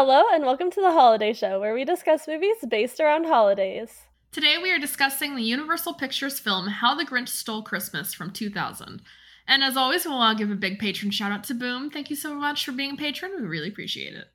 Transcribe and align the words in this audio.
Hello, 0.00 0.22
and 0.32 0.44
welcome 0.44 0.70
to 0.70 0.80
the 0.80 0.92
Holiday 0.92 1.32
Show, 1.32 1.58
where 1.58 1.74
we 1.74 1.84
discuss 1.84 2.28
movies 2.28 2.54
based 2.68 3.00
around 3.00 3.24
holidays. 3.24 4.02
Today 4.30 4.56
we 4.56 4.70
are 4.70 4.78
discussing 4.78 5.34
the 5.34 5.42
Universal 5.42 5.94
Pictures 5.94 6.38
film 6.38 6.68
How 6.68 6.94
the 6.94 7.04
Grinch 7.04 7.30
Stole 7.30 7.64
Christmas 7.64 8.14
from 8.14 8.30
2000. 8.30 9.02
And 9.48 9.64
as 9.64 9.76
always, 9.76 10.04
we'll 10.06 10.22
all 10.22 10.36
give 10.36 10.52
a 10.52 10.54
big 10.54 10.78
patron 10.78 11.10
shout 11.10 11.32
out 11.32 11.42
to 11.42 11.54
Boom. 11.54 11.90
Thank 11.90 12.10
you 12.10 12.14
so 12.14 12.32
much 12.36 12.64
for 12.64 12.70
being 12.70 12.92
a 12.92 12.96
patron. 12.96 13.32
We 13.40 13.44
really 13.48 13.70
appreciate 13.70 14.14
it. 14.14 14.26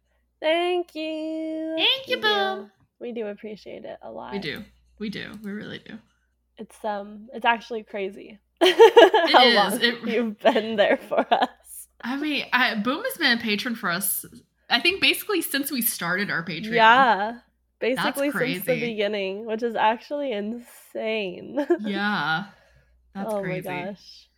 Thank 0.42 0.96
you. 0.96 1.76
Thank 1.78 2.09
you, 2.09 2.18
Boom. 2.18 2.64
do. 2.66 2.70
We 3.00 3.14
do 3.14 3.28
appreciate 3.28 3.86
it 3.86 4.00
a 4.02 4.12
lot. 4.12 4.34
We 4.34 4.40
do. 4.40 4.66
We 5.00 5.09
do. 5.09 5.32
We 5.45 5.52
really 5.52 5.80
do. 5.80 5.98
It's 6.58 6.84
um, 6.84 7.30
it's 7.34 7.45
actually 7.45 7.84
crazy 7.84 8.38
how 8.62 9.48
is. 9.48 9.56
long 9.56 9.82
It- 9.82 10.06
you've 10.06 10.40
been 10.42 10.76
there 10.76 10.98
for 11.08 11.26
us. 11.34 11.88
I 12.02 12.18
mean, 12.18 12.48
I, 12.52 12.76
Boom 12.76 13.02
has 13.06 13.18
been 13.18 13.38
a 13.38 13.42
patron 13.42 13.76
for 13.76 13.90
us, 13.90 14.26
I 14.73 14.80
think, 14.80 15.02
basically 15.02 15.44
since 15.44 15.72
we 15.72 15.84
started 15.84 16.32
our 16.32 16.44
Patreon. 16.44 16.73
Yeah, 16.73 17.40
basically 17.80 18.31
since 18.31 18.66
the 18.66 18.80
beginning, 18.80 19.45
which 19.45 19.62
is 19.62 19.76
actually 19.76 20.31
insane. 20.31 21.66
Yeah. 21.81 22.45
That's 23.14 23.31
oh 23.31 23.42
crazy. 23.42 23.70
my 23.70 23.86
gosh. 23.86 24.30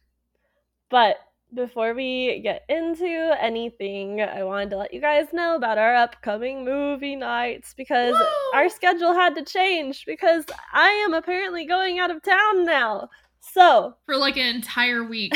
But 0.89 1.15
before 1.53 1.93
we 1.93 2.41
get 2.43 2.63
into 2.67 3.35
anything, 3.39 4.19
I 4.19 4.43
wanted 4.43 4.71
to 4.71 4.77
let 4.77 4.93
you 4.93 4.99
guys 4.99 5.27
know 5.31 5.55
about 5.55 5.77
our 5.77 5.95
upcoming 5.95 6.65
movie 6.65 7.15
nights 7.15 7.73
because 7.73 8.13
Woo! 8.13 8.25
our 8.53 8.67
schedule 8.67 9.13
had 9.13 9.35
to 9.35 9.45
change 9.45 10.05
because 10.05 10.43
I 10.73 10.89
am 11.07 11.13
apparently 11.13 11.65
going 11.65 11.99
out 11.99 12.11
of 12.11 12.21
town 12.21 12.65
now. 12.65 13.09
So, 13.53 13.95
For 14.05 14.17
like 14.17 14.37
an 14.37 14.55
entire 14.55 15.03
week. 15.03 15.33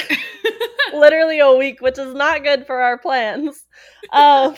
literally 0.93 1.39
a 1.39 1.53
week, 1.53 1.81
which 1.81 1.97
is 1.97 2.13
not 2.13 2.43
good 2.43 2.65
for 2.65 2.81
our 2.81 2.97
plans. 2.97 3.65
Um, 4.11 4.55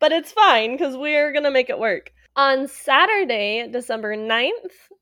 but 0.00 0.12
it's 0.12 0.32
fine 0.32 0.72
because 0.72 0.96
we're 0.96 1.32
going 1.32 1.44
to 1.44 1.50
make 1.50 1.68
it 1.68 1.78
work. 1.78 2.12
On 2.36 2.66
Saturday, 2.66 3.68
December 3.70 4.16
9th, 4.16 4.50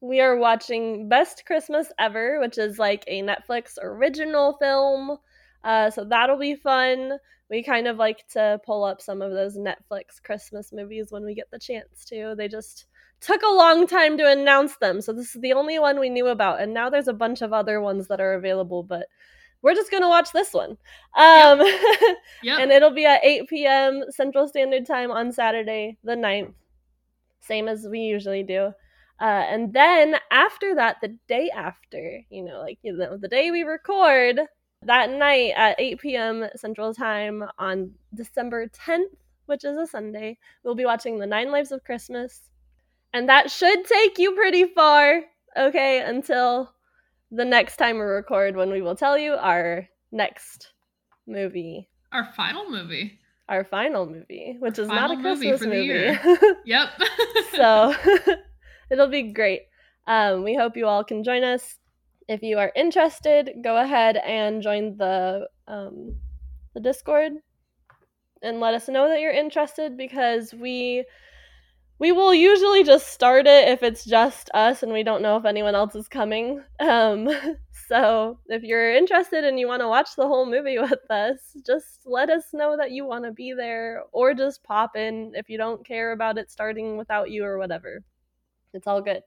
we 0.01 0.21
are 0.21 0.37
watching 0.37 1.09
Best 1.09 1.45
Christmas 1.47 1.93
Ever, 1.99 2.41
which 2.41 2.59
is 2.59 2.79
like 2.79 3.05
a 3.07 3.23
Netflix 3.23 3.77
original 3.81 4.57
film. 4.61 5.19
Uh, 5.63 5.91
so 5.91 6.05
that'll 6.05 6.39
be 6.39 6.57
fun. 6.57 7.19
We 7.51 7.63
kind 7.63 7.87
of 7.87 7.99
like 7.99 8.27
to 8.33 8.61
pull 8.65 8.85
up 8.85 9.01
some 9.01 9.23
of 9.23 9.33
those 9.33 9.57
Netflix 9.57 10.23
Christmas 10.25 10.73
movies 10.73 11.09
when 11.11 11.25
we 11.25 11.35
get 11.35 11.51
the 11.53 11.59
chance 11.59 12.05
to. 12.07 12.35
They 12.37 12.49
just 12.49 12.87
took 13.25 13.43
a 13.43 13.49
long 13.49 13.87
time 13.87 14.19
to 14.19 14.31
announce 14.31 14.77
them. 14.77 15.01
So 15.01 15.13
this 15.13 15.35
is 15.35 15.41
the 15.41 15.55
only 15.55 15.79
one 15.79 15.99
we 15.99 16.11
knew 16.11 16.27
about. 16.27 16.61
And 16.61 16.75
now 16.75 16.91
there's 16.91 17.09
a 17.09 17.15
bunch 17.15 17.41
of 17.41 17.53
other 17.53 17.81
ones 17.81 18.07
that 18.09 18.21
are 18.21 18.35
available, 18.35 18.83
but 18.83 19.07
we're 19.63 19.75
just 19.75 19.91
going 19.91 20.03
to 20.03 20.09
watch 20.09 20.31
this 20.33 20.53
one. 20.53 20.77
Um, 21.17 21.61
yep. 22.43 22.61
and 22.61 22.71
it'll 22.71 22.91
be 22.93 23.07
at 23.07 23.25
8 23.25 23.49
p.m. 23.49 24.05
Central 24.11 24.47
Standard 24.47 24.87
Time 24.87 25.11
on 25.11 25.33
Saturday, 25.33 25.97
the 26.05 26.15
9th, 26.15 26.53
same 27.41 27.67
as 27.67 27.87
we 27.91 28.01
usually 28.01 28.43
do. 28.43 28.73
Uh, 29.21 29.45
and 29.49 29.73
then 29.73 30.17
after 30.31 30.75
that, 30.75 30.97
the 31.01 31.17
day 31.29 31.49
after, 31.49 32.21
you 32.29 32.43
know, 32.43 32.61
like 32.61 32.79
you 32.83 32.95
know, 32.95 33.17
the 33.17 33.29
day 33.29 33.51
we 33.51 33.63
record, 33.63 34.41
that 34.83 35.11
night 35.11 35.53
at 35.57 35.81
8 35.81 36.01
p.m. 36.01 36.47
Central 36.57 36.93
Time 36.93 37.45
on 37.59 37.93
December 38.13 38.67
10th, 38.69 39.15
which 39.47 39.65
is 39.65 39.79
a 39.79 39.87
Sunday, 39.87 40.37
we'll 40.63 40.75
be 40.75 40.85
watching 40.85 41.19
The 41.19 41.27
Nine 41.27 41.51
Lives 41.51 41.73
of 41.73 41.85
Christmas. 41.85 42.51
And 43.15 43.29
that 43.31 43.51
should 43.51 43.85
take 43.87 44.19
you 44.19 44.33
pretty 44.33 44.65
far, 44.65 45.23
okay, 45.57 46.01
until 46.01 46.71
the 47.31 47.45
next 47.45 47.77
time 47.77 47.97
we 47.97 48.03
record 48.03 48.57
when 48.57 48.71
we 48.71 48.83
will 48.83 48.97
tell 48.97 49.17
you 49.17 49.33
our 49.35 49.89
next 50.13 50.73
movie 51.27 51.89
Our 52.13 52.25
final 52.37 52.69
movie. 52.71 53.19
our 53.49 53.65
final 53.65 54.05
movie, 54.07 54.57
which 54.61 54.79
is 54.79 54.89
not 54.89 55.11
a 55.11 55.15
Final 55.17 55.35
movie 55.35 55.53
for 55.53 55.59
the 55.59 55.67
movie. 55.67 55.87
year. 55.87 56.21
Yep. 56.67 56.89
so 57.57 57.95
it'll 58.91 59.09
be 59.09 59.33
great. 59.33 59.63
Um, 60.07 60.45
we 60.45 60.55
hope 60.55 60.77
you 60.77 60.87
all 60.87 61.03
can 61.05 61.25
join 61.25 61.45
us. 61.45 61.79
If 62.29 62.43
you 62.43 62.59
are 62.59 62.73
interested, 62.77 63.51
go 63.63 63.77
ahead 63.77 64.17
and 64.17 64.63
join 64.63 64.97
the 64.97 65.49
um, 65.69 66.17
the 66.75 66.81
Discord 66.81 67.33
and 68.43 68.61
let 68.61 68.75
us 68.75 68.89
know 68.89 69.09
that 69.09 69.21
you're 69.21 69.31
interested 69.33 69.97
because 69.97 70.53
we 70.55 71.05
we 72.05 72.13
will 72.13 72.35
usually 72.35 72.85
just 72.85 73.09
start 73.09 73.47
it 73.47 73.67
if 73.67 73.83
it's 73.83 74.05
just 74.05 74.51
us 74.53 74.83
and 74.83 74.93
we 74.93 75.03
don't 75.03 75.23
know 75.23 75.39
if 75.39 75.47
anyone 75.47 75.75
else 75.75 75.95
is 75.95 76.07
coming. 76.07 76.63
Um, 76.79 77.31
so 77.89 78.39
if 78.49 78.63
you're 78.63 78.95
interested 78.95 79.43
and 79.43 79.59
you 79.59 79.67
want 79.67 79.81
to 79.81 79.89
watch 79.89 80.15
the 80.15 80.27
whole 80.27 80.45
movie 80.45 80.79
with 80.91 81.11
us, 81.11 81.39
just 81.65 82.01
let 82.05 82.29
us 82.29 82.53
know 82.53 82.77
that 82.77 82.91
you 82.91 83.07
want 83.07 83.25
to 83.25 83.31
be 83.31 83.55
there 83.55 84.03
or 84.13 84.35
just 84.35 84.63
pop 84.63 84.97
in 84.97 85.33
if 85.35 85.49
you 85.49 85.57
don't 85.57 85.83
care 85.83 86.13
about 86.13 86.37
it 86.37 86.51
starting 86.51 86.99
without 86.99 87.31
you 87.31 87.43
or 87.43 87.57
whatever. 87.57 88.05
It's 88.75 88.87
all 88.87 89.01
good. 89.01 89.23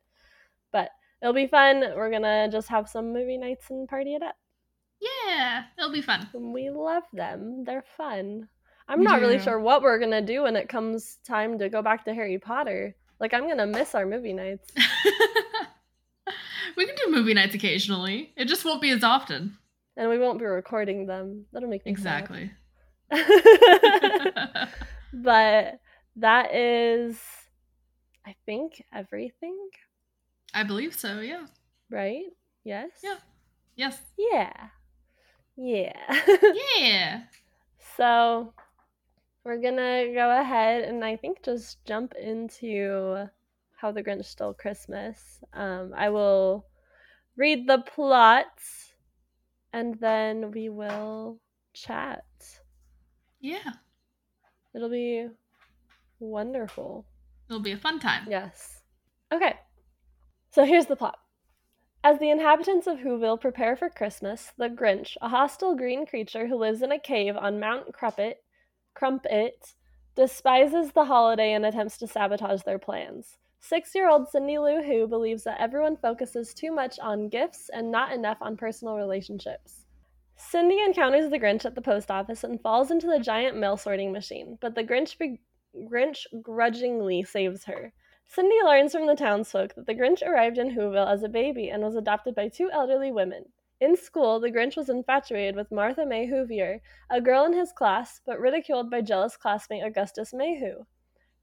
But 0.72 0.92
it'll 1.24 1.34
be 1.34 1.48
fun. 1.48 1.84
We're 1.96 2.12
going 2.12 2.22
to 2.22 2.48
just 2.52 2.68
have 2.68 2.88
some 2.88 3.12
movie 3.12 3.40
nights 3.40 3.72
and 3.72 3.90
party 3.90 4.14
it 4.14 4.22
up. 4.22 4.36
yeah, 5.02 5.64
it'll 5.80 5.92
be 5.92 6.04
fun. 6.04 6.30
We 6.32 6.70
love 6.70 7.06
them. 7.12 7.64
They're 7.66 7.86
fun. 7.98 8.50
I'm 8.88 9.04
not 9.04 9.20
really 9.20 9.40
sure 9.40 9.60
what 9.60 9.82
we're 9.82 10.00
going 10.00 10.12
to 10.12 10.22
do 10.22 10.44
when 10.44 10.56
it 10.56 10.70
comes 10.70 11.18
time 11.26 11.60
to 11.60 11.70
go 11.70 11.82
back 11.82 12.06
to 12.06 12.14
Harry 12.14 12.40
Potter. 12.40 12.96
Like 13.20 13.34
I'm 13.34 13.44
going 13.44 13.58
to 13.58 13.66
miss 13.66 13.96
our 13.96 14.06
movie 14.06 14.34
nights. 14.34 14.72
we 16.78 16.86
can 16.86 16.96
do 16.96 17.12
movie 17.12 17.34
nights 17.34 17.56
occasionally. 17.56 18.32
It 18.38 18.46
just 18.46 18.64
won't 18.64 18.82
be 18.82 18.92
as 18.92 19.04
often. 19.04 19.58
And 19.98 20.10
we 20.10 20.20
won't 20.20 20.40
be 20.40 20.46
recording 20.46 21.06
them. 21.06 21.46
That'll 21.52 21.70
make 21.70 21.86
me. 21.86 21.92
Exactly. 21.92 22.52
but 25.14 25.80
that 26.16 26.54
is 26.54 27.20
I 28.28 28.36
think 28.46 28.84
everything, 28.94 29.58
I 30.54 30.64
believe 30.64 30.94
so, 30.94 31.22
yeah. 31.22 31.46
right? 31.90 32.26
Yes. 32.66 32.90
Yeah. 33.02 33.16
Yes. 33.78 34.02
Yeah. 34.18 34.52
Yeah. 35.56 35.94
Yeah. 36.78 37.22
so 37.96 38.54
we're 39.48 39.62
gonna 39.62 40.14
go 40.14 40.42
ahead 40.42 40.84
and 40.84 41.06
I 41.06 41.16
think 41.16 41.42
just 41.42 41.84
jump 41.86 42.14
into 42.16 43.30
how 43.78 43.94
the 43.94 44.04
Grinch 44.04 44.26
stole 44.26 44.54
Christmas. 44.54 45.40
Um, 45.54 45.94
I 45.96 46.10
will 46.10 46.66
read 47.38 47.66
the 47.66 47.78
plots 47.78 48.92
and 49.72 49.96
then 50.02 50.52
we 50.52 50.68
will 50.68 51.40
chat. 51.74 52.26
Yeah. 53.40 53.72
It'll 54.76 54.90
be 54.90 55.28
wonderful. 56.20 57.06
It'll 57.50 57.62
be 57.62 57.72
a 57.72 57.78
fun 57.78 58.02
time. 58.02 58.26
Yes. 58.30 58.82
Okay. 59.32 59.56
So 60.52 60.66
here's 60.66 60.88
the 60.88 60.98
plot. 60.98 61.20
As 62.04 62.20
the 62.20 62.32
inhabitants 62.32 62.86
of 62.86 63.00
Whoville 63.00 63.40
prepare 63.40 63.78
for 63.78 63.90
Christmas, 63.90 64.52
the 64.58 64.68
Grinch, 64.68 65.16
a 65.22 65.30
hostile 65.30 65.76
green 65.76 66.06
creature 66.06 66.48
who 66.48 66.58
lives 66.58 66.82
in 66.82 66.92
a 66.92 67.00
cave 67.00 67.38
on 67.38 67.62
Mount 67.62 67.94
Crumpet, 67.94 68.44
Crumpet, 68.98 69.76
despises 70.16 70.92
the 70.92 71.06
holiday 71.06 71.54
and 71.54 71.64
attempts 71.64 72.00
to 72.00 72.08
sabotage 72.08 72.64
their 72.64 72.80
plans. 72.80 73.38
Six 73.60 73.94
year 73.94 74.10
old 74.10 74.28
Cindy 74.28 74.58
Lou 74.58 74.82
Who 74.82 75.06
believes 75.06 75.44
that 75.44 75.62
everyone 75.62 75.98
focuses 75.98 76.52
too 76.52 76.72
much 76.72 76.98
on 76.98 77.30
gifts 77.30 77.70
and 77.72 77.92
not 77.92 78.12
enough 78.12 78.40
on 78.42 78.58
personal 78.58 78.96
relationships. 78.96 79.86
Cindy 80.36 80.80
encounters 80.80 81.30
the 81.30 81.38
Grinch 81.38 81.64
at 81.64 81.76
the 81.76 81.82
post 81.82 82.10
office 82.10 82.44
and 82.44 82.60
falls 82.60 82.90
into 82.90 83.06
the 83.06 83.20
giant 83.20 83.56
mail 83.56 83.78
sorting 83.78 84.12
machine, 84.12 84.58
but 84.62 84.74
the 84.74 84.84
Grinch, 84.84 85.16
be- 85.20 85.42
Grinch 85.76 86.26
grudgingly 86.42 87.22
saves 87.22 87.66
her. 87.66 87.94
Cindy 88.26 88.58
learns 88.64 88.94
from 88.94 89.06
the 89.06 89.16
townsfolk 89.16 89.76
that 89.76 89.86
the 89.86 89.94
Grinch 89.94 90.24
arrived 90.26 90.58
in 90.58 90.72
Whoville 90.72 91.14
as 91.14 91.22
a 91.22 91.30
baby 91.30 91.70
and 91.70 91.84
was 91.84 91.96
adopted 91.96 92.34
by 92.34 92.48
two 92.48 92.72
elderly 92.72 93.12
women. 93.12 93.46
In 93.80 93.96
school, 93.96 94.40
the 94.40 94.50
Grinch 94.52 94.76
was 94.76 94.90
infatuated 94.90 95.56
with 95.56 95.72
Martha 95.72 96.04
May 96.04 96.28
Whovier, 96.28 96.82
a 97.12 97.22
girl 97.22 97.46
in 97.46 97.54
his 97.54 97.72
class, 97.72 98.20
but 98.26 98.40
ridiculed 98.40 98.90
by 98.90 99.02
jealous 99.02 99.38
classmate 99.38 99.84
Augustus 99.84 100.34
MayWho. 100.34 100.88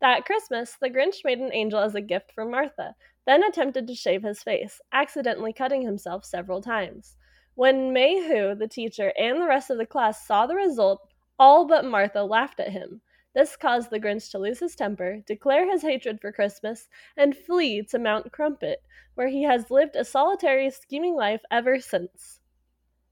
That 0.01 0.25
Christmas, 0.25 0.77
the 0.81 0.91
Grinch 0.91 1.25
made 1.25 1.39
an 1.39 1.53
angel 1.53 1.79
as 1.79 1.95
a 1.95 2.01
gift 2.01 2.33
for 2.33 2.45
Martha, 2.45 2.97
then 3.25 3.45
attempted 3.45 3.87
to 3.87 3.95
shave 3.95 4.25
his 4.25 4.43
face, 4.43 4.81
accidentally 4.93 5.53
cutting 5.53 5.83
himself 5.83 6.25
several 6.25 6.61
times. 6.61 7.17
When 7.55 7.93
Mayhew, 7.93 8.57
the 8.57 8.67
teacher, 8.67 9.13
and 9.17 9.41
the 9.41 9.47
rest 9.47 9.71
of 9.71 9.79
the 9.79 9.87
class 9.87 10.27
saw 10.27 10.47
the 10.47 10.57
result, 10.57 11.07
all 11.39 11.69
but 11.69 11.85
Martha 11.85 12.25
laughed 12.25 12.59
at 12.59 12.73
him. 12.73 13.01
This 13.35 13.57
caused 13.57 13.91
the 13.91 13.99
Grinch 13.99 14.31
to 14.31 14.39
lose 14.39 14.61
his 14.61 14.77
temper, 14.77 15.19
declare 15.27 15.69
his 15.69 15.83
hatred 15.83 16.21
for 16.21 16.31
Christmas, 16.31 16.89
and 17.17 17.37
flee 17.37 17.83
to 17.83 17.99
Mount 17.99 18.31
Crumpet, 18.31 18.81
where 19.17 19.27
he 19.27 19.43
has 19.43 19.73
lived 19.73 19.97
a 19.97 20.05
solitary, 20.05 20.71
scheming 20.71 21.17
life 21.17 21.43
ever 21.51 21.81
since. 21.81 22.39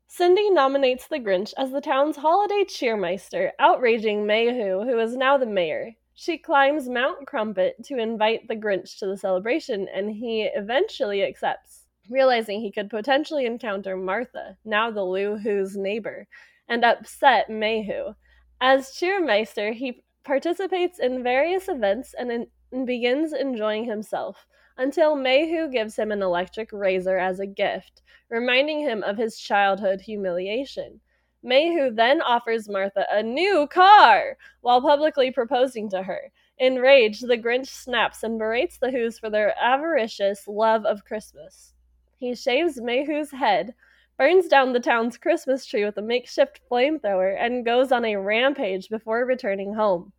Cindy 0.07 0.49
nominates 0.49 1.09
the 1.09 1.19
Grinch 1.19 1.53
as 1.57 1.73
the 1.73 1.81
town's 1.81 2.19
holiday 2.19 2.65
cheermeister, 2.65 3.51
outraging 3.59 4.25
MayWho, 4.25 4.85
who 4.85 4.99
is 5.01 5.17
now 5.17 5.37
the 5.37 5.47
mayor. 5.47 5.97
She 6.15 6.39
climbs 6.39 6.89
Mount 6.89 7.27
Crumpet 7.27 7.83
to 7.87 7.99
invite 7.99 8.47
the 8.47 8.55
Grinch 8.55 8.99
to 8.99 9.07
the 9.07 9.17
celebration, 9.17 9.89
and 9.89 10.13
he 10.13 10.43
eventually 10.43 11.25
accepts, 11.25 11.87
realizing 12.09 12.61
he 12.61 12.71
could 12.71 12.91
potentially 12.91 13.45
encounter 13.45 13.97
Martha, 13.97 14.57
now 14.65 14.89
the 14.91 15.03
Lou 15.03 15.39
Who's 15.39 15.77
neighbor, 15.77 16.29
and 16.69 16.85
upset 16.85 17.49
MayWho. 17.49 18.15
As 18.61 18.91
cheermeister, 18.91 19.75
he 19.75 20.05
participates 20.25 20.99
in 20.99 21.23
various 21.23 21.69
events 21.69 22.15
and, 22.19 22.31
in, 22.31 22.85
begins 22.85 23.33
enjoying 23.33 23.85
himself 23.85 24.47
until 24.79 25.17
MayWho 25.17 25.71
gives 25.71 25.97
him 25.97 26.11
an 26.11 26.23
electric 26.23 26.73
razor 26.73 27.19
as 27.19 27.41
a 27.41 27.47
gift, 27.47 28.03
reminding 28.31 28.81
him 28.81 29.03
of 29.03 29.19
his 29.19 29.39
childhood 29.39 30.01
humiliation. 30.01 31.01
MayWho 31.45 31.95
then 31.95 32.23
offers 32.23 32.69
Martha 32.69 33.05
a 33.11 33.23
new 33.23 33.67
car 33.67 34.37
while 34.61 34.81
publicly 34.81 35.31
proposing 35.31 35.91
to 35.91 36.03
her. 36.03 36.31
Enraged, 36.59 37.27
the 37.27 37.37
Grinch 37.37 37.67
snaps 37.67 38.23
and 38.23 38.39
berates 38.39 38.79
the 38.79 38.91
Who's 38.91 39.19
for 39.19 39.29
their 39.29 39.55
avaricious 39.61 40.47
love 40.47 40.85
of 40.85 41.05
Christmas. 41.05 41.75
He 42.17 42.37
shaves 42.37 42.81
MayWho's 42.81 43.33
head, 43.33 43.75
burns 44.17 44.49
down 44.49 44.73
the 44.73 44.81
town's 44.81 45.17
Christmas 45.17 45.67
tree 45.67 45.85
with 45.85 45.97
a 45.97 46.03
makeshift 46.03 46.61
flamethrower, 46.71 47.37
and 47.39 47.65
goes 47.65 47.93
on 47.93 48.05
a 48.05 48.17
rampage 48.17 48.89
before 48.89 49.25
returning 49.25 49.75
home. 49.75 50.13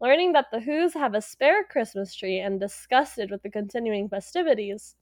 Learning 0.00 0.32
that 0.32 0.50
the 0.50 0.60
Who's 0.60 0.94
have 0.94 1.14
a 1.14 1.20
spare 1.20 1.62
Christmas 1.64 2.14
tree 2.14 2.38
and 2.38 2.58
disgusted 2.58 3.30
with 3.30 3.42
the 3.42 3.50
continuing 3.50 4.08
festivities, 4.08 4.96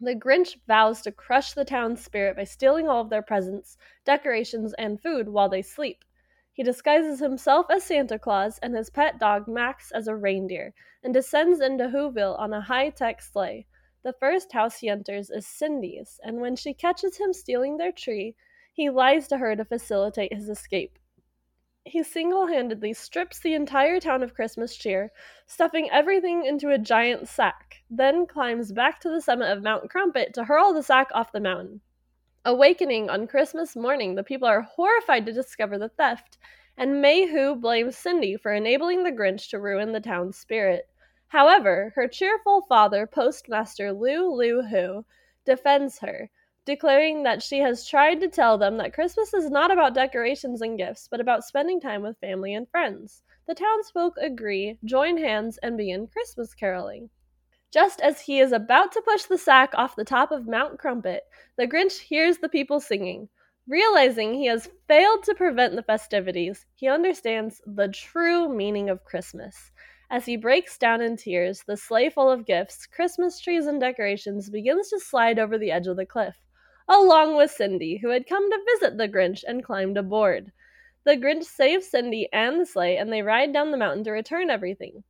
the 0.00 0.16
Grinch 0.16 0.56
vows 0.66 1.02
to 1.02 1.12
crush 1.12 1.52
the 1.52 1.64
town's 1.64 2.02
spirit 2.02 2.36
by 2.36 2.44
stealing 2.44 2.88
all 2.88 3.02
of 3.02 3.10
their 3.10 3.22
presents, 3.22 3.76
decorations, 4.04 4.72
and 4.74 5.00
food 5.00 5.28
while 5.28 5.48
they 5.48 5.62
sleep. 5.62 6.04
He 6.52 6.62
disguises 6.62 7.20
himself 7.20 7.66
as 7.70 7.84
Santa 7.84 8.18
Claus 8.18 8.58
and 8.58 8.74
his 8.74 8.90
pet 8.90 9.18
dog 9.18 9.46
Max 9.46 9.90
as 9.90 10.08
a 10.08 10.16
reindeer, 10.16 10.74
and 11.02 11.14
descends 11.14 11.60
into 11.60 11.88
Whoville 11.88 12.38
on 12.38 12.52
a 12.52 12.60
high 12.60 12.90
tech 12.90 13.22
sleigh. 13.22 13.66
The 14.04 14.12
first 14.12 14.52
house 14.52 14.80
he 14.80 14.90
enters 14.90 15.30
is 15.30 15.46
Cindy's, 15.46 16.20
and 16.22 16.38
when 16.38 16.56
she 16.56 16.74
catches 16.74 17.16
him 17.16 17.32
stealing 17.32 17.78
their 17.78 17.90
tree, 17.90 18.36
he 18.74 18.90
lies 18.90 19.28
to 19.28 19.38
her 19.38 19.56
to 19.56 19.64
facilitate 19.64 20.34
his 20.34 20.50
escape. 20.50 20.98
He 21.86 22.02
single 22.02 22.46
handedly 22.46 22.92
strips 22.92 23.40
the 23.40 23.54
entire 23.54 24.00
town 24.00 24.22
of 24.22 24.34
Christmas 24.34 24.76
cheer, 24.76 25.10
stuffing 25.46 25.90
everything 25.90 26.44
into 26.44 26.68
a 26.68 26.78
giant 26.78 27.28
sack, 27.28 27.82
then 27.88 28.26
climbs 28.26 28.72
back 28.72 29.00
to 29.00 29.08
the 29.08 29.22
summit 29.22 29.50
of 29.50 29.62
Mount 29.62 29.88
Crumpet 29.88 30.34
to 30.34 30.44
hurl 30.44 30.74
the 30.74 30.82
sack 30.82 31.08
off 31.14 31.32
the 31.32 31.40
mountain. 31.40 31.80
Awakening 32.44 33.08
on 33.08 33.26
Christmas 33.26 33.74
morning, 33.74 34.16
the 34.16 34.22
people 34.22 34.46
are 34.46 34.60
horrified 34.60 35.24
to 35.24 35.32
discover 35.32 35.78
the 35.78 35.88
theft, 35.88 36.36
and 36.76 37.02
MayWho 37.02 37.58
blames 37.58 37.96
Cindy 37.96 38.36
for 38.36 38.52
enabling 38.52 39.02
the 39.02 39.12
Grinch 39.12 39.48
to 39.48 39.58
ruin 39.58 39.92
the 39.92 40.00
town's 40.00 40.36
spirit. 40.36 40.88
However, 41.34 41.92
her 41.96 42.06
cheerful 42.06 42.62
father, 42.68 43.08
Postmaster 43.08 43.92
Lou 43.92 44.32
Lou 44.32 44.62
Who, 44.62 45.04
defends 45.44 45.98
her, 45.98 46.30
declaring 46.64 47.24
that 47.24 47.42
she 47.42 47.58
has 47.58 47.88
tried 47.88 48.20
to 48.20 48.28
tell 48.28 48.56
them 48.56 48.76
that 48.76 48.94
Christmas 48.94 49.34
is 49.34 49.50
not 49.50 49.72
about 49.72 49.94
decorations 49.94 50.62
and 50.62 50.78
gifts, 50.78 51.08
but 51.10 51.20
about 51.20 51.42
spending 51.42 51.80
time 51.80 52.02
with 52.02 52.20
family 52.20 52.54
and 52.54 52.70
friends. 52.70 53.24
The 53.48 53.54
townsfolk 53.56 54.14
agree, 54.20 54.78
join 54.84 55.16
hands, 55.16 55.58
and 55.58 55.76
begin 55.76 56.06
Christmas 56.06 56.54
caroling. 56.54 57.10
Just 57.72 58.00
as 58.00 58.20
he 58.20 58.38
is 58.38 58.52
about 58.52 58.92
to 58.92 59.02
push 59.02 59.24
the 59.24 59.36
sack 59.36 59.72
off 59.74 59.96
the 59.96 60.04
top 60.04 60.30
of 60.30 60.46
Mount 60.46 60.78
Crumpet, 60.78 61.24
the 61.56 61.66
Grinch 61.66 61.98
hears 61.98 62.38
the 62.38 62.48
people 62.48 62.78
singing. 62.78 63.28
Realizing 63.66 64.34
he 64.34 64.46
has 64.46 64.70
failed 64.86 65.24
to 65.24 65.34
prevent 65.34 65.74
the 65.74 65.82
festivities, 65.82 66.64
he 66.76 66.86
understands 66.86 67.60
the 67.66 67.88
true 67.88 68.48
meaning 68.48 68.88
of 68.88 69.02
Christmas. 69.02 69.72
As 70.14 70.26
he 70.26 70.36
breaks 70.36 70.78
down 70.78 71.00
in 71.00 71.16
tears, 71.16 71.64
the 71.66 71.76
sleigh 71.76 72.08
full 72.08 72.30
of 72.30 72.46
gifts, 72.46 72.86
Christmas 72.86 73.40
trees, 73.40 73.66
and 73.66 73.80
decorations 73.80 74.48
begins 74.48 74.88
to 74.90 75.00
slide 75.00 75.40
over 75.40 75.58
the 75.58 75.72
edge 75.72 75.88
of 75.88 75.96
the 75.96 76.06
cliff, 76.06 76.36
along 76.88 77.36
with 77.36 77.50
Cindy, 77.50 77.96
who 77.96 78.10
had 78.10 78.28
come 78.28 78.48
to 78.48 78.64
visit 78.64 78.96
the 78.96 79.08
Grinch 79.08 79.42
and 79.42 79.64
climbed 79.64 79.98
aboard. 79.98 80.52
The 81.02 81.16
Grinch 81.16 81.42
saves 81.42 81.88
Cindy 81.88 82.28
and 82.32 82.60
the 82.60 82.64
sleigh, 82.64 82.96
and 82.96 83.12
they 83.12 83.22
ride 83.22 83.52
down 83.52 83.72
the 83.72 83.76
mountain 83.76 84.04
to 84.04 84.12
return 84.12 84.50
everything. 84.50 85.02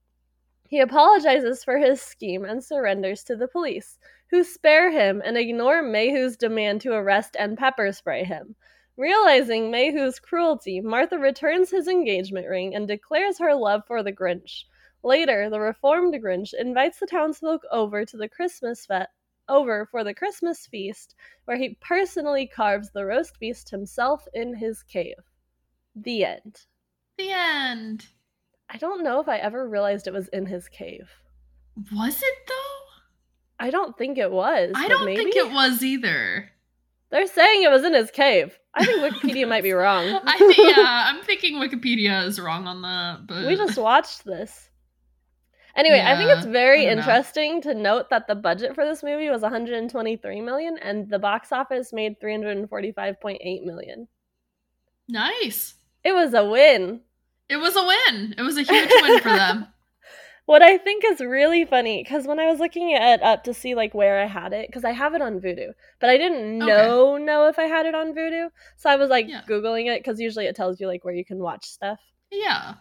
He 0.71 0.81
apologizes 0.81 1.63
for 1.63 1.77
his 1.77 2.01
scheme 2.01 2.47
and 2.47 2.65
surrenders 2.65 3.23
to 3.25 3.37
the 3.37 3.47
police, 3.47 3.99
who 4.31 4.43
spare 4.43 4.91
him 4.91 5.21
and 5.23 5.37
ignore 5.37 5.83
MayWho's 5.83 6.39
demand 6.39 6.81
to 6.81 6.95
arrest 6.95 7.37
and 7.39 7.59
pepper 7.59 7.93
spray 7.93 8.25
him. 8.25 8.57
Realizing 8.97 9.71
MayWho's 9.71 10.19
cruelty, 10.19 10.81
Martha 10.81 11.19
returns 11.19 11.71
his 11.71 11.89
engagement 11.89 12.49
ring 12.49 12.75
and 12.75 12.89
declares 12.89 13.37
her 13.37 13.55
love 13.55 13.83
for 13.87 14.03
the 14.03 14.11
Grinch. 14.11 14.65
Later, 15.05 15.51
the 15.51 15.61
reformed 15.61 16.15
Grinch 16.15 16.55
invites 16.59 16.99
the 16.99 17.07
townsfolk 17.07 17.61
over 17.71 18.07
to 18.07 18.17
the 18.17 18.29
Christmas 18.29 18.87
fe- 18.87 19.07
over 19.51 19.87
for 19.91 20.03
the 20.03 20.15
Christmas 20.15 20.67
feast, 20.67 21.15
where 21.45 21.59
he 21.59 21.77
personally 21.83 22.47
carves 22.47 22.91
the 22.91 23.05
roast 23.05 23.39
beast 23.39 23.69
himself 23.69 24.27
in 24.33 24.55
his 24.55 24.83
cave. 24.83 25.17
The 25.95 26.25
end. 26.25 26.63
The 27.19 27.31
end. 27.31 28.07
I 28.71 28.79
don't 28.79 29.05
know 29.05 29.21
if 29.21 29.29
I 29.29 29.37
ever 29.37 29.69
realized 29.69 30.07
it 30.07 30.15
was 30.15 30.29
in 30.29 30.47
his 30.47 30.69
cave. 30.69 31.11
Was 31.93 32.17
it 32.23 32.35
though? 32.49 33.61
I 33.61 33.69
don't 33.71 33.97
think 33.99 34.17
it 34.17 34.31
was. 34.33 34.73
I 34.75 34.89
don't 34.89 35.05
maybe? 35.05 35.23
think 35.23 35.37
it 35.37 35.53
was 35.53 35.85
either. 35.85 36.51
They're 37.11 37.27
saying 37.27 37.63
it 37.63 37.71
was 37.71 37.85
in 37.85 37.93
his 37.93 38.11
cave. 38.11 38.59
I 38.75 38.87
think 38.87 39.03
Wikipedia 39.03 39.47
might 39.47 39.63
be 39.63 39.73
wrong. 39.83 40.19
I 40.25 40.39
think 40.39 40.57
yeah, 40.77 41.05
I'm 41.13 41.23
thinking 41.25 41.57
Wikipedia 41.57 42.25
is 42.27 42.41
wrong 42.41 42.67
on 42.67 42.81
that, 42.83 43.27
but 43.27 43.47
we 43.47 43.55
just 43.55 43.77
watched 43.79 44.25
this. 44.25 44.71
Anyway, 45.77 46.03
I 46.05 46.17
think 46.17 46.31
it's 46.31 46.47
very 46.47 46.83
I 46.83 46.85
don't 46.87 46.97
know. 46.97 47.03
interesting 47.03 47.61
to 47.63 47.75
note 47.75 48.11
that 48.11 48.27
the 48.27 48.35
budget 48.35 48.75
for 48.75 48.85
this 48.85 49.03
movie 49.03 49.29
was 49.31 49.43
123 49.43 50.41
million 50.41 50.79
and 50.79 51.09
the 51.11 51.19
box 51.19 51.53
office 51.53 51.93
made 51.93 52.21
345.8 52.21 53.65
million. 53.65 54.09
nice. 55.09 55.75
It 56.05 56.13
was 56.13 56.35
a 56.35 56.45
win. 56.45 57.01
It 57.49 57.57
was 57.57 57.75
a 57.77 57.83
win. 57.85 58.35
It 58.37 58.43
was 58.43 58.57
a 58.59 58.63
huge 58.63 58.97
win 58.97 59.19
for 59.19 59.33
them. 59.33 59.69
What 60.47 60.63
I 60.63 60.77
think 60.79 61.05
is 61.05 61.21
really 61.21 61.65
funny 61.65 62.03
because 62.03 62.27
when 62.27 62.39
I 62.39 62.47
was 62.51 62.61
looking 62.61 62.91
it 62.91 63.23
up 63.23 63.45
to 63.45 63.55
see 63.55 63.75
like 63.75 63.95
where 63.95 64.21
I 64.21 64.27
had 64.27 64.53
it, 64.53 64.69
because 64.69 64.85
I 64.85 64.93
have 64.93 65.15
it 65.15 65.23
on 65.23 65.41
Vudu, 65.41 65.73
but 66.01 66.11
I 66.11 66.19
didn't 66.19 66.59
Okay. 66.63 66.67
know 66.67 67.17
know 67.17 67.49
if 67.49 67.59
I 67.59 67.65
had 67.65 67.87
it 67.87 67.95
on 67.95 68.15
Vudu, 68.15 68.51
so 68.77 68.91
I 68.91 68.97
was 68.97 69.09
like 69.09 69.27
Yeah. 69.29 69.43
googling 69.49 69.87
it 69.87 70.01
because 70.01 70.21
usually 70.21 70.47
it 70.47 70.55
tells 70.57 70.81
you 70.81 70.87
like 70.87 71.05
where 71.05 71.15
you 71.15 71.25
can 71.25 71.39
watch 71.39 71.65
stuff. 71.67 71.99
Yeah. 72.31 72.75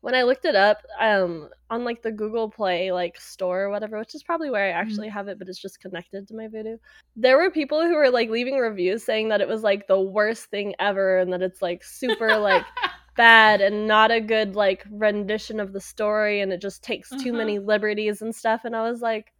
When 0.00 0.14
I 0.14 0.22
looked 0.22 0.44
it 0.46 0.56
up, 0.56 0.78
um, 0.98 1.48
on 1.70 1.84
like 1.84 2.02
the 2.02 2.10
Google 2.12 2.50
Play 2.50 2.90
like 2.92 3.20
store 3.20 3.62
or 3.64 3.70
whatever, 3.70 3.98
which 3.98 4.14
is 4.14 4.22
probably 4.22 4.50
where 4.50 4.64
I 4.66 4.70
Mm-hmm. 4.80 4.80
actually 4.80 5.08
have 5.08 5.28
it, 5.28 5.38
but 5.38 5.48
it's 5.48 5.60
just 5.60 5.80
connected 5.80 6.26
to 6.28 6.34
my 6.34 6.48
Vudu. 6.48 6.78
There 7.16 7.36
were 7.36 7.50
people 7.50 7.82
who 7.82 7.94
were 7.96 8.10
like 8.10 8.30
leaving 8.30 8.56
reviews 8.58 9.04
saying 9.04 9.28
that 9.28 9.40
it 9.40 9.48
was 9.48 9.62
like 9.62 9.86
the 9.86 10.00
worst 10.00 10.46
thing 10.46 10.74
ever 10.78 11.18
and 11.18 11.32
that 11.32 11.42
it's 11.42 11.60
like 11.62 11.84
super 11.84 12.38
like 12.38 12.72
bad 13.16 13.60
and 13.60 13.86
not 13.86 14.10
a 14.10 14.20
good 14.20 14.56
like 14.56 14.84
rendition 14.90 15.60
of 15.60 15.72
the 15.72 15.80
story 15.80 16.40
and 16.40 16.52
it 16.52 16.60
just 16.60 16.82
takes 16.82 17.14
too 17.16 17.32
Mhm. 17.32 17.34
many 17.34 17.58
liberties 17.58 18.22
and 18.22 18.34
stuff 18.34 18.62
and 18.64 18.74
i 18.74 18.82
was 18.88 19.02
like 19.02 19.32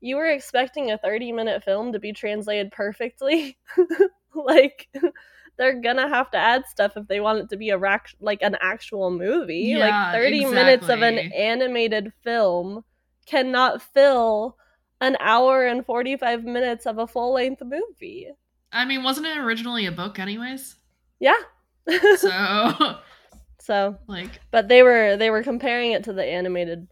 you 0.00 0.16
were 0.16 0.26
expecting 0.26 0.90
a 0.90 0.98
30 0.98 1.32
minute 1.32 1.64
film 1.64 1.92
to 1.92 1.98
be 1.98 2.12
translated 2.12 2.70
perfectly 2.72 3.58
like 4.34 4.88
they're 5.58 5.80
gonna 5.80 6.08
have 6.08 6.30
to 6.32 6.38
add 6.38 6.66
stuff 6.66 6.96
if 6.96 7.06
they 7.08 7.20
want 7.20 7.38
it 7.40 7.48
to 7.50 7.56
be 7.56 7.70
a 7.70 7.78
rac- 7.78 8.14
like 8.20 8.42
an 8.42 8.56
actual 8.60 9.10
movie 9.10 9.68
Yeah, 9.70 9.78
like 9.78 10.12
30 10.12 10.44
minutes 10.44 10.88
of 10.88 11.02
an 11.02 11.18
animated 11.34 12.12
film 12.22 12.84
cannot 13.26 13.82
fill 13.82 14.56
an 15.00 15.16
hour 15.20 15.66
and 15.66 15.84
45 15.84 16.44
minutes 16.44 16.86
of 16.86 16.98
a 16.98 17.06
full 17.06 17.32
length 17.34 17.62
movie 17.64 18.28
I 18.72 18.84
mean, 18.84 19.02
wasn't 19.02 19.26
it 19.26 19.38
originally 19.38 19.86
a 19.86 19.92
book 19.92 20.18
anyways? 20.18 20.76
yeah 21.18 21.36
So 22.16 22.98
so 23.60 23.96
like 24.06 24.40
but 24.50 24.68
they 24.68 24.82
were 24.82 25.16
they 25.16 25.30
were 25.30 25.42
comparing 25.42 25.92
it 25.92 26.04
to 26.04 26.12
the 26.12 26.24
animated 26.24 26.86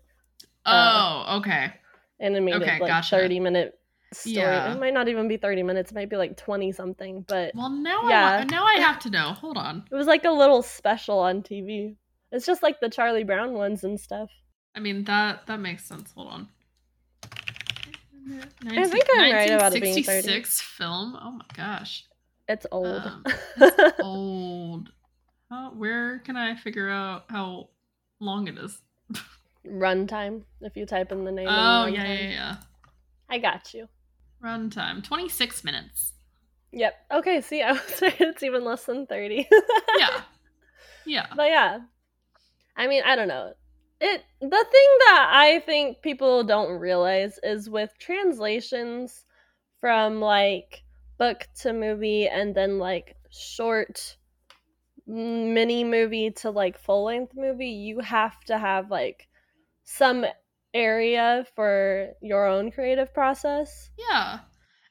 Uh, 0.66 1.24
Oh, 1.26 1.38
okay. 1.38 1.72
animated 2.20 2.62
Okay, 2.62 2.78
like 2.80 2.88
gotcha. 2.88 3.16
30 3.16 3.40
minute 3.40 3.74
story 4.14 4.36
Yeah. 4.36 4.72
it 4.72 4.80
might 4.80 4.94
not 4.94 5.08
even 5.08 5.28
be 5.28 5.36
30 5.36 5.62
minutes 5.62 5.90
it 5.90 5.94
might 5.94 6.08
be 6.08 6.16
like 6.16 6.36
20 6.36 6.72
something 6.72 7.22
but 7.28 7.52
Well 7.54 7.70
now 7.70 8.08
Yeah. 8.08 8.38
I 8.40 8.44
now 8.44 8.64
I 8.64 8.74
have 8.74 8.98
to 9.00 9.10
know. 9.10 9.32
Hold 9.32 9.56
on. 9.56 9.84
it 9.90 9.94
was 9.94 10.06
like 10.06 10.24
a 10.24 10.30
little 10.30 10.62
special 10.62 11.18
on 11.18 11.42
tv 11.42 11.96
it's 12.32 12.46
just 12.46 12.62
like 12.62 12.80
the 12.80 12.88
charlie 12.88 13.24
brown 13.24 13.52
ones 13.54 13.84
and 13.84 14.00
stuff 14.00 14.30
I 14.74 14.80
mean 14.80 15.04
that 15.04 15.46
that 15.46 15.60
makes 15.60 15.84
sense. 15.84 16.10
Hold 16.16 16.28
on. 16.28 16.48
I 18.66 18.86
think 18.88 19.04
I'm 19.16 19.32
right 19.32 19.50
about 19.50 19.74
it 19.76 19.82
being 19.82 19.94
30. 20.02 20.06
1966 20.06 20.60
film. 20.62 21.16
Oh 21.20 21.30
my 21.32 21.44
gosh. 21.54 22.04
it's 22.48 22.66
old 22.72 22.86
Um, 23.04 23.24
it's 23.56 24.00
old. 24.00 24.90
How, 25.50 25.70
where 25.72 26.18
can 26.20 26.36
I 26.36 26.56
figure 26.56 26.88
out 26.88 27.24
how 27.28 27.68
long 28.18 28.48
it 28.48 28.58
is. 28.58 28.80
Runtime. 29.66 30.42
If 30.60 30.76
you 30.76 30.86
type 30.86 31.12
in 31.12 31.24
the 31.24 31.32
name. 31.32 31.48
Oh 31.48 31.86
yeah, 31.86 32.04
yeah, 32.12 32.30
yeah. 32.30 32.56
I 33.28 33.38
got 33.38 33.72
you. 33.74 33.88
Runtime 34.44 35.02
twenty 35.02 35.28
six 35.28 35.64
minutes. 35.64 36.12
Yep. 36.72 36.94
Okay. 37.12 37.40
See, 37.40 37.62
I 37.62 37.72
was 37.72 38.02
right. 38.02 38.20
It's 38.20 38.42
even 38.42 38.64
less 38.64 38.84
than 38.84 39.06
thirty. 39.06 39.48
Yeah, 39.98 40.20
yeah. 41.06 41.26
But 41.36 41.48
yeah, 41.48 41.78
I 42.76 42.86
mean, 42.86 43.02
I 43.06 43.16
don't 43.16 43.28
know. 43.28 43.54
It 44.00 44.22
the 44.40 44.48
thing 44.48 44.90
that 45.06 45.28
I 45.32 45.62
think 45.64 46.02
people 46.02 46.44
don't 46.44 46.78
realize 46.78 47.38
is 47.42 47.70
with 47.70 47.90
translations 47.98 49.24
from 49.80 50.20
like 50.20 50.82
book 51.16 51.46
to 51.60 51.72
movie 51.72 52.28
and 52.28 52.54
then 52.54 52.78
like 52.78 53.16
short 53.30 54.16
mini 55.06 55.84
movie 55.84 56.30
to 56.30 56.50
like 56.50 56.78
full 56.78 57.04
length 57.04 57.34
movie, 57.36 57.68
you 57.68 58.00
have 58.00 58.40
to 58.44 58.58
have 58.58 58.90
like 58.90 59.28
some 59.84 60.24
area 60.74 61.46
for 61.54 62.10
your 62.20 62.46
own 62.46 62.70
creative 62.70 63.14
process. 63.14 63.90
Yeah. 63.98 64.40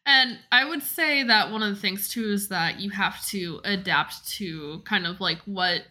And 0.06 0.40
I 0.52 0.68
would 0.68 0.82
say 0.84 1.24
that 1.24 1.52
one 1.52 1.62
of 1.64 1.70
the 1.76 1.80
things 1.82 2.10
too 2.10 2.32
is 2.32 2.50
that 2.50 2.80
you 2.80 2.90
have 2.92 3.24
to 3.28 3.62
adapt 3.64 4.28
to 4.38 4.82
kind 4.86 5.06
of 5.08 5.22
like 5.22 5.40
what 5.46 5.82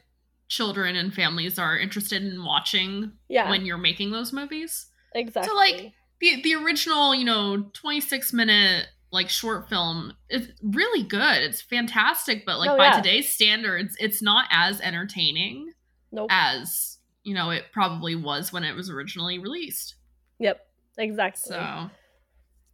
children 0.49 0.97
and 0.97 1.15
families 1.15 1.59
are 1.59 1.79
interested 1.79 2.23
in 2.23 2.45
watching 2.45 3.13
Yeah, 3.29 3.49
when 3.49 3.65
you're 3.65 3.79
making 3.79 4.11
those 4.11 4.33
movies. 4.33 4.87
exactly. 5.15 5.49
So 5.49 5.55
like, 5.57 5.93
The 6.21 6.43
the 6.43 6.55
original, 6.57 7.15
you 7.15 7.25
know, 7.25 7.71
26 7.73 8.33
minute 8.35 8.87
like 9.11 9.29
short 9.29 9.69
film 9.69 10.13
is 10.31 10.49
really 10.63 11.03
good. 11.05 11.43
It's 11.43 11.61
fantastic, 11.63 12.45
but 12.47 12.59
like 12.59 12.71
Oh, 12.71 12.77
by 12.77 12.87
yeah. 12.89 12.97
today's 12.97 13.33
standards, 13.33 13.97
it's 13.99 14.21
not 14.23 14.47
as 14.51 14.81
entertaining 14.83 15.73
nope. 16.11 16.29
as, 16.31 16.92
you 17.25 17.35
know, 17.35 17.51
it 17.51 17.65
probably 17.73 18.15
was 18.15 18.53
when 18.53 18.65
it 18.65 18.75
was 18.75 18.91
originally 18.91 19.39
released. 19.39 19.97
Yep, 20.39 20.61
exactly. 20.99 21.55
So, 21.55 21.91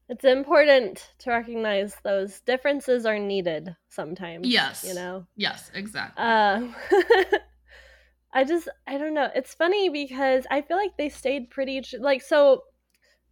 It's 0.09 0.25
important 0.25 1.12
to 1.19 1.31
recognize 1.31 1.95
those 2.02 2.40
differences 2.40 3.05
are 3.05 3.19
needed 3.19 3.76
sometimes. 3.90 4.47
Yes. 4.47 4.85
You 4.87 4.95
know? 4.95 5.26
yes, 5.37 5.71
exactly. 5.75 6.25
Um, 6.25 6.75
I 8.33 8.45
just, 8.45 8.69
I 8.87 8.97
don't 8.97 9.14
know. 9.14 9.28
It's 9.35 9.55
funny 9.55 9.90
because 9.90 10.47
I 10.50 10.62
feel 10.62 10.76
like 10.76 10.97
they 10.97 11.09
stayed 11.11 11.50
pretty, 11.50 11.83
like, 11.99 12.23
so 12.23 12.62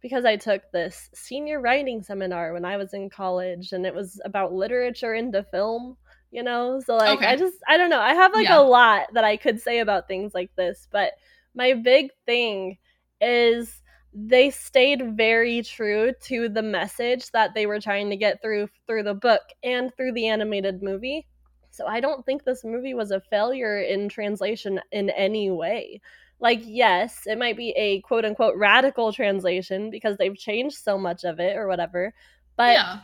because 0.01 0.25
I 0.25 0.35
took 0.35 0.61
this 0.71 1.09
senior 1.13 1.59
writing 1.59 2.03
seminar 2.03 2.53
when 2.53 2.65
I 2.65 2.77
was 2.77 2.93
in 2.93 3.09
college 3.09 3.71
and 3.71 3.85
it 3.85 3.93
was 3.93 4.21
about 4.23 4.53
literature 4.53 5.15
into 5.15 5.43
film, 5.43 5.97
you 6.37 6.43
know? 6.43 6.79
So, 6.85 6.95
like, 6.97 7.19
I 7.23 7.35
just, 7.35 7.57
I 7.67 7.77
don't 7.77 7.89
know. 7.89 7.99
I 7.99 8.13
have 8.13 8.31
like 8.33 8.47
Yeah. 8.47 8.59
a 8.59 8.61
lot 8.61 9.07
that 9.13 9.23
I 9.23 9.37
could 9.37 9.59
say 9.59 9.79
about 9.79 10.07
things 10.07 10.33
like 10.35 10.51
this, 10.55 10.87
but 10.91 11.13
my 11.55 11.73
big 11.73 12.11
thing 12.27 12.77
is 13.19 13.81
they 14.13 14.51
stayed 14.51 15.17
very 15.17 15.63
true 15.63 16.13
to 16.25 16.47
the 16.47 16.61
message 16.61 17.31
that 17.31 17.53
they 17.55 17.65
were 17.65 17.79
trying 17.79 18.09
to 18.11 18.15
get 18.15 18.41
through 18.41 18.67
through 18.85 19.03
the 19.03 19.15
book 19.15 19.41
and 19.63 19.91
through 19.95 20.11
the 20.13 20.27
animated 20.27 20.83
movie. 20.83 21.25
So 21.71 21.87
I 21.87 21.99
don't 21.99 22.23
think 22.25 22.43
this 22.43 22.63
movie 22.63 22.93
was 22.93 23.11
a 23.11 23.19
failure 23.19 23.81
in 23.81 24.07
translation 24.09 24.79
in 24.91 25.09
any 25.11 25.49
way. 25.51 26.01
Like 26.39 26.61
yes, 26.63 27.21
it 27.25 27.37
might 27.39 27.57
be 27.57 27.71
a 27.71 28.01
quote 28.01 28.25
unquote 28.25 28.55
radical 28.57 29.11
translation 29.11 29.89
because 29.89 30.17
they've 30.17 30.37
changed 30.37 30.77
so 30.77 30.97
much 30.99 31.23
of 31.23 31.39
it 31.39 31.57
or 31.57 31.67
whatever. 31.67 32.13
But 32.55 32.73
yeah. 32.73 32.99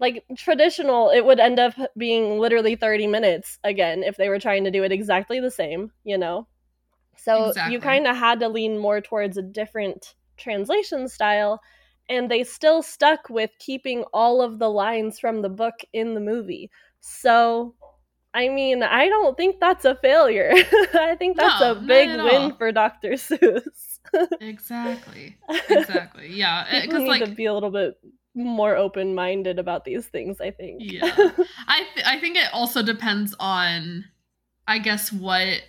Like 0.00 0.24
traditional 0.36 1.10
it 1.10 1.24
would 1.24 1.38
end 1.40 1.58
up 1.60 1.74
being 1.96 2.38
literally 2.38 2.74
30 2.76 3.06
minutes 3.06 3.58
again 3.64 4.02
if 4.02 4.16
they 4.16 4.28
were 4.28 4.40
trying 4.40 4.64
to 4.64 4.70
do 4.70 4.82
it 4.82 4.92
exactly 4.92 5.40
the 5.40 5.50
same 5.50 5.92
you 6.04 6.18
know 6.18 6.46
so 7.16 7.48
Exactly. 7.48 7.74
you 7.74 7.80
kind 7.80 8.06
of 8.06 8.16
had 8.16 8.40
to 8.40 8.48
lean 8.48 8.78
more 8.78 9.00
towards 9.00 9.36
a 9.36 9.42
different 9.42 10.14
translation 10.36 11.08
style 11.08 11.60
and 12.08 12.30
they 12.30 12.42
still 12.42 12.82
stuck 12.82 13.28
with 13.30 13.50
keeping 13.60 14.04
all 14.12 14.40
of 14.42 14.58
the 14.58 14.68
lines 14.70 15.18
from 15.20 15.42
the 15.42 15.48
book 15.50 15.74
in 15.92 16.14
the 16.14 16.20
movie 16.20 16.70
so 17.00 17.74
i 18.34 18.48
mean 18.48 18.82
i 18.82 19.08
don't 19.08 19.36
think 19.36 19.60
that's 19.60 19.84
a 19.84 19.96
failure 19.96 20.50
i 20.94 21.14
think 21.18 21.36
that's 21.36 21.60
No, 21.60 21.72
a 21.72 21.74
big 21.74 22.08
win 22.08 22.20
all. 22.20 22.50
for 22.52 22.72
dr 22.72 23.08
seuss 23.12 23.98
Exactly. 24.40 25.36
Exactly. 25.68 26.32
Yeah. 26.32 26.80
Because 26.82 26.94
eh, 26.96 26.98
need 26.98 27.08
like 27.08 27.24
to 27.26 27.30
be 27.34 27.44
a 27.46 27.54
little 27.54 27.70
bit 27.70 27.94
more 28.34 28.76
open-minded 28.76 29.58
about 29.58 29.84
these 29.84 30.06
things 30.06 30.40
i 30.40 30.50
think 30.50 30.80
Yeah. 30.82 31.02
I 31.68 31.82
th- 31.94 32.06
I 32.06 32.18
think 32.20 32.36
it 32.36 32.48
also 32.52 32.82
depends 32.82 33.34
on 33.40 34.04
I 34.68 34.78
guess 34.78 35.12
what 35.12 35.62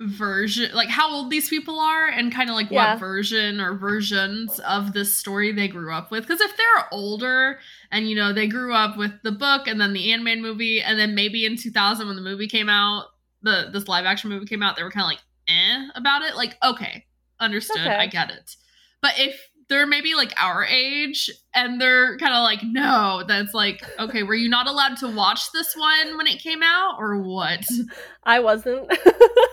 version 0.00 0.72
like 0.74 0.88
how 0.88 1.12
old 1.12 1.28
these 1.28 1.48
people 1.48 1.80
are 1.80 2.06
and 2.06 2.32
kind 2.32 2.48
of 2.48 2.54
like 2.54 2.70
Yeah. 2.70 2.92
what 2.92 3.00
version 3.00 3.60
or 3.60 3.74
versions 3.74 4.60
of 4.60 4.92
this 4.92 5.12
story 5.12 5.50
they 5.50 5.66
grew 5.66 5.92
up 5.92 6.12
with 6.12 6.22
because 6.22 6.40
if 6.40 6.56
they're 6.56 6.86
older 6.92 7.58
and 7.90 8.08
you 8.08 8.14
know 8.14 8.32
they 8.32 8.46
grew 8.46 8.72
up 8.72 8.96
with 8.96 9.10
the 9.24 9.32
book 9.32 9.66
and 9.66 9.80
then 9.80 9.92
the 9.94 10.12
animated 10.12 10.40
movie 10.42 10.80
and 10.80 10.98
then 11.00 11.16
maybe 11.16 11.44
in 11.44 11.56
2000 11.56 12.06
when 12.06 12.14
the 12.14 12.22
movie 12.22 12.46
came 12.46 12.68
out 12.68 13.06
the 13.42 13.70
this 13.72 13.88
live 13.88 14.04
action 14.04 14.30
movie 14.30 14.46
came 14.46 14.62
out 14.62 14.76
they 14.76 14.84
were 14.84 14.90
kind 14.90 15.02
of 15.04 15.08
like 15.10 15.22
eh 15.48 15.88
about 15.96 16.22
it 16.22 16.36
like 16.36 16.56
okay 16.62 17.04
understood 17.40 17.80
Okay. 17.80 17.96
i 17.96 18.06
get 18.06 18.30
it 18.30 18.54
but 19.02 19.14
if 19.18 19.47
they're 19.68 19.86
maybe 19.86 20.14
like 20.14 20.32
our 20.40 20.64
age 20.64 21.30
and 21.54 21.80
they're 21.80 22.16
kind 22.18 22.32
of 22.34 22.42
like 22.42 22.60
no 22.62 23.22
that's 23.28 23.52
like 23.54 23.82
okay 23.98 24.22
were 24.22 24.34
you 24.34 24.48
not 24.48 24.66
allowed 24.66 24.96
to 24.96 25.08
watch 25.14 25.52
this 25.52 25.74
one 25.76 26.16
when 26.16 26.26
it 26.26 26.40
came 26.40 26.62
out 26.62 26.96
or 26.98 27.18
what 27.20 27.64
I 28.24 28.40
wasn't. 28.40 28.90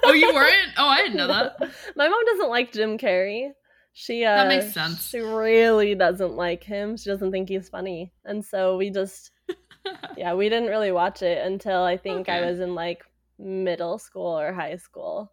oh 0.03 0.13
you 0.13 0.31
weren't 0.33 0.69
oh 0.77 0.87
i 0.87 1.01
didn't 1.01 1.17
know 1.17 1.27
that 1.27 1.57
My 1.95 2.07
mom 2.07 2.25
doesn't 2.25 2.49
like 2.49 2.71
Jim 2.71 2.97
Carrey. 2.97 3.49
She 3.93 4.25
uh 4.25 4.35
That 4.35 4.47
makes 4.47 4.73
sense. 4.73 5.07
She 5.09 5.19
really 5.19 5.95
doesn't 5.95 6.35
like 6.35 6.63
him. 6.63 6.97
She 6.97 7.09
doesn't 7.09 7.31
think 7.31 7.47
he's 7.47 7.69
funny. 7.69 8.11
And 8.25 8.43
so 8.43 8.75
we 8.77 8.89
just 8.89 9.31
yeah, 10.17 10.33
we 10.33 10.49
didn't 10.49 10.69
really 10.69 10.91
watch 10.91 11.21
it 11.21 11.45
until 11.45 11.83
I 11.83 11.97
think 11.97 12.27
I 12.27 12.41
was 12.49 12.59
in 12.59 12.75
like 12.75 13.03
middle 13.39 13.97
school 13.97 14.37
or 14.39 14.51
high 14.53 14.77
school. 14.77 15.31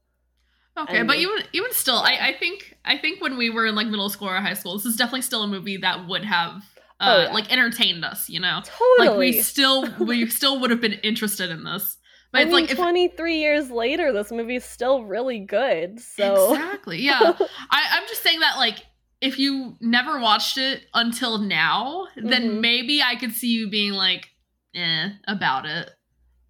Okay 0.77 0.99
And- 0.99 1.07
but 1.09 1.17
even 1.19 1.37
even 1.53 1.73
still 1.73 1.97
I, 1.97 2.19
I 2.29 2.33
think 2.39 2.77
i 2.85 2.97
think 2.97 3.21
when 3.21 3.37
we 3.37 3.51
were 3.51 3.67
in 3.67 3.75
like 3.75 3.87
middle 3.89 4.09
school 4.09 4.29
or 4.29 4.37
high 4.37 4.55
school 4.55 4.77
this 4.77 4.87
is 4.87 4.97
definitely 4.97 5.23
still 5.23 5.43
a 5.43 5.47
movie 5.49 5.77
that 5.79 6.07
would 6.09 6.25
have 6.25 6.63
uh 7.01 7.05
Oh, 7.05 7.23
yeah. 7.25 7.33
like 7.33 7.53
entertained 7.53 8.05
us 8.05 8.29
you 8.29 8.41
know 8.41 8.61
Totally. 8.65 9.09
like 9.09 9.19
we 9.19 9.43
still 9.43 9.87
we 10.01 10.27
still 10.29 10.61
would 10.61 10.71
have 10.71 10.81
been 10.81 10.95
interested 10.95 11.51
in 11.51 11.65
this 11.65 11.97
but 12.33 12.39
I 12.39 12.43
it's 12.45 12.53
mean, 12.53 12.63
like 12.63 12.71
if 12.71 12.79
23 12.79 13.37
years 13.37 13.71
later, 13.71 14.11
this 14.11 14.33
movie's 14.33 14.65
still 14.65 15.05
really 15.05 15.41
good. 15.41 16.01
So 16.01 16.53
exactly 16.55 17.03
yeah 17.03 17.21
I, 17.71 17.83
i'm 17.93 18.09
just 18.09 18.23
saying 18.23 18.41
that 18.41 18.57
like 18.57 18.79
if 19.21 19.39
you 19.39 19.77
never 19.83 20.19
watched 20.19 20.57
it 20.57 20.83
until 20.95 21.37
now 21.39 22.07
then 22.17 22.49
Mhm. 22.53 22.61
maybe 22.61 23.03
i 23.03 23.17
could 23.17 23.33
see 23.33 23.49
you 23.49 23.69
being 23.69 23.93
like 23.93 24.31
eh 24.75 25.11
about 25.29 25.67
it 25.67 25.91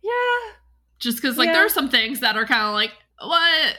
yeah, 0.05 0.53
just 1.01 1.17
because 1.21 1.37
like 1.39 1.47
Yeah. 1.49 1.53
there 1.55 1.67
are 1.67 1.69
some 1.69 1.89
things 1.89 2.21
that 2.21 2.37
are 2.37 2.45
kind 2.47 2.63
of 2.67 2.75
like 2.75 2.93
what 3.29 3.77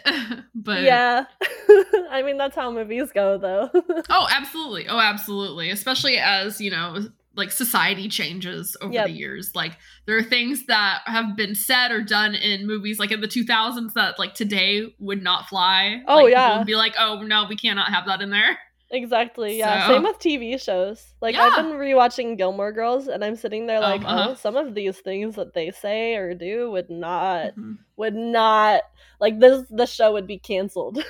but 0.56 0.82
yeah. 0.84 1.26
I 2.12 2.22
mean, 2.26 2.38
that's 2.38 2.56
how 2.56 2.72
movies 2.72 3.12
go, 3.14 3.38
though. 3.38 3.70
oh 4.10 4.28
absolutely 4.32 4.88
oh 4.88 5.00
absolutely 5.00 5.70
especially 5.70 6.18
as 6.18 6.60
you 6.62 6.72
know 6.72 6.98
like 7.36 7.50
society 7.52 8.08
changes 8.10 8.78
over 8.82 8.94
Yep. 8.94 9.06
the 9.08 9.12
years 9.12 9.52
like 9.56 9.72
there 10.06 10.16
are 10.18 10.22
things 10.24 10.68
that 10.68 11.02
have 11.06 11.36
been 11.36 11.56
said 11.56 11.92
or 11.92 12.02
done 12.04 12.36
in 12.36 12.68
movies 12.68 13.00
like 13.00 13.12
in 13.12 13.22
the 13.22 13.28
2000s 13.28 13.94
that 13.94 14.20
like 14.20 14.36
today 14.36 14.94
would 15.00 15.24
not 15.24 15.48
fly 15.48 16.02
Oh, 16.08 16.24
Like, 16.26 16.32
yeah. 16.32 16.58
would 16.60 16.68
be 16.68 16.76
like 16.76 16.94
oh 17.00 17.22
no 17.24 17.46
we 17.50 17.56
cannot 17.56 17.90
have 17.92 18.06
that 18.06 18.22
in 18.22 18.30
there 18.30 18.60
Exactly. 18.94 19.58
Yeah. 19.58 19.88
So- 19.88 19.94
Same 19.96 20.04
with 20.04 20.20
TV 20.20 20.62
shows. 20.64 21.14
Like 21.20 21.36
Yeah. 21.36 21.50
I've 21.52 21.56
been 21.56 21.74
rewatching 21.74 22.38
Gilmore 22.38 22.72
Girls, 22.72 23.08
and 23.08 23.26
I'm 23.26 23.36
sitting 23.36 23.66
there 23.68 23.80
like, 23.82 24.02
uh-huh. 24.06 24.28
oh, 24.30 24.34
some 24.36 24.56
of 24.56 24.76
these 24.76 25.00
things 25.00 25.36
that 25.36 25.54
they 25.54 25.72
say 25.72 26.16
or 26.16 26.34
do 26.36 26.70
would 26.72 26.90
not, 26.92 27.56
Mhm. 27.56 27.80
would 27.98 28.14
not, 28.16 28.84
like 29.20 29.40
this. 29.40 29.66
The 29.72 29.88
show 29.88 30.14
would 30.14 30.28
be 30.28 30.38
canceled. 30.38 31.04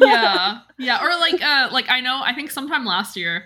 yeah 0.00 0.58
yeah 0.78 1.02
or 1.02 1.18
like 1.18 1.40
uh 1.42 1.68
like 1.72 1.88
i 1.90 2.00
know 2.00 2.20
i 2.24 2.32
think 2.34 2.50
sometime 2.50 2.84
last 2.84 3.16
year 3.16 3.44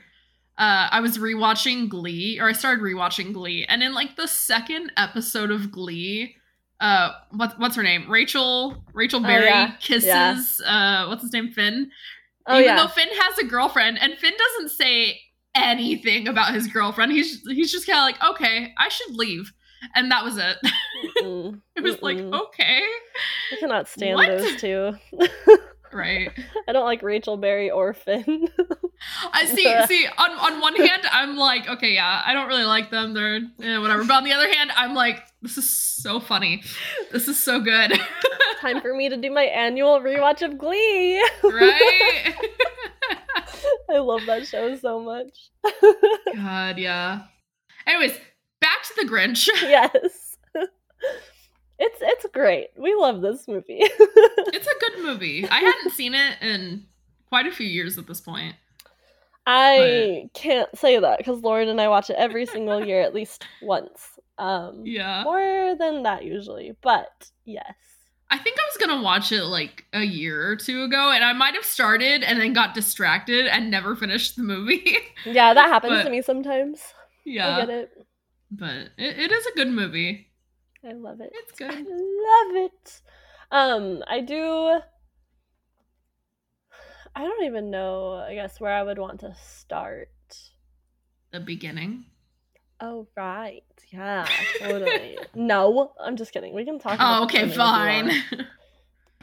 uh 0.59 0.89
i 0.91 1.01
was 1.01 1.19
rewatching 1.19 1.89
glee 1.89 2.39
or 2.41 2.49
i 2.49 2.53
started 2.53 2.83
rewatching 2.83 3.33
glee 3.33 3.65
and 3.69 3.83
in 3.83 3.93
like 3.95 4.17
the 4.17 4.27
second 4.29 4.93
episode 4.97 5.51
of 5.51 5.71
glee 5.73 6.37
uh 6.81 7.11
what, 7.33 7.59
what's 7.59 7.77
her 7.77 7.83
name 7.83 8.09
rachel 8.11 8.77
rachel 8.95 9.21
Oh, 9.21 9.23
berry 9.27 9.47
yeah. 9.47 9.73
kisses 9.81 10.61
uh 10.65 11.07
what's 11.07 11.23
his 11.23 11.33
name 11.33 11.51
finn 11.51 11.91
oh 12.47 12.55
even 12.59 12.65
yeah. 12.65 12.77
though 12.77 12.89
finn 12.89 13.09
has 13.13 13.39
a 13.39 13.45
girlfriend 13.45 13.99
and 14.01 14.19
finn 14.19 14.33
doesn't 14.37 14.71
say 14.71 15.19
anything 15.55 16.27
about 16.29 16.53
his 16.53 16.67
girlfriend 16.67 17.13
he's 17.13 17.41
he's 17.49 17.71
just 17.71 17.87
kind 17.87 17.99
of 17.99 18.03
like 18.05 18.31
okay 18.31 18.73
i 18.79 18.89
should 18.89 19.15
leave 19.15 19.53
and 19.95 20.11
that 20.11 20.25
was 20.25 20.37
it 20.37 20.57
Mm-mm. 21.23 21.61
it 21.77 21.83
was 21.83 22.01
like 22.03 22.17
Mm-mm. 22.17 22.41
okay 22.47 22.83
I 23.53 23.57
cannot 23.61 23.89
stand 23.89 24.17
What? 24.17 24.27
those 24.27 24.57
two. 24.57 24.95
right 25.93 26.31
I 26.67 26.73
don't 26.73 26.85
like 26.87 27.03
Rachel 27.03 27.37
Berry 27.37 27.71
or 27.71 27.93
Finn. 27.95 28.49
I 29.33 29.45
see. 29.55 29.75
See, 29.87 30.07
on 30.19 30.31
on 30.31 30.61
one 30.61 30.77
hand, 30.77 31.03
I'm 31.11 31.37
like, 31.37 31.69
okay, 31.69 31.95
yeah, 31.95 32.23
I 32.25 32.33
don't 32.33 32.49
really 32.49 32.65
like 32.65 32.91
them. 32.91 33.15
They're 33.15 33.41
eh, 33.63 33.79
whatever. 33.79 34.05
But 34.05 34.15
on 34.15 34.25
the 34.25 34.33
other 34.33 34.51
hand, 34.53 34.71
I'm 34.77 34.95
like, 34.95 35.23
this 35.43 35.59
is 35.59 35.69
so 35.69 36.21
funny. 36.21 36.63
This 37.13 37.29
is 37.29 37.39
so 37.39 37.61
good. 37.61 37.99
Time 38.61 38.81
for 38.81 38.95
me 38.95 39.09
to 39.09 39.17
do 39.17 39.31
my 39.31 39.45
annual 39.45 40.01
rewatch 40.01 40.43
of 40.43 40.59
Glee. 40.59 41.19
right? 41.43 42.35
I 43.91 43.99
love 43.99 44.23
that 44.27 44.47
show 44.47 44.75
so 44.77 45.01
much. 45.01 45.51
God, 46.35 46.79
yeah. 46.79 47.23
Anyways, 47.87 48.19
back 48.61 48.83
to 48.85 48.95
the 48.97 49.09
Grinch. 49.11 49.47
yes. 49.63 50.37
It's 51.77 51.99
it's 52.01 52.27
great. 52.33 52.69
We 52.79 52.95
love 52.95 53.21
this 53.21 53.49
movie. 53.49 53.81
It's 53.81 54.67
a 54.67 54.79
good 54.79 55.05
movie. 55.05 55.47
I 55.49 55.59
hadn't 55.59 55.91
seen 55.91 56.15
it 56.15 56.37
in 56.41 56.87
quite 57.29 57.47
a 57.47 57.51
few 57.53 57.67
years 57.67 57.99
at 57.99 58.07
this 58.07 58.21
point. 58.21 58.55
I 59.47 60.29
can't 60.35 60.77
say 60.77 60.99
that 60.99 61.19
because 61.19 61.43
Lauren 61.43 61.69
and 61.69 61.81
I 61.81 61.89
watch 61.89 62.11
it 62.11 62.17
every 62.17 62.47
single 62.47 62.85
year 62.85 63.01
at 63.03 63.15
least 63.15 63.45
once. 63.63 64.19
Um, 64.39 64.83
Yeah. 64.85 65.23
more 65.25 65.77
than 65.79 66.03
that 66.05 66.25
usually, 66.25 66.75
but 66.83 67.31
yes. 67.45 67.75
I 68.31 68.39
think 68.39 68.59
I 68.59 68.63
was 68.67 68.77
gonna 68.87 69.03
watch 69.03 69.31
it 69.33 69.45
like 69.45 69.85
a 69.93 70.03
year 70.03 70.49
or 70.49 70.57
two 70.57 70.83
ago, 70.83 71.13
and 71.13 71.23
I 71.23 71.33
might 71.35 71.55
have 71.55 71.65
started 71.65 72.23
and 72.25 72.41
then 72.41 72.53
got 72.53 72.75
distracted 72.75 73.47
and 73.47 73.71
never 73.71 73.95
finished 73.95 74.37
the 74.37 74.43
movie. 74.43 74.97
Yeah, 75.27 75.55
that 75.55 75.69
happens 75.69 75.93
But- 75.93 76.03
to 76.05 76.11
me 76.11 76.21
sometimes. 76.23 76.83
Yeah, 77.25 77.57
I 77.57 77.61
get 77.61 77.71
it. 77.71 78.07
but 78.51 78.75
it, 78.99 79.19
it 79.19 79.33
is 79.33 79.47
a 79.47 79.53
good 79.57 79.69
movie. 79.69 80.29
I 80.87 80.93
love 80.93 81.21
it. 81.21 81.31
It's 81.33 81.53
good. 81.59 81.71
I 81.71 81.77
love 81.81 82.57
it. 82.67 83.01
Um, 83.51 84.03
I 84.09 84.21
do. 84.21 84.81
I 87.17 87.23
don't 87.23 87.45
even 87.45 87.71
know. 87.71 88.15
I 88.15 88.35
guess 88.35 88.61
where 88.61 88.73
I 88.73 88.83
would 88.83 88.99
want 88.99 89.21
to 89.21 89.35
start. 89.37 90.09
The 91.33 91.41
beginning. 91.41 92.05
Oh 92.81 93.07
right, 93.17 93.63
yeah, 93.93 94.27
totally. 94.59 95.17
no, 95.35 95.93
I'm 96.01 96.17
just 96.17 96.33
kidding. 96.33 96.55
We 96.55 96.65
can 96.65 96.79
talk. 96.79 96.95
about 96.95 97.21
Oh, 97.21 97.25
okay, 97.25 97.45
beginning 97.45 97.51
if 97.51 97.57
you 97.57 97.63
fine. 97.63 98.47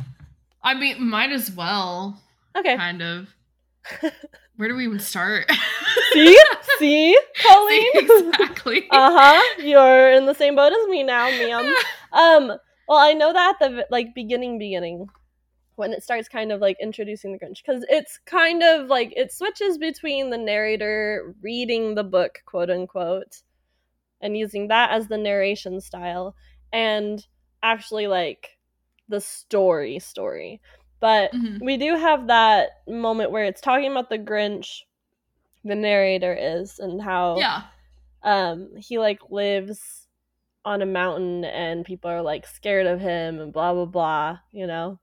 I 0.63 0.74
mean, 0.74 1.10
might 1.10 1.31
as 1.31 1.51
well. 1.51 2.21
Okay. 2.55 2.77
Kind 2.77 3.01
of. 3.01 3.33
Where 4.55 4.69
do 4.69 4.75
we 4.75 4.86
even 4.86 5.00
start? 5.00 5.51
See, 6.13 6.38
see, 6.77 7.17
Colleen. 7.41 7.91
exactly. 7.95 8.88
uh 8.91 9.12
huh. 9.13 9.62
You're 9.63 10.12
in 10.12 10.25
the 10.25 10.36
same 10.36 10.55
boat 10.55 10.71
as 10.71 10.88
me 10.88 11.03
now, 11.03 11.29
ma'am. 11.29 11.74
Um. 12.13 12.57
Well, 12.88 13.00
I 13.00 13.13
know 13.13 13.31
that 13.33 13.55
at 13.62 13.69
the 13.71 13.88
like 13.89 14.13
beginning, 14.13 14.60
beginning, 14.60 15.07
when 15.75 15.94
it 15.94 16.04
starts 16.04 16.28
kind 16.28 16.51
of 16.51 16.62
like 16.62 16.78
introducing 16.82 17.32
the 17.32 17.40
Grinch, 17.40 17.63
because 17.66 17.86
it's 17.90 18.20
kind 18.25 18.62
of 18.63 18.88
like 18.88 19.13
it 19.16 19.32
switches 19.32 19.78
between 19.78 20.30
the 20.30 20.38
narrator 20.38 21.34
reading 21.42 21.96
the 21.96 22.04
book, 22.04 22.40
quote 22.46 22.70
unquote, 22.70 23.42
and 24.22 24.38
using 24.38 24.68
that 24.68 24.92
as 24.92 25.08
the 25.08 25.18
narration 25.18 25.82
style, 25.82 26.36
and 26.74 27.25
actually 27.63 28.08
like 28.08 28.58
the 29.10 29.22
story 29.22 30.00
story. 30.00 30.62
But 31.00 31.32
Mhm. 31.34 31.60
we 31.62 31.78
do 31.78 31.96
have 31.96 32.28
that 32.28 32.82
moment 32.88 33.32
where 33.32 33.46
it's 33.46 33.62
talking 33.62 33.92
about 33.92 34.10
the 34.10 34.20
Grinch, 34.20 34.82
the 35.63 35.75
narrator 35.75 36.34
is, 36.34 36.80
and 36.80 37.01
how 37.01 37.36
Yeah. 37.40 37.63
um 38.24 38.75
he 38.78 39.00
like 39.00 39.20
lives 39.32 40.08
on 40.63 40.82
a 40.84 40.86
mountain 40.86 41.44
and 41.44 41.84
people 41.86 42.12
are 42.12 42.22
like 42.22 42.46
scared 42.46 42.86
of 42.86 43.00
him 43.00 43.40
and 43.40 43.51
blah 43.51 43.74
blah 43.74 43.86
blah 43.86 44.38
you 44.51 44.68
know 44.68 45.00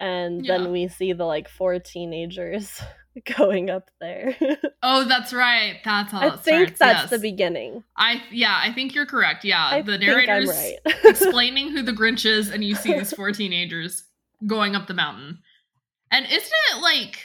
and 0.00 0.44
Yeah. 0.44 0.58
then 0.58 0.72
we 0.72 0.88
see 0.88 1.12
the 1.12 1.24
like 1.24 1.48
four 1.48 1.78
teenagers 1.78 2.80
going 3.36 3.68
up 3.70 3.90
there 4.00 4.36
Oh, 4.82 5.04
that's 5.04 5.32
right. 5.32 5.76
That's 5.84 6.10
how 6.12 6.20
i 6.20 6.28
that 6.30 6.42
think 6.44 6.68
starts, 6.68 6.78
that's 6.78 7.00
yes. 7.02 7.10
the 7.10 7.18
beginning 7.18 7.84
I 7.96 8.22
yeah, 8.32 8.58
I 8.62 8.72
think 8.72 8.94
you're 8.94 9.06
correct. 9.06 9.44
Yeah, 9.44 9.64
i 9.64 9.82
the 9.82 9.98
narrator's 9.98 10.48
right 10.48 10.76
explaining 11.04 11.70
who 11.70 11.82
the 11.82 11.92
Grinch 11.92 12.24
is, 12.24 12.50
and 12.50 12.64
you 12.64 12.74
see 12.74 12.92
these 12.94 13.12
four 13.12 13.30
teenagers 13.32 14.04
going 14.46 14.74
up 14.74 14.86
the 14.86 14.94
mountain. 14.94 15.38
And 16.10 16.24
isn't 16.24 16.52
it 16.72 16.80
like 16.82 17.18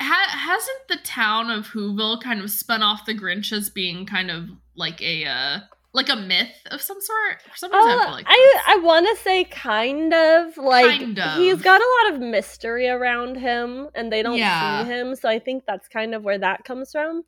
ha- 0.00 0.36
hasn't 0.36 0.88
the 0.88 0.98
town 1.08 1.50
of 1.50 1.68
Whoville 1.68 2.20
kind 2.20 2.40
of 2.40 2.50
spun 2.50 2.82
off 2.82 3.06
the 3.06 3.14
Grinch 3.14 3.52
as 3.52 3.70
being 3.70 4.06
kind 4.06 4.30
of 4.30 4.48
like 4.76 5.00
a 5.00 5.24
uh 5.24 5.58
like 5.96 6.08
a 6.08 6.16
myth 6.16 6.54
of 6.70 6.80
some 6.80 7.00
sort? 7.00 7.42
For 7.50 7.56
some 7.56 7.72
reason, 7.72 7.90
I 7.90 7.94
Uh, 7.94 8.04
feel 8.04 8.12
like 8.12 8.26
I 8.28 8.62
I 8.68 8.76
want 8.76 9.06
to 9.08 9.16
say 9.22 9.44
kind 9.44 10.12
of 10.14 10.56
like 10.56 10.86
Kind 11.00 11.18
of. 11.18 11.38
he's 11.38 11.60
got 11.62 11.80
a 11.80 11.90
lot 12.04 12.14
of 12.14 12.20
mystery 12.20 12.88
around 12.88 13.36
him, 13.36 13.88
and 13.94 14.12
they 14.12 14.22
don't 14.22 14.38
Yeah. 14.38 14.84
see 14.84 14.90
him, 14.90 15.16
so 15.16 15.28
I 15.28 15.38
think 15.40 15.64
that's 15.66 15.88
kind 15.88 16.14
of 16.14 16.22
where 16.22 16.38
that 16.38 16.64
comes 16.64 16.92
from. 16.92 17.24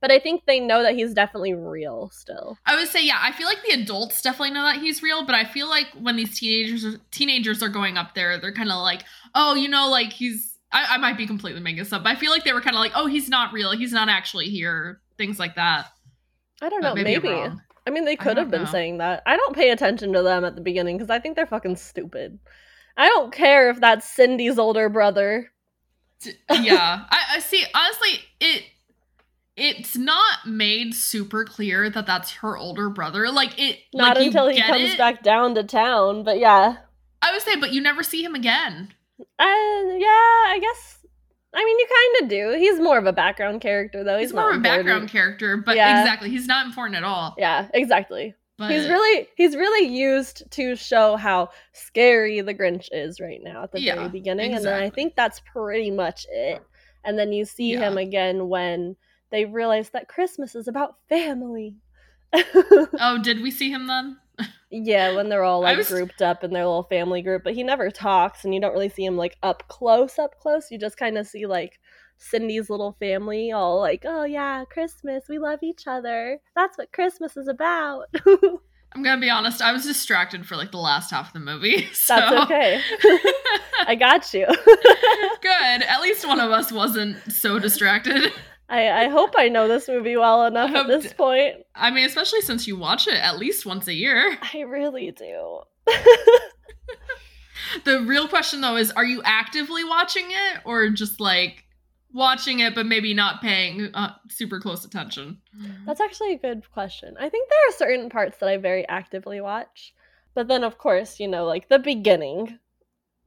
But 0.00 0.10
I 0.10 0.18
think 0.18 0.46
they 0.46 0.58
know 0.58 0.82
that 0.82 0.94
he's 0.96 1.14
definitely 1.14 1.54
real 1.54 2.10
still. 2.12 2.58
I 2.66 2.74
would 2.74 2.88
say 2.88 3.06
yeah. 3.06 3.20
I 3.22 3.30
feel 3.30 3.46
like 3.46 3.62
the 3.62 3.80
adults 3.80 4.20
definitely 4.20 4.50
know 4.50 4.64
that 4.64 4.78
he's 4.80 5.00
real, 5.00 5.24
but 5.24 5.36
I 5.36 5.44
feel 5.44 5.68
like 5.68 5.86
when 6.00 6.16
these 6.16 6.36
teenagers 6.38 6.84
teenagers 7.12 7.62
are 7.62 7.68
going 7.68 7.96
up 7.96 8.14
there, 8.16 8.36
they're 8.38 8.52
kind 8.52 8.70
of 8.72 8.82
like, 8.82 9.04
oh, 9.36 9.54
you 9.54 9.68
know, 9.68 9.88
like 9.88 10.12
he's. 10.12 10.58
I, 10.72 10.94
I 10.94 10.98
might 10.98 11.16
be 11.18 11.26
completely 11.26 11.60
making 11.60 11.78
this 11.80 11.92
up, 11.92 12.02
but 12.02 12.10
I 12.10 12.16
feel 12.18 12.30
like 12.32 12.44
they 12.44 12.52
were 12.54 12.62
kind 12.62 12.74
of 12.74 12.80
like, 12.80 12.92
oh, 12.94 13.06
he's 13.06 13.28
not 13.28 13.52
real. 13.52 13.72
He's 13.72 13.92
not 13.92 14.08
actually 14.08 14.46
here. 14.46 15.00
Things 15.18 15.38
like 15.38 15.54
that. 15.56 15.86
I 16.62 16.68
don't 16.70 16.80
But 16.80 16.94
know, 16.96 17.02
maybe, 17.02 17.28
maybe. 17.28 17.50
I 17.86 17.90
mean, 17.90 18.04
they 18.04 18.16
could 18.16 18.36
have 18.36 18.50
been 18.50 18.62
know. 18.64 18.70
saying 18.70 18.98
that. 18.98 19.22
I 19.26 19.36
don't 19.36 19.56
pay 19.56 19.70
attention 19.70 20.12
to 20.12 20.22
them 20.22 20.44
at 20.44 20.54
the 20.54 20.60
beginning 20.62 20.96
because 20.98 21.10
I 21.10 21.18
think 21.18 21.36
they're 21.36 21.46
fucking 21.46 21.76
stupid. 21.76 22.38
I 22.96 23.08
don't 23.08 23.32
care 23.32 23.70
if 23.70 23.80
that's 23.80 24.08
Cindy's 24.08 24.58
older 24.58 24.88
brother. 24.88 25.50
Yeah 26.52 27.02
I, 27.10 27.18
I 27.32 27.38
see 27.40 27.64
honestly 27.74 28.20
it 28.40 28.62
it's 29.56 29.96
not 29.96 30.46
made 30.46 30.94
super 30.94 31.44
clear 31.44 31.90
that 31.90 32.06
that's 32.06 32.30
her 32.34 32.56
older 32.56 32.88
brother 32.90 33.28
like 33.32 33.58
it 33.58 33.80
Not 33.92 34.16
like, 34.16 34.26
until 34.26 34.48
he 34.48 34.62
comes 34.62 34.92
it. 34.92 34.98
back 34.98 35.24
down 35.24 35.56
to 35.56 35.64
town, 35.64 36.22
but 36.22 36.38
yeah. 36.38 36.76
i 37.22 37.32
would 37.32 37.42
say 37.42 37.56
but 37.56 37.72
you 37.72 37.80
never 37.80 38.04
see 38.04 38.22
him 38.22 38.36
again 38.36 38.94
Uh, 39.18 39.44
yeah, 39.98 40.08
I 40.54 40.58
guess. 40.60 41.01
I 41.54 41.64
mean, 41.64 41.78
you 41.78 41.86
kind 41.86 42.22
of 42.24 42.28
do. 42.30 42.58
He's 42.58 42.80
more 42.80 42.98
of 42.98 43.06
a 43.06 43.12
background 43.12 43.60
character, 43.60 44.02
though. 44.02 44.18
He's, 44.18 44.30
he's, 44.30 44.34
more 44.34 44.50
of 44.50 44.56
a 44.56 44.60
background 44.60 45.10
character 45.10 45.56
but 45.58 45.76
Yeah. 45.76 46.00
exactly 46.00 46.30
he's 46.30 46.46
not 46.46 46.66
important 46.66 46.96
at 46.96 47.04
all 47.04 47.34
Yeah, 47.38 47.68
exactly. 47.74 48.34
but 48.58 48.70
He's 48.70 48.88
really 48.88 49.28
he's 49.36 49.54
really 49.56 49.88
used 49.88 50.50
to 50.52 50.76
show 50.76 51.16
how 51.16 51.50
scary 51.72 52.40
the 52.40 52.54
Grinch 52.54 52.88
is 52.90 53.20
right 53.20 53.40
now 53.42 53.64
at 53.64 53.72
the 53.72 53.80
Yeah, 53.80 53.96
very 53.96 54.08
beginning, 54.08 54.54
and 54.54 54.64
then 54.64 54.82
I 54.82 54.88
think 54.90 55.14
that's 55.14 55.40
pretty 55.40 55.90
much 55.90 56.26
it. 56.30 56.62
And 57.04 57.18
then 57.18 57.32
you 57.32 57.44
see 57.44 57.72
him 57.72 57.98
again 57.98 58.48
when 58.48 58.96
they 59.30 59.44
realize 59.44 59.90
that 59.90 60.08
Christmas 60.08 60.54
is 60.54 60.68
about 60.68 60.96
family. 61.08 61.76
oh 62.34 63.18
did 63.22 63.42
we 63.42 63.50
see 63.50 63.70
him 63.70 63.86
then 63.86 64.16
yeah, 64.70 65.14
when 65.14 65.28
they're 65.28 65.44
all 65.44 65.60
like 65.62 65.78
was- 65.78 65.88
grouped 65.90 66.22
up 66.22 66.44
in 66.44 66.52
their 66.52 66.64
little 66.64 66.84
family 66.84 67.22
group, 67.22 67.42
but 67.44 67.54
he 67.54 67.62
never 67.62 67.90
talks, 67.90 68.44
and 68.44 68.54
you 68.54 68.60
don't 68.60 68.72
really 68.72 68.88
see 68.88 69.04
him 69.04 69.16
like 69.16 69.36
up 69.42 69.68
close, 69.68 70.18
up 70.18 70.38
close. 70.40 70.70
You 70.70 70.78
just 70.78 70.96
kind 70.96 71.18
of 71.18 71.26
see 71.26 71.46
like 71.46 71.78
Cindy's 72.18 72.70
little 72.70 72.96
family, 73.00 73.52
all 73.52 73.80
like, 73.80 74.04
"Oh 74.06 74.24
yeah, 74.24 74.64
Christmas, 74.64 75.24
we 75.28 75.38
love 75.38 75.58
each 75.62 75.86
other. 75.86 76.40
That's 76.54 76.78
what 76.78 76.92
Christmas 76.92 77.36
is 77.36 77.48
about." 77.48 78.06
i'm 78.94 79.02
gonna 79.02 79.18
be 79.18 79.30
honest 79.30 79.62
i 79.62 79.72
was 79.72 79.86
distracted 79.86 80.46
for 80.46 80.54
like 80.54 80.70
the 80.70 80.76
last 80.76 81.10
half 81.10 81.28
of 81.28 81.32
the 81.32 81.40
movie 81.40 81.88
so 81.94 82.14
That's 82.14 82.42
okay. 82.42 82.78
I 83.86 83.94
got 83.94 84.34
you. 84.34 84.44
good 85.40 85.82
at 85.82 86.02
least 86.02 86.26
one 86.26 86.38
of 86.38 86.50
us 86.50 86.70
wasn't 86.70 87.16
so 87.32 87.58
distracted 87.58 88.32
I, 88.72 89.04
I 89.04 89.08
hope 89.08 89.34
I 89.36 89.48
know 89.48 89.68
this 89.68 89.86
movie 89.86 90.16
well 90.16 90.46
enough 90.46 90.70
I 90.74 90.80
at 90.80 90.86
this 90.88 91.04
d- 91.04 91.14
point. 91.14 91.56
i 91.74 91.90
mean 91.90 92.06
especially 92.06 92.40
since 92.40 92.66
you 92.66 92.76
watch 92.76 93.06
it 93.06 93.14
at 93.14 93.38
least 93.38 93.66
once 93.66 93.86
a 93.88 93.94
year 93.94 94.38
I 94.54 94.60
really 94.62 95.10
do. 95.10 95.60
The 97.84 98.02
real 98.02 98.28
question 98.28 98.60
though 98.60 98.76
is 98.76 98.90
are 98.90 99.04
you 99.04 99.22
actively 99.24 99.84
watching 99.84 100.26
it 100.28 100.60
or 100.64 100.90
just 100.90 101.20
like 101.20 101.64
watching 102.12 102.60
it 102.60 102.74
but 102.74 102.86
maybe 102.86 103.14
not 103.14 103.40
paying 103.40 103.90
uh, 103.94 104.12
super 104.28 104.60
close 104.60 104.84
attention? 104.84 105.38
That's 105.86 106.00
actually 106.00 106.34
a 106.34 106.38
good 106.38 106.70
question. 106.72 107.14
I 107.18 107.28
think 107.28 107.48
there 107.48 107.68
are 107.68 107.72
certain 107.72 108.10
parts 108.10 108.38
that 108.38 108.48
I 108.48 108.56
very 108.58 108.86
actively 108.88 109.40
watch. 109.40 109.94
But 110.34 110.48
then, 110.48 110.64
of 110.64 110.78
course, 110.78 111.20
you 111.20 111.28
know, 111.28 111.44
like 111.46 111.68
the 111.68 111.78
beginning, 111.78 112.58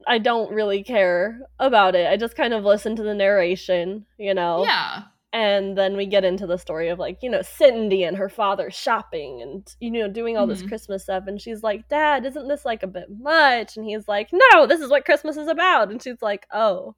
I 0.06 0.18
don't 0.18 0.52
really 0.52 0.82
care 0.82 1.40
about 1.58 1.94
it. 1.94 2.06
I 2.06 2.16
just 2.16 2.36
kind 2.36 2.52
of 2.54 2.64
listen 2.64 2.94
to 2.96 3.02
the 3.02 3.14
narration, 3.14 4.06
you 4.18 4.34
know? 4.34 4.64
Yeah. 4.64 5.02
And 5.38 5.76
then 5.76 5.98
we 5.98 6.06
get 6.06 6.24
into 6.24 6.46
the 6.46 6.56
story 6.56 6.88
of 6.88 6.98
like, 6.98 7.18
you 7.22 7.28
know, 7.28 7.42
Cindy 7.42 8.04
and 8.04 8.16
her 8.16 8.30
father 8.30 8.70
shopping 8.70 9.42
and, 9.42 9.66
you 9.80 9.90
know, 9.90 10.08
doing 10.08 10.38
all 10.38 10.46
this 10.46 10.62
Mhm. 10.62 10.68
Christmas 10.68 11.02
stuff. 11.02 11.24
And 11.26 11.38
she's 11.38 11.62
like, 11.62 11.88
Dad, 11.88 12.24
isn't 12.24 12.48
this 12.48 12.64
like 12.64 12.82
a 12.82 12.86
bit 12.86 13.08
much? 13.10 13.76
And 13.76 13.84
he's 13.84 14.08
like, 14.08 14.30
No, 14.32 14.66
this 14.66 14.80
is 14.80 14.88
what 14.88 15.04
Christmas 15.04 15.36
is 15.36 15.46
about. 15.48 15.90
And 15.90 16.02
she's 16.02 16.22
like, 16.22 16.46
Oh. 16.54 16.94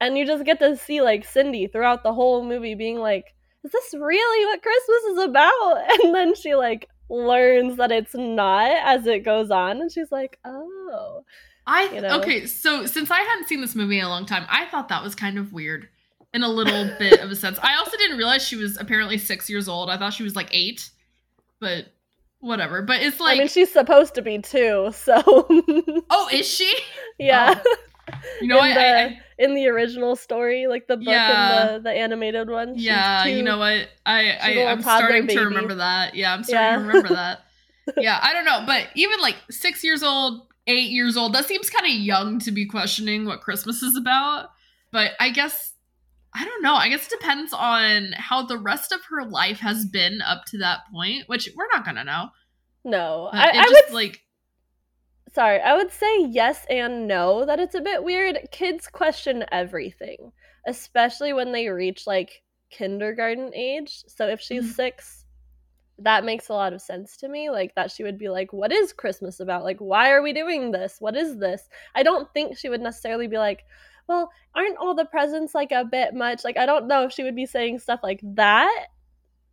And 0.00 0.16
you 0.16 0.24
just 0.26 0.44
get 0.44 0.60
to 0.60 0.76
see 0.76 1.00
like 1.02 1.24
Cindy 1.24 1.66
throughout 1.66 2.04
the 2.04 2.12
whole 2.12 2.44
movie 2.44 2.76
being 2.76 2.98
like, 2.98 3.34
Is 3.64 3.72
this 3.72 3.94
really 3.98 4.46
what 4.46 4.62
Christmas 4.62 5.02
is 5.04 5.18
about? 5.24 5.90
And 6.04 6.14
then 6.14 6.34
she 6.36 6.54
like 6.54 6.88
learns 7.10 7.78
that 7.78 7.90
it's 7.90 8.14
not 8.14 8.70
as 8.84 9.08
it 9.08 9.24
goes 9.24 9.50
on. 9.50 9.80
And 9.80 9.90
she's 9.90 10.12
like, 10.12 10.38
Oh. 10.44 11.24
I 11.66 11.88
You 11.92 12.00
know? 12.00 12.20
okay, 12.20 12.46
so 12.46 12.86
since 12.86 13.10
I 13.10 13.22
hadn't 13.22 13.48
seen 13.48 13.60
this 13.60 13.74
movie 13.74 13.98
in 13.98 14.04
a 14.04 14.08
long 14.08 14.24
time, 14.24 14.46
I 14.48 14.66
thought 14.66 14.88
that 14.90 15.02
was 15.02 15.16
kind 15.16 15.36
of 15.36 15.52
weird 15.52 15.88
in 16.34 16.42
a 16.42 16.48
little 16.48 16.90
bit 16.98 17.20
of 17.20 17.30
a 17.30 17.36
sense. 17.36 17.58
I 17.62 17.76
also 17.76 17.96
didn't 17.96 18.18
realize 18.18 18.46
she 18.46 18.56
was 18.56 18.76
apparently 18.78 19.18
six 19.18 19.48
years 19.48 19.68
old. 19.68 19.90
I 19.90 19.96
thought 19.96 20.12
she 20.12 20.22
was 20.22 20.36
like 20.36 20.48
eight, 20.52 20.90
but 21.60 21.86
whatever. 22.40 22.82
But 22.82 23.02
it's 23.02 23.18
like, 23.20 23.36
I 23.36 23.38
mean, 23.38 23.48
she's 23.48 23.72
supposed 23.72 24.14
to 24.14 24.22
be 24.22 24.38
too. 24.38 24.90
So 24.92 25.14
oh, 26.10 26.28
is 26.32 26.46
she? 26.46 26.72
yeah. 27.18 27.60
Oh. 27.64 27.76
You 28.40 28.48
know, 28.48 28.58
in 28.58 28.64
I, 28.64 28.74
the, 28.74 28.80
I, 28.80 29.02
I 29.04 29.20
in 29.38 29.54
the 29.54 29.66
original 29.68 30.16
story, 30.16 30.66
like 30.66 30.86
the 30.86 30.96
book 30.96 31.08
Yeah. 31.08 31.74
and 31.74 31.84
the, 31.84 31.90
the 31.90 31.94
animated 31.94 32.48
one. 32.48 32.74
she's 32.76 32.84
yeah, 32.86 33.26
you 33.26 33.42
know 33.42 33.58
what? 33.58 33.88
I, 34.06 34.30
I 34.32 34.66
I'm 34.66 34.80
starting 34.80 35.26
baby. 35.26 35.34
to 35.38 35.44
remember 35.44 35.74
that. 35.76 36.14
Yeah, 36.14 36.32
I'm 36.32 36.42
starting 36.42 36.64
Yeah. 36.64 36.76
to 36.76 36.86
remember 36.86 37.14
that. 37.14 37.40
yeah, 37.98 38.18
I 38.22 38.32
don't 38.32 38.44
know, 38.46 38.64
but 38.66 38.88
even 38.94 39.20
like 39.20 39.36
six 39.50 39.84
years 39.84 40.02
old, 40.02 40.46
eight 40.66 40.90
years 40.90 41.16
old, 41.16 41.34
that 41.34 41.44
seems 41.46 41.68
kind 41.70 41.84
of 41.86 41.92
young 41.92 42.38
to 42.40 42.50
be 42.50 42.64
questioning 42.66 43.26
what 43.26 43.40
Christmas 43.42 43.82
is 43.82 43.96
about. 43.96 44.50
But 44.90 45.12
I 45.20 45.28
guess 45.30 45.67
I 46.38 46.44
don't 46.44 46.62
know. 46.62 46.74
I 46.74 46.88
guess 46.88 47.06
it 47.06 47.18
depends 47.20 47.52
on 47.52 48.12
how 48.12 48.44
the 48.46 48.58
rest 48.58 48.92
of 48.92 49.00
her 49.10 49.24
life 49.24 49.58
has 49.58 49.84
been 49.84 50.22
up 50.22 50.44
to 50.46 50.58
that 50.58 50.80
point, 50.92 51.28
which 51.28 51.48
we're 51.56 51.66
not 51.74 51.84
gonna 51.84 52.04
know. 52.04 52.28
No, 52.84 53.28
But 53.32 53.40
I, 53.40 53.48
it 53.50 53.56
I 53.56 53.62
just 53.64 53.84
would 53.88 53.94
like 53.94 54.20
sorry, 55.32 55.60
I 55.60 55.76
would 55.76 55.90
say 55.92 56.24
yes 56.26 56.64
and 56.70 57.06
no. 57.08 57.44
That 57.44 57.60
it's 57.60 57.74
a 57.74 57.80
bit 57.80 58.04
weird. 58.04 58.38
Kids 58.52 58.86
question 58.88 59.44
everything, 59.50 60.32
especially 60.66 61.32
when 61.32 61.52
they 61.52 61.68
reach 61.68 62.06
like 62.06 62.42
kindergarten 62.70 63.52
age. 63.54 64.04
So 64.06 64.28
if 64.28 64.40
she's 64.40 64.64
Mhm. 64.64 64.74
six, 64.74 65.24
that 65.98 66.24
makes 66.24 66.48
a 66.48 66.54
lot 66.54 66.72
of 66.72 66.80
sense 66.80 67.16
to 67.18 67.28
me. 67.28 67.50
Like 67.50 67.74
that 67.74 67.90
she 67.90 68.04
would 68.04 68.18
be 68.18 68.28
like, 68.28 68.52
"What 68.52 68.72
is 68.72 68.92
Christmas 68.92 69.40
about? 69.40 69.64
Like, 69.64 69.78
why 69.80 70.10
are 70.12 70.22
we 70.22 70.32
doing 70.32 70.70
this? 70.70 71.00
What 71.00 71.16
is 71.16 71.38
this?" 71.38 71.68
I 71.94 72.02
don't 72.04 72.32
think 72.32 72.56
she 72.56 72.68
would 72.68 72.80
necessarily 72.80 73.26
be 73.26 73.38
like, 73.38 73.64
"Well, 74.08 74.30
aren't 74.54 74.78
all 74.78 74.94
the 74.94 75.04
presents 75.04 75.54
like 75.54 75.72
a 75.72 75.84
bit 75.84 76.14
much?" 76.14 76.44
Like 76.44 76.56
I 76.56 76.66
don't 76.66 76.88
know 76.88 77.04
if 77.04 77.12
she 77.12 77.22
would 77.24 77.36
be 77.36 77.46
saying 77.46 77.78
stuff 77.80 78.00
like 78.02 78.20
that. 78.22 78.86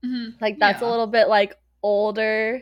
mhm, 0.03 0.39
Like 0.41 0.59
that's 0.59 0.81
a 0.81 0.85
little 0.89 1.07
bit 1.07 1.27
like 1.27 1.55
older. 1.83 2.61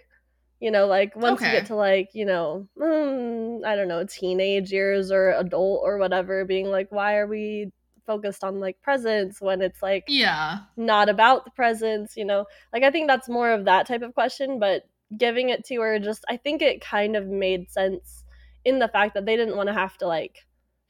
You 0.60 0.72
know, 0.72 0.88
like 0.88 1.16
once 1.16 1.42
you 1.42 1.48
get 1.52 1.66
to 1.68 1.76
like, 1.76 2.10
you 2.14 2.26
know, 2.26 2.68
mm, 2.78 3.66
I 3.66 3.76
don't 3.76 3.90
know, 3.90 4.06
teenage 4.06 4.72
years 4.72 5.12
or 5.12 5.32
adult 5.32 5.82
or 5.84 5.98
whatever, 5.98 6.46
being 6.46 6.68
like, 6.72 6.90
why 6.92 7.18
are 7.18 7.28
we 7.28 7.72
focused 8.06 8.44
on 8.44 8.60
like 8.62 8.82
presents 8.82 9.42
when 9.42 9.62
it's 9.62 9.82
like 9.82 10.06
yeah, 10.08 10.60
not 10.78 11.10
about 11.10 11.44
the 11.46 11.52
presents, 11.52 12.16
you 12.16 12.24
know? 12.26 12.46
Like 12.72 12.84
I 12.84 12.92
think 12.92 13.08
that's 13.08 13.28
more 13.28 13.52
of 13.52 13.66
that 13.66 13.88
type 13.88 14.02
of 14.04 14.14
question, 14.14 14.58
but 14.60 14.84
giving 15.18 15.50
it 15.50 15.66
to 15.66 15.76
her 15.82 16.00
just 16.00 16.24
I 16.30 16.38
think 16.38 16.62
it 16.62 16.80
kind 16.82 17.16
of 17.18 17.28
made 17.28 17.70
sense 17.70 18.24
in 18.66 18.80
the 18.80 18.88
fact 18.88 19.14
that 19.16 19.26
they 19.26 19.36
didn't 19.36 19.58
want 19.58 19.68
to 19.68 19.74
have 19.74 19.98
to 19.98 20.08
like 20.08 20.46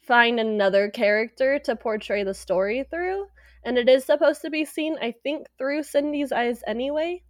find 0.05 0.39
another 0.39 0.89
character 0.89 1.59
to 1.59 1.75
portray 1.75 2.23
the 2.23 2.33
story 2.33 2.83
through. 2.89 3.27
And 3.63 3.77
it 3.77 3.87
is 3.87 4.03
supposed 4.03 4.41
to 4.41 4.49
be 4.49 4.65
seen, 4.65 4.97
I 5.01 5.13
think, 5.23 5.47
through 5.57 5.83
Cindy's 5.83 6.31
eyes 6.31 6.63
anyway. 6.67 7.23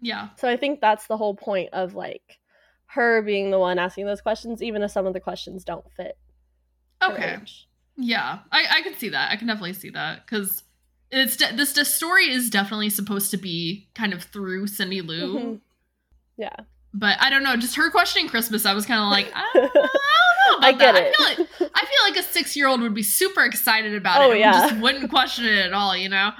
yeah. 0.00 0.30
So 0.36 0.48
I 0.48 0.56
think 0.56 0.80
that's 0.80 1.06
the 1.06 1.16
whole 1.16 1.34
point 1.36 1.70
of 1.72 1.94
like 1.94 2.38
her 2.86 3.22
being 3.22 3.50
the 3.50 3.58
one 3.58 3.78
asking 3.78 4.06
those 4.06 4.20
questions, 4.20 4.62
even 4.62 4.82
if 4.82 4.90
some 4.90 5.06
of 5.06 5.12
the 5.14 5.20
questions 5.20 5.64
don't 5.64 5.84
fit. 5.96 6.16
Okay. 7.02 7.36
Yeah, 7.96 8.40
I, 8.52 8.66
I 8.70 8.82
can 8.82 8.94
see 8.94 9.08
that. 9.10 9.30
I 9.30 9.36
can 9.36 9.46
definitely 9.46 9.72
see 9.74 9.90
that 9.90 10.26
because 10.26 10.62
it's 11.10 11.36
de- 11.36 11.54
this 11.56 11.72
the 11.72 11.84
story 11.84 12.30
is 12.30 12.50
definitely 12.50 12.90
supposed 12.90 13.30
to 13.30 13.36
be 13.36 13.88
kind 13.94 14.12
of 14.12 14.24
through 14.24 14.66
Cindy 14.66 15.00
Lou, 15.02 15.38
Mhm. 15.38 15.60
Yeah. 16.36 16.56
But 16.98 17.16
I 17.20 17.30
don't 17.30 17.42
know. 17.42 17.56
Just 17.56 17.76
her 17.76 17.90
questioning 17.90 18.28
Christmas, 18.28 18.64
I 18.66 18.74
was 18.74 18.86
kind 18.86 19.00
of 19.00 19.08
like, 19.10 19.30
I 19.34 19.44
don't, 19.54 19.64
I 19.64 19.68
don't 19.68 19.84
know 19.84 20.58
about 20.58 20.64
I 20.64 20.72
get 20.72 20.94
that. 20.94 21.02
it. 21.02 21.14
I 21.18 21.34
feel 21.36 21.46
like 21.46 21.70
I 21.74 21.80
feel 21.80 22.10
like 22.10 22.16
a 22.18 22.22
six 22.22 22.56
year 22.56 22.66
old 22.68 22.80
would 22.80 22.94
be 22.94 23.02
super 23.02 23.44
excited 23.44 23.94
about 23.94 24.22
Oh, 24.22 24.30
it. 24.32 24.38
yeah. 24.38 24.52
just 24.68 24.80
wouldn't 24.80 25.10
question 25.10 25.44
it 25.44 25.58
at 25.66 25.72
all. 25.72 25.96
You 25.96 26.08
know? 26.08 26.30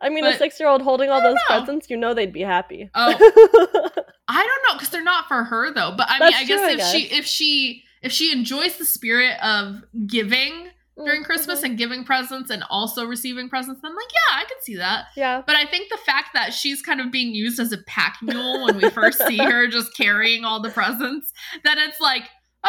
I 0.00 0.08
mean, 0.10 0.24
a 0.24 0.36
six 0.36 0.58
year 0.60 0.68
old 0.68 0.82
holding 0.82 1.10
all 1.10 1.22
those 1.22 1.34
know. 1.48 1.58
presents, 1.58 1.88
you 1.90 1.96
know 1.96 2.12
they'd 2.14 2.32
be 2.32 2.42
happy. 2.42 2.90
Oh, 2.94 3.12
I 4.28 4.44
don't 4.46 4.68
know 4.68 4.74
because 4.74 4.90
they're 4.90 5.02
not 5.02 5.26
for 5.28 5.44
her 5.44 5.72
though. 5.72 5.94
But 5.96 6.06
I 6.10 6.18
mean, 6.18 6.30
That's 6.30 6.36
I 6.36 6.44
guess 6.44 6.60
true, 6.60 6.68
I 6.68 6.72
if 6.72 6.82
she 6.82 7.14
if 7.14 7.26
she 7.26 7.82
if 8.02 8.12
she 8.12 8.32
enjoys 8.32 8.76
the 8.78 8.84
spirit 8.84 9.36
of 9.42 9.82
giving 10.06 10.68
during 11.04 11.22
Christmas 11.24 11.60
Mhm. 11.60 11.64
and 11.64 11.78
giving 11.78 12.04
presents 12.04 12.50
and 12.50 12.64
also 12.70 13.04
receiving 13.04 13.48
presents, 13.48 13.82
then 13.82 13.94
like 13.94 14.08
yeah, 14.12 14.38
I 14.38 14.44
can 14.44 14.56
see 14.62 14.76
that. 14.76 15.06
yeah. 15.16 15.42
But 15.46 15.56
I 15.56 15.66
think 15.66 15.90
the 15.90 15.98
fact 15.98 16.30
that 16.34 16.54
she's 16.54 16.80
kind 16.82 17.00
of 17.00 17.10
being 17.12 17.34
used 17.34 17.60
as 17.60 17.72
a 17.72 17.78
pack 17.86 18.18
mule 18.22 18.64
when 18.64 18.76
we 18.78 18.88
first 18.90 19.18
see 19.26 19.36
her 19.50 19.66
just 19.68 19.94
carrying 19.96 20.44
all 20.44 20.60
the 20.60 20.70
presents, 20.70 21.32
that 21.64 21.76
it's 21.78 22.00
like, 22.00 22.22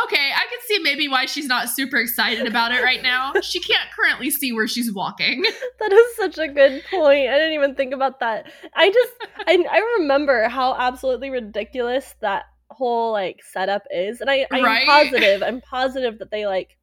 okay, 0.04 0.32
I 0.36 0.46
can 0.50 0.60
see 0.68 0.80
maybe 0.80 1.08
why 1.08 1.26
she's 1.26 1.48
not 1.48 1.70
super 1.70 1.98
excited 1.98 2.46
about 2.46 2.72
it 2.72 2.84
right 2.84 3.02
now. 3.02 3.34
She 3.42 3.60
can't 3.62 3.90
currently 3.96 4.30
see 4.30 4.52
where 4.52 4.68
she's 4.68 4.94
walking. 4.94 5.44
That 5.80 5.94
is 5.94 6.16
such 6.18 6.38
a 6.38 6.48
good 6.48 6.84
point. 6.92 7.30
I 7.30 7.36
didn't 7.38 7.54
even 7.54 7.76
think 7.76 7.94
about 7.94 8.20
that. 8.20 8.52
I 8.76 8.92
just 8.92 9.12
I, 9.48 9.64
I 9.72 9.78
remember 10.00 10.50
how 10.50 10.76
absolutely 10.76 11.30
ridiculous 11.30 12.14
that 12.22 12.44
whole 12.70 13.12
like 13.14 13.42
setup 13.44 13.84
is. 13.90 14.20
And 14.22 14.30
I 14.30 14.46
I'm 14.52 14.64
Right? 14.66 14.86
positive, 14.86 15.42
I'm 15.44 15.62
positive 15.62 16.20
that 16.20 16.30
they 16.32 16.46
like 16.46 16.78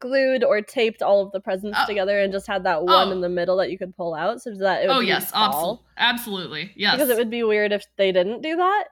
glued 0.00 0.42
or 0.42 0.60
taped 0.62 1.02
all 1.02 1.20
of 1.24 1.32
the 1.32 1.40
presents 1.40 1.78
Oh. 1.80 1.86
together 1.86 2.18
and 2.20 2.32
just 2.32 2.46
had 2.46 2.64
that 2.64 2.78
oh. 2.78 2.84
one 2.84 3.08
Oh. 3.08 3.12
in 3.12 3.20
the 3.20 3.28
middle 3.28 3.56
that 3.58 3.70
you 3.70 3.78
could 3.78 3.96
pull 3.96 4.14
out 4.14 4.42
so 4.42 4.50
that 4.54 4.82
it 4.84 4.88
would 4.88 4.96
Oh 4.96 5.00
be 5.00 5.06
yes, 5.06 5.30
fall. 5.30 5.84
absolutely, 5.96 6.64
absolutely, 6.66 6.72
yes. 6.76 6.94
Because 6.94 7.10
it 7.10 7.16
would 7.16 7.30
be 7.30 7.42
weird 7.42 7.72
if 7.72 7.84
they 7.96 8.10
didn't 8.12 8.42
do 8.42 8.56
that. 8.56 8.84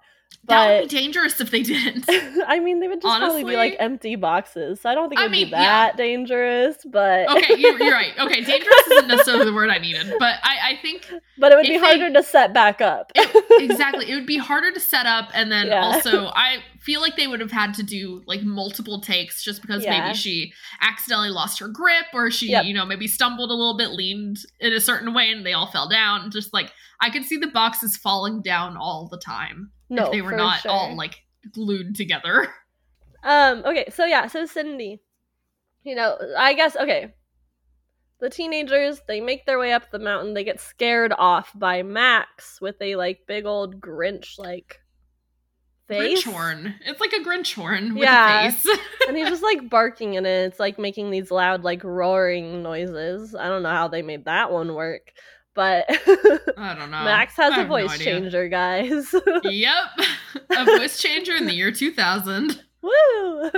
That 0.49 0.81
would 0.81 0.89
be 0.89 0.97
dangerous 0.97 1.41
if 1.41 1.51
they 1.51 1.63
didn't. 1.63 2.05
I 2.47 2.59
mean, 2.61 2.81
they 2.81 2.89
would 2.89 3.03
just 3.03 3.19
probably 3.19 3.45
be 3.45 3.57
like 3.57 3.77
empty 3.79 4.17
boxes. 4.17 4.81
So 4.81 4.89
I 4.89 4.95
don't 4.95 5.09
think 5.09 5.21
it 5.21 5.25
would 5.25 5.31
mean, 5.31 5.47
be 5.49 5.51
yeah. 5.51 5.59
that 5.63 5.97
dangerous, 5.97 6.77
but 6.91 7.29
okay, 7.37 7.55
you're, 7.59 7.79
you're 7.79 7.93
right. 7.93 8.13
Okay, 8.19 8.43
dangerous 8.43 8.87
isn't 8.93 9.09
necessarily 9.09 9.45
the 9.45 9.53
word 9.53 9.69
I 9.71 9.79
needed, 9.79 10.15
but 10.19 10.37
I, 10.43 10.73
I 10.73 10.79
think 10.81 11.11
but 11.39 11.53
it 11.53 11.57
would 11.57 11.67
be 11.67 11.79
they- 11.79 11.79
harder 11.79 12.13
to 12.13 12.23
set 12.23 12.55
back 12.55 12.81
up. 12.81 13.13
exactly 13.59 14.11
it 14.11 14.15
would 14.15 14.27
be 14.27 14.39
harder 14.39 14.73
to 14.73 14.81
set 14.81 15.07
up, 15.07 15.29
and 15.35 15.53
then 15.53 15.67
Yeah. 15.69 15.83
also 15.85 16.27
I 16.29 16.59
feel 16.81 17.01
like 17.03 17.17
they 17.17 17.27
would 17.27 17.41
have 17.41 17.53
had 17.53 17.75
to 17.75 17.83
do 17.83 18.23
like 18.27 18.43
multiple 18.43 19.01
takes 19.01 19.45
just 19.45 19.61
because 19.61 19.85
Yeah. 19.85 20.01
maybe 20.01 20.15
she 20.17 20.53
accidentally 20.81 21.31
lost 21.31 21.59
her 21.59 21.69
grip 21.69 22.07
or 22.15 22.31
she, 22.31 22.51
Yep. 22.51 22.65
you 22.65 22.73
know, 22.75 22.87
maybe 22.87 23.07
stumbled 23.07 23.51
a 23.51 23.55
little 23.55 23.77
bit, 23.77 23.91
leaned 23.91 24.39
in 24.61 24.73
a 24.73 24.81
certain 24.81 25.13
way, 25.13 25.31
and 25.31 25.45
they 25.45 25.53
all 25.53 25.71
fell 25.71 25.89
down. 25.89 26.31
Just 26.31 26.55
like 26.55 26.73
I 27.01 27.11
could 27.11 27.25
see 27.25 27.37
the 27.37 27.49
boxes 27.49 27.97
falling 27.99 28.41
down 28.41 28.77
all 28.79 29.09
the 29.11 29.19
time 29.19 29.73
no, 29.89 30.07
if 30.07 30.13
they 30.13 30.23
were 30.23 30.37
not 30.37 30.61
sure. 30.61 30.71
all 30.71 30.97
like 30.97 31.23
glued 31.53 31.95
together. 31.95 32.49
Um, 33.21 33.65
okay, 33.67 33.87
so 33.93 34.05
yeah, 34.05 34.29
so 34.29 34.47
Cindy. 34.47 35.03
You 35.83 35.97
know, 35.97 36.17
I 36.39 36.55
guess 36.55 36.77
okay. 36.77 37.13
The 38.21 38.31
teenagers, 38.31 39.01
they 39.09 39.21
make 39.21 39.45
their 39.45 39.59
way 39.59 39.73
up 39.73 39.91
the 39.91 39.99
mountain, 39.99 40.35
they 40.35 40.45
get 40.45 40.61
scared 40.61 41.13
off 41.19 41.51
by 41.53 41.83
Max 41.83 42.61
with 42.61 42.77
a 42.81 42.95
like 42.95 43.27
big 43.27 43.45
old 43.45 43.81
Grinch 43.81 44.39
like 44.39 44.81
face. 45.89 46.25
Grinch 46.25 46.33
horn. 46.33 46.75
It's 46.87 47.01
like 47.01 47.13
a 47.13 47.19
Grinch 47.21 47.55
horn 47.55 47.95
with 47.95 48.05
Yeah. 48.05 48.47
a 48.47 48.53
face. 48.53 48.79
and 49.09 49.17
he's 49.17 49.29
just 49.29 49.43
like 49.43 49.69
barking 49.69 50.15
in 50.15 50.25
it. 50.25 50.47
It's 50.47 50.61
like 50.61 50.79
making 50.79 51.11
these 51.11 51.31
loud, 51.33 51.65
like 51.65 51.83
roaring 51.83 52.63
noises. 52.63 53.35
I 53.35 53.49
don't 53.49 53.65
know 53.65 53.71
how 53.71 53.89
they 53.89 54.03
made 54.03 54.27
that 54.27 54.53
one 54.53 54.75
work. 54.75 55.13
But 55.59 55.87
I 56.57 56.77
don't 56.79 56.91
know. 56.93 57.03
Max 57.03 57.35
has 57.37 57.53
I 57.53 57.57
a 57.57 57.59
have 57.59 57.69
no 57.69 57.75
voice 57.89 57.99
changer, 57.99 58.49
guys. 58.49 59.13
Yep. 59.43 59.87
a 60.51 60.65
voice 60.65 61.03
changer 61.03 61.35
in 61.35 61.47
the 61.47 61.53
year 61.53 61.73
2000. 61.73 62.63
Woo! 62.81 63.51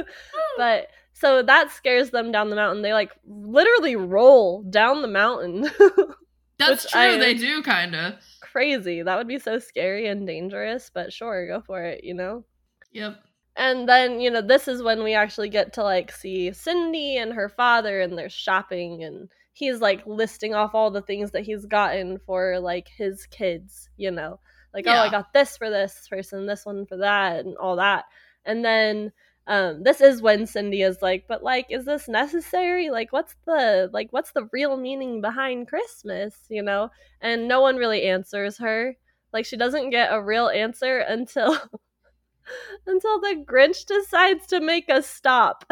but 0.56 0.86
so 1.12 1.42
that 1.42 1.70
scares 1.70 2.08
them 2.08 2.32
down 2.32 2.48
the 2.48 2.56
mountain. 2.56 2.80
They 2.80 2.94
like 2.94 3.10
literally 3.26 3.96
roll 3.96 4.62
down 4.62 5.02
the 5.02 5.08
mountain. 5.08 5.68
That's 6.58 6.90
true. 6.90 7.00
I- 7.02 7.18
they 7.18 7.34
do 7.34 7.62
kind 7.62 7.94
of. 7.94 8.14
Crazy. 8.40 9.02
That 9.02 9.18
would 9.18 9.28
be 9.28 9.38
so 9.38 9.58
scary 9.58 10.06
and 10.08 10.26
dangerous, 10.26 10.90
but 10.92 11.12
sure, 11.12 11.46
go 11.46 11.60
for 11.60 11.82
it, 11.84 12.02
you 12.02 12.14
know? 12.14 12.44
Yep. 12.92 13.22
And 13.56 13.86
then, 13.86 14.20
you 14.20 14.30
know, 14.30 14.40
this 14.40 14.68
is 14.68 14.82
when 14.82 15.02
we 15.04 15.12
actually 15.12 15.50
get 15.50 15.74
to 15.74 15.82
like 15.82 16.10
see 16.12 16.50
Cindy 16.54 17.18
and 17.18 17.34
her 17.34 17.50
father 17.50 18.00
and 18.00 18.16
they're 18.16 18.30
shopping 18.30 19.04
and 19.04 19.28
he's 19.52 19.80
like 19.80 20.06
listing 20.06 20.54
off 20.54 20.74
all 20.74 20.90
the 20.90 21.02
things 21.02 21.32
that 21.32 21.42
he's 21.42 21.66
gotten 21.66 22.18
for 22.18 22.58
like 22.60 22.88
his 22.88 23.26
kids, 23.26 23.88
you 23.96 24.10
know. 24.10 24.40
Like, 24.72 24.86
oh, 24.86 24.92
I 24.92 25.10
got 25.10 25.32
this 25.32 25.56
for 25.56 25.68
this 25.68 26.06
person, 26.08 26.46
this 26.46 26.64
one 26.64 26.86
for 26.86 26.98
that, 26.98 27.44
and 27.44 27.56
all 27.56 27.76
that. 27.76 28.04
And 28.44 28.64
then 28.64 29.12
um 29.46 29.82
this 29.82 30.00
is 30.00 30.22
when 30.22 30.46
Cindy 30.46 30.82
is 30.82 31.02
like, 31.02 31.24
but 31.28 31.42
like, 31.42 31.66
is 31.70 31.84
this 31.84 32.08
necessary? 32.08 32.90
Like 32.90 33.12
what's 33.12 33.34
the 33.46 33.90
like 33.92 34.08
what's 34.12 34.32
the 34.32 34.48
real 34.52 34.76
meaning 34.76 35.20
behind 35.20 35.68
Christmas, 35.68 36.36
you 36.48 36.62
know? 36.62 36.90
And 37.20 37.48
no 37.48 37.60
one 37.60 37.76
really 37.76 38.04
answers 38.04 38.58
her. 38.58 38.96
Like 39.32 39.44
she 39.44 39.56
doesn't 39.56 39.90
get 39.90 40.12
a 40.12 40.22
real 40.22 40.48
answer 40.48 40.98
until 40.98 41.54
until 42.86 43.20
the 43.20 43.44
Grinch 43.46 43.86
decides 43.86 44.46
to 44.48 44.60
make 44.60 44.88
a 44.88 45.02
stop 45.02 45.64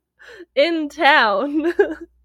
in 0.54 0.88
town. 0.88 1.74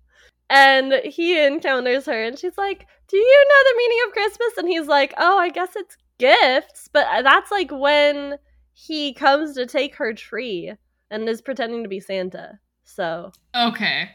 and 0.51 0.93
he 1.05 1.43
encounters 1.43 2.05
her 2.05 2.23
and 2.23 2.37
she's 2.37 2.57
like, 2.57 2.85
"Do 3.07 3.17
you 3.17 3.45
know 3.49 3.71
the 3.71 3.77
meaning 3.77 3.99
of 4.07 4.13
Christmas?" 4.13 4.57
And 4.57 4.67
he's 4.67 4.87
like, 4.87 5.13
"Oh, 5.17 5.37
I 5.39 5.49
guess 5.49 5.75
it's 5.75 5.97
gifts." 6.19 6.89
But 6.91 7.07
uh, 7.07 7.21
that's 7.23 7.49
like 7.49 7.71
when 7.71 8.37
he 8.73 9.13
comes 9.13 9.55
to 9.55 9.65
take 9.65 9.95
her 9.95 10.13
tree 10.13 10.73
and 11.09 11.27
is 11.27 11.41
pretending 11.41 11.83
to 11.83 11.89
be 11.89 11.99
Santa. 11.99 12.59
So, 12.83 13.31
Okay. 13.55 14.09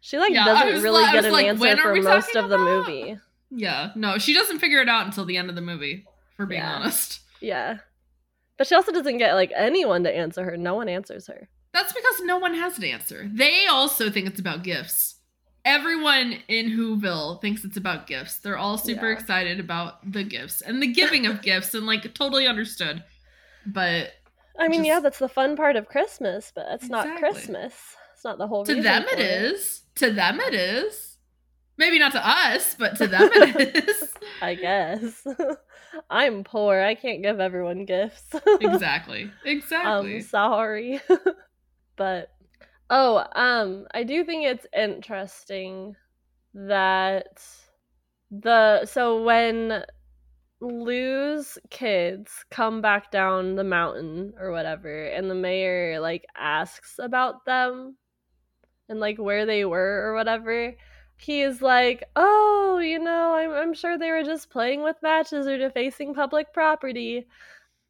She 0.00 0.18
like 0.18 0.32
Yeah, 0.32 0.44
doesn't 0.44 0.82
really 0.82 1.04
get 1.12 1.24
an 1.26 1.32
like, 1.32 1.46
answer 1.46 1.76
for 1.76 1.94
most 2.02 2.34
of 2.34 2.48
the 2.48 2.58
movie. 2.58 3.16
Yeah, 3.50 3.90
no, 3.96 4.18
she 4.18 4.32
doesn't 4.32 4.60
figure 4.60 4.80
it 4.80 4.88
out 4.88 5.04
until 5.06 5.24
the 5.24 5.36
end 5.36 5.50
of 5.50 5.56
the 5.56 5.60
movie. 5.60 6.06
For 6.36 6.46
being 6.46 6.62
Yeah. 6.62 6.74
honest, 6.76 7.20
Yeah. 7.40 7.78
But 8.56 8.66
she 8.66 8.74
also 8.74 8.92
doesn't 8.92 9.18
get 9.18 9.34
like 9.34 9.52
anyone 9.54 10.04
to 10.04 10.14
answer 10.14 10.44
her. 10.44 10.56
No 10.56 10.74
one 10.74 10.88
answers 10.88 11.26
her. 11.26 11.48
that's 11.72 11.92
because 11.92 12.20
no 12.22 12.38
one 12.38 12.54
has 12.54 12.78
an 12.78 12.84
answer. 12.84 13.28
They 13.32 13.66
also 13.66 14.10
think 14.10 14.26
it's 14.26 14.40
about 14.40 14.62
gifts. 14.64 15.16
Everyone 15.64 16.38
in 16.48 16.70
Whoville 16.70 17.40
thinks 17.40 17.64
it's 17.64 17.76
about 17.76 18.06
gifts. 18.06 18.38
They're 18.38 18.56
all 18.56 18.78
super 18.78 19.08
Yeah. 19.08 19.14
excited 19.18 19.60
about 19.60 20.10
the 20.10 20.24
gifts 20.24 20.60
and 20.62 20.82
the 20.82 20.86
giving 20.86 21.26
of 21.26 21.42
gifts, 21.50 21.74
and 21.74 21.86
like 21.86 22.12
totally 22.14 22.46
understood. 22.46 23.04
But 23.66 24.12
I 24.58 24.68
mean, 24.68 24.80
Just- 24.80 24.88
yeah, 24.88 25.00
that's 25.00 25.18
the 25.18 25.28
fun 25.28 25.56
part 25.56 25.76
of 25.76 25.86
Christmas, 25.88 26.50
but 26.54 26.66
it's 26.70 26.88
not 26.88 27.18
Christmas. 27.18 27.74
It's 28.14 28.24
not 28.24 28.38
the 28.38 28.46
whole 28.46 28.64
to 28.64 28.82
them 28.82 29.04
it 29.12 29.18
is. 29.18 29.82
To 29.96 30.10
them 30.10 30.40
it 30.40 30.54
is. 30.54 31.16
Maybe 31.78 31.98
not 31.98 32.12
to 32.12 32.26
us, 32.26 32.74
but 32.78 32.96
to 32.96 33.06
them 33.06 33.30
it 33.32 33.76
is. 33.88 34.14
I 34.42 34.54
guess. 34.54 35.26
I'm 36.10 36.44
poor. 36.44 36.80
I 36.80 36.94
can't 36.94 37.22
give 37.22 37.40
everyone 37.40 37.84
gifts. 37.86 38.34
exactly. 38.60 39.30
Exactly. 39.44 40.16
I'm 40.16 40.20
sorry. 40.22 41.00
but 41.96 42.30
oh, 42.90 43.24
um 43.34 43.86
I 43.94 44.02
do 44.04 44.24
think 44.24 44.44
it's 44.44 44.66
interesting 44.76 45.96
that 46.54 47.42
the 48.30 48.84
so 48.86 49.22
when 49.22 49.84
Lou's 50.60 51.58
kids 51.70 52.44
come 52.50 52.82
back 52.82 53.10
down 53.10 53.56
the 53.56 53.64
mountain 53.64 54.34
or 54.38 54.50
whatever 54.52 55.06
and 55.06 55.30
the 55.30 55.34
mayor 55.34 56.00
like 56.00 56.26
asks 56.36 56.96
about 56.98 57.44
them 57.46 57.96
and 58.88 59.00
like 59.00 59.18
where 59.18 59.46
they 59.46 59.64
were 59.64 60.02
or 60.06 60.14
whatever 60.14 60.74
he's 61.16 61.62
like 61.62 62.04
oh 62.16 62.78
you 62.82 62.98
know 62.98 63.34
i'm, 63.34 63.50
I'm 63.52 63.74
sure 63.74 63.98
they 63.98 64.10
were 64.10 64.24
just 64.24 64.50
playing 64.50 64.82
with 64.82 64.96
matches 65.02 65.46
or 65.46 65.58
defacing 65.58 66.14
public 66.14 66.52
property 66.52 67.26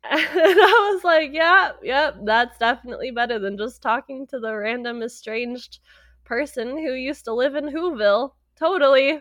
and 0.10 0.28
i 0.34 0.90
was 0.94 1.04
like 1.04 1.30
yeah 1.32 1.72
yep 1.82 2.16
that's 2.24 2.58
definitely 2.58 3.10
better 3.10 3.38
than 3.38 3.58
just 3.58 3.82
talking 3.82 4.26
to 4.26 4.38
the 4.38 4.54
random 4.56 5.02
estranged 5.02 5.78
person 6.24 6.78
who 6.78 6.92
used 6.94 7.24
to 7.24 7.34
live 7.34 7.54
in 7.54 7.66
whoville 7.66 8.32
totally 8.56 9.20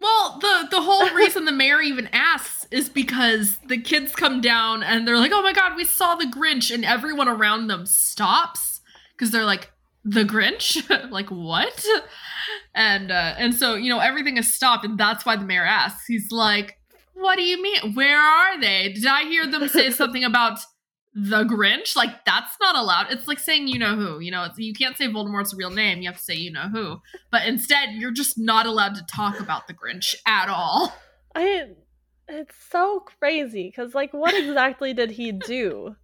Well, 0.00 0.38
the 0.40 0.68
the 0.70 0.82
whole 0.82 1.08
reason 1.14 1.44
the 1.44 1.52
mayor 1.52 1.80
even 1.80 2.08
asks 2.12 2.66
is 2.70 2.88
because 2.88 3.58
the 3.66 3.80
kids 3.80 4.14
come 4.14 4.40
down 4.40 4.82
and 4.82 5.06
they're 5.06 5.16
like, 5.18 5.32
"Oh 5.32 5.42
my 5.42 5.52
god, 5.52 5.76
we 5.76 5.84
saw 5.84 6.14
the 6.14 6.26
Grinch," 6.26 6.74
and 6.74 6.84
everyone 6.84 7.28
around 7.28 7.68
them 7.68 7.86
stops 7.86 8.80
because 9.12 9.30
they're 9.30 9.44
like, 9.44 9.72
"The 10.04 10.24
Grinch? 10.24 10.82
like 11.10 11.30
what?" 11.30 11.84
And 12.74 13.10
uh, 13.10 13.34
and 13.38 13.54
so 13.54 13.76
you 13.76 13.88
know 13.88 14.00
everything 14.00 14.36
is 14.36 14.52
stopped, 14.52 14.84
and 14.84 14.98
that's 14.98 15.24
why 15.24 15.36
the 15.36 15.44
mayor 15.44 15.64
asks. 15.64 16.06
He's 16.06 16.30
like, 16.32 16.78
"What 17.14 17.36
do 17.36 17.42
you 17.42 17.60
mean? 17.62 17.94
Where 17.94 18.20
are 18.20 18.60
they? 18.60 18.92
Did 18.92 19.06
I 19.06 19.24
hear 19.24 19.46
them 19.46 19.68
say 19.68 19.90
something 20.00 20.24
about?" 20.24 20.58
The 21.16 21.44
Grinch, 21.44 21.94
like 21.94 22.24
that's 22.24 22.56
not 22.60 22.74
allowed. 22.74 23.12
It's 23.12 23.28
like 23.28 23.38
saying 23.38 23.68
you 23.68 23.78
know 23.78 23.94
who. 23.94 24.18
You 24.18 24.32
know, 24.32 24.42
it's, 24.46 24.58
you 24.58 24.74
can't 24.74 24.96
say 24.96 25.06
Voldemort's 25.06 25.54
real 25.54 25.70
name. 25.70 26.02
You 26.02 26.08
have 26.08 26.16
to 26.18 26.22
say 26.24 26.34
you 26.34 26.50
know 26.50 26.68
who. 26.68 26.96
But 27.30 27.46
instead, 27.46 27.90
you're 27.92 28.10
just 28.10 28.36
not 28.36 28.66
allowed 28.66 28.96
to 28.96 29.06
talk 29.06 29.38
about 29.38 29.68
the 29.68 29.74
Grinch 29.74 30.16
at 30.26 30.48
all. 30.48 30.92
I 31.36 31.66
it's 32.26 32.56
so 32.68 32.98
crazy 33.20 33.68
because 33.68 33.94
like 33.94 34.12
what 34.12 34.34
exactly 34.44 34.92
did 34.92 35.12
he 35.12 35.30
do? 35.30 35.94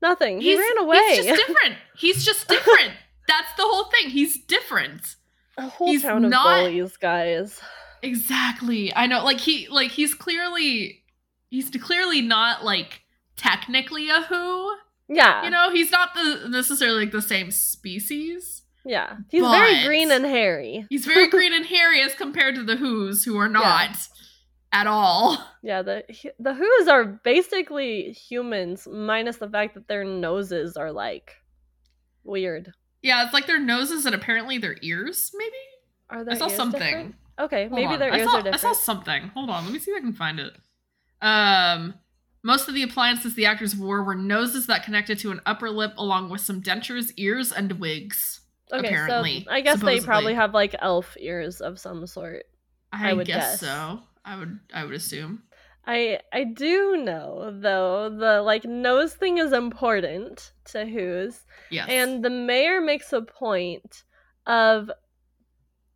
Nothing. 0.00 0.40
He 0.40 0.52
He's- 0.52 0.58
ran 0.58 0.78
away. 0.84 1.16
He's 1.16 1.26
just 1.26 1.46
different. 1.46 1.74
He's 1.98 2.24
just 2.24 2.48
different. 2.48 2.92
That's 3.28 3.52
the 3.58 3.62
whole 3.64 3.90
thing. 3.90 4.08
He's 4.08 4.42
different. 4.46 5.02
A 5.58 5.68
whole 5.68 5.88
he's 5.88 6.00
town 6.00 6.24
of 6.24 6.30
not- 6.30 6.60
bullies, 6.62 6.96
guys. 6.96 7.60
Exactly. 8.04 8.94
I 8.94 9.06
know. 9.06 9.24
Like 9.24 9.40
he 9.40 9.68
like 9.68 9.90
he's 9.90 10.14
clearly 10.14 11.02
he's 11.50 11.70
clearly 11.70 12.20
not 12.20 12.64
like 12.64 13.02
technically 13.36 14.10
a 14.10 14.22
who. 14.22 14.74
Yeah. 15.08 15.44
You 15.44 15.50
know, 15.50 15.70
he's 15.70 15.90
not 15.90 16.14
the 16.14 16.48
necessarily 16.48 17.00
like 17.00 17.12
the 17.12 17.22
same 17.22 17.50
species. 17.50 18.62
yeah. 18.84 19.16
He's 19.30 19.42
very 19.42 19.84
green 19.84 20.10
and 20.10 20.24
hairy. 20.24 20.86
He's 20.90 21.06
very 21.06 21.28
green 21.34 21.52
and 21.52 21.64
hairy 21.66 22.00
as 22.02 22.14
compared 22.14 22.54
to 22.56 22.62
the 22.62 22.76
who's 22.76 23.24
who 23.24 23.38
are 23.38 23.48
not 23.48 23.96
at 24.72 24.86
all. 24.86 25.38
Yeah, 25.62 25.82
the 25.82 26.04
the 26.38 26.52
Who's 26.52 26.88
are 26.88 27.04
basically 27.04 28.12
humans, 28.12 28.86
minus 28.90 29.36
the 29.38 29.48
fact 29.48 29.74
that 29.74 29.88
their 29.88 30.04
noses 30.04 30.76
are 30.76 30.92
like 30.92 31.36
weird. 32.24 32.72
Yeah, 33.00 33.24
it's 33.24 33.32
like 33.32 33.46
their 33.46 33.60
noses 33.60 34.04
and 34.04 34.14
apparently 34.14 34.58
their 34.58 34.76
ears, 34.82 35.30
maybe? 35.34 35.52
Are 36.10 36.24
I 36.28 36.34
saw 36.36 36.48
something. 36.48 36.80
different? 36.80 37.14
Okay, 37.38 37.62
Hold 37.68 37.72
maybe 37.72 37.94
on. 37.94 37.98
their 37.98 38.12
I 38.12 38.18
ears 38.18 38.30
saw, 38.30 38.36
are 38.38 38.42
different. 38.42 38.64
I 38.64 38.68
saw 38.68 38.72
something. 38.72 39.28
Hold 39.34 39.50
on, 39.50 39.64
let 39.64 39.72
me 39.72 39.78
see 39.78 39.90
if 39.90 39.96
I 39.96 40.00
can 40.00 40.12
find 40.12 40.38
it. 40.40 40.52
Um, 41.20 41.94
most 42.42 42.68
of 42.68 42.74
the 42.74 42.82
appliances 42.82 43.34
the 43.34 43.46
actors 43.46 43.74
wore 43.74 44.02
were 44.02 44.14
noses 44.14 44.66
that 44.66 44.84
connected 44.84 45.18
to 45.20 45.30
an 45.30 45.40
upper 45.46 45.70
lip, 45.70 45.92
along 45.96 46.30
with 46.30 46.40
some 46.42 46.62
dentures, 46.62 47.12
ears, 47.16 47.50
and 47.52 47.72
wigs. 47.80 48.40
okay, 48.72 48.86
apparently, 48.86 49.44
so 49.44 49.50
I 49.50 49.60
guess 49.62 49.80
they 49.80 50.00
probably 50.00 50.34
have 50.34 50.52
like 50.54 50.74
elf 50.80 51.16
ears 51.18 51.60
of 51.60 51.78
some 51.78 52.06
sort. 52.06 52.44
I, 52.92 53.10
I 53.10 53.12
would 53.14 53.26
guess, 53.26 53.60
guess. 53.60 53.60
so. 53.60 54.00
I 54.24 54.38
would. 54.38 54.58
I 54.72 54.84
would 54.84 54.94
assume. 54.94 55.42
I 55.86 56.20
I 56.32 56.44
do 56.44 56.96
know 56.96 57.50
though 57.60 58.08
the 58.08 58.40
like 58.40 58.64
nose 58.64 59.12
thing 59.14 59.36
is 59.38 59.52
important 59.52 60.52
to 60.66 60.86
Who's, 60.86 61.40
Yes. 61.70 61.88
and 61.90 62.24
the 62.24 62.30
mayor 62.30 62.80
makes 62.80 63.12
a 63.12 63.20
point 63.20 64.04
of 64.46 64.90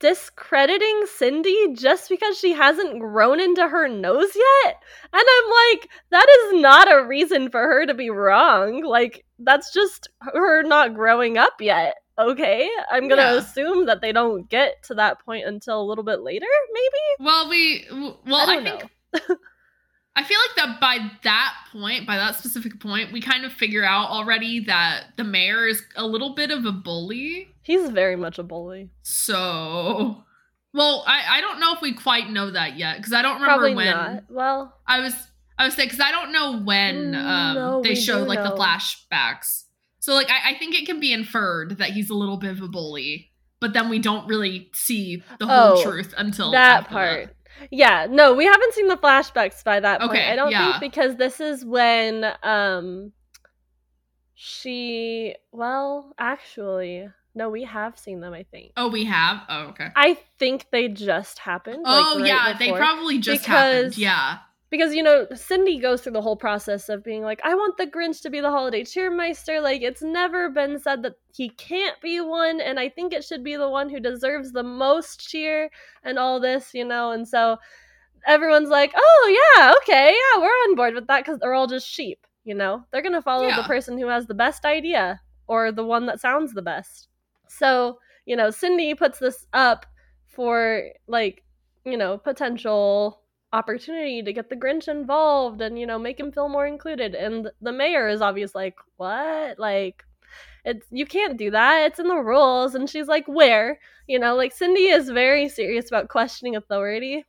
discrediting 0.01 1.05
Cindy 1.17 1.75
just 1.75 2.09
because 2.09 2.39
she 2.39 2.53
hasn't 2.53 3.01
grown 3.01 3.41
into 3.41 3.67
her 3.67 3.89
nose 3.89 4.31
yet. 4.35 4.77
And 5.13 5.23
I'm 5.23 5.51
like, 5.73 5.89
that 6.11 6.27
is 6.29 6.61
not 6.61 6.91
a 6.93 7.07
reason 7.07 7.51
for 7.51 7.61
her 7.61 7.87
to 7.87 7.95
be 7.95 8.11
wrong. 8.11 8.83
Like, 8.85 9.25
that's 9.39 9.73
just 9.73 10.09
her 10.21 10.63
not 10.63 10.95
growing 10.95 11.37
up 11.39 11.61
yet. 11.61 11.97
Okay? 12.19 12.69
I'm 12.91 13.09
gonna 13.09 13.23
Yeah. 13.23 13.35
assume 13.35 13.87
that 13.87 14.01
they 14.01 14.13
don't 14.13 14.49
get 14.49 14.83
to 14.85 14.95
that 14.95 15.25
point 15.25 15.47
until 15.47 15.81
a 15.81 15.85
little 15.89 16.05
bit 16.05 16.21
later, 16.21 16.47
maybe? 16.73 17.25
well, 17.27 17.49
we. 17.49 17.87
Well, 18.27 18.51
I 18.51 18.57
I, 18.57 18.63
think. 18.65 19.39
know. 20.19 20.25
I 20.25 20.29
feel 20.29 20.39
like 20.39 20.57
that 20.57 20.81
by 20.81 21.11
that 21.25 21.55
point, 21.73 22.07
by 22.07 22.17
that 22.17 22.37
specific 22.37 22.81
point, 22.81 23.13
we 23.13 23.21
kind 23.21 23.45
of 23.45 23.53
figure 23.53 23.85
out 23.85 24.11
already 24.11 24.61
that 24.61 25.05
the 25.17 25.25
mayor 25.25 25.67
is 25.67 25.83
a 25.97 26.07
little 26.07 26.35
bit 26.35 26.51
of 26.51 26.65
a 26.65 26.73
bully. 26.73 27.49
He's 27.63 27.91
very 27.91 28.17
much 28.17 28.39
a 28.39 28.43
bully. 28.43 28.91
So, 29.03 30.25
well, 30.75 31.05
I, 31.07 31.39
I 31.39 31.41
don't 31.41 31.61
know 31.61 31.75
if 31.75 31.81
we 31.81 31.95
quite 31.95 32.31
know 32.31 32.51
that 32.51 32.79
yet 32.79 32.97
because 32.99 33.13
I 33.13 33.23
don't 33.23 33.41
remember 33.41 33.65
Probably 33.65 33.75
when 33.75 33.87
not. 33.97 34.25
Well, 34.29 34.75
I 34.87 35.01
was 35.01 35.15
I 35.59 35.65
was 35.65 35.75
saying 35.75 35.89
because 35.89 36.01
I 36.05 36.11
don't 36.11 36.33
know 36.33 36.61
when 36.63 37.13
Mm, 37.13 37.25
um 37.25 37.55
no, 37.55 37.83
they 37.83 37.95
do 37.95 38.17
like 38.19 38.43
the 38.43 38.51
flashbacks. 38.51 39.65
So 40.01 40.15
like 40.15 40.31
I, 40.31 40.51
I 40.51 40.59
think 40.59 40.75
it 40.75 40.87
can 40.87 41.01
be 41.01 41.13
inferred 41.13 41.79
that 41.79 41.91
he's 41.91 42.11
a 42.11 42.15
little 42.15 42.37
bit 42.37 42.51
of 42.51 42.63
a 42.63 42.69
bully, 42.69 43.31
but 43.61 43.73
then 43.73 43.89
we 43.89 43.99
don't 43.99 44.27
really 44.29 44.71
see 44.73 45.23
the 45.39 45.47
whole 45.47 45.79
Oh, 45.79 45.83
truth 45.83 46.15
until 46.17 46.53
that 46.53 46.89
part. 46.89 47.35
Yeah, 47.71 48.07
no, 48.09 48.35
we 48.35 48.45
haven't 48.45 48.75
seen 48.75 48.89
the 48.89 48.97
flashbacks 48.97 49.63
by 49.65 49.81
that 49.81 50.01
point. 50.01 50.13
Okay, 50.13 50.31
I 50.31 50.37
don't 50.37 50.51
yeah. 50.51 50.79
think 50.79 50.93
because 50.93 51.17
this 51.17 51.41
is 51.41 51.65
when 51.65 52.25
um 52.43 53.13
she 54.35 55.35
well, 55.53 56.15
actually, 56.19 57.09
no, 57.35 57.49
we 57.49 57.65
have 57.65 57.99
seen 57.99 58.21
them, 58.21 58.33
I 58.33 58.45
think. 58.45 58.73
Oh, 58.77 58.89
we 58.89 59.05
have. 59.05 59.43
Oh, 59.49 59.61
okay. 59.71 59.89
I 59.97 60.19
think 60.39 60.67
they 60.71 60.89
just 60.89 61.39
happened. 61.41 61.83
like, 61.85 62.05
oh 62.07 62.19
right 62.21 62.27
yeah, 62.27 62.57
they 62.59 62.73
probably 62.73 63.19
just 63.19 63.47
happened. 63.47 63.91
Because- 63.91 63.99
Yeah. 63.99 64.39
Because 64.71 64.95
you 64.95 65.03
know 65.03 65.27
cindy 65.35 65.79
goes 65.79 66.03
through 66.03 66.13
the 66.13 66.21
whole 66.21 66.37
process 66.37 66.89
of 66.89 67.03
being 67.03 67.23
like 67.23 67.41
i 67.45 67.55
want 67.55 67.77
the 67.79 67.87
grinch 67.87 68.21
to 68.21 68.31
be 68.31 68.41
the 68.41 68.51
holiday 68.51 68.83
cheermeister. 68.85 69.63
Like 69.63 69.83
it's 69.83 70.03
never 70.03 70.51
been 70.51 70.79
said 70.79 71.03
that 71.03 71.15
he 71.35 71.49
can't 71.51 72.01
be 72.03 72.21
one 72.21 72.61
and 72.61 72.79
i 72.79 72.89
think 72.89 73.13
it 73.13 73.25
should 73.25 73.43
be 73.45 73.57
the 73.57 73.69
one 73.69 73.89
who 73.89 74.01
deserves 74.01 74.53
the 74.53 74.63
most 74.63 75.27
cheer 75.29 75.71
and 76.05 76.19
all 76.19 76.39
this 76.41 76.75
you 76.75 76.85
know? 76.85 77.13
And 77.13 77.27
so 77.27 77.57
everyone's 78.27 78.69
like 78.69 78.93
oh 78.97 79.55
yeah 79.57 79.73
okay 79.79 80.13
yeah 80.13 80.41
we're 80.43 80.49
on 80.49 80.75
board 80.75 80.95
with 80.95 81.07
that 81.07 81.25
because 81.25 81.39
they're 81.39 81.55
all 81.55 81.67
just 81.67 81.89
sheep 81.89 82.27
you 82.45 82.55
know? 82.55 82.83
They're 82.91 83.03
gonna 83.03 83.23
follow 83.23 83.49
Yeah. 83.49 83.57
the 83.57 83.63
person 83.65 83.99
who 83.99 84.07
has 84.09 84.27
the 84.27 84.35
best 84.35 84.65
idea 84.65 85.21
or 85.47 85.71
the 85.73 85.85
one 85.85 86.07
that 86.07 86.21
sounds 86.21 86.53
the 86.55 86.63
best. 86.63 87.09
So 87.49 87.99
you 88.27 88.37
know 88.37 88.51
cindy 88.51 88.95
puts 88.95 89.19
this 89.19 89.47
up 89.53 89.87
for 90.27 90.83
like 91.07 91.43
you 91.85 91.97
know 91.97 92.19
potential 92.19 93.23
opportunity 93.53 94.23
to 94.23 94.33
get 94.33 94.51
the 94.51 94.57
Grinch 94.57 94.89
involved 94.89 95.61
and 95.61 95.79
you 95.79 95.87
know 95.87 95.99
make 95.99 96.19
him 96.19 96.33
feel 96.33 96.49
more 96.49 96.67
included. 96.67 97.15
And 97.15 97.51
the 97.61 97.73
mayor 97.73 98.09
is 98.09 98.21
obviously 98.21 98.65
like, 98.65 98.77
"What? 98.97 99.59
Like, 99.59 100.05
it's 100.65 100.87
you 100.91 101.07
can't 101.07 101.37
do 101.37 101.51
that. 101.51 101.87
It's 101.87 101.99
in 101.99 102.09
the 102.09 102.17
rules." 102.17 102.75
And 102.75 102.89
she's 102.89 103.09
like, 103.09 103.27
"Where?" 103.27 103.79
You 104.07 104.19
know, 104.19 104.37
like 104.37 104.53
Cindy 104.53 104.89
is 104.89 105.11
very 105.11 105.49
serious 105.49 105.89
about 105.89 106.09
questioning 106.09 106.57
authority, 106.57 107.25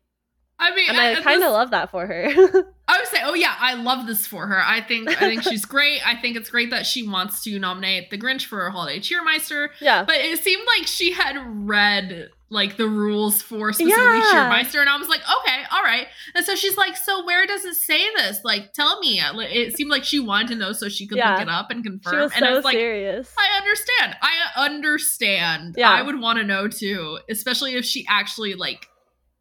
I 0.59 0.75
mean, 0.75 0.89
and 0.89 0.97
I 0.97 1.13
at 1.13 1.23
kind 1.23 1.41
of 1.41 1.53
love 1.53 1.71
that 1.71 1.89
for 1.89 2.05
her. 2.05 2.25
I 2.87 2.99
would 2.99 3.07
say, 3.07 3.19
oh 3.23 3.33
yeah, 3.33 3.55
I 3.57 3.75
love 3.75 4.07
this 4.07 4.27
for 4.27 4.45
her. 4.47 4.61
I 4.61 4.81
think 4.81 5.07
I 5.09 5.15
think 5.15 5.43
she's 5.43 5.63
great. 5.65 6.05
I 6.05 6.15
think 6.15 6.35
it's 6.35 6.49
great 6.49 6.69
that 6.71 6.85
she 6.85 7.07
wants 7.07 7.43
to 7.43 7.57
nominate 7.57 8.09
the 8.09 8.17
Grinch 8.17 8.45
for 8.45 8.67
a 8.67 8.71
holiday 8.71 8.99
cheermeister. 8.99 9.69
Yeah. 9.79 10.03
But 10.03 10.17
it 10.17 10.39
seemed 10.39 10.67
like 10.77 10.85
she 10.85 11.13
had 11.13 11.37
read 11.47 12.29
like 12.51 12.77
the 12.77 12.87
rules 12.87 13.41
for 13.43 13.71
specifically 13.71 14.03
Yeah. 14.03 14.49
cheermeister, 14.49 14.79
and 14.79 14.89
I 14.89 14.97
was 14.97 15.07
like, 15.07 15.21
okay, 15.21 15.61
all 15.71 15.83
right. 15.83 16.07
And 16.33 16.43
so 16.45 16.55
she's 16.55 16.75
like, 16.77 16.97
so 16.97 17.23
where 17.25 17.45
does 17.45 17.63
it 17.63 17.75
say 17.75 18.01
this? 18.15 18.39
Like, 18.43 18.73
tell 18.73 18.99
me. 18.99 19.19
Uh, 19.19 19.37
it 19.39 19.75
seemed 19.77 19.91
like 19.91 20.03
she 20.03 20.19
wanted 20.19 20.47
to 20.49 20.55
know 20.55 20.71
so 20.71 20.89
she 20.89 21.05
could 21.05 21.17
Yeah. 21.19 21.33
look 21.33 21.41
it 21.43 21.49
up 21.49 21.69
and 21.69 21.83
confirm. 21.83 22.13
She 22.13 22.17
was 22.21 22.31
and 22.35 22.45
I 22.45 22.49
so 22.49 22.55
was 22.55 22.65
like, 22.65 22.73
serious. 22.73 23.31
I 23.37 23.57
understand. 23.57 24.15
I 24.21 24.65
understand. 24.65 25.75
Yeah. 25.77 25.89
I 25.91 26.01
would 26.01 26.19
want 26.19 26.39
to 26.39 26.43
know 26.45 26.67
too, 26.67 27.19
especially 27.29 27.75
if 27.75 27.85
she 27.85 28.05
actually 28.09 28.55
like 28.55 28.87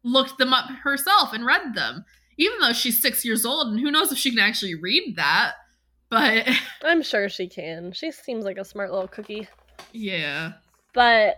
looked 0.03 0.37
them 0.37 0.53
up 0.53 0.69
herself 0.83 1.33
and 1.33 1.45
read 1.45 1.73
them. 1.73 2.05
Even 2.37 2.59
though 2.61 2.71
she's 2.73 3.01
six 3.01 3.25
years 3.25 3.43
old, 3.45 3.67
and 3.67 3.79
who 3.79 3.91
knows 3.91 4.11
if 4.13 4.17
she 4.17 4.29
can 4.29 4.39
actually 4.39 4.75
read 4.75 5.15
that. 5.17 5.53
But 6.09 6.47
I'm 6.83 7.01
sure 7.01 7.27
she 7.27 7.47
can. 7.47 7.91
She 7.91 8.11
seems 8.11 8.45
like 8.45 8.57
a 8.57 8.63
smart 8.65 8.91
little 8.91 9.07
cookie. 9.09 9.47
yeah. 9.91 10.53
But 10.93 11.37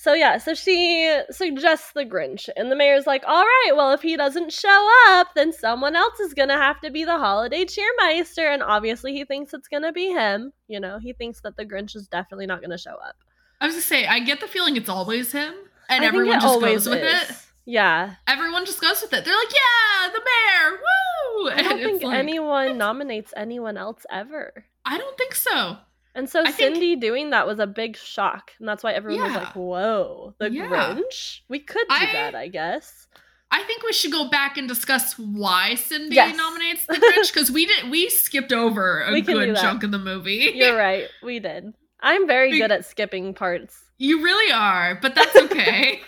so 0.00 0.12
yeah, 0.14 0.38
so 0.38 0.54
she 0.54 1.12
suggests 1.28 1.90
the 1.92 2.04
Grinch, 2.04 2.48
and 2.56 2.70
the 2.70 2.76
mayor's 2.76 3.04
like, 3.04 3.24
"All 3.26 3.42
right, 3.42 3.72
well, 3.74 3.90
if 3.92 4.00
he 4.00 4.16
doesn't 4.16 4.52
show 4.52 4.88
up, 5.08 5.34
then 5.34 5.52
someone 5.52 5.96
else 5.96 6.20
is 6.20 6.34
gonna 6.34 6.56
have 6.56 6.80
to 6.82 6.90
be 6.92 7.02
the 7.04 7.18
holiday 7.18 7.64
cheermeister." 7.64 8.54
And 8.54 8.62
obviously, 8.62 9.12
he 9.12 9.24
thinks 9.24 9.52
it's 9.52 9.66
gonna 9.66 9.90
be 9.90 10.10
him. 10.12 10.52
You 10.68 10.78
know, 10.78 11.00
he 11.00 11.14
thinks 11.14 11.40
that 11.40 11.56
the 11.56 11.66
Grinch 11.66 11.96
is 11.96 12.06
definitely 12.06 12.46
not 12.46 12.62
gonna 12.62 12.78
show 12.78 12.94
up. 12.94 13.16
I 13.60 13.66
was 13.66 13.74
gonna 13.74 13.82
say, 13.82 14.06
I 14.06 14.20
get 14.20 14.38
the 14.38 14.46
feeling 14.46 14.76
it's 14.76 14.88
always 14.88 15.32
him, 15.32 15.52
and 15.88 16.04
I 16.04 16.06
everyone 16.06 16.40
just 16.40 16.60
goes 16.60 16.88
with 16.88 17.02
is. 17.02 17.30
it. 17.30 17.36
Yeah, 17.64 18.14
Everyone 18.28 18.64
just 18.66 18.80
goes 18.80 19.02
with 19.02 19.12
it. 19.12 19.24
They're 19.24 19.34
like, 19.34 19.52
yeah, 19.52 20.12
the 20.12 20.20
mayor, 20.20 20.78
woo! 20.78 21.50
I 21.50 21.62
don't 21.62 21.72
And 21.72 21.82
think 21.82 22.02
like, 22.04 22.18
anyone 22.18 22.78
nominates 22.78 23.34
anyone 23.36 23.76
else 23.76 24.06
ever. 24.12 24.64
I 24.86 24.96
don't 24.96 25.18
think 25.18 25.34
so. 25.34 25.76
And 26.18 26.28
so 26.28 26.40
I 26.40 26.50
think- 26.50 26.74
Cindy 26.74 26.96
doing 26.96 27.30
that 27.30 27.46
was 27.46 27.60
a 27.60 27.66
big 27.66 27.96
shock, 27.96 28.50
and 28.58 28.68
that's 28.68 28.82
why 28.82 28.92
everyone 28.92 29.28
was 29.28 29.34
like, 29.36 29.54
"Whoa, 29.54 30.34
the 30.38 30.50
Yeah. 30.50 30.66
Grinch! 30.66 31.40
We 31.48 31.60
could 31.60 31.86
do 31.88 31.94
I- 31.94 32.12
that, 32.12 32.34
I 32.34 32.48
guess." 32.48 33.06
I 33.50 33.62
think 33.62 33.82
we 33.82 33.92
should 33.94 34.12
go 34.12 34.28
back 34.28 34.58
and 34.58 34.68
discuss 34.68 35.14
why 35.16 35.74
Cindy 35.76 36.16
Yes. 36.16 36.36
nominates 36.36 36.84
the 36.86 36.94
Grinch 36.96 37.32
because 37.32 37.50
we 37.50 37.64
did 37.66 37.88
we 37.90 38.10
skipped 38.10 38.52
over 38.52 39.00
a 39.02 39.20
good 39.22 39.56
chunk 39.56 39.84
of 39.84 39.90
the 39.92 39.98
movie. 39.98 40.50
You're 40.54 40.76
right, 40.76 41.08
we 41.22 41.38
did. 41.38 41.72
I'm 42.00 42.26
very 42.26 42.50
Be- 42.50 42.58
good 42.58 42.72
at 42.72 42.84
skipping 42.84 43.32
parts. 43.32 43.84
You 43.96 44.22
really 44.22 44.52
are, 44.52 44.98
but 45.00 45.14
that's 45.14 45.34
okay. 45.36 46.00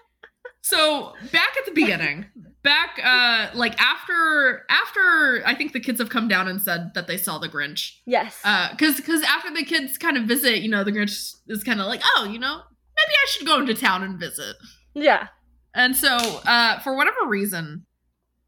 so 0.62 1.12
back 1.30 1.54
at 1.58 1.66
the 1.66 1.72
beginning, 1.72 2.26
back 2.62 3.00
uh 3.02 3.48
like 3.54 3.80
after 3.80 4.64
after 4.68 5.42
I 5.44 5.54
think 5.54 5.72
the 5.72 5.80
kids 5.80 6.00
have 6.00 6.10
come 6.10 6.28
down 6.28 6.48
and 6.48 6.62
said 6.62 6.92
that 6.94 7.06
they 7.06 7.16
saw 7.16 7.38
the 7.38 7.48
Grinch. 7.48 7.98
yes. 8.06 8.40
Uh 8.44 8.74
cuz 8.76 9.00
cuz 9.00 9.22
after 9.22 9.52
the 9.52 9.64
kids 9.64 9.98
kind 9.98 10.16
of 10.16 10.24
visit, 10.24 10.62
you 10.62 10.68
know, 10.68 10.84
the 10.84 10.92
Grinch 10.92 11.34
is 11.48 11.64
kind 11.64 11.80
of 11.80 11.86
like, 11.86 12.02
"Oh, 12.16 12.24
you 12.24 12.38
know, 12.38 12.56
maybe 12.96 13.12
I 13.12 13.26
should 13.28 13.46
go 13.46 13.60
into 13.60 13.74
town 13.74 14.02
and 14.02 14.18
visit." 14.18 14.56
yeah. 14.94 15.28
And 15.74 15.96
so, 15.96 16.16
uh, 16.44 16.80
for 16.80 16.94
whatever 16.94 17.26
reason, 17.26 17.86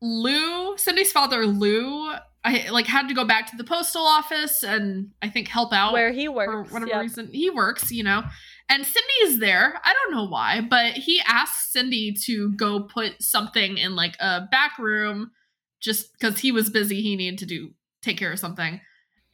Lou, 0.02 0.76
Cindy's 0.76 1.10
father, 1.10 1.46
Lou, 1.46 2.12
I 2.44 2.68
like 2.70 2.86
had 2.86 3.08
to 3.08 3.14
go 3.14 3.24
back 3.24 3.50
to 3.50 3.56
the 3.56 3.64
postal 3.64 4.04
office 4.04 4.62
and 4.62 5.10
I 5.22 5.30
think 5.30 5.48
help 5.48 5.72
out 5.72 5.94
Where 5.94 6.12
he 6.12 6.28
works 6.28 6.68
for 6.68 6.74
whatever 6.74 6.90
yep. 6.90 7.00
reason. 7.00 7.30
He 7.32 7.48
works, 7.48 7.90
you 7.90 8.04
know. 8.04 8.24
And 8.68 8.84
Cindy 8.84 9.14
is 9.32 9.38
there. 9.40 9.78
I 9.84 9.92
don't 9.92 10.14
know 10.16 10.26
why, 10.26 10.60
but 10.62 10.94
he 10.94 11.20
asks 11.26 11.72
Cindy 11.72 12.14
to 12.24 12.52
go 12.52 12.80
put 12.80 13.22
something 13.22 13.76
in 13.78 13.94
like 13.94 14.16
a 14.20 14.42
back 14.50 14.78
room 14.78 15.30
just 15.80 16.12
because 16.12 16.38
he 16.40 16.50
was 16.50 16.70
busy. 16.70 17.02
He 17.02 17.14
needed 17.16 17.38
to 17.40 17.46
do 17.46 17.70
take 18.02 18.16
care 18.18 18.32
of 18.32 18.38
something. 18.38 18.80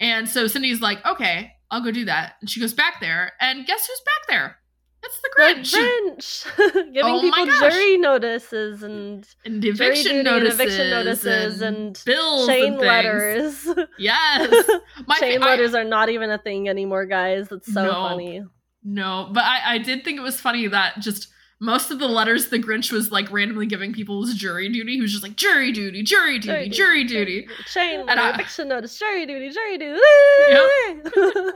And 0.00 0.28
so 0.28 0.46
Cindy's 0.46 0.80
like, 0.80 1.04
okay, 1.06 1.52
I'll 1.70 1.82
go 1.82 1.90
do 1.90 2.04
that. 2.06 2.34
And 2.40 2.48
she 2.50 2.58
goes 2.60 2.72
back 2.74 3.00
there, 3.00 3.32
and 3.40 3.66
guess 3.66 3.86
who's 3.86 4.00
back 4.04 4.28
there? 4.28 4.56
It's 5.02 5.20
the 5.20 5.30
The 5.36 5.42
Grinch. 5.42 6.44
Grinch 6.56 6.92
giving 6.92 7.14
Oh 7.14 7.20
people 7.22 7.46
jury 7.70 7.96
notices 7.98 8.82
and 8.82 9.26
and 9.46 9.64
eviction 9.64 10.04
duty 10.04 10.16
and 10.18 10.24
notices, 10.24 10.60
eviction 10.60 10.90
notices 10.90 11.60
and 11.62 12.02
bills 12.04 12.46
chain 12.48 12.72
and 12.74 12.78
letters. 12.82 13.66
Yes, 13.98 14.68
my 15.06 15.14
fa- 15.16 15.20
chain 15.20 15.42
I- 15.42 15.46
letters 15.46 15.74
are 15.74 15.84
not 15.84 16.08
even 16.10 16.30
a 16.30 16.38
thing 16.38 16.68
anymore, 16.68 17.06
guys. 17.06 17.48
That's 17.48 17.72
so 17.72 17.84
No. 17.84 17.92
funny. 17.92 18.42
No, 18.84 19.28
but 19.32 19.44
I, 19.44 19.74
I 19.74 19.78
did 19.78 20.04
think 20.04 20.18
it 20.18 20.22
was 20.22 20.40
funny 20.40 20.66
that 20.68 21.00
just 21.00 21.28
most 21.62 21.90
of 21.90 21.98
the 21.98 22.08
letters 22.08 22.48
the 22.48 22.58
Grinch 22.58 22.90
was 22.90 23.12
like 23.12 23.30
randomly 23.30 23.66
giving 23.66 23.92
people 23.92 24.18
was 24.20 24.34
jury 24.34 24.70
duty. 24.70 24.94
He 24.94 25.00
was 25.02 25.10
just 25.10 25.22
like 25.22 25.36
jury 25.36 25.72
duty, 25.72 26.02
jury 26.02 26.38
duty, 26.38 26.70
jury 26.70 27.04
duty. 27.04 27.46
And 27.76 28.06
letter, 28.06 28.20
I- 28.22 28.30
eviction 28.30 28.68
notice, 28.68 28.98
jury 28.98 29.26
duty, 29.26 29.50
jury 29.50 29.76
duty. 29.76 30.00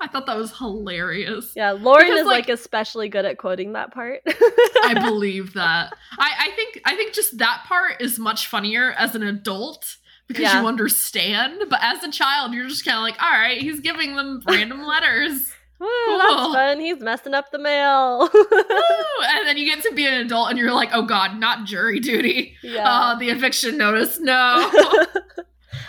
I 0.00 0.08
thought 0.10 0.24
that 0.26 0.36
was 0.36 0.56
hilarious. 0.56 1.52
yeah, 1.54 1.72
Lauren 1.72 2.06
Because, 2.06 2.20
is 2.20 2.26
like, 2.26 2.48
like- 2.48 2.58
especially 2.58 3.08
good 3.08 3.24
at 3.24 3.38
quoting 3.38 3.72
that 3.74 3.92
part. 3.92 4.22
I 4.26 4.94
believe 5.04 5.52
that. 5.54 5.92
I, 6.18 6.32
I 6.38 6.50
think 6.56 6.80
I 6.86 6.96
think 6.96 7.12
just 7.14 7.38
that 7.38 7.64
part 7.66 8.00
is 8.00 8.18
much 8.18 8.46
funnier 8.46 8.92
as 8.92 9.14
an 9.14 9.22
adult 9.22 9.96
because 10.26 10.42
Yeah. 10.42 10.62
you 10.62 10.66
understand. 10.68 11.64
But 11.68 11.80
as 11.82 12.02
a 12.02 12.10
child, 12.10 12.54
you're 12.54 12.68
just 12.68 12.84
kind 12.84 12.96
of 12.96 13.02
like, 13.02 13.22
all 13.22 13.30
right, 13.30 13.60
he's 13.60 13.80
giving 13.80 14.16
them 14.16 14.42
random 14.46 14.82
letters. 14.86 15.52
Woo, 15.84 16.06
Cool. 16.06 16.18
that's 16.18 16.54
fun. 16.54 16.80
He's 16.80 17.00
messing 17.00 17.34
up 17.34 17.50
the 17.50 17.58
mail. 17.58 18.28
And 19.26 19.48
then 19.48 19.56
you 19.56 19.64
get 19.64 19.82
to 19.84 19.92
be 19.94 20.06
an 20.06 20.14
adult 20.14 20.50
and 20.50 20.58
you're 20.58 20.72
like, 20.72 20.90
oh 20.92 21.02
god, 21.02 21.38
not 21.38 21.64
jury 21.66 21.98
duty. 22.00 22.56
yeah. 22.62 22.88
Uh, 22.88 23.18
the 23.18 23.30
eviction 23.30 23.76
notice, 23.78 24.18
no. 24.20 24.34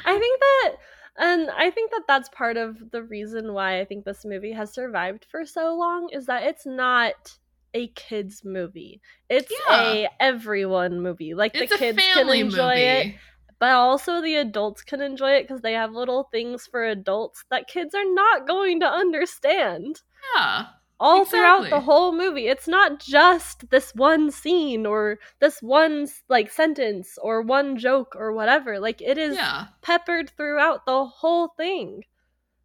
I 0.06 0.18
think 0.20 0.40
that, 0.40 0.76
and 1.18 1.50
I 1.52 1.70
think 1.72 1.92
that 1.92 2.04
that's 2.08 2.30
part 2.30 2.58
of 2.58 2.78
the 2.92 3.04
reason 3.04 3.54
why 3.54 3.80
I 3.80 3.86
think 3.86 4.06
this 4.06 4.24
movie 4.26 4.52
has 4.54 4.74
survived 4.74 5.26
for 5.30 5.46
so 5.46 5.76
long 5.76 6.10
is 6.12 6.26
that 6.28 6.44
it's 6.44 6.66
not 6.66 7.38
a 7.74 7.88
kids 7.90 8.44
movie. 8.46 9.02
It's 9.30 9.52
Yeah. 9.70 9.84
a 9.94 10.10
everyone 10.20 11.02
movie. 11.02 11.34
Like 11.34 11.56
it's 11.56 11.72
the 11.72 11.78
kids 11.78 11.98
can 11.98 12.30
enjoy 12.30 12.74
it, 12.76 13.06
movie. 13.08 13.18
But 13.60 13.72
also 13.72 14.22
the 14.22 14.36
adults 14.36 14.82
can 14.84 15.02
enjoy 15.02 15.32
it 15.32 15.48
because 15.48 15.62
they 15.62 15.74
have 15.74 15.92
little 15.94 16.26
things 16.32 16.68
for 16.68 16.84
adults 16.84 17.46
that 17.50 17.68
kids 17.68 17.96
are 17.96 18.06
not 18.06 18.48
going 18.48 18.80
to 18.82 18.88
understand. 18.88 20.02
Yeah. 20.36 20.68
All 20.98 21.26
throughout 21.26 21.70
the 21.70 21.82
whole 21.82 22.14
movie, 22.14 22.48
it's 22.48 22.70
not 22.70 23.02
just 23.02 23.70
this 23.70 23.94
one 23.96 24.32
scene 24.32 24.86
or 24.86 25.20
this 25.42 25.62
one 25.62 26.08
like 26.30 26.50
sentence 26.50 27.18
or 27.22 27.42
one 27.42 27.78
joke 27.78 28.16
or 28.16 28.32
whatever. 28.32 28.80
Like 28.80 29.02
it 29.02 29.18
is 29.18 29.36
Yeah. 29.36 29.66
peppered 29.82 30.30
throughout 30.30 30.86
the 30.86 31.06
whole 31.06 31.50
thing. 31.50 32.04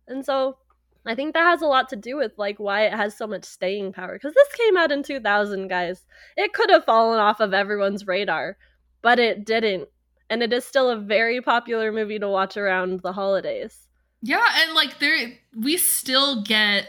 And 0.06 0.24
so 0.24 0.58
I 1.04 1.16
think 1.16 1.34
that 1.34 1.42
has 1.42 1.60
a 1.62 1.66
lot 1.66 1.88
to 1.88 1.96
do 1.96 2.16
with 2.16 2.32
like 2.36 2.58
why 2.58 2.82
it 2.82 2.92
has 2.92 3.16
so 3.16 3.26
much 3.26 3.44
staying 3.44 3.92
power 3.92 4.16
cuz 4.18 4.32
this 4.32 4.52
came 4.52 4.76
out 4.76 4.92
in 4.92 5.02
2000 5.02 5.66
guys. 5.66 6.06
It 6.36 6.52
could 6.52 6.70
have 6.70 6.84
fallen 6.84 7.18
off 7.18 7.40
of 7.40 7.52
everyone's 7.52 8.06
radar, 8.06 8.58
but 9.02 9.18
it 9.18 9.44
didn't. 9.44 9.88
And 10.30 10.42
it 10.42 10.52
is 10.52 10.64
still 10.64 10.88
a 10.88 10.96
very 10.96 11.40
popular 11.42 11.92
movie 11.92 12.18
to 12.18 12.28
watch 12.28 12.56
around 12.56 13.00
the 13.00 13.12
holidays. 13.12 13.88
Yeah, 14.22 14.46
and 14.62 14.74
like 14.74 14.98
there 14.98 15.32
we 15.58 15.76
still 15.76 16.42
get 16.42 16.86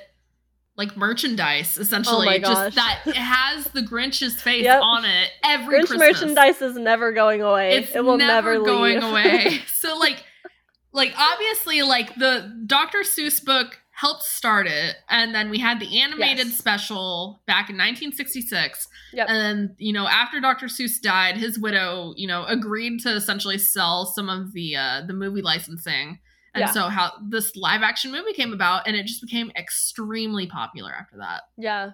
like 0.77 0.95
merchandise 0.95 1.77
essentially 1.77 2.27
Oh 2.27 2.37
just 2.39 2.75
that 2.75 3.01
it 3.05 3.15
has 3.15 3.65
the 3.65 3.81
Grinch's 3.81 4.41
face 4.41 4.63
Yep. 4.63 4.81
on 4.81 5.05
it 5.05 5.29
every 5.43 5.79
Grinch 5.79 5.87
Christmas. 5.87 5.99
merchandise 6.21 6.61
is 6.61 6.75
never 6.77 7.11
going 7.11 7.41
away. 7.41 7.77
It's 7.77 7.95
it 7.95 8.03
will 8.05 8.17
never, 8.17 8.53
never, 8.53 8.65
going 8.65 9.03
away. 9.03 9.59
So 9.67 9.97
like 9.97 10.23
like 10.93 11.13
obviously 11.17 11.81
like 11.81 12.15
the 12.15 12.63
Dr. 12.65 12.99
Seuss 12.99 13.43
book 13.43 13.80
helped 14.01 14.23
start 14.23 14.65
it 14.67 14.95
and 15.09 15.33
then 15.35 15.49
we 15.49 15.59
had 15.59 15.79
the 15.79 16.01
animated 16.01 16.47
Yes. 16.47 16.57
special 16.57 17.41
back 17.45 17.69
in 17.69 17.77
1966 17.77 18.87
Yep. 19.13 19.27
and 19.29 19.69
you 19.77 19.93
know 19.93 20.07
after 20.07 20.39
Dr. 20.39 20.65
Seuss 20.67 20.99
died 21.01 21.37
his 21.37 21.59
widow 21.59 22.13
you 22.17 22.27
know 22.27 22.43
agreed 22.45 22.99
to 23.01 23.09
essentially 23.15 23.57
sell 23.57 24.05
some 24.05 24.27
of 24.29 24.53
the 24.53 24.75
uh 24.75 25.01
the 25.05 25.13
movie 25.13 25.41
licensing 25.41 26.19
and 26.53 26.61
Yeah. 26.61 26.71
so 26.71 26.89
how 26.89 27.13
this 27.29 27.55
live 27.55 27.81
action 27.83 28.11
movie 28.11 28.33
came 28.33 28.53
about 28.53 28.87
and 28.87 28.95
it 28.95 29.05
just 29.05 29.21
became 29.21 29.51
extremely 29.55 30.47
popular 30.47 30.91
after 30.93 31.17
that 31.17 31.41
Yeah. 31.57 31.91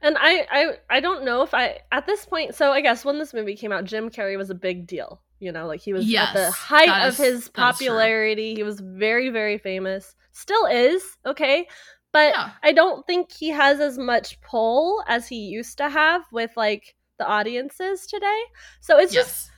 And 0.00 0.16
I, 0.20 0.46
I 0.50 0.64
I 0.96 1.00
don't 1.00 1.24
know 1.24 1.42
if 1.42 1.54
I 1.54 1.80
at 1.90 2.06
this 2.06 2.24
point 2.24 2.54
so 2.54 2.70
I 2.72 2.80
guess 2.80 3.04
when 3.04 3.18
this 3.18 3.34
movie 3.34 3.56
came 3.56 3.72
out, 3.72 3.84
Jim 3.84 4.10
Carrey 4.10 4.36
was 4.36 4.48
a 4.50 4.54
big 4.54 4.86
deal. 4.86 5.22
You 5.40 5.50
know, 5.52 5.66
like 5.66 5.80
he 5.80 5.92
was 5.92 6.04
at 6.14 6.34
the 6.34 6.50
height 6.52 6.88
of 7.06 7.14
is- 7.14 7.18
his 7.18 7.26
that 7.26 7.36
is 7.38 7.44
true. 7.44 7.52
popularity. 7.64 8.54
He 8.54 8.62
was 8.62 8.78
very, 8.80 9.28
very 9.30 9.58
famous. 9.58 10.14
Still 10.38 10.66
is, 10.66 11.02
okay? 11.26 11.66
But 12.12 12.32
yeah 12.32 12.52
I 12.62 12.72
don't 12.72 13.06
think 13.06 13.32
he 13.32 13.48
has 13.48 13.80
as 13.80 13.98
much 13.98 14.40
pull 14.40 15.02
as 15.08 15.26
he 15.26 15.36
used 15.36 15.76
to 15.78 15.88
have 15.88 16.22
with 16.32 16.52
like 16.56 16.94
the 17.18 17.26
audiences 17.26 18.06
today. 18.06 18.40
So 18.80 18.98
it's 18.98 19.12
just 19.12 19.50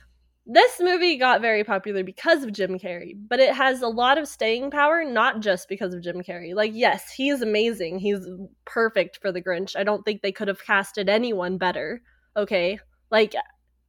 this 0.47 0.79
movie 0.79 1.17
got 1.17 1.39
very 1.39 1.63
popular 1.63 2.03
because 2.03 2.43
of 2.43 2.51
Jim 2.51 2.79
Carrey, 2.79 3.13
but 3.15 3.39
it 3.39 3.53
has 3.53 3.83
a 3.83 3.87
lot 3.87 4.17
of 4.17 4.27
staying 4.27 4.71
power, 4.71 5.05
not 5.05 5.39
just 5.39 5.69
because 5.69 5.93
of 5.93 6.01
Jim 6.01 6.21
Carrey. 6.23 6.55
Like, 6.55 6.71
yes, 6.73 7.11
he's 7.11 7.43
amazing. 7.43 7.99
He's 7.99 8.27
perfect 8.65 9.19
for 9.21 9.31
the 9.31 9.41
Grinch. 9.41 9.75
I 9.75 9.83
don't 9.83 10.03
think 10.03 10.21
they 10.21 10.31
could 10.31 10.47
have 10.47 10.65
casted 10.65 11.09
anyone 11.09 11.57
better. 11.57 12.01
Okay. 12.35 12.79
Like, 13.11 13.35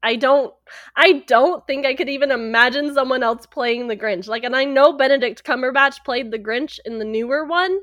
I 0.03 0.16
don't 0.16 0.53
I 0.96 1.24
don't 1.26 1.66
think 1.66 1.86
I 1.86 1.94
could 1.94 2.09
even 2.09 2.30
imagine 2.30 2.94
someone 2.94 3.22
else 3.22 3.46
playing 3.46 3.88
the 3.88 3.96
Grinch. 3.96 4.28
Like 4.28 4.44
and 4.44 4.57
I 4.57 4.64
know 4.64 4.92
Benedict 4.92 5.44
Cumberbatch 5.44 6.05
played 6.05 6.30
the 6.30 6.38
Grinch 6.38 6.78
in 6.84 6.98
the 6.98 7.05
newer 7.05 7.44
one, 7.44 7.80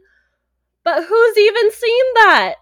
but 0.83 1.03
who's 1.05 1.37
even 1.37 1.71
seen 1.71 2.05
that? 2.15 2.55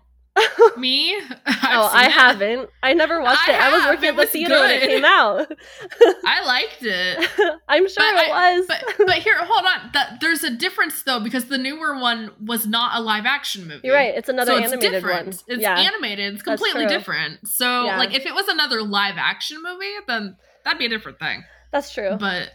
Me? 0.77 1.15
oh, 1.47 1.89
I 1.93 2.09
haven't. 2.09 2.69
I 2.83 2.93
never 2.93 3.21
watched 3.21 3.47
I 3.47 3.53
it. 3.53 3.61
I 3.61 3.71
was 3.77 3.85
working 3.85 4.05
It 4.09 4.09
at 4.11 4.15
the 4.17 4.25
theater 4.25 4.55
when 4.55 4.69
it 4.71 4.81
came 4.81 5.05
out. 5.05 5.51
I 6.25 6.45
liked 6.45 6.77
it. 6.81 7.29
I'm 7.67 7.87
sure 7.87 7.95
But 7.97 8.25
it 8.25 8.31
I- 8.31 8.57
was. 8.57 8.67
But 8.67 8.83
but 9.07 9.15
here, 9.17 9.37
hold 9.39 9.65
on. 9.65 9.91
That 9.93 10.19
there's 10.21 10.43
a 10.43 10.49
difference 10.51 11.01
though 11.03 11.19
because 11.19 11.45
the 11.45 11.57
newer 11.57 11.99
one 11.99 12.31
was 12.43 12.67
not 12.67 12.95
a 12.95 13.01
live 13.01 13.25
action 13.25 13.67
movie. 13.67 13.81
You're 13.83 13.95
right. 13.95 14.13
It's 14.15 14.29
another 14.29 14.51
so 14.53 14.57
it's 14.57 14.71
animated 14.73 14.91
different. 14.91 15.25
one. 15.27 15.35
It's 15.47 15.61
yeah, 15.61 15.77
animated. 15.79 16.33
It's 16.35 16.43
completely 16.43 16.85
different. 16.87 17.47
So 17.47 17.85
Yeah. 17.85 17.97
like 17.97 18.13
if 18.13 18.25
it 18.25 18.33
was 18.33 18.47
another 18.47 18.81
live 18.83 19.15
action 19.17 19.61
movie, 19.63 19.93
then 20.07 20.35
that'd 20.63 20.79
be 20.79 20.85
a 20.85 20.89
different 20.89 21.19
thing. 21.19 21.43
that's 21.71 21.93
true. 21.93 22.15
But 22.19 22.51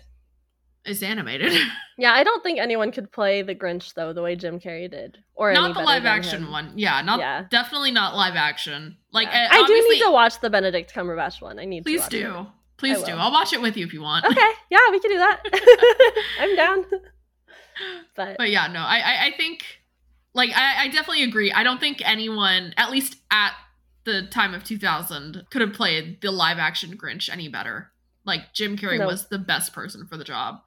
it's 0.85 1.03
animated. 1.03 1.53
yeah, 1.99 2.13
I 2.13 2.25
don't 2.25 2.43
think 2.43 2.59
anyone 2.59 2.91
could 2.93 3.13
play 3.13 3.43
the 3.43 3.55
Grinch 3.55 3.95
though, 3.95 4.13
the 4.13 4.23
way 4.23 4.35
Jim 4.37 4.59
Carrey 4.61 4.91
did, 4.91 5.19
or 5.35 5.53
not 5.53 5.75
the 5.75 5.81
live 5.83 6.05
action 6.05 6.45
him. 6.45 6.51
one. 6.53 6.73
Yeah, 6.77 7.01
not 7.03 7.21
Yeah. 7.21 7.45
definitely 7.51 7.91
not 7.93 8.15
live 8.17 8.35
action. 8.37 8.97
Like 9.13 9.29
Yeah. 9.29 9.49
I 9.51 9.65
do 9.67 9.89
need 9.91 10.01
to 10.03 10.11
watch 10.11 10.41
the 10.41 10.51
Benedict 10.51 10.93
Cumberbatch 10.95 11.41
one. 11.41 11.59
I 11.59 11.65
need 11.65 11.85
Please 11.85 12.07
to. 12.09 12.25
watch 12.25 12.35
do. 12.35 12.41
It. 12.41 12.47
Please 12.79 13.03
do. 13.05 13.13
I'll 13.13 13.31
watch 13.31 13.53
it 13.53 13.61
with 13.63 13.77
you 13.77 13.87
if 13.87 13.93
you 13.93 14.03
want. 14.03 14.25
Okay, 14.25 14.51
yeah, 14.71 14.79
we 14.91 14.99
can 14.99 15.11
do 15.13 15.19
that. 15.19 15.41
I'm 16.41 16.57
down. 16.57 16.85
But, 18.17 18.37
But 18.39 18.51
yeah, 18.51 18.67
no, 18.67 18.81
I 18.81 18.99
I, 18.99 19.27
I 19.27 19.31
think 19.37 19.65
like 20.35 20.51
I, 20.55 20.85
I 20.85 20.89
definitely 20.89 21.23
agree. 21.23 21.53
I 21.53 21.63
don't 21.63 21.79
think 21.81 22.03
anyone, 22.05 22.75
at 22.77 22.91
least 22.91 23.17
at 23.31 23.53
the 24.05 24.27
time 24.27 24.53
of 24.53 24.65
2000, 24.65 25.47
could 25.51 25.61
have 25.61 25.73
played 25.73 26.21
the 26.23 26.33
live 26.33 26.59
action 26.59 26.97
Grinch 26.99 27.31
any 27.31 27.49
better. 27.49 27.93
Like 28.25 28.53
Jim 28.53 28.77
Carrey 28.77 28.99
No. 28.99 29.07
was 29.07 29.29
the 29.29 29.39
best 29.39 29.73
person 29.73 30.07
for 30.07 30.17
the 30.17 30.25
job. 30.25 30.61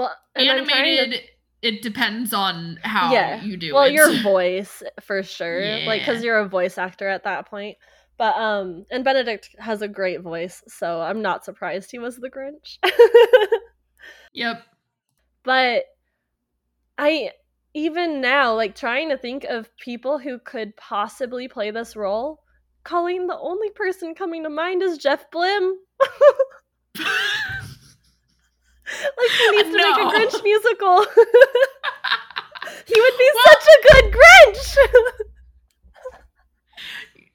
Well, 0.00 0.16
and 0.34 0.46
to- 0.46 0.50
Animated, 0.74 1.20
it 1.62 1.82
depends 1.82 2.32
on 2.32 2.78
how 2.82 3.12
Yeah. 3.12 3.42
you 3.42 3.56
do 3.58 3.74
well, 3.74 3.84
it. 3.84 3.92
your 3.92 4.10
voice 4.22 4.82
for 5.02 5.22
sure, 5.22 5.80
like 5.84 6.00
because 6.00 6.24
you're 6.24 6.38
a 6.38 6.48
voice 6.48 6.78
actor 6.78 7.06
at 7.08 7.24
that 7.24 7.46
point. 7.48 7.76
But 8.16 8.36
um, 8.36 8.86
and 8.90 9.04
Benedict 9.04 9.50
has 9.58 9.82
a 9.82 9.88
great 9.88 10.20
voice, 10.22 10.62
so 10.68 11.00
I'm 11.00 11.20
not 11.22 11.44
surprised 11.44 11.90
he 11.90 11.98
was 11.98 12.16
the 12.16 12.30
Grinch. 12.30 12.78
yep. 14.32 14.62
but 15.42 15.84
I 16.98 17.30
even 17.74 18.20
now 18.20 18.54
like 18.54 18.74
trying 18.74 19.10
to 19.10 19.16
think 19.18 19.44
of 19.44 19.74
people 19.76 20.18
who 20.18 20.38
could 20.38 20.76
possibly 20.76 21.46
play 21.48 21.70
this 21.70 21.94
role. 21.96 22.40
Colleen, 22.84 23.26
the 23.26 23.38
only 23.38 23.70
person 23.70 24.14
coming 24.14 24.42
to 24.44 24.50
mind 24.50 24.82
is 24.82 24.96
Jeff 24.98 25.30
Blim. 25.30 25.72
Like 28.90 29.30
he 29.38 29.50
needs 29.50 29.70
to 29.70 29.76
No. 29.76 29.88
make 29.90 29.98
a 29.98 30.08
Grinch 30.36 30.42
musical. 30.42 31.04
he 32.86 33.00
would 33.00 33.18
be 33.18 33.30
Well- 33.34 33.44
such 33.46 33.66
a 33.68 33.82
good 34.02 34.14
Grinch. 34.14 34.76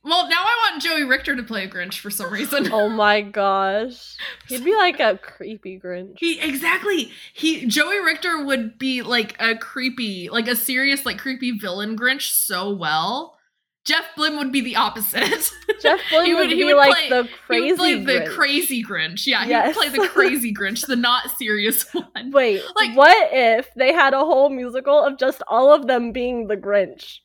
well, 0.03 0.30
now 0.30 0.38
I 0.43 0.70
want 0.72 0.84
Joey 0.84 1.03
Richter 1.03 1.36
to 1.36 1.43
play 1.43 1.64
a 1.64 1.70
Grinch 1.70 1.99
for 1.99 2.10
some 2.10 2.32
reason. 2.32 2.70
oh 2.74 2.89
my 2.89 3.22
gosh. 3.22 4.16
He'd 4.47 4.64
be 4.64 4.76
like 4.76 4.99
a 4.99 5.18
creepy 5.18 5.80
Grinch. 5.80 6.18
He 6.20 6.39
exactly. 6.39 7.12
He 7.34 7.66
Joey 7.66 7.99
Richter 7.99 8.43
would 8.43 8.78
be 8.78 9.01
like 9.01 9.36
a 9.39 9.56
creepy, 9.58 10.30
like 10.30 10.47
a 10.47 10.56
serious, 10.56 11.06
like 11.06 11.18
creepy 11.18 11.51
villain 11.58 11.97
Grinch 11.97 12.30
so 12.32 12.74
well. 12.74 13.38
Jeff 13.86 14.04
Blim 14.18 14.38
would 14.40 14.52
be 14.52 14.62
the 14.62 14.76
opposite. 14.76 15.52
Jeff 15.82 16.00
Blim 16.12 16.26
He 16.26 16.34
would, 16.34 16.48
would- 16.48 16.50
he 16.50 16.56
be 16.58 16.66
would 16.66 16.76
like 16.78 17.08
play- 17.08 17.10
the 17.10 17.24
he 17.24 17.30
crazy 17.46 17.68
would 17.70 17.78
play 17.78 17.96
the 17.96 18.12
Grinch. 18.26 18.36
crazy 18.36 18.84
Grinch. 18.84 19.28
Yeah, 19.28 19.46
Yes. 19.46 19.64
he 19.64 19.68
would 19.68 19.76
play 19.94 20.00
the 20.06 20.08
crazy 20.12 20.54
Grinch, 20.54 20.88
the 20.88 20.96
not 20.96 21.30
serious 21.38 21.84
one. 21.94 22.32
Wait, 22.32 22.62
Like- 22.76 22.96
what 22.98 23.30
if 23.32 23.72
they 23.76 23.94
had 23.94 24.14
a 24.14 24.20
whole 24.20 24.50
musical 24.50 25.00
of 25.00 25.18
just 25.20 25.42
all 25.48 25.72
of 25.74 25.86
them 25.88 26.12
being 26.12 26.48
the 26.48 26.58
Grinch? 26.58 27.20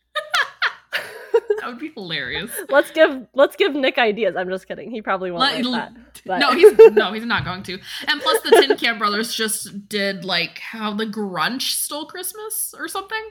That 1.61 1.69
would 1.69 1.79
be 1.79 1.91
hilarious. 1.95 2.51
Let's 2.71 2.91
give 2.91 3.27
let's 3.35 3.55
give 3.55 3.75
Nick 3.75 3.99
ideas. 3.99 4.35
I'm 4.37 4.49
just 4.49 4.67
kidding. 4.67 4.91
He 4.91 5.03
probably 5.03 5.31
won't 5.31 5.43
Let- 5.43 5.65
like 5.65 5.95
that. 5.95 6.23
but- 6.25 6.39
No, 6.39 6.53
he's 6.53 6.73
no, 6.93 7.13
he's 7.13 7.25
not 7.25 7.45
going 7.45 7.63
to. 7.65 7.79
And 8.09 8.21
plus, 8.21 8.41
the 8.43 8.51
Tin 8.51 8.77
Can 8.77 8.99
Brothers 8.99 9.35
just 9.35 9.89
did 9.89 10.25
like 10.25 10.59
how 10.59 10.95
the 10.95 11.07
Grunch 11.07 11.63
stole 11.73 12.07
Christmas 12.07 12.75
or 12.79 12.89
something, 12.89 13.23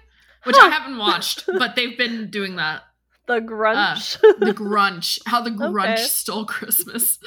which 0.45 0.55
I 0.59 0.69
haven't 0.69 0.97
watched, 0.97 1.45
but 1.47 1.75
they've 1.75 1.97
been 1.97 2.29
doing 2.29 2.55
that. 2.57 2.83
The 3.29 3.35
uh, 3.35 3.39
Grunch. 3.41 4.19
the 4.39 4.53
grunch 4.53 5.19
how 5.25 5.41
the 5.41 5.51
grunch 5.61 5.93
Okay. 5.93 6.03
stole 6.03 6.45
christmas 6.45 7.19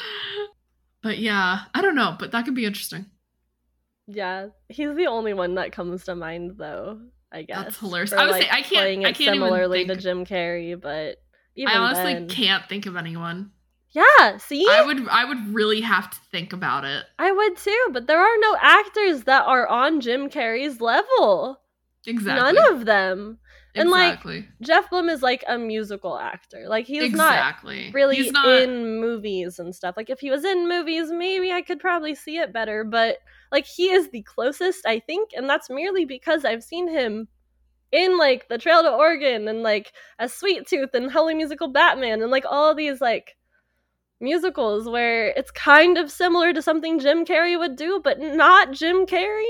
but 1.03 1.19
yeah 1.19 1.61
i 1.75 1.81
don't 1.81 1.95
know 1.95 2.17
but 2.19 2.33
that 2.33 2.45
could 2.45 2.55
be 2.55 2.65
interesting 2.65 3.07
yeah, 4.09 4.49
he's 4.69 4.95
the 4.97 5.07
only 5.07 5.33
one 5.33 5.55
that 5.55 5.71
comes 5.71 6.05
to 6.05 6.17
mind, 6.17 6.57
though. 6.59 7.01
I 7.31 7.43
guess 7.43 7.57
That's 7.63 7.79
hilarious. 7.79 8.11
for, 8.11 8.19
I 8.19 8.25
would 8.25 8.33
like, 8.33 8.43
say- 8.43 8.49
I 8.51 8.55
can't- 8.63 8.67
playing 8.69 9.01
I 9.07 9.13
can't 9.13 9.21
even 9.21 9.35
similarly 9.49 9.87
to 9.87 9.95
Jim 9.97 10.27
Carrey, 10.27 10.79
but 10.79 11.19
i 11.57 11.77
honestly 11.79 12.15
then- 12.15 12.29
can't 12.29 12.69
think 12.69 12.87
of 12.87 12.97
anyone 12.97 13.53
Yeah, 13.93 14.39
see, 14.39 14.67
i 14.69 14.83
would 14.85 15.09
i 15.09 15.25
would 15.25 15.55
really 15.55 15.83
have 15.83 16.11
to 16.11 16.17
think 16.33 16.53
about 16.53 16.85
it 16.85 17.05
I 17.19 17.31
would 17.31 17.57
too, 17.57 17.89
but 17.93 18.09
there 18.09 18.21
are 18.21 18.37
no 18.41 18.57
actors 18.61 19.23
that 19.25 19.45
are 19.47 19.69
on 19.69 20.01
Jim 20.01 20.29
Carrey's 20.29 20.81
level. 20.81 21.61
exactly 22.05 22.43
None 22.61 22.73
of 22.75 22.85
them. 22.85 23.39
And, 23.75 23.91
like, 23.91 24.23
Jeff 24.61 24.91
Blim 24.91 25.11
is 25.11 25.23
like 25.23 25.45
a 25.49 25.57
musical 25.59 26.19
actor. 26.19 26.65
Like 26.69 26.87
he's 26.87 27.13
not 27.13 27.39
really 27.95 28.17
he's 28.17 28.33
not 28.33 28.47
in 28.63 29.01
movies 29.01 29.59
and 29.59 29.75
stuff. 29.75 29.95
Like 29.97 30.11
if 30.11 30.21
he 30.21 30.31
was 30.31 30.45
in 30.45 30.69
movies, 30.69 31.11
maybe 31.11 31.53
I 31.53 31.63
could 31.63 31.81
probably 31.81 32.15
see 32.15 32.37
it 32.39 32.53
better, 32.53 32.85
but 32.85 33.19
like 33.51 33.65
he 33.67 33.91
is 33.91 34.11
the 34.11 34.23
closest, 34.23 34.85
I 34.87 35.01
think, 35.01 35.31
and 35.35 35.49
that's 35.49 35.71
merely 35.71 36.05
because 36.05 36.45
I've 36.45 36.63
seen 36.63 36.89
him 36.89 37.29
in 37.93 38.19
like 38.19 38.49
The 38.49 38.59
Trail 38.59 38.83
to 38.83 38.91
Oregon 38.91 39.49
and 39.49 39.63
like 39.63 39.93
a 40.19 40.29
Sweet 40.29 40.67
Tooth 40.67 40.95
and 40.95 41.11
Holy 41.11 41.35
Musical 41.35 41.69
Batman 41.69 42.23
and 42.23 42.31
like 42.31 42.45
all 42.49 42.75
these 42.75 43.01
like 43.01 43.37
musicals 44.21 44.89
where 44.89 45.29
it's 45.29 45.51
kind 45.51 45.99
of 45.99 46.11
similar 46.11 46.53
to 46.53 46.63
something 46.63 46.99
Jim 46.99 47.25
Carrey 47.25 47.59
would 47.59 47.77
do, 47.77 48.01
but 48.03 48.21
not 48.21 48.73
Jim 48.73 49.05
Carrey, 49.07 49.45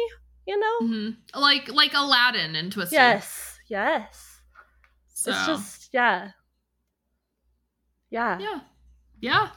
you 0.47 0.59
know? 0.59 0.79
Mhm. 0.83 1.17
like 1.35 1.69
like 1.73 1.93
aladdin 1.95 2.57
and 2.57 2.73
twisted 2.73 2.95
Yes, 2.97 3.52
yes. 3.69 4.41
so 5.09 5.31
It's 5.31 5.47
just 5.47 5.89
yeah. 5.93 6.31
Yeah. 8.11 8.39
yeah 8.39 8.61
yeah 9.21 9.49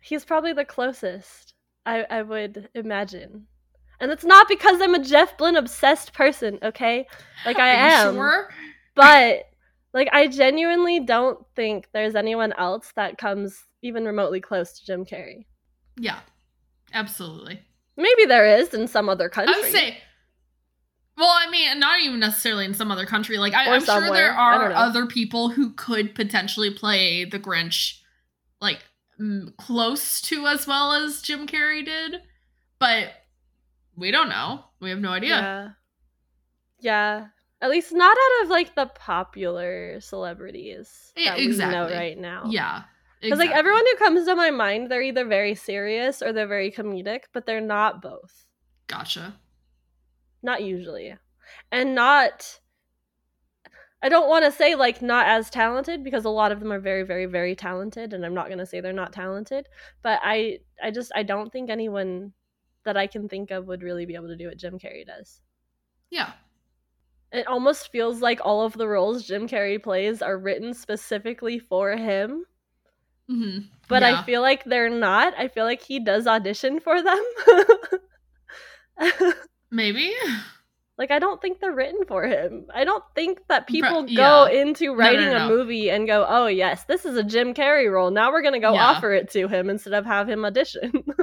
He's 0.00 0.24
probably 0.24 0.52
the 0.52 0.64
closest, 0.64 1.54
I, 1.84 2.04
I 2.08 2.22
would 2.22 2.68
imagine. 2.74 3.48
And 3.98 4.12
it's 4.12 4.24
not 4.24 4.46
because 4.48 4.80
I'm 4.80 4.94
a 4.94 5.02
Jeff 5.02 5.36
Blim 5.36 5.58
obsessed 5.58 6.12
person, 6.12 6.58
okay? 6.62 7.08
Like 7.44 7.58
I 7.58 7.70
am. 7.70 8.14
sure 8.14 8.48
But 8.94 9.44
like 9.92 10.08
I 10.12 10.28
genuinely 10.28 11.00
don't 11.00 11.44
think 11.56 11.88
there's 11.92 12.14
anyone 12.14 12.52
else 12.52 12.92
that 12.94 13.18
comes 13.18 13.64
even 13.82 14.04
remotely 14.04 14.40
close 14.40 14.78
to 14.78 14.86
Jim 14.86 15.04
Carrey. 15.04 15.46
yeah 15.96 16.20
absolutely 16.92 17.60
Maybe 17.96 18.26
there 18.26 18.58
is 18.58 18.74
in 18.74 18.86
some 18.88 19.08
other 19.08 19.28
country. 19.28 19.54
I 19.54 19.58
would 19.60 19.72
say. 19.72 19.98
Well, 21.16 21.32
I 21.32 21.50
mean, 21.50 21.80
not 21.80 22.00
even 22.00 22.20
necessarily 22.20 22.66
in 22.66 22.74
some 22.74 22.90
other 22.90 23.06
country. 23.06 23.38
Like, 23.38 23.54
I, 23.54 23.74
I'm 23.74 23.84
sure 23.84 24.12
there 24.12 24.32
are 24.32 24.72
other 24.72 25.06
people 25.06 25.48
who 25.48 25.72
could 25.72 26.14
potentially 26.14 26.70
play 26.70 27.24
the 27.24 27.38
Grinch, 27.38 28.00
like 28.60 28.80
close 29.56 30.20
to 30.22 30.46
as 30.46 30.66
well 30.66 30.92
as 30.92 31.22
Jim 31.22 31.46
Carrey 31.46 31.84
did, 31.84 32.20
but 32.78 33.12
we 33.96 34.10
don't 34.10 34.28
know. 34.28 34.64
We 34.80 34.90
have 34.90 35.00
no 35.00 35.10
idea. 35.10 35.30
Yeah. 35.30 35.68
Yeah. 36.80 37.26
At 37.62 37.70
least 37.70 37.92
not 37.94 38.16
out 38.16 38.44
of 38.44 38.50
like 38.50 38.74
the 38.74 38.86
popular 38.86 39.98
celebrities 40.00 41.12
Yeah, 41.16 41.30
that 41.30 41.38
we 41.38 41.56
know 41.56 41.88
right 41.88 42.18
now. 42.18 42.44
Yeah, 42.50 42.82
Because 43.22 43.38
like 43.38 43.50
everyone 43.50 43.84
who 43.90 43.96
comes 43.96 44.26
to 44.26 44.36
my 44.36 44.50
mind, 44.50 44.90
they're 44.90 45.00
either 45.00 45.24
very 45.24 45.54
serious 45.54 46.20
or 46.20 46.34
they're 46.34 46.46
very 46.46 46.70
comedic, 46.70 47.20
but 47.32 47.46
they're 47.46 47.62
not 47.62 48.02
both. 48.02 48.44
Gotcha. 48.88 49.34
Not 50.42 50.62
usually. 50.62 51.14
And 51.70 51.94
not 51.94 52.60
I 54.02 54.08
don't 54.08 54.28
want 54.28 54.44
to 54.44 54.52
say 54.52 54.74
like 54.74 55.00
not 55.02 55.26
as 55.26 55.50
talented 55.50 56.04
because 56.04 56.24
a 56.24 56.30
lot 56.30 56.52
of 56.52 56.60
them 56.60 56.72
are 56.72 56.78
very 56.78 57.02
very 57.02 57.26
very 57.26 57.54
talented 57.54 58.12
and 58.12 58.24
I'm 58.24 58.34
not 58.34 58.46
going 58.46 58.58
to 58.58 58.66
say 58.66 58.80
they're 58.80 58.92
not 58.92 59.12
talented, 59.12 59.68
but 60.02 60.20
I 60.22 60.60
I 60.82 60.90
just 60.90 61.10
I 61.14 61.22
don't 61.22 61.50
think 61.50 61.70
anyone 61.70 62.32
that 62.84 62.96
I 62.96 63.06
can 63.06 63.28
think 63.28 63.50
of 63.50 63.66
would 63.66 63.82
really 63.82 64.06
be 64.06 64.14
able 64.14 64.28
to 64.28 64.36
do 64.36 64.48
what 64.48 64.58
Jim 64.58 64.78
Carrey 64.78 65.04
does. 65.06 65.40
Yeah. 66.10 66.32
It 67.32 67.46
almost 67.48 67.90
feels 67.90 68.20
like 68.20 68.40
all 68.44 68.64
of 68.64 68.74
the 68.74 68.86
roles 68.86 69.24
Jim 69.24 69.48
Carrey 69.48 69.82
plays 69.82 70.22
are 70.22 70.38
written 70.38 70.72
specifically 70.72 71.58
for 71.58 71.96
him, 71.96 72.44
hmm 73.28 73.58
but 73.88 74.02
Yeah. 74.02 74.20
I 74.20 74.22
feel 74.24 74.40
like 74.42 74.64
they're 74.64 74.90
not. 74.90 75.34
I 75.36 75.48
feel 75.48 75.64
like 75.64 75.82
he 75.82 75.98
does 75.98 76.26
audition 76.26 76.80
for 76.80 77.02
them. 77.02 77.24
Maybe. 79.70 80.12
Like 80.98 81.10
I 81.10 81.18
don't 81.18 81.42
think 81.42 81.60
they're 81.60 81.74
written 81.74 82.06
for 82.06 82.24
him. 82.26 82.66
I 82.74 82.84
don't 82.84 83.04
think 83.14 83.40
that 83.48 83.66
people 83.66 84.06
yeah. 84.08 84.16
go 84.16 84.44
into 84.46 84.86
no, 84.86 84.94
writing 84.94 85.30
no. 85.30 85.46
a 85.46 85.48
movie 85.48 85.90
and 85.90 86.06
go, 86.06 86.24
"Oh 86.26 86.46
yes, 86.46 86.84
this 86.84 87.04
is 87.04 87.16
a 87.16 87.22
Jim 87.22 87.52
Carrey 87.52 87.92
role. 87.92 88.10
Now 88.10 88.32
we're 88.32 88.42
gonna 88.42 88.60
go 88.60 88.72
Yeah. 88.72 88.86
offer 88.86 89.12
it 89.12 89.30
to 89.32 89.46
him 89.46 89.68
instead 89.68 89.92
of 89.92 90.06
have 90.06 90.28
him 90.28 90.44
audition." 90.44 91.04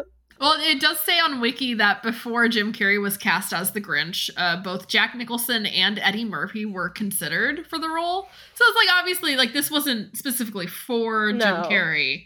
Well, 0.43 0.57
it 0.59 0.81
does 0.81 0.99
say 0.99 1.19
on 1.19 1.39
Wiki 1.39 1.73
that 1.75 2.03
before 2.03 2.49
Jim 2.49 2.73
Carrey 2.73 3.01
was 3.01 3.15
cast 3.15 3.53
as 3.53 3.71
the 3.71 3.79
Grinch, 3.79 4.29
uh, 4.35 4.61
both 4.61 4.89
Jack 4.89 5.15
Nicholson 5.15 5.65
and 5.65 5.97
Eddie 5.99 6.25
Murphy 6.25 6.65
were 6.65 6.89
considered 6.89 7.65
for 7.67 7.79
the 7.79 7.87
role. 7.87 8.27
So 8.53 8.65
it's 8.67 8.75
like 8.75 8.89
obviously 8.93 9.37
like 9.37 9.53
this 9.53 9.71
wasn't 9.71 10.17
specifically 10.17 10.67
for 10.67 11.31
No. 11.31 11.45
Jim 11.45 11.71
Carrey, 11.71 12.25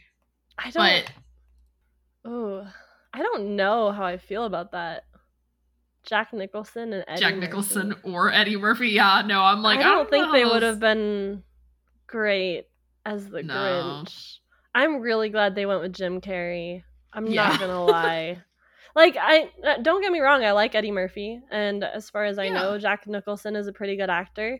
I 0.58 0.72
don't. 0.72 1.06
Ooh, 2.28 2.64
I 3.14 3.22
don't 3.22 3.56
know 3.56 3.92
how 3.92 4.06
I 4.06 4.18
feel 4.18 4.46
about 4.46 4.72
that. 4.72 5.04
Jack 6.08 6.34
Nicholson 6.34 6.94
and 6.94 7.04
Eddie 7.08 7.20
Jack 7.20 7.34
Murphy. 7.36 7.46
Nicholson 7.48 7.96
or 8.04 8.32
Eddie 8.32 8.58
Murphy, 8.58 8.90
yeah, 8.90 9.22
no, 9.26 9.42
I'm 9.44 9.62
like 9.62 9.80
I 9.80 9.84
don't 9.84 10.10
think 10.10 10.26
know 10.26 10.32
they 10.32 10.42
how 10.42 10.54
would 10.54 10.64
have 10.64 10.80
been 10.80 11.44
great 12.08 12.66
as 13.06 13.30
the 13.30 13.44
No. 13.44 13.54
Grinch. 13.54 14.38
I'm 14.74 15.02
really 15.02 15.30
glad 15.30 15.54
they 15.54 15.66
went 15.66 15.82
with 15.82 15.94
Jim 15.94 16.22
Carrey. 16.22 16.84
I'm 17.14 17.28
Yeah. 17.28 17.50
not 17.50 17.60
gonna 17.60 17.86
lie. 17.86 18.42
Like 18.96 19.16
I 19.16 19.52
uh, 19.64 19.78
don't 19.84 20.02
get 20.02 20.12
me 20.12 20.22
wrong, 20.22 20.44
I 20.44 20.54
like 20.54 20.74
Eddie 20.74 20.90
Murphy, 20.90 21.40
and 21.52 21.84
as 21.84 22.10
far 22.10 22.26
as 22.26 22.40
I 22.40 22.46
Yeah. 22.46 22.54
know, 22.54 22.78
Jack 22.80 23.06
Nicholson 23.06 23.56
is 23.56 23.68
a 23.68 23.72
pretty 23.72 23.96
good 23.96 24.10
actor. 24.10 24.60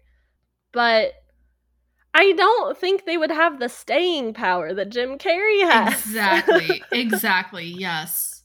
But 0.74 1.14
I 2.14 2.34
don't 2.34 2.78
think 2.78 3.06
they 3.06 3.18
would 3.18 3.32
have 3.32 3.60
the 3.60 3.68
staying 3.68 4.36
power 4.36 4.76
that 4.76 4.90
Jim 4.90 5.18
Carrey 5.18 5.64
has. 5.68 5.94
Exactly. 6.06 6.84
exactly. 6.92 7.66
Yes. 7.66 8.37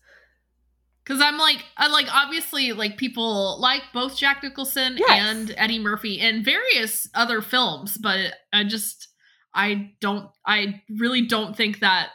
Cause 1.05 1.21
I'm 1.21 1.37
like, 1.37 1.65
I 1.77 1.89
like 1.89 2.07
obviously 2.15 2.73
like 2.73 2.97
people 2.97 3.61
like 3.61 3.83
both 3.93 4.17
Jack 4.17 4.43
Nicholson 4.43 4.97
Yes. 4.99 5.09
and 5.11 5.55
Eddie 5.57 5.81
Murphy 5.81 6.21
in 6.21 6.45
various 6.45 7.09
other 7.15 7.41
films, 7.43 7.99
but 7.99 8.35
I 8.53 8.63
just 8.65 9.09
I 9.55 9.91
don't 10.01 10.29
I 10.47 10.81
really 10.99 11.27
don't 11.27 11.57
think 11.57 11.81
that 11.81 12.11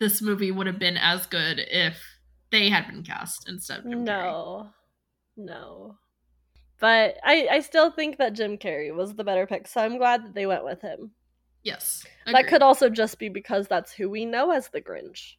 this 0.00 0.22
movie 0.22 0.50
would 0.50 0.66
have 0.66 0.78
been 0.78 0.96
as 0.96 1.26
good 1.26 1.58
if 1.58 2.02
they 2.50 2.70
had 2.70 2.86
been 2.88 3.02
cast 3.02 3.48
instead 3.48 3.80
of 3.80 3.84
Jim 3.84 4.00
Carrey. 4.00 4.06
No, 4.06 4.70
no. 5.36 5.96
But 6.80 7.18
I, 7.22 7.46
I 7.50 7.60
still 7.60 7.90
think 7.92 8.16
that 8.18 8.32
Jim 8.32 8.58
Carrey 8.58 8.92
was 8.94 9.14
the 9.14 9.22
better 9.24 9.46
pick, 9.46 9.68
so 9.68 9.80
I'm 9.82 9.98
glad 9.98 10.24
that 10.24 10.34
they 10.34 10.46
went 10.46 10.64
with 10.64 10.80
him. 10.80 11.12
Yes. 11.62 12.04
That 12.26 12.48
could 12.48 12.62
also 12.62 12.88
just 12.88 13.18
be 13.20 13.28
because 13.28 13.68
that's 13.68 13.92
who 13.92 14.10
we 14.10 14.24
know 14.24 14.50
as 14.50 14.68
the 14.68 14.80
Grinch. 14.80 15.34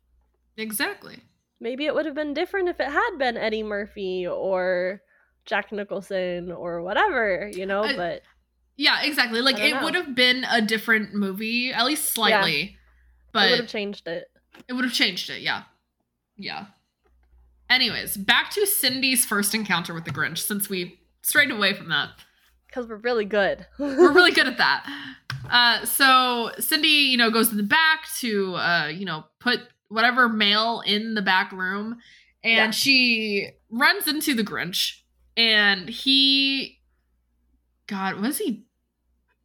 exactly. 0.55 1.19
Maybe 1.63 1.85
it 1.85 1.95
would 1.95 2.05
have 2.05 2.13
been 2.13 2.33
different 2.33 2.67
if 2.67 2.79
it 2.81 2.89
had 2.91 3.11
been 3.17 3.37
Eddie 3.37 3.63
Murphy 3.63 4.27
or 4.27 5.01
Jack 5.45 5.71
Nicholson 5.71 6.51
or 6.51 6.81
whatever, 6.81 7.49
you 7.53 7.65
know, 7.65 7.83
I- 7.85 7.95
but 7.95 8.21
Yeah, 8.75 9.01
exactly. 9.03 9.39
Like 9.41 9.59
it 9.59 9.73
know. 9.73 9.83
would 9.85 9.95
have 9.95 10.13
been 10.13 10.43
a 10.51 10.61
different 10.61 11.13
movie, 11.13 11.71
at 11.71 11.85
least 11.85 12.11
slightly. 12.13 12.61
it 12.61 12.71
But 13.31 13.49
would 13.51 13.59
have 13.61 13.69
changed 13.69 14.07
it. 14.09 14.25
It 14.67 14.73
would 14.73 14.83
have 14.83 14.93
changed 14.93 15.29
it, 15.29 15.41
yeah. 15.41 15.63
Yeah. 16.37 16.65
Anyways, 17.69 18.17
back 18.17 18.51
to 18.51 18.65
Cindy's 18.67 19.25
first 19.25 19.55
encounter 19.55 19.93
with 19.93 20.03
the 20.05 20.11
Grinch, 20.11 20.39
since 20.39 20.69
we 20.69 20.99
strayed 21.21 21.49
away 21.49 21.73
from 21.73 21.89
that. 21.89 22.09
Because 22.67 22.87
we're 22.87 22.97
really 22.97 23.25
good. 23.25 23.67
We're 23.79 24.11
really 24.11 24.31
good 24.31 24.47
at 24.47 24.57
that. 24.57 24.83
Uh, 25.49 25.85
so 25.85 26.51
Cindy, 26.59 26.87
you 26.87 27.17
know, 27.17 27.29
goes 27.29 27.51
in 27.51 27.57
the 27.57 27.63
back 27.63 28.07
to, 28.19 28.55
uh, 28.55 28.87
you 28.87 29.05
know, 29.05 29.25
put 29.39 29.59
whatever 29.89 30.27
mail 30.29 30.81
in 30.85 31.13
the 31.13 31.21
back 31.21 31.51
room, 31.51 31.97
and 32.43 32.55
Yeah. 32.55 32.71
she 32.71 33.49
runs 33.69 34.07
into 34.07 34.33
the 34.33 34.43
Grinch, 34.43 35.01
and 35.37 35.87
he, 35.89 36.79
God, 37.87 38.15
what 38.15 38.23
does 38.23 38.37
he 38.37 38.63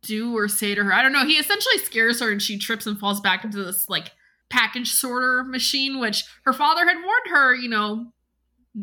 do 0.02 0.36
or 0.36 0.48
say 0.48 0.74
to 0.74 0.84
her? 0.84 0.92
I 0.92 1.02
don't 1.02 1.12
know. 1.12 1.26
He 1.26 1.34
essentially 1.34 1.78
scares 1.78 2.20
her, 2.20 2.30
and 2.30 2.40
she 2.42 2.58
trips 2.58 2.86
and 2.86 2.98
falls 2.98 3.20
back 3.20 3.44
into 3.44 3.62
this 3.64 3.88
like 3.88 4.12
package 4.50 4.90
sorter 4.90 5.44
machine, 5.44 5.98
which 6.00 6.24
her 6.44 6.52
father 6.52 6.86
had 6.86 6.96
warned 6.96 7.26
her, 7.30 7.54
you 7.54 7.68
know, 7.68 8.12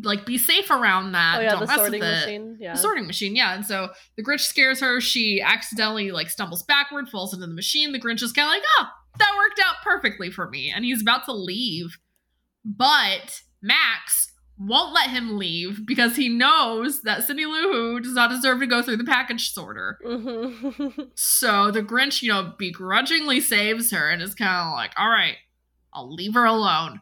like 0.04 0.26
be 0.26 0.38
safe 0.38 0.70
around 0.70 1.14
that. 1.14 1.38
oh 1.38 1.42
yeah, 1.42 1.52
Don't 1.52 1.60
the 1.62 1.68
mess 1.68 1.78
with 1.78 1.86
sorting 1.86 2.04
it 2.04 2.06
machine. 2.12 2.58
Yeah. 2.60 2.74
the 2.74 2.80
sorting 2.80 3.08
machine 3.08 3.36
yeah 3.36 3.54
and 3.56 3.66
so 3.66 3.90
the 4.18 4.24
grinch 4.24 4.42
scares 4.42 4.82
her 4.82 5.00
she 5.00 5.40
accidentally 5.42 6.12
like 6.12 6.30
stumbles 6.30 6.64
backward 6.64 7.08
falls 7.08 7.34
into 7.34 7.46
the 7.48 7.54
machine 7.54 7.94
the 7.94 8.00
grinch 8.00 8.22
is 8.22 8.34
kind 8.34 8.46
of 8.48 8.52
like 8.56 8.64
oh 8.80 8.88
that 9.20 9.36
worked 9.38 9.60
out 9.64 9.76
perfectly 9.84 10.30
for 10.32 10.50
me 10.50 10.72
and 10.76 10.86
he's 10.86 11.02
about 11.02 11.26
to 11.26 11.34
leave 11.34 11.98
but 12.64 13.42
max 13.62 14.32
won't 14.58 14.94
let 14.94 15.10
him 15.10 15.38
leave 15.38 15.86
because 15.86 16.16
he 16.16 16.30
knows 16.30 17.02
that 17.02 17.24
cindy 17.24 17.46
lou 17.46 17.72
Who 17.72 18.00
does 18.00 18.14
not 18.14 18.30
deserve 18.30 18.60
to 18.60 18.68
go 18.68 18.82
through 18.82 18.98
the 18.98 19.04
package 19.04 19.52
sorter 19.52 19.98
Mhm. 20.06 21.10
so 21.16 21.72
the 21.72 21.82
grinch 21.84 22.22
you 22.22 22.30
know 22.30 22.54
begrudgingly 22.58 23.42
saves 23.42 23.92
her 23.92 24.10
and 24.10 24.22
is 24.22 24.34
kind 24.36 24.68
of 24.68 24.74
like 24.74 24.92
all 24.98 25.10
right 25.10 25.36
i'll 25.94 26.14
leave 26.14 26.34
her 26.36 26.46
alone 26.46 27.02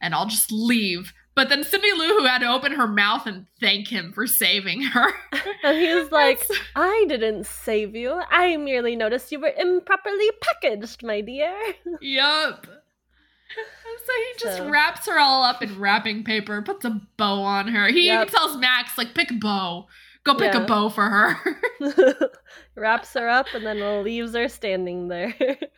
and 0.00 0.14
i'll 0.14 0.26
just 0.26 0.52
leave 0.52 1.12
but 1.34 1.48
then 1.48 1.64
Cindy 1.64 1.92
Lou 1.92 2.18
Who 2.18 2.24
had 2.26 2.38
to 2.38 2.46
open 2.46 2.72
her 2.72 2.86
mouth 2.86 3.26
and 3.26 3.46
thank 3.60 3.88
him 3.88 4.12
for 4.12 4.26
saving 4.26 4.82
her. 4.82 5.12
and 5.64 5.76
he's 5.78 6.10
like, 6.12 6.40
I 6.76 7.04
didn't 7.08 7.46
save 7.46 7.94
you. 7.96 8.20
I 8.30 8.56
merely 8.56 8.96
noticed 8.96 9.32
you 9.32 9.40
were 9.40 9.52
improperly 9.56 10.30
packaged, 10.40 11.02
my 11.02 11.20
dear. 11.20 11.54
Yup. 12.00 12.66
So 12.66 14.12
he 14.12 14.38
just 14.38 14.58
So- 14.58 14.68
wraps 14.70 15.06
her 15.06 15.18
all 15.18 15.42
up 15.44 15.62
in 15.62 15.78
wrapping 15.78 16.24
paper, 16.24 16.60
puts 16.62 16.84
a 16.84 17.00
bow 17.16 17.42
on 17.42 17.68
her. 17.68 17.88
He 17.88 18.06
Yep. 18.06 18.22
even 18.22 18.34
tells 18.34 18.56
Max, 18.56 18.96
like, 18.98 19.14
pick 19.14 19.30
a 19.30 19.34
bow. 19.34 19.86
Go 20.24 20.34
pick 20.34 20.54
Yeah. 20.54 20.62
a 20.62 20.66
bow 20.66 20.88
for 20.88 21.02
her. 21.10 22.30
Wraps 22.76 23.12
her 23.14 23.28
up 23.28 23.46
and 23.54 23.64
then 23.66 24.02
leaves 24.02 24.34
her 24.34 24.48
standing 24.48 25.08
there. 25.08 25.34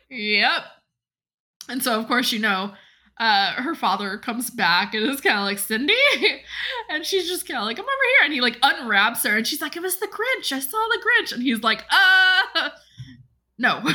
yep. 0.08 0.62
And 1.68 1.82
so, 1.82 1.98
of 1.98 2.06
course, 2.06 2.30
you 2.32 2.38
know, 2.38 2.72
uh, 3.18 3.52
her 3.54 3.74
father 3.74 4.18
comes 4.18 4.50
back 4.50 4.94
and 4.94 5.08
is 5.08 5.20
kind 5.20 5.38
of 5.38 5.44
like, 5.44 5.58
Cindy? 5.58 5.94
and 6.90 7.04
she's 7.04 7.26
just 7.28 7.46
kind 7.48 7.58
of 7.58 7.64
like, 7.64 7.78
I'm 7.78 7.84
over 7.84 7.90
here. 8.18 8.24
And 8.24 8.32
he, 8.32 8.40
like, 8.40 8.58
unwraps 8.62 9.22
her 9.24 9.36
and 9.36 9.46
she's 9.46 9.62
like, 9.62 9.76
it 9.76 9.82
was 9.82 9.96
the 9.98 10.06
Grinch. 10.08 10.52
I 10.52 10.60
saw 10.60 10.76
the 10.90 11.02
Grinch. 11.02 11.32
And 11.32 11.42
he's 11.42 11.62
like, 11.62 11.84
uh, 11.90 12.70
no. 13.58 13.80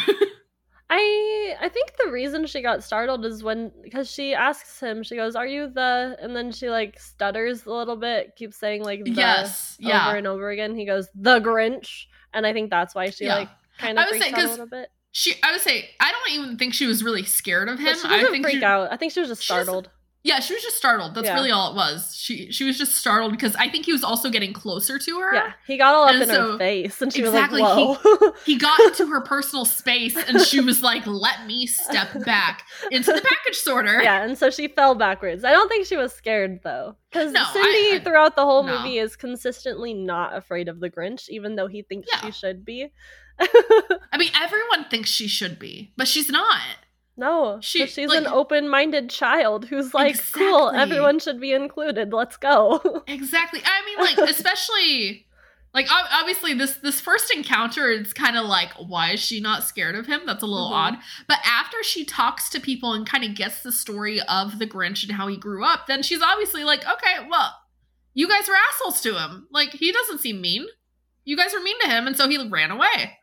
I 0.94 1.56
I 1.62 1.70
think 1.70 1.94
the 2.04 2.12
reason 2.12 2.46
she 2.46 2.62
got 2.62 2.84
startled 2.84 3.26
is 3.26 3.44
when 3.44 3.72
because 3.82 4.12
she 4.12 4.34
asks 4.34 4.78
him, 4.82 5.04
she 5.04 5.16
goes, 5.16 5.38
"Are 5.38 5.48
you 5.48 5.70
the?" 5.70 6.18
and 6.22 6.36
then 6.36 6.52
she 6.52 6.70
like 6.70 7.00
stutters 7.00 7.66
a 7.66 7.72
little 7.72 7.96
bit, 7.96 8.36
keeps 8.36 8.58
saying 8.58 8.84
like 8.84 9.06
the 9.06 9.12
yes. 9.12 9.78
over 9.82 9.90
Yeah. 9.90 10.16
and 10.16 10.28
over 10.28 10.50
again. 10.50 10.76
He 10.76 10.86
goes, 10.86 11.08
"The 11.16 11.40
Grinch," 11.40 12.08
and 12.34 12.46
I 12.46 12.52
think 12.52 12.70
that's 12.72 12.94
why 12.94 13.10
she 13.10 13.24
Yeah. 13.24 13.36
like 13.36 13.50
kind 13.78 13.98
of 13.98 14.06
freaks 14.10 14.34
out 14.34 14.44
a 14.44 14.48
little 14.50 14.66
bit. 14.68 14.90
She, 15.14 15.34
I 15.44 15.52
would 15.52 15.62
say, 15.62 15.90
I 16.00 16.12
don't 16.12 16.40
even 16.42 16.58
think 16.58 16.74
she 16.74 16.88
was 16.88 17.04
really 17.04 17.24
scared 17.24 17.68
of 17.70 17.80
him. 17.80 17.96
She 17.96 18.08
I 18.08 18.24
think 18.30 18.46
freak 18.46 18.60
she, 18.60 18.64
out. 18.64 18.92
I 18.92 18.98
think 18.98 19.12
she 19.12 19.20
was 19.20 19.30
just 19.30 19.42
startled. 19.44 19.90
Yeah, 20.24 20.40
she 20.40 20.54
was 20.54 20.62
just 20.62 20.78
startled. 20.78 21.16
That's 21.16 21.26
Yeah. 21.26 21.34
really 21.34 21.50
all 21.50 21.72
it 21.72 21.76
was. 21.76 22.16
She 22.16 22.52
she 22.52 22.64
was 22.64 22.78
just 22.78 22.94
startled 22.96 23.32
because 23.32 23.56
I 23.56 23.68
think 23.70 23.88
he 23.88 23.92
was 23.92 24.04
also 24.04 24.30
getting 24.30 24.54
closer 24.54 25.00
to 25.00 25.20
her. 25.20 25.34
Yeah, 25.34 25.54
he 25.66 25.78
got 25.80 25.96
all 25.96 26.04
up 26.04 26.12
And 26.14 26.22
in 26.22 26.30
so- 26.30 26.52
her 26.52 26.58
face, 26.60 27.02
and 27.02 27.12
she 27.12 27.24
Exactly, 27.24 27.60
was 27.60 27.98
like, 27.98 28.22
"Whoa." 28.22 28.34
He 28.46 28.56
got 28.60 28.80
into 28.82 29.08
her 29.08 29.22
personal 29.22 29.66
space 29.66 30.16
and 30.16 30.40
she 30.40 30.60
was 30.70 30.84
like, 30.84 31.08
"Let 31.08 31.48
me 31.48 31.66
step 31.66 32.24
back 32.24 32.66
into 32.92 33.12
the 33.12 33.22
package 33.22 33.58
sorter." 33.58 34.00
yeah, 34.04 34.24
and 34.24 34.38
so 34.38 34.52
she 34.52 34.68
fell 34.68 34.94
backwards. 34.94 35.44
I 35.44 35.52
don't 35.54 35.68
think 35.70 35.88
she 35.88 35.98
was 35.98 36.14
scared 36.14 36.60
though, 36.64 36.96
because 37.12 37.32
No, 37.32 37.42
I- 37.42 37.52
Cindy 37.54 37.96
I- 37.96 38.02
throughout 38.04 38.36
the 38.36 38.46
whole 38.46 38.62
no. 38.62 38.78
movie 38.78 39.00
is 39.00 39.16
consistently 39.16 39.96
not 39.96 40.38
afraid 40.38 40.70
of 40.70 40.80
the 40.80 40.90
Grinch, 40.92 41.30
even 41.30 41.56
though 41.56 41.68
he 41.68 41.82
thinks 41.82 42.08
Yeah. 42.14 42.22
she 42.22 42.32
should 42.32 42.64
be. 42.64 42.92
I 43.42 44.18
mean, 44.18 44.32
everyone 44.40 44.86
thinks 44.90 45.10
she 45.10 45.28
should 45.28 45.58
be, 45.60 45.92
but 45.98 46.08
she's 46.08 46.30
not. 46.30 46.62
no, 47.18 47.60
She- 47.62 47.80
she, 47.80 47.88
she's 47.88 48.10
like- 48.10 48.20
an 48.20 48.28
open-minded 48.28 49.10
child 49.10 49.66
who's 49.66 49.94
like, 49.94 50.18
"Cool, 50.32 50.70
everyone 50.72 51.20
should 51.20 51.40
be 51.40 51.52
included. 51.54 52.14
Let's 52.14 52.38
go." 52.38 53.04
Exactly. 53.08 53.62
I 53.64 53.86
mean, 53.86 53.98
like 54.18 54.30
especially 54.30 55.28
like 55.74 55.88
obviously 55.92 56.54
this 56.54 56.76
this 56.78 57.00
first 57.00 57.32
encounter 57.34 57.90
it's 57.92 58.12
kind 58.14 58.36
of 58.38 58.46
like 58.46 58.72
why 58.74 59.12
is 59.12 59.20
she 59.22 59.40
not 59.40 59.64
scared 59.64 59.96
of 59.96 60.06
him? 60.08 60.22
That's 60.26 60.44
a 60.44 60.48
little 60.48 60.70
Mhm. 60.70 60.74
odd. 60.76 60.98
But 61.28 61.38
after 61.46 61.78
she 61.84 62.04
talks 62.06 62.50
to 62.50 62.60
people 62.60 62.94
and 62.94 63.08
kind 63.08 63.24
of 63.24 63.36
gets 63.36 63.62
the 63.64 63.72
story 63.72 64.20
of 64.22 64.60
the 64.60 64.68
Grinch 64.68 65.04
and 65.04 65.14
how 65.14 65.28
he 65.28 65.38
grew 65.38 65.64
up, 65.64 65.88
then 65.88 66.04
she's 66.04 66.22
obviously 66.22 66.64
like, 66.64 66.82
okay, 66.88 67.26
well, 67.30 67.56
you 68.14 68.28
guys 68.28 68.48
were 68.48 68.56
assholes 68.70 69.00
to 69.02 69.18
him. 69.18 69.48
Like 69.52 69.72
he 69.72 69.92
doesn't 69.92 70.20
seem 70.20 70.42
mean. 70.42 70.66
You 71.24 71.38
guys 71.38 71.54
were 71.54 71.62
mean 71.62 71.80
to 71.82 71.88
him, 71.90 72.08
and 72.08 72.18
so 72.18 72.28
he 72.28 72.38
ran 72.50 72.72
away. 72.72 73.18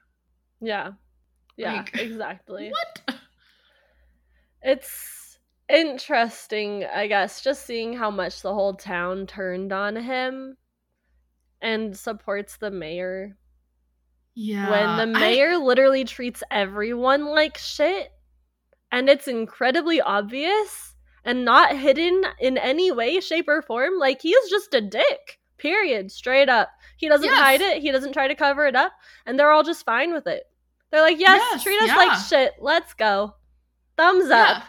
Yeah, 0.61 0.93
yeah, 1.57 1.75
Like, 1.75 1.95
exactly. 1.99 2.71
What? 2.71 3.17
It's 4.63 5.39
interesting, 5.69 6.85
I 6.85 7.07
guess, 7.07 7.43
just 7.43 7.65
seeing 7.67 7.93
how 7.95 8.11
much 8.11 8.43
the 8.43 8.53
whole 8.55 8.75
town 8.75 9.27
turned 9.27 9.73
on 9.73 9.97
him 9.97 10.57
and 11.61 11.97
supports 11.97 12.57
the 12.57 12.71
mayor. 12.71 13.37
Yeah. 14.35 14.71
when 14.71 15.13
the 15.13 15.19
I- 15.19 15.21
mayor 15.21 15.57
literally 15.59 16.05
treats 16.05 16.45
everyone 16.51 17.25
like 17.27 17.59
shit 17.59 18.13
and 18.93 19.09
it's 19.09 19.27
incredibly 19.27 20.01
obvious 20.01 20.95
and 21.25 21.45
not 21.45 21.77
hidden 21.77 22.23
in 22.39 22.57
any 22.57 22.93
way, 22.93 23.19
shape, 23.21 23.49
or 23.49 23.63
form. 23.63 23.99
Like, 23.99 24.23
he 24.23 24.31
is 24.31 24.49
just 24.49 24.73
a 24.75 24.81
dick. 24.81 25.41
Period. 25.59 26.11
Straight 26.13 26.49
up. 26.49 26.71
He 26.97 27.09
doesn't 27.09 27.27
Yes. 27.29 27.39
hide 27.39 27.61
it. 27.61 27.83
He 27.83 27.91
doesn't 27.91 28.13
try 28.13 28.29
to 28.29 28.35
cover 28.37 28.65
it 28.67 28.77
up, 28.77 28.93
and 29.27 29.37
they're 29.39 29.51
all 29.51 29.65
just 29.65 29.85
fine 29.85 30.13
with 30.13 30.27
it. 30.29 30.45
They're 30.91 31.03
like, 31.03 31.19
"Yes, 31.19 31.43
Yes, 31.53 31.63
treat 31.63 31.81
us 31.83 31.89
yeah. 31.89 31.97
like 31.97 32.19
shit. 32.19 32.55
Let's 32.61 32.95
go. 32.95 33.35
Thumbs 33.97 34.31
up." 34.31 34.63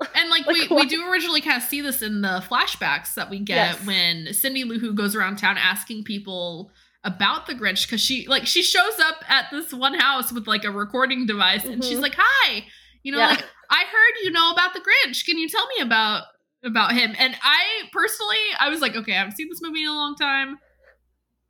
Yeah. 0.00 0.06
And 0.14 0.30
like, 0.30 0.46
Like, 0.46 0.70
we, 0.70 0.76
we 0.76 0.86
do 0.86 1.10
originally 1.10 1.40
kind 1.40 1.56
of 1.56 1.62
see 1.64 1.80
this 1.80 2.02
in 2.02 2.20
the 2.20 2.42
flashbacks 2.48 3.14
that 3.14 3.28
we 3.30 3.40
get 3.40 3.76
Yes. 3.78 3.86
when 3.86 4.32
Cindy 4.32 4.62
Lou 4.64 4.78
Who 4.78 4.94
goes 4.94 5.16
around 5.16 5.36
town 5.38 5.58
asking 5.58 6.04
people 6.04 6.70
about 7.04 7.46
the 7.46 7.54
Grinch 7.54 7.86
because 7.86 8.00
she 8.00 8.26
like 8.28 8.46
she 8.46 8.62
shows 8.62 8.98
up 9.00 9.16
at 9.28 9.46
this 9.50 9.72
one 9.72 9.94
house 9.94 10.32
with 10.32 10.46
like 10.46 10.64
a 10.64 10.70
recording 10.70 11.26
device 11.26 11.64
and 11.64 11.82
she's 11.82 11.98
Mhm. 11.98 12.02
like, 12.02 12.14
"Hi, 12.16 12.64
you 13.02 13.12
know, 13.12 13.18
Yeah. 13.18 13.28
like 13.28 13.44
I 13.70 13.84
heard 13.84 14.24
you 14.24 14.30
know 14.30 14.52
about 14.52 14.74
the 14.74 14.80
Grinch. 14.80 15.24
Can 15.26 15.38
you 15.38 15.48
tell 15.48 15.66
me 15.76 15.80
about 15.82 16.24
about 16.64 16.92
him?" 16.92 17.14
And 17.18 17.34
I 17.42 17.88
personally, 17.92 18.36
I 18.60 18.68
was 18.68 18.80
like, 18.80 18.94
"Okay, 18.94 19.12
I 19.12 19.18
haven't 19.18 19.36
seen 19.36 19.48
this 19.48 19.60
movie 19.62 19.82
in 19.82 19.88
a 19.88 19.94
long 19.94 20.14
time. 20.16 20.58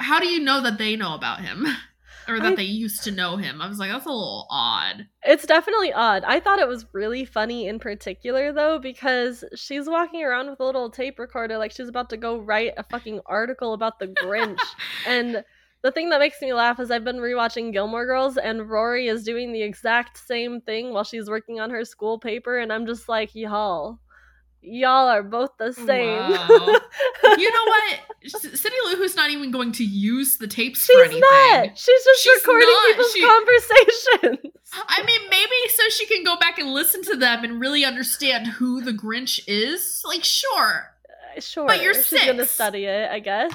How 0.00 0.20
do 0.20 0.26
you 0.28 0.38
know 0.40 0.60
that 0.62 0.78
they 0.78 0.96
know 0.96 1.14
about 1.14 1.40
him?" 1.40 1.66
Or 2.28 2.38
that 2.40 2.52
I- 2.52 2.56
they 2.56 2.62
used 2.64 3.02
to 3.04 3.10
know 3.10 3.36
him. 3.36 3.62
I 3.62 3.68
was 3.68 3.78
like, 3.78 3.90
that's 3.90 4.06
a 4.06 4.10
little 4.10 4.46
odd. 4.50 5.06
It's 5.24 5.46
definitely 5.46 5.92
odd. 5.92 6.24
I 6.24 6.40
thought 6.40 6.58
it 6.58 6.68
was 6.68 6.86
really 6.92 7.24
funny 7.24 7.68
in 7.68 7.78
particular 7.78 8.52
though 8.52 8.78
because 8.78 9.44
she's 9.54 9.88
walking 9.88 10.22
around 10.22 10.50
with 10.50 10.60
a 10.60 10.64
little 10.64 10.90
tape 10.90 11.18
recorder 11.18 11.56
like 11.58 11.72
she's 11.72 11.88
about 11.88 12.10
to 12.10 12.16
go 12.16 12.38
write 12.38 12.74
a 12.76 12.82
fucking 12.82 13.20
article 13.26 13.72
about 13.72 13.98
the 13.98 14.08
Grinch. 14.08 14.60
and 15.06 15.42
the 15.82 15.92
thing 15.92 16.10
that 16.10 16.18
makes 16.20 16.40
me 16.42 16.52
laugh 16.52 16.80
is 16.80 16.90
I've 16.90 17.04
been 17.04 17.18
rewatching 17.18 17.72
Gilmore 17.72 18.04
Girls 18.04 18.36
and 18.36 18.68
Rory 18.68 19.06
is 19.06 19.22
doing 19.24 19.52
the 19.52 19.62
exact 19.62 20.18
same 20.18 20.60
thing 20.60 20.92
while 20.92 21.04
she's 21.04 21.30
working 21.30 21.60
on 21.60 21.70
her 21.70 21.84
school 21.84 22.18
paper 22.18 22.58
and 22.58 22.72
I'm 22.72 22.84
just 22.84 23.08
like, 23.08 23.34
"Y'all, 23.34 24.00
y'all 24.62 25.08
are 25.08 25.22
both 25.22 25.50
the 25.58 25.72
same." 25.72 26.18
Wow. 26.18 26.48
you 27.38 27.50
know 27.52 27.64
what? 27.64 27.98
Cindy 28.26 28.76
Lou 28.86 28.96
Who's 28.96 29.16
not 29.16 29.30
even 29.30 29.50
going 29.50 29.72
to 29.72 29.84
use 29.84 30.38
the 30.38 30.46
tapes 30.46 30.86
for 30.86 31.00
anything. 31.04 31.14
She's 31.14 31.20
not. 31.30 31.78
She's 31.78 32.04
just 32.04 32.22
She's 32.22 32.34
recording 32.42 32.68
not. 32.68 32.86
people's 32.88 33.12
She- 33.12 33.26
conversations. 33.26 34.52
I 34.88 35.02
mean, 35.04 35.20
maybe 35.30 35.68
so 35.70 35.82
she 35.88 36.04
can 36.06 36.24
go 36.24 36.36
back 36.38 36.58
and 36.58 36.70
listen 36.72 37.02
to 37.04 37.16
them 37.16 37.42
and 37.44 37.58
really 37.60 37.84
understand 37.86 38.46
who 38.46 38.82
the 38.82 38.92
Grinch 38.92 39.40
is. 39.46 40.02
Like, 40.06 40.24
sure, 40.24 40.92
uh, 41.36 41.40
Sure. 41.40 41.66
But 41.66 41.82
you're 41.82 41.94
she's 41.94 42.24
gonna 42.26 42.44
study 42.44 42.84
it, 42.84 43.10
I 43.10 43.20
guess. 43.20 43.52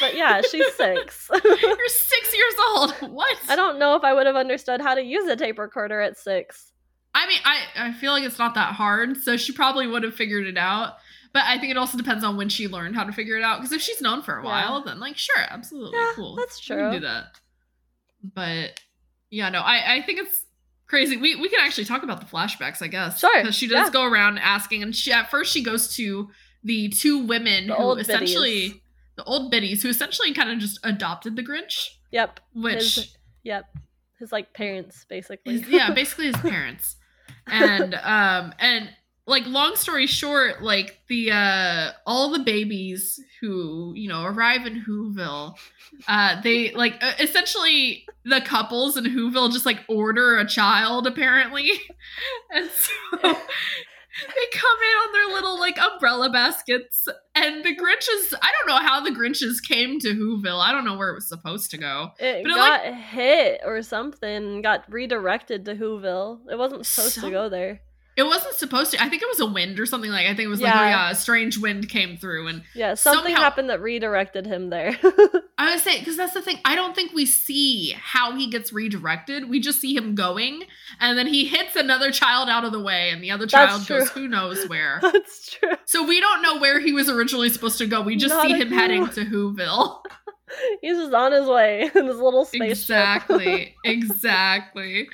But 0.00 0.14
yeah, 0.16 0.40
she's 0.50 0.72
six. 0.74 1.30
you're 1.32 1.88
six 1.88 2.34
years 2.36 2.54
old. 2.68 2.92
What? 3.12 3.38
I 3.48 3.56
don't 3.56 3.78
know 3.78 3.96
if 3.96 4.04
I 4.04 4.12
would 4.12 4.26
have 4.26 4.36
understood 4.36 4.80
how 4.82 4.94
to 4.94 5.02
use 5.02 5.26
a 5.28 5.36
tape 5.36 5.58
recorder 5.58 6.00
at 6.00 6.18
six. 6.18 6.69
I 7.14 7.26
mean, 7.26 7.38
I 7.44 7.60
I 7.76 7.92
feel 7.92 8.12
like 8.12 8.22
it's 8.24 8.38
not 8.38 8.54
that 8.54 8.74
hard, 8.74 9.16
so 9.16 9.36
she 9.36 9.52
probably 9.52 9.86
would 9.86 10.02
have 10.04 10.14
figured 10.14 10.46
it 10.46 10.56
out. 10.56 10.94
But 11.32 11.42
I 11.44 11.58
think 11.58 11.70
it 11.70 11.76
also 11.76 11.96
depends 11.96 12.24
on 12.24 12.36
when 12.36 12.48
she 12.48 12.66
learned 12.68 12.96
how 12.96 13.04
to 13.04 13.12
figure 13.12 13.36
it 13.36 13.42
out. 13.44 13.58
Because 13.60 13.72
if 13.72 13.80
she's 13.80 14.00
known 14.00 14.20
for 14.22 14.36
a 14.38 14.42
Yeah. 14.42 14.48
while, 14.48 14.82
then 14.82 14.98
like, 14.98 15.16
sure, 15.16 15.44
absolutely, 15.48 15.96
Yeah, 15.98 16.10
cool. 16.16 16.34
that's 16.36 16.68
We 16.68 16.74
can 16.76 16.90
true. 16.90 17.00
do 17.00 17.06
that. 17.06 17.26
But 18.34 18.80
yeah, 19.30 19.48
no, 19.48 19.60
I 19.60 19.94
I 19.96 20.02
think 20.02 20.20
it's 20.20 20.44
crazy. 20.86 21.16
We 21.16 21.36
we 21.36 21.48
can 21.48 21.60
actually 21.60 21.84
talk 21.84 22.02
about 22.02 22.20
the 22.20 22.26
flashbacks, 22.26 22.82
I 22.82 22.88
guess. 22.88 23.20
Sure, 23.20 23.40
Because 23.40 23.54
she 23.54 23.66
does 23.68 23.86
yeah. 23.86 23.90
go 23.92 24.04
around 24.04 24.38
asking, 24.38 24.82
and 24.82 24.94
she 24.94 25.12
at 25.12 25.30
first 25.30 25.52
she 25.52 25.62
goes 25.62 25.94
to 25.96 26.30
the 26.62 26.88
two 26.88 27.18
women 27.18 27.68
The 27.68 27.74
who 27.74 27.92
essentially 27.94 28.68
biddies. 28.68 28.80
the 29.16 29.24
old 29.24 29.50
biddies 29.50 29.82
who 29.82 29.88
essentially 29.88 30.34
kind 30.34 30.50
of 30.50 30.58
just 30.58 30.78
adopted 30.84 31.36
the 31.36 31.42
Grinch, 31.42 31.88
Yep. 32.12 32.40
which 32.54 32.74
His, 32.96 33.16
yep. 33.42 33.64
His 34.18 34.32
like 34.32 34.52
parents, 34.52 35.06
basically. 35.08 35.58
his, 35.58 35.68
yeah, 35.68 35.90
basically 35.94 36.26
his 36.26 36.36
parents. 36.36 36.96
And 37.50 37.94
um 37.94 38.54
and 38.58 38.90
like 39.26 39.46
long 39.46 39.76
story 39.76 40.06
short, 40.06 40.62
like 40.62 41.00
the 41.08 41.30
uh 41.32 41.90
all 42.06 42.30
the 42.30 42.40
babies 42.40 43.20
who, 43.40 43.92
you 43.94 44.08
know, 44.08 44.24
arrive 44.24 44.66
in 44.66 44.84
Whoville, 44.84 45.54
uh 46.08 46.40
they 46.42 46.72
like 46.72 47.02
essentially 47.18 48.06
the 48.24 48.40
couples 48.40 48.96
in 48.96 49.04
Whoville 49.04 49.52
just 49.52 49.66
like 49.66 49.80
order 49.88 50.38
a 50.38 50.46
child 50.46 51.06
apparently. 51.06 51.70
And 52.52 52.68
so 52.70 53.36
they 54.26 54.58
come 54.58 54.78
in 54.82 54.96
on 55.08 55.12
their 55.12 55.34
little 55.34 55.58
like 55.58 55.78
umbrella 55.80 56.30
baskets 56.30 57.06
and 57.34 57.64
the 57.64 57.76
Grinches 57.76 58.34
I 58.40 58.50
don't 58.58 58.66
know 58.68 58.84
how 58.86 59.00
the 59.02 59.10
Grinches 59.10 59.56
came 59.66 59.98
to 60.00 60.08
Whoville. 60.14 60.60
I 60.60 60.72
don't 60.72 60.84
know 60.84 60.96
where 60.96 61.10
it 61.10 61.14
was 61.14 61.28
supposed 61.28 61.70
to 61.72 61.78
go. 61.78 62.10
It 62.18 62.42
But 62.42 62.50
it, 62.52 62.56
got 62.56 62.94
hit 62.94 63.60
or 63.64 63.82
something, 63.82 64.62
got 64.62 64.84
redirected 64.92 65.64
to 65.66 65.74
Whoville. 65.74 66.40
It 66.50 66.58
wasn't 66.58 66.86
supposed 66.86 67.14
So- 67.14 67.20
to 67.22 67.30
go 67.30 67.48
there. 67.48 67.80
It 68.16 68.24
wasn't 68.24 68.54
supposed 68.56 68.90
to. 68.90 69.02
I 69.02 69.08
think 69.08 69.22
it 69.22 69.28
was 69.28 69.40
a 69.40 69.46
wind 69.46 69.80
or 69.80 69.86
something 69.86 70.10
like. 70.10 70.26
I 70.26 70.34
think 70.34 70.40
it 70.46 70.48
was 70.48 70.60
like, 70.60 70.74
oh 70.74 70.78
yeah, 70.82 71.10
a 71.10 71.14
strange 71.14 71.56
wind 71.56 71.88
came 71.88 72.16
through, 72.18 72.48
and 72.48 72.62
Yeah, 72.74 72.94
something 72.94 73.26
Somehow- 73.32 73.42
happened 73.42 73.70
that 73.70 73.80
redirected 73.80 74.46
him 74.46 74.68
there. 74.68 74.98
I 75.58 75.70
would 75.72 75.80
say 75.80 75.98
because 76.00 76.16
that's 76.16 76.34
the 76.34 76.42
thing. 76.42 76.58
I 76.64 76.74
don't 76.74 76.94
think 76.94 77.12
we 77.12 77.24
see 77.24 77.94
how 77.98 78.34
he 78.36 78.50
gets 78.50 78.72
redirected. 78.72 79.48
We 79.48 79.60
just 79.60 79.80
see 79.80 79.94
him 79.96 80.14
going, 80.14 80.64
and 80.98 81.16
then 81.16 81.26
he 81.28 81.46
hits 81.46 81.76
another 81.76 82.10
child 82.10 82.48
out 82.48 82.64
of 82.64 82.72
the 82.72 82.80
way, 82.80 83.10
and 83.10 83.22
the 83.22 83.30
other 83.30 83.46
child 83.46 83.86
goes 83.86 84.10
who 84.10 84.26
knows 84.28 84.66
where. 84.68 84.98
That's 85.02 85.50
true. 85.52 85.72
so 85.86 86.06
we 86.06 86.20
don't 86.20 86.42
know 86.42 86.58
where 86.58 86.80
he 86.80 86.92
was 86.92 87.08
originally 87.08 87.48
supposed 87.48 87.78
to 87.78 87.86
go. 87.86 88.02
We 88.02 88.16
just 88.16 88.34
Not 88.34 88.46
see 88.46 88.54
him 88.54 88.68
clue. 88.68 88.76
heading 88.76 89.08
to 89.10 89.24
Whoville. 89.24 90.00
He's 90.82 90.96
just 90.98 91.14
on 91.14 91.30
his 91.30 91.46
way 91.46 91.82
in 91.94 92.06
his 92.06 92.16
little 92.16 92.44
spaceship. 92.44 92.70
exactly, 92.70 93.76
exactly. 93.84 94.98
And 95.00 95.08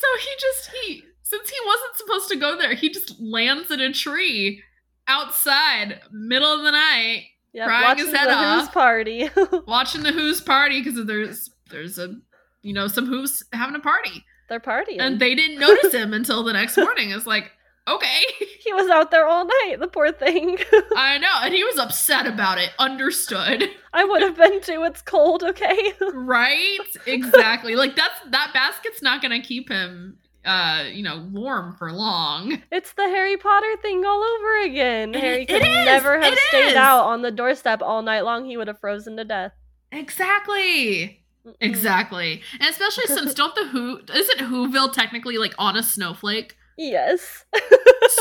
so 0.00 0.06
he 0.20 0.28
just 0.38 0.70
he 0.84 1.04
since 1.30 1.48
he 1.48 1.56
wasn't 1.64 1.96
supposed 1.96 2.28
to 2.30 2.36
go 2.36 2.58
there, 2.58 2.74
he 2.74 2.90
just 2.90 3.20
lands 3.20 3.70
in 3.70 3.80
a 3.80 3.92
tree 3.92 4.62
outside, 5.06 6.00
middle 6.10 6.52
of 6.52 6.64
the 6.64 6.72
night, 6.72 7.24
Yep, 7.52 7.66
crying 7.66 7.98
his 7.98 8.12
head 8.12 8.26
the 8.28 8.32
off. 8.34 8.60
Who's 8.60 8.68
party. 8.68 9.30
watching 9.66 10.02
the 10.02 10.12
Who's 10.12 10.40
party 10.40 10.82
because 10.82 11.04
there's 11.06 11.50
there's 11.70 11.98
a 11.98 12.16
you 12.62 12.72
know 12.72 12.86
some 12.88 13.06
Who's 13.06 13.42
having 13.52 13.74
a 13.76 13.80
party, 13.80 14.24
They're 14.48 14.60
partying. 14.60 14.98
and 15.00 15.18
they 15.20 15.34
didn't 15.34 15.58
notice 15.60 15.92
him 15.92 16.12
until 16.12 16.42
the 16.44 16.52
next 16.52 16.76
morning. 16.76 17.10
It's 17.10 17.26
like 17.26 17.50
okay, 17.88 18.20
he 18.64 18.72
was 18.72 18.88
out 18.88 19.10
there 19.10 19.26
all 19.26 19.44
night, 19.46 19.76
the 19.80 19.88
poor 19.88 20.12
thing. 20.12 20.58
I 20.96 21.18
know, 21.18 21.40
and 21.42 21.52
he 21.54 21.64
was 21.64 21.76
upset 21.78 22.26
about 22.26 22.58
it. 22.58 22.70
Understood, 22.78 23.64
I 23.92 24.04
would 24.04 24.22
have 24.22 24.36
been 24.36 24.60
too. 24.60 24.84
It's 24.84 25.02
cold, 25.02 25.42
okay? 25.42 25.92
right? 26.12 26.78
Exactly. 27.06 27.74
like 27.76 27.96
that's 27.96 28.20
that 28.30 28.50
basket's 28.54 29.02
not 29.02 29.22
gonna 29.22 29.42
keep 29.42 29.68
him 29.68 30.18
uh 30.44 30.84
you 30.90 31.02
know 31.02 31.26
warm 31.32 31.74
for 31.76 31.92
long 31.92 32.62
it's 32.72 32.92
the 32.94 33.02
Harry 33.02 33.36
Potter 33.36 33.76
thing 33.82 34.04
all 34.06 34.22
over 34.22 34.62
again. 34.62 35.14
It- 35.14 35.20
Harry 35.20 35.46
could 35.46 35.62
never 35.62 36.20
have 36.20 36.32
it 36.32 36.38
stayed 36.48 36.68
is. 36.70 36.74
out 36.76 37.04
on 37.04 37.22
the 37.22 37.30
doorstep 37.30 37.82
all 37.82 38.02
night 38.02 38.22
long. 38.22 38.46
He 38.46 38.56
would 38.56 38.68
have 38.68 38.80
frozen 38.80 39.16
to 39.18 39.24
death. 39.24 39.52
exactly 39.92 41.16
Mm-mm. 41.46 41.54
exactly 41.60 42.42
and 42.60 42.68
especially 42.68 43.06
since 43.16 43.32
don't 43.32 43.54
the 43.54 43.66
who 43.68 44.00
isn't 44.14 44.38
whoville 44.50 44.92
technically 44.92 45.38
like 45.38 45.54
on 45.58 45.76
a 45.76 45.82
snowflake 45.82 46.56
Yes. 46.76 47.44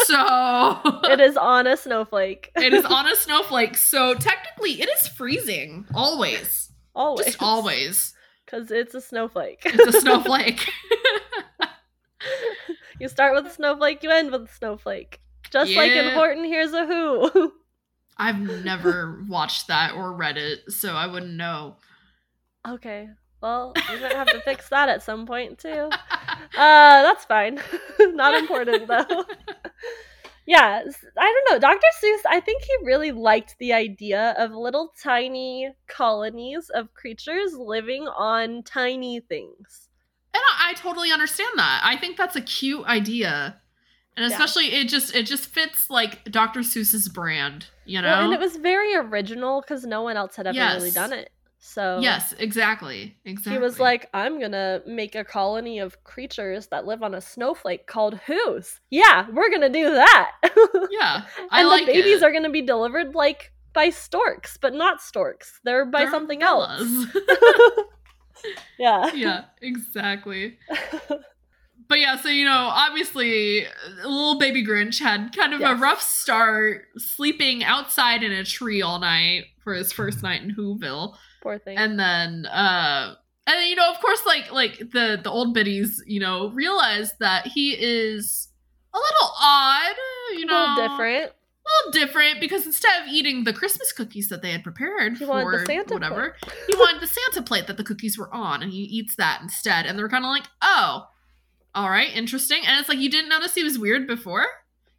so 0.06 0.80
it 1.06 1.20
is 1.22 1.38
on 1.38 1.68
a 1.68 1.78
snowflake. 1.78 2.52
it 2.56 2.74
is 2.74 2.86
on 2.86 3.08
a 3.08 3.16
snowflake 3.16 3.76
so 3.78 4.14
technically 4.16 4.82
it 4.82 4.90
is 4.90 5.08
freezing 5.08 5.86
always 5.94 6.72
always. 6.96 7.26
just 7.28 7.42
always 7.44 8.14
Because 8.46 8.72
it's 8.72 8.94
a 8.96 9.02
snowflake. 9.02 9.62
it's 9.66 9.96
a 9.96 10.00
snowflake 10.02 10.70
you 13.00 13.08
start 13.08 13.34
with 13.36 13.46
a 13.52 13.54
snowflake, 13.56 14.04
you 14.04 14.10
end 14.12 14.32
with 14.32 14.44
a 14.44 14.54
snowflake. 14.54 15.20
Just 15.52 15.76
like 15.76 15.96
Yeah. 15.96 16.08
important, 16.10 16.46
here's 16.48 16.74
a 16.74 16.86
who. 16.86 17.54
i've 18.18 18.40
never 18.40 19.24
watched 19.30 19.68
that 19.68 19.94
or 19.96 20.12
read 20.14 20.38
it 20.38 20.60
so 20.72 20.94
i 20.94 21.08
wouldn't 21.08 21.34
know 21.34 21.76
okay. 22.68 23.10
Well, 23.42 23.74
you're 23.88 24.00
gonna 24.00 24.18
have 24.18 24.32
to 24.32 24.42
fix 24.42 24.68
that 24.70 24.90
at 24.90 25.04
some 25.04 25.26
point 25.26 25.60
too. 25.60 25.90
Uh, 26.56 27.04
that's 27.04 27.26
fine. 27.26 27.60
Not 28.00 28.34
important 28.34 28.88
though. 28.88 29.26
yeah, 30.46 30.82
I 31.18 31.44
don't 31.48 31.54
know. 31.54 31.60
Dr. 31.60 31.88
Seuss, 32.02 32.22
I 32.30 32.40
think 32.40 32.64
he 32.64 32.86
really 32.86 33.12
liked 33.12 33.56
the 33.60 33.74
idea 33.74 34.34
of 34.38 34.52
little 34.52 34.94
tiny 35.02 35.70
colonies 35.88 36.70
of 36.74 36.94
creatures 36.94 37.54
living 37.54 38.08
on 38.08 38.64
tiny 38.64 39.20
things. 39.20 39.89
And 40.34 40.42
I, 40.58 40.70
I 40.72 40.74
totally 40.74 41.12
understand 41.12 41.52
that. 41.58 41.82
I 41.84 41.98
think 41.98 42.18
that's 42.18 42.36
a 42.36 42.42
cute 42.42 42.86
idea. 42.86 43.60
And 44.18 44.28
Yeah. 44.30 44.36
especially 44.36 44.74
it 44.74 44.90
just 44.90 45.16
it 45.16 45.24
just 45.26 45.48
fits 45.48 45.90
like 45.90 46.24
Dr. 46.26 46.60
Seuss's 46.60 47.08
brand, 47.10 47.68
you 47.86 48.02
know? 48.02 48.10
Well, 48.10 48.24
and 48.26 48.34
it 48.34 48.40
was 48.40 48.58
very 48.58 48.96
original 48.96 49.62
because 49.62 49.86
no 49.86 50.02
one 50.02 50.18
else 50.18 50.36
had 50.36 50.48
ever 50.48 50.58
really 50.76 50.92
done 50.92 51.14
it. 51.14 51.32
So 51.62 52.00
yes, 52.02 52.34
exactly. 52.40 53.18
Exactly. 53.26 53.54
he 53.54 53.60
was 53.60 53.80
like, 53.80 54.10
I'm 54.14 54.40
gonna 54.40 54.82
make 54.88 55.16
a 55.16 55.24
colony 55.26 55.80
of 55.80 56.04
creatures 56.04 56.68
that 56.68 56.86
live 56.86 57.02
on 57.04 57.14
a 57.16 57.22
snowflake 57.22 57.86
called 57.88 58.20
Who's. 58.28 58.80
Yeah, 58.90 59.28
we're 59.32 59.50
gonna 59.52 59.70
do 59.70 59.90
that. 59.92 60.32
Yeah. 60.92 61.24
I 61.52 61.60
and 61.62 61.70
like 61.70 61.86
the 61.86 61.94
babies 61.94 62.22
it. 62.22 62.24
are 62.26 62.32
gonna 62.32 62.50
be 62.50 62.62
delivered 62.62 63.14
like 63.16 63.52
by 63.74 63.90
storks, 63.90 64.58
but 64.58 64.74
not 64.74 65.02
storks. 65.02 65.60
They're 65.64 65.86
by 65.86 66.02
They're 66.04 66.12
something 66.12 66.42
else. 66.42 66.82
yeah. 68.78 69.12
yeah, 69.14 69.46
exactly. 69.62 70.58
but 71.88 72.00
yeah, 72.00 72.18
so 72.18 72.30
you 72.30 72.46
know, 72.46 72.70
obviously, 72.72 73.66
little 74.04 74.38
baby 74.40 74.66
Grinch 74.66 75.00
had 75.00 75.36
kind 75.36 75.54
of 75.54 75.60
Yes. 75.62 75.78
a 75.78 75.82
rough 75.82 76.02
start, 76.02 76.86
sleeping 76.98 77.64
outside 77.64 78.24
in 78.24 78.32
a 78.32 78.44
tree 78.44 78.82
all 78.82 79.00
night 79.00 79.46
for 79.64 79.74
his 79.74 79.92
first 79.92 80.22
night 80.24 80.42
in 80.42 80.56
Whoville, 80.56 81.16
Poor 81.42 81.58
thing. 81.60 81.78
and 81.78 82.00
then, 82.00 82.46
uh, 82.46 83.16
and 83.48 83.56
then, 83.56 83.68
you 83.68 83.76
know, 83.76 83.90
of 83.92 84.00
course, 84.00 84.22
like 84.26 84.52
like 84.52 84.78
the 84.78 85.20
the 85.24 85.30
old 85.32 85.54
biddies, 85.54 86.04
you 86.06 86.20
know, 86.20 86.50
realize 86.52 87.14
that 87.20 87.48
he 87.48 87.72
is 87.72 88.50
a 88.94 88.98
little 88.98 89.34
odd, 89.42 89.96
you 90.34 90.44
a 90.44 90.46
know, 90.46 90.74
little 90.76 90.88
different. 90.90 91.32
A 91.70 91.88
little 91.88 92.08
different 92.08 92.40
because 92.40 92.66
instead 92.66 93.02
of 93.02 93.08
eating 93.08 93.44
the 93.44 93.54
Christmas 93.54 93.92
cookies 93.92 94.30
that 94.30 94.42
they 94.42 94.52
had 94.52 94.64
prepared 94.64 95.14
He 95.18 95.26
for 95.26 95.32
wanted 95.32 95.62
the 95.62 95.66
Santa 95.66 95.94
whatever, 95.94 96.36
he 96.68 96.76
wanted 96.76 97.02
the 97.02 97.08
Santa 97.08 97.42
plate 97.44 97.68
that 97.68 97.78
the 97.78 97.84
cookies 97.84 98.18
were 98.18 98.34
on, 98.34 98.62
and 98.64 98.72
he 98.72 98.80
eats 98.80 99.16
that 99.16 99.40
instead. 99.42 99.86
And 99.86 99.98
they're 99.98 100.10
kind 100.10 100.26
of 100.26 100.30
like, 100.30 100.46
oh, 100.62 101.08
all 101.76 101.90
right, 101.90 102.10
interesting. 102.16 102.60
And 102.66 102.80
it's 102.80 102.90
like 102.90 102.98
you 103.00 103.10
didn't 103.10 103.30
notice 103.30 103.54
he 103.54 103.64
was 103.64 103.78
weird 103.80 104.08
before. 104.08 104.46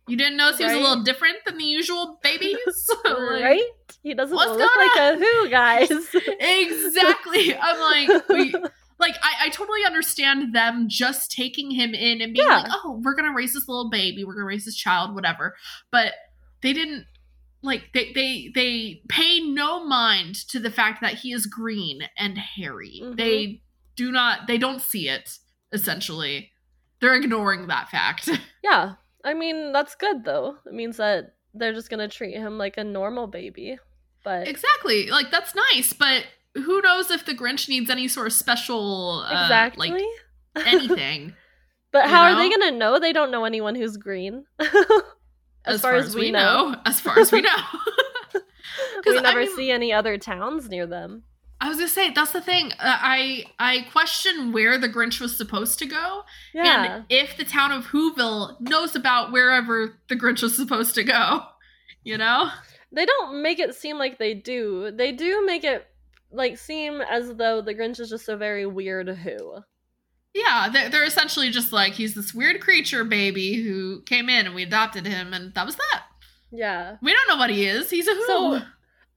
You 0.08 0.16
didn't 0.16 0.36
notice 0.38 0.58
he 0.58 0.64
was 0.64 0.72
a 0.72 0.78
little 0.78 1.04
different 1.04 1.36
than 1.46 1.56
the 1.58 1.64
usual 1.64 2.18
babies, 2.22 2.56
Like, 3.04 3.16
right? 3.42 3.62
He 4.02 4.14
doesn't 4.14 4.34
look 4.36 4.58
like 4.58 4.96
a 4.96 5.16
who, 5.18 5.48
guys. 5.50 5.90
Exactly. 5.90 7.56
I'm 7.56 7.80
like, 8.08 8.28
we, 8.28 8.52
like 8.98 9.14
I, 9.22 9.46
I 9.46 9.48
totally 9.50 9.84
understand 9.84 10.54
them 10.54 10.86
just 10.88 11.30
taking 11.30 11.70
him 11.70 11.94
in 11.94 12.20
and 12.20 12.32
being 12.34 12.46
Yeah. 12.48 12.58
like, 12.62 12.72
oh, 12.84 13.00
we're 13.04 13.14
gonna 13.14 13.32
raise 13.34 13.52
this 13.54 13.68
little 13.68 13.90
baby, 13.90 14.24
we're 14.24 14.34
gonna 14.34 14.46
raise 14.46 14.64
this 14.64 14.74
child, 14.76 15.14
whatever. 15.14 15.54
But 15.92 16.14
they 16.62 16.72
didn't 16.72 17.06
like 17.62 17.92
they 17.92 18.12
they 18.12 18.50
they 18.54 19.02
pay 19.08 19.40
no 19.40 19.84
mind 19.84 20.34
to 20.48 20.58
the 20.58 20.70
fact 20.70 21.00
that 21.02 21.14
he 21.14 21.32
is 21.32 21.46
green 21.46 22.02
and 22.16 22.38
hairy. 22.38 23.00
Mhm. 23.02 23.16
They 23.16 23.62
do 23.96 24.10
not 24.10 24.46
they 24.46 24.58
don't 24.58 24.80
see 24.80 25.08
it, 25.08 25.38
essentially. 25.72 26.50
They're 27.00 27.14
ignoring 27.14 27.66
that 27.68 27.88
fact. 27.90 28.28
yeah. 28.64 28.94
I 29.24 29.34
mean, 29.34 29.72
that's 29.72 29.94
good 29.94 30.24
though. 30.24 30.56
It 30.66 30.72
means 30.72 30.96
that 30.96 31.34
they're 31.52 31.74
just 31.74 31.90
gonna 31.90 32.08
treat 32.08 32.34
him 32.36 32.58
like 32.58 32.76
a 32.78 32.84
normal 32.84 33.26
baby. 33.26 33.78
But 34.24 34.48
exactly. 34.48 35.10
Like 35.10 35.30
that's 35.30 35.54
nice, 35.54 35.92
but 35.92 36.24
who 36.54 36.80
knows 36.80 37.10
if 37.10 37.24
the 37.24 37.34
Grinch 37.34 37.68
needs 37.68 37.90
any 37.90 38.08
sort 38.08 38.26
of 38.26 38.32
special 38.32 39.24
uh, 39.26 39.42
exactly. 39.44 39.90
like 39.90 40.02
anything. 40.66 41.34
but 41.92 42.08
how 42.08 42.22
are 42.24 42.36
they 42.36 42.48
gonna 42.48 42.72
know 42.72 42.98
they 42.98 43.12
don't 43.12 43.30
know 43.30 43.44
anyone 43.44 43.74
who's 43.74 43.96
green? 43.96 44.44
as, 45.64 45.80
far, 45.82 45.94
as, 45.94 46.14
we 46.14 46.30
know, 46.32 46.74
As 46.86 47.00
far 47.00 47.18
as 47.18 47.30
we 47.32 47.40
know. 47.42 47.50
we 48.34 48.40
'Cause, 49.02 49.16
I 49.16 49.20
never 49.22 49.40
mean- 49.40 49.56
see 49.56 49.70
any 49.70 49.92
other 49.92 50.18
towns 50.18 50.68
near 50.68 50.86
them. 50.86 51.24
I 51.62 51.68
was 51.68 51.76
gonna 51.76 51.88
say 51.88 52.10
that's 52.10 52.32
the 52.32 52.40
thing. 52.40 52.72
Uh, 52.72 52.76
I 52.80 53.44
I 53.58 53.86
question 53.92 54.50
where 54.52 54.78
the 54.78 54.88
Grinch 54.88 55.20
was 55.20 55.36
supposed 55.36 55.78
to 55.80 55.86
go, 55.86 56.22
Yeah. 56.54 56.84
and 56.94 57.04
if 57.10 57.36
the 57.36 57.44
town 57.44 57.70
of 57.70 57.88
Whoville 57.88 58.58
knows 58.62 58.96
about 58.96 59.30
wherever 59.30 59.98
the 60.08 60.16
Grinch 60.16 60.42
was 60.42 60.56
supposed 60.56 60.94
to 60.94 61.04
go. 61.04 61.42
You 62.02 62.16
know? 62.16 62.50
They 62.92 63.04
don't 63.04 63.42
make 63.42 63.58
it 63.58 63.74
seem 63.74 63.98
like 63.98 64.18
they 64.18 64.32
do. 64.32 64.90
They 64.90 65.12
do 65.12 65.44
make 65.44 65.64
it 65.64 65.86
like 66.32 66.56
seem 66.56 67.02
as 67.02 67.34
though 67.34 67.60
the 67.60 67.74
Grinch 67.74 68.00
is 68.00 68.08
just 68.08 68.30
a 68.30 68.38
very 68.38 68.64
weird 68.64 69.08
who. 69.10 69.58
Yeah, 70.34 70.68
they're, 70.72 70.88
they're 70.88 71.04
essentially 71.04 71.50
just 71.50 71.72
like 71.72 71.94
he's 71.94 72.14
this 72.14 72.32
weird 72.32 72.60
creature 72.60 73.04
baby 73.04 73.54
who 73.62 74.02
came 74.02 74.28
in 74.28 74.46
and 74.46 74.54
we 74.54 74.62
adopted 74.62 75.06
him, 75.06 75.32
and 75.32 75.52
that 75.54 75.66
was 75.66 75.76
that. 75.76 76.02
Yeah. 76.52 76.96
We 77.02 77.12
don't 77.12 77.28
know 77.28 77.36
what 77.36 77.50
he 77.50 77.66
is. 77.66 77.90
He's 77.90 78.06
a 78.08 78.14
who. 78.14 78.26
So- 78.26 78.60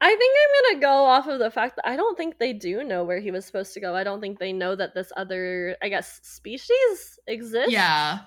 I 0.05 0.09
think 0.15 0.35
I'm 0.35 0.71
gonna 0.73 0.81
go 0.81 1.05
off 1.05 1.27
of 1.27 1.39
the 1.39 1.49
fact 1.49 1.77
that 1.77 1.87
I 1.87 1.95
don't 1.95 2.17
think 2.17 2.37
they 2.37 2.51
do 2.51 2.83
know 2.83 3.05
where 3.05 3.21
he 3.21 3.31
was 3.31 3.45
supposed 3.45 3.73
to 3.75 3.79
go. 3.79 3.95
I 3.95 4.03
don't 4.03 4.19
think 4.19 4.37
they 4.37 4.51
know 4.51 4.75
that 4.75 4.93
this 4.93 5.13
other, 5.15 5.77
I 5.81 5.87
guess, 5.87 6.19
species 6.23 7.19
exists. 7.25 7.71
yeah, 7.71 8.19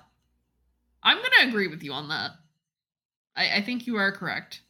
I'm 1.03 1.17
gonna 1.17 1.49
agree 1.49 1.67
with 1.67 1.83
you 1.83 1.93
on 1.93 2.07
that. 2.07 2.31
I, 3.35 3.57
I 3.57 3.61
think 3.61 3.85
you 3.85 3.97
are 3.97 4.11
correct. 4.11 4.61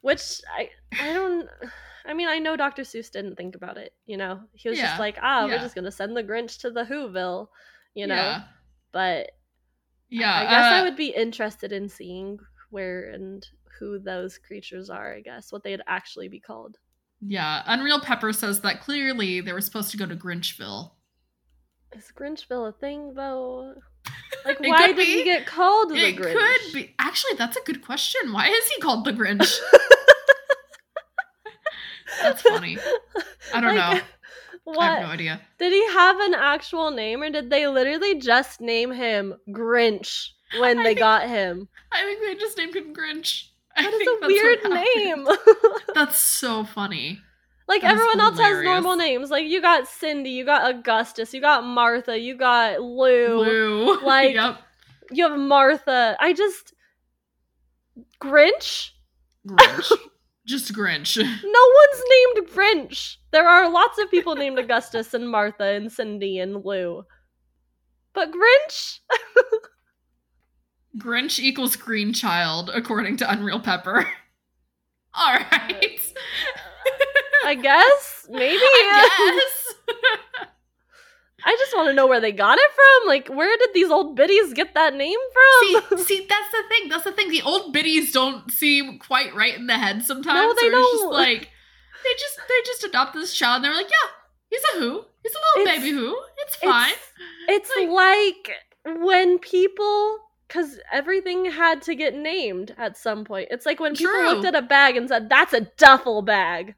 Which 0.00 0.40
I 0.56 0.68
I 0.92 1.12
don't 1.12 1.48
I 2.04 2.14
mean 2.14 2.28
I 2.28 2.38
know 2.38 2.56
Dr. 2.56 2.82
Seuss 2.82 3.10
didn't 3.10 3.36
think 3.36 3.54
about 3.54 3.76
it, 3.76 3.92
you 4.06 4.16
know. 4.16 4.40
He 4.54 4.68
was 4.68 4.78
Yeah, 4.78 4.86
just 4.88 4.98
like, 5.00 5.18
ah, 5.22 5.46
we're 5.46 5.58
just 5.58 5.74
gonna 5.74 5.90
send 5.90 6.16
the 6.16 6.22
Grinch 6.24 6.60
to 6.60 6.70
the 6.70 6.84
Whoville, 6.84 7.48
you 7.94 8.06
know. 8.06 8.14
Yeah. 8.14 8.42
But 8.92 9.30
Yeah, 10.08 10.34
I 10.34 10.42
guess 10.44 10.64
I 10.72 10.80
uh, 10.80 10.84
would 10.84 10.96
be 10.96 11.08
interested 11.08 11.72
in 11.72 11.88
seeing 11.88 12.38
where 12.70 13.10
and 13.10 13.46
who 13.78 13.98
those 13.98 14.38
creatures 14.38 14.90
are, 14.90 15.14
I 15.14 15.20
guess, 15.20 15.52
what 15.52 15.62
they'd 15.64 15.80
actually 15.86 16.28
be 16.28 16.40
called. 16.40 16.76
Yeah, 17.20 17.62
Unreal 17.66 18.00
Pepper 18.00 18.32
says 18.32 18.60
that 18.62 18.80
clearly 18.80 19.40
they 19.40 19.52
were 19.52 19.60
supposed 19.60 19.90
to 19.92 19.96
go 19.96 20.06
to 20.06 20.16
Grinchville. 20.16 20.92
Is 21.96 22.10
Grinchville 22.16 22.68
a 22.68 22.72
thing 22.72 23.14
though? 23.14 23.74
Like 24.44 24.58
why 24.58 24.92
did 24.92 25.06
he 25.06 25.22
get 25.22 25.46
called 25.46 25.90
the 25.90 25.96
it 25.96 26.16
Grinch? 26.16 26.32
could 26.32 26.72
be. 26.74 26.94
Actually, 26.98 27.36
that's 27.36 27.56
a 27.56 27.60
good 27.64 27.84
question. 27.84 28.32
Why 28.32 28.48
is 28.48 28.66
he 28.70 28.80
called 28.80 29.04
the 29.04 29.12
Grinch? 29.12 29.58
That's 32.22 32.42
funny. 32.42 32.78
I 33.54 33.60
don't 33.60 33.74
know. 33.74 34.00
What? 34.64 34.78
I 34.78 34.94
have 34.94 35.02
no 35.08 35.12
idea. 35.12 35.40
Did 35.58 35.72
he 35.72 35.84
have 35.92 36.20
an 36.20 36.34
actual 36.34 36.92
name 36.92 37.20
or 37.20 37.30
did 37.30 37.50
they 37.50 37.66
literally 37.66 38.20
just 38.20 38.60
name 38.60 38.92
him 38.92 39.34
Grinch 39.50 40.28
when 40.60 40.78
I 40.80 40.82
they 40.84 40.88
think- 40.90 40.98
got 41.00 41.28
him? 41.28 41.68
I 41.90 42.04
think 42.04 42.20
they 42.20 42.36
just 42.36 42.56
named 42.56 42.76
him 42.76 42.94
Grinch. 42.94 43.48
I 43.76 43.82
That 43.82 43.92
is 43.94 44.08
a 44.08 44.26
weird 44.28 44.62
name. 44.70 45.26
That's 45.96 46.16
so 46.16 46.62
funny. 46.62 47.18
like 47.66 47.82
That 47.82 47.90
everyone 47.94 48.20
else 48.20 48.38
has 48.38 48.62
normal 48.62 48.94
names. 48.94 49.30
Like 49.30 49.46
you 49.46 49.60
got 49.60 49.88
Cindy, 49.88 50.30
you 50.30 50.44
got 50.44 50.70
Augustus, 50.72 51.34
you 51.34 51.40
got 51.40 51.64
Martha, 51.64 52.16
you 52.16 52.36
got 52.36 52.80
Lou, 52.80 53.42
Blue. 53.42 54.00
like- 54.04 54.34
yep. 54.34 54.58
you 55.10 55.28
have 55.28 55.36
Martha. 55.40 56.16
I 56.20 56.34
just 56.34 56.72
Grinch? 58.22 58.90
Grinch. 59.44 59.90
Just 60.52 60.72
Grinch. 60.74 61.16
No 61.44 61.64
one's 61.80 62.02
named 62.10 62.48
Grinch. 62.50 63.16
There 63.30 63.48
are 63.48 63.72
lots 63.72 63.98
of 63.98 64.10
people 64.10 64.36
named 64.36 64.58
Augustus 64.58 65.14
and 65.14 65.28
Martha 65.28 65.64
and 65.64 65.90
Cindy 65.90 66.38
and 66.38 66.62
Lou. 66.64 67.04
But 68.12 68.30
Grinch? 68.30 68.98
Grinch 70.98 71.38
equals 71.38 71.74
green 71.76 72.12
child, 72.12 72.70
according 72.74 73.16
to 73.16 73.30
Unreal 73.30 73.60
Pepper. 73.60 74.06
All 75.14 75.34
right. 75.34 76.12
I 77.46 77.54
guess? 77.54 78.26
Maybe? 78.30 78.60
I 78.62 79.40
guess. 80.38 80.46
I 81.44 81.56
just 81.58 81.74
want 81.76 81.88
to 81.88 81.94
know 81.94 82.06
where 82.06 82.20
they 82.20 82.32
got 82.32 82.58
it 82.58 82.70
from. 82.74 83.08
Like, 83.08 83.28
where 83.28 83.56
did 83.58 83.70
these 83.74 83.90
old 83.90 84.14
biddies 84.16 84.52
get 84.52 84.74
that 84.74 84.94
name 84.94 85.18
from? 85.32 85.98
see, 85.98 86.04
see, 86.04 86.26
that's 86.28 86.50
the 86.52 86.62
thing. 86.68 86.88
That's 86.88 87.04
the 87.04 87.12
thing. 87.12 87.30
The 87.30 87.42
old 87.42 87.72
biddies 87.72 88.12
don't 88.12 88.50
seem 88.50 88.98
quite 88.98 89.34
right 89.34 89.56
in 89.56 89.66
the 89.66 89.74
head 89.78 90.02
sometimes. 90.04 90.36
No, 90.36 90.54
they 90.54 90.70
so 90.70 90.78
it's 90.78 90.90
just 90.92 91.02
don't. 91.02 91.12
like 91.12 91.48
they 92.04 92.12
just 92.18 92.36
they 92.48 92.54
just 92.66 92.84
adopt 92.84 93.14
this 93.14 93.34
child 93.34 93.56
and 93.56 93.64
they're 93.64 93.74
like, 93.74 93.90
yeah, 93.90 94.10
he's 94.50 94.62
a 94.74 94.78
who. 94.80 95.04
He's 95.22 95.32
a 95.34 95.38
little 95.58 95.68
It's- 95.72 95.78
baby 95.78 95.90
who. 95.96 96.16
It's 96.38 96.56
fine. 96.56 96.92
It's, 97.48 97.70
it's 97.76 97.88
like 97.88 98.96
when 99.02 99.38
people, 99.38 100.18
because 100.48 100.78
everything 100.92 101.44
had 101.46 101.82
to 101.82 101.94
get 101.94 102.14
named 102.16 102.74
at 102.76 102.96
some 102.96 103.24
point. 103.24 103.48
It's 103.50 103.64
like 103.66 103.78
when 103.80 103.94
people 103.94 104.12
True. 104.14 104.28
looked 104.30 104.44
at 104.44 104.54
a 104.56 104.62
bag 104.62 104.96
and 104.96 105.08
said, 105.08 105.28
that's 105.28 105.52
a 105.52 105.60
duffel 105.78 106.22
bag. 106.22 106.74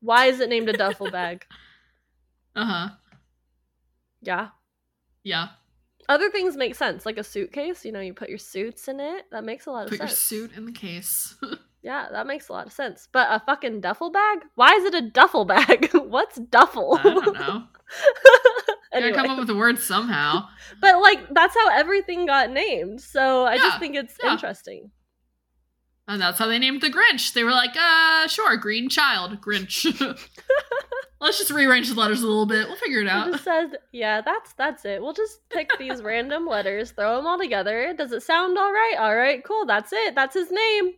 Why 0.00 0.26
is 0.26 0.40
it 0.40 0.48
named 0.48 0.68
a 0.68 0.72
duffel 0.72 1.10
bag? 1.10 1.44
Uh 2.56 2.64
huh. 2.64 2.88
Yeah. 4.26 4.48
Yeah. 5.24 5.48
Other 6.08 6.30
things 6.30 6.56
make 6.56 6.74
sense, 6.74 7.04
like 7.06 7.16
a 7.18 7.24
suitcase. 7.24 7.84
You 7.84 7.92
know, 7.92 8.00
you 8.00 8.12
put 8.14 8.28
your 8.28 8.38
suits 8.38 8.86
in 8.88 9.00
it. 9.00 9.24
That 9.32 9.44
makes 9.44 9.66
a 9.66 9.70
lot 9.70 9.84
of 9.84 9.88
sense. 9.90 10.00
Put 10.00 10.06
your 10.08 10.16
suit 10.16 10.50
in 10.56 10.66
the 10.66 10.72
case. 10.72 11.34
Yeah, 11.82 12.08
that 12.10 12.26
makes 12.26 12.48
a 12.48 12.52
lot 12.52 12.66
of 12.66 12.72
sense. 12.72 13.06
But 13.12 13.28
a 13.30 13.38
fucking 13.46 13.80
duffel 13.80 14.10
bag? 14.10 14.38
Why 14.56 14.72
is 14.72 14.82
it 14.86 14.94
a 14.96 15.02
duffel 15.08 15.44
bag? 15.44 15.88
What's 15.94 16.34
duffel? 16.36 16.98
I 16.98 17.02
don't 17.04 17.32
know. 17.38 17.62
anyway. 18.92 19.12
Gotta 19.14 19.28
come 19.28 19.30
up 19.30 19.38
with 19.38 19.50
a 19.50 19.54
word 19.54 19.78
somehow. 19.78 20.48
But 20.80 21.00
like 21.00 21.28
that's 21.32 21.54
how 21.54 21.68
everything 21.70 22.26
got 22.26 22.50
named. 22.50 23.00
So 23.00 23.44
I 23.44 23.54
Yeah, 23.54 23.60
just 23.60 23.78
think 23.78 23.94
it's 23.94 24.16
yeah. 24.20 24.32
interesting. 24.32 24.90
And 26.08 26.20
that's 26.20 26.38
how 26.38 26.46
they 26.46 26.58
named 26.60 26.82
the 26.82 26.90
Grinch. 26.90 27.32
They 27.32 27.42
were 27.42 27.50
like, 27.50 27.74
uh, 27.76 28.28
sure, 28.28 28.56
green 28.56 28.88
child, 28.88 29.40
Grinch. 29.40 29.84
Let's 31.20 31.38
just 31.38 31.50
rearrange 31.50 31.88
the 31.88 31.98
letters 31.98 32.22
a 32.22 32.26
little 32.26 32.46
bit. 32.46 32.68
We'll 32.68 32.76
figure 32.76 33.00
it 33.00 33.06
It 33.06 33.10
out. 33.10 33.32
just 33.32 33.42
says, 33.44 33.70
yeah, 33.90 34.20
that's 34.20 34.52
that's 34.52 34.84
it. 34.84 35.02
We'll 35.02 35.14
just 35.14 35.40
pick 35.48 35.70
these 35.78 36.02
random 36.02 36.46
letters, 36.46 36.92
throw 36.92 37.16
them 37.16 37.26
all 37.26 37.38
together. 37.38 37.92
Does 37.96 38.12
it 38.12 38.22
sound 38.22 38.56
all 38.58 38.70
right? 38.72 38.94
All 38.98 39.16
right, 39.16 39.42
cool. 39.42 39.66
That's 39.66 39.92
it. 39.92 40.14
That's 40.14 40.34
his 40.34 40.50
name. 40.50 40.92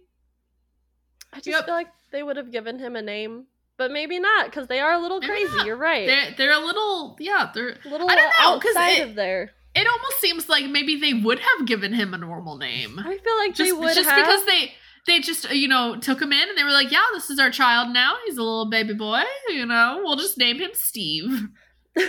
I 1.32 1.36
just 1.36 1.48
Yep. 1.48 1.64
feel 1.66 1.74
like 1.74 1.88
they 2.10 2.22
would 2.22 2.36
have 2.36 2.50
given 2.50 2.78
him 2.78 2.96
a 2.96 3.02
name, 3.02 3.46
but 3.76 3.90
maybe 3.90 4.18
not 4.18 4.46
because 4.46 4.66
they 4.66 4.80
are 4.80 4.92
a 4.92 4.98
little 4.98 5.20
Maybe 5.20 5.32
crazy. 5.32 5.56
not. 5.56 5.66
You're 5.66 5.76
right. 5.76 6.06
They're, 6.06 6.34
they're 6.36 6.62
a 6.62 6.64
little, 6.66 7.16
yeah, 7.20 7.50
they're. 7.54 7.76
a 7.84 7.88
little 7.88 8.10
I 8.10 8.14
don't 8.16 8.24
know, 8.40 8.54
outside 8.54 8.98
it- 8.98 9.08
of 9.10 9.14
there. 9.14 9.52
It 9.74 9.86
almost 9.86 10.20
seems 10.20 10.48
like 10.48 10.64
maybe 10.68 10.96
they 10.96 11.14
would 11.14 11.38
have 11.38 11.66
given 11.66 11.92
him 11.92 12.12
a 12.12 12.18
normal 12.18 12.56
name. 12.56 12.98
I 12.98 13.16
feel 13.18 13.36
like 13.38 13.54
they 13.54 13.70
would 13.70 13.94
just 13.94 14.08
have. 14.08 14.16
because 14.26 14.44
they 14.46 14.72
they 15.08 15.20
just 15.20 15.50
uh, 15.50 15.54
you 15.54 15.68
know 15.68 15.96
took 15.96 16.20
him 16.20 16.32
in 16.32 16.48
and 16.48 16.56
they 16.58 16.64
were 16.64 16.70
like, 16.72 16.90
yeah, 16.92 17.02
this 17.14 17.30
is 17.30 17.38
our 17.38 17.50
child 17.50 17.88
now. 17.92 18.14
He's 18.26 18.36
a 18.36 18.42
little 18.42 18.66
baby 18.70 18.94
boy. 18.94 19.22
You 19.48 19.66
know, 19.66 20.00
we'll 20.02 20.16
just 20.16 20.38
name 20.38 20.58
him 20.58 20.70
Steve. 20.74 21.48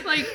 Like 0.06 0.28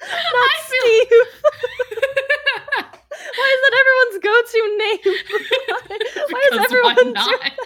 Not 0.00 0.50
feel- 0.68 1.04
Steve. 1.06 1.08
Why 3.36 3.48
is 3.54 3.60
that 3.62 3.74
everyone's 3.80 4.18
go-to 4.22 4.62
name? 4.78 5.00
Why, 5.68 5.98
why 6.30 6.40
is 6.52 6.58
everyone 6.64 6.94
why 6.94 6.94
doing 6.94 7.14
that? 7.14 7.56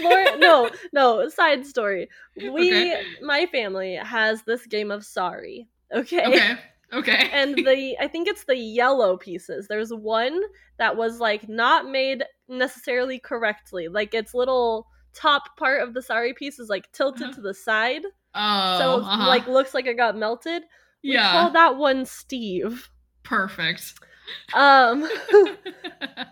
Laura, 0.00 0.36
no, 0.38 0.70
no. 0.92 1.28
Side 1.28 1.66
story. 1.66 2.08
We, 2.36 2.50
Okay. 2.70 3.02
my 3.22 3.46
family 3.46 3.94
has 3.94 4.42
this 4.42 4.66
game 4.66 4.90
of 4.90 5.04
sorry. 5.04 5.66
Okay. 5.92 6.26
Okay. 6.26 6.58
Okay. 6.92 7.28
and 7.32 7.54
the 7.54 7.96
I 8.00 8.08
think 8.08 8.28
it's 8.28 8.44
the 8.44 8.56
yellow 8.56 9.16
pieces. 9.16 9.66
There's 9.68 9.92
one 9.92 10.40
that 10.78 10.96
was 10.96 11.20
like 11.20 11.48
not 11.48 11.86
made 11.90 12.24
necessarily 12.48 13.18
correctly. 13.18 13.88
Like 13.88 14.14
its 14.14 14.34
little 14.34 14.86
top 15.14 15.56
part 15.56 15.82
of 15.82 15.94
the 15.94 16.02
sorry 16.02 16.32
piece 16.34 16.58
is 16.58 16.68
like 16.68 16.90
tilted 16.92 17.22
Uh-huh. 17.24 17.32
to 17.34 17.40
the 17.40 17.54
side, 17.54 18.02
oh, 18.34 18.78
so 18.78 19.00
uh-huh. 19.00 19.28
like 19.28 19.46
looks 19.46 19.74
like 19.74 19.86
it 19.86 19.96
got 19.96 20.16
melted. 20.16 20.62
We 21.02 21.12
yeah. 21.14 21.32
call 21.32 21.50
that 21.50 21.76
one 21.76 22.06
Steve. 22.06 22.90
Perfect. 23.22 23.94
Um 24.54 25.04
I 25.32 26.26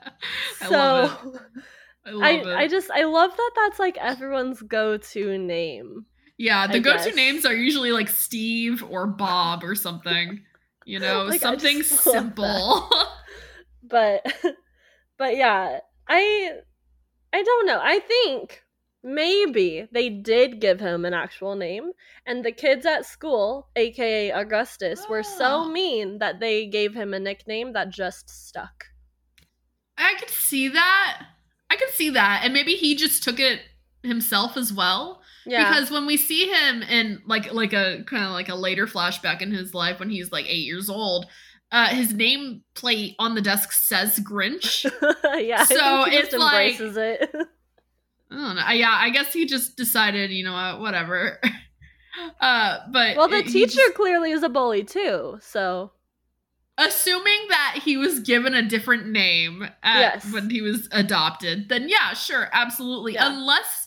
so 0.69 0.71
love 0.71 1.35
it. 1.35 1.63
I 2.07 2.11
love 2.11 2.47
I. 2.47 2.55
I 2.63 2.69
just 2.69 2.91
I 2.91 3.05
love 3.05 3.37
that 3.37 3.51
that's 3.57 3.79
like 3.79 3.97
everyone's 3.99 4.63
go-to 4.63 5.39
name. 5.39 6.07
Yeah, 6.39 6.67
the 6.67 6.79
I 6.79 6.81
go-to 6.81 7.11
guess. 7.11 7.17
names 7.17 7.45
are 7.47 7.55
usually 7.55 7.93
like 7.93 8.09
Steve 8.09 8.83
or 8.89 9.07
Bob 9.07 9.65
or 9.65 9.75
something. 9.75 10.43
You 10.85 11.01
know, 11.01 11.31
Like, 11.31 11.41
something 11.41 11.79
just 11.79 12.07
love 12.07 12.37
that. 12.41 12.63
simple. 12.63 12.91
But 13.83 14.27
but 15.19 15.37
yeah, 15.37 15.81
I 16.09 16.61
I 17.33 17.43
don't 17.43 17.67
know. 17.67 17.81
I 17.83 18.01
think 18.01 18.65
maybe 19.03 19.89
they 19.93 20.09
did 20.11 20.61
give 20.61 20.81
him 20.81 21.05
an 21.05 21.15
actual 21.15 21.55
name 21.57 21.93
and 22.27 22.45
the 22.45 22.53
kids 22.53 22.87
at 22.87 23.07
school, 23.07 23.71
aka 23.77 24.31
Augustus, 24.33 25.09
were 25.09 25.23
so 25.23 25.65
Oh. 25.65 25.65
mean 25.65 26.19
that 26.19 26.41
they 26.41 26.67
gave 26.67 26.95
him 26.95 27.15
a 27.15 27.21
nickname 27.21 27.73
that 27.75 27.91
just 27.91 28.29
stuck. 28.31 28.87
I 29.99 30.15
could 30.19 30.31
see 30.31 30.69
that. 30.69 31.27
I 31.71 31.77
could 31.77 31.91
see 31.91 32.11
that. 32.11 32.43
And 32.45 32.53
maybe 32.53 32.75
he 32.75 32.95
just 32.95 33.23
took 33.23 33.41
it 33.41 33.61
himself 34.03 34.57
as 34.57 34.73
well. 34.73 35.23
Yeah. 35.47 35.69
Because 35.71 35.91
when 35.91 36.07
we 36.07 36.17
see 36.17 36.49
him 36.49 36.83
in 36.83 37.23
like 37.27 37.53
like 37.53 37.73
a 37.73 38.03
kind 38.07 38.25
of 38.25 38.33
like 38.33 38.49
a 38.49 38.55
later 38.55 38.87
flashback 38.87 39.41
in 39.43 39.51
his 39.53 39.73
life 39.75 40.01
when 40.01 40.11
he's 40.11 40.33
like 40.33 40.47
eight 40.47 40.67
years 40.67 40.91
old, 40.91 41.27
uh 41.73 41.87
his 41.89 42.13
name 42.13 42.63
plate 42.75 43.15
on 43.19 43.35
the 43.35 43.41
desk 43.43 43.73
says 43.73 44.19
Grinch. 44.21 44.85
yeah, 45.47 45.65
So 45.65 46.05
it's 46.09 46.33
like- 46.35 46.73
embraces 46.79 46.97
it. 46.97 47.31
I 48.31 48.35
don't 48.35 48.57
know. 48.57 48.69
Yeah, 48.71 48.91
I 48.93 49.11
guess 49.11 49.33
he 49.33 49.47
just 49.47 49.77
decided, 49.77 50.31
you 50.33 50.43
know 50.45 50.53
what, 50.53 50.81
whatever. 50.81 51.41
uh 52.41 52.79
but 52.91 53.17
well, 53.17 53.29
the 53.29 53.43
he 53.43 53.51
teacher 53.53 53.77
just- 53.77 53.95
clearly 53.95 54.33
is 54.33 54.43
a 54.43 54.49
bully 54.49 54.83
too, 54.85 55.39
so 55.41 55.93
assuming 56.79 57.47
that 57.49 57.81
he 57.85 57.97
was 57.97 58.21
given 58.21 58.53
a 58.55 58.63
different 58.63 59.07
name 59.09 59.63
at, 59.83 59.99
Yes. 60.25 60.33
when 60.33 60.51
he 60.51 60.61
was 60.61 60.89
adopted, 60.93 61.69
then 61.69 61.89
yeah, 61.89 62.13
sure, 62.13 62.49
absolutely. 62.53 63.15
Yeah. 63.15 63.33
Unless 63.33 63.86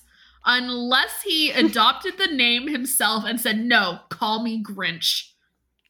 unless 0.51 1.21
he 1.21 1.51
adopted 1.63 2.17
the 2.17 2.27
name 2.27 2.67
himself 2.67 3.23
and 3.25 3.39
said, 3.39 3.59
"No, 3.59 3.99
call 4.09 4.43
me 4.43 4.61
Grinch," 4.63 5.29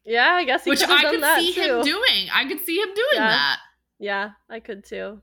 yeah, 0.04 0.30
I 0.32 0.44
guess 0.44 0.64
he 0.64 0.70
which 0.70 0.82
I 0.82 1.02
could 1.10 1.24
see 1.44 1.54
too. 1.54 1.78
him 1.78 1.82
doing. 1.82 2.28
I 2.32 2.44
could 2.46 2.60
see 2.60 2.76
him 2.78 2.88
doing 2.94 3.06
Yeah. 3.14 3.28
that. 3.28 3.58
Yeah, 3.98 4.30
I 4.48 4.60
could 4.60 4.84
too. 4.84 5.20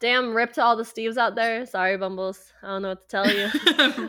Damn, 0.00 0.32
rip 0.34 0.54
to 0.54 0.62
all 0.62 0.76
the 0.76 0.82
Steves 0.82 1.18
out 1.18 1.34
there. 1.34 1.66
Sorry, 1.66 1.96
Bumbles. 1.98 2.52
I 2.62 2.68
don't 2.68 2.82
know 2.82 2.88
what 2.90 3.02
to 3.02 3.08
tell 3.08 3.30
you. 3.30 3.48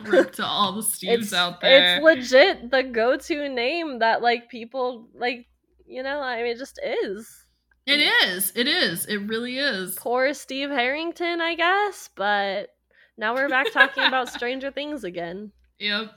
Rip 0.10 0.32
to 0.36 0.44
all 0.44 0.72
the 0.72 0.80
Steves 0.80 1.34
out 1.34 1.60
there. 1.60 1.96
it's 1.96 2.02
legit 2.02 2.70
the 2.70 2.82
go-to 2.82 3.46
name 3.50 3.98
that 3.98 4.22
like 4.22 4.48
people 4.48 5.08
like. 5.14 5.46
You 5.86 6.02
know, 6.02 6.20
I 6.20 6.36
mean, 6.42 6.52
it 6.52 6.58
just 6.58 6.80
is. 6.82 7.44
it 7.86 8.00
is. 8.00 8.52
It 8.56 8.66
is. 8.66 9.04
It 9.04 9.18
really 9.18 9.58
is. 9.58 9.94
Poor 9.96 10.32
Steve 10.32 10.70
Harrington, 10.70 11.42
I 11.42 11.54
guess. 11.56 12.08
But 12.16 12.70
now 13.16 13.34
we're 13.34 13.48
back 13.48 13.72
talking 13.72 14.04
about 14.04 14.28
Stranger 14.28 14.70
Things 14.70 15.04
again. 15.04 15.52
Yep. 15.78 16.10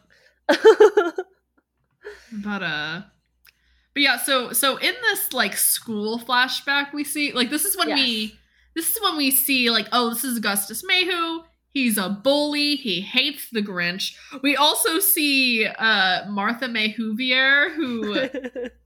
But 2.32 2.62
uh 2.64 3.02
but 3.94 4.02
yeah, 4.04 4.18
so 4.18 4.52
so 4.54 4.78
in 4.78 4.94
this 5.02 5.34
like 5.34 5.56
school 5.56 6.20
flashback 6.20 6.94
we 6.94 7.04
see 7.04 7.32
like 7.34 7.50
this 7.50 7.66
is 7.66 7.78
when 7.78 7.90
Yes. 7.90 8.00
we 8.00 8.40
this 8.76 8.96
is 8.96 9.02
when 9.02 9.18
we 9.18 9.32
see 9.32 9.70
like 9.72 9.88
oh 9.92 10.10
this 10.10 10.24
is 10.24 10.38
Augustus 10.38 10.84
MayWho. 10.84 11.44
He's 11.70 11.98
a 11.98 12.10
bully. 12.10 12.76
He 12.76 13.02
hates 13.02 13.50
the 13.50 13.62
Grinch. 13.62 14.16
We 14.44 14.56
also 14.56 15.00
see 15.00 15.66
uh 15.66 16.30
Martha 16.30 16.68
May 16.68 16.94
Whovier 16.94 17.74
who 17.74 18.14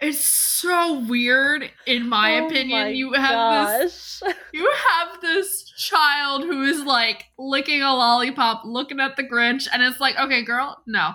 is 0.00 0.24
so 0.24 1.00
weird 1.00 1.70
in 1.86 2.08
my 2.08 2.38
Oh 2.38 2.46
opinion. 2.46 2.82
my 2.82 2.88
you 2.88 3.12
have 3.14 3.80
this 3.80 4.22
You 4.52 4.72
have 4.90 5.20
this 5.20 5.64
child 5.76 6.42
who 6.44 6.62
is 6.62 6.82
like 6.82 7.24
licking 7.38 7.82
a 7.82 7.92
lollipop, 7.94 8.62
looking 8.64 9.00
at 9.00 9.16
the 9.16 9.24
Grinch, 9.24 9.66
and 9.72 9.82
it's 9.82 10.00
like, 10.00 10.16
okay, 10.18 10.42
girl, 10.42 10.76
no. 10.86 11.10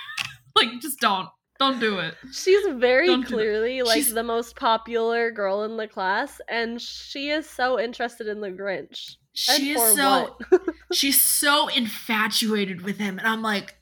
like, 0.56 0.68
just 0.80 1.00
don't. 1.00 1.28
Don't 1.58 1.80
do 1.80 1.98
it. 1.98 2.14
She's 2.32 2.64
very 2.76 3.06
Don't 3.08 3.24
clearly 3.26 3.82
like 3.82 3.96
She's- 3.96 4.12
the 4.12 4.22
most 4.22 4.54
popular 4.54 5.30
girl 5.32 5.64
in 5.64 5.76
the 5.76 5.88
class, 5.88 6.40
and 6.48 6.80
she 6.80 7.30
is 7.30 7.48
so 7.50 7.80
interested 7.80 8.28
in 8.28 8.40
the 8.40 8.50
Grinch. 8.50 9.16
She 9.32 9.72
is 9.72 9.94
so 9.96 10.36
she's 10.92 11.20
so 11.20 11.66
infatuated 11.68 12.82
with 12.82 12.98
him, 12.98 13.18
and 13.18 13.26
I'm 13.26 13.42
like, 13.42 13.74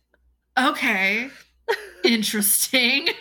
okay, 0.59 1.29
interesting. 2.05 3.09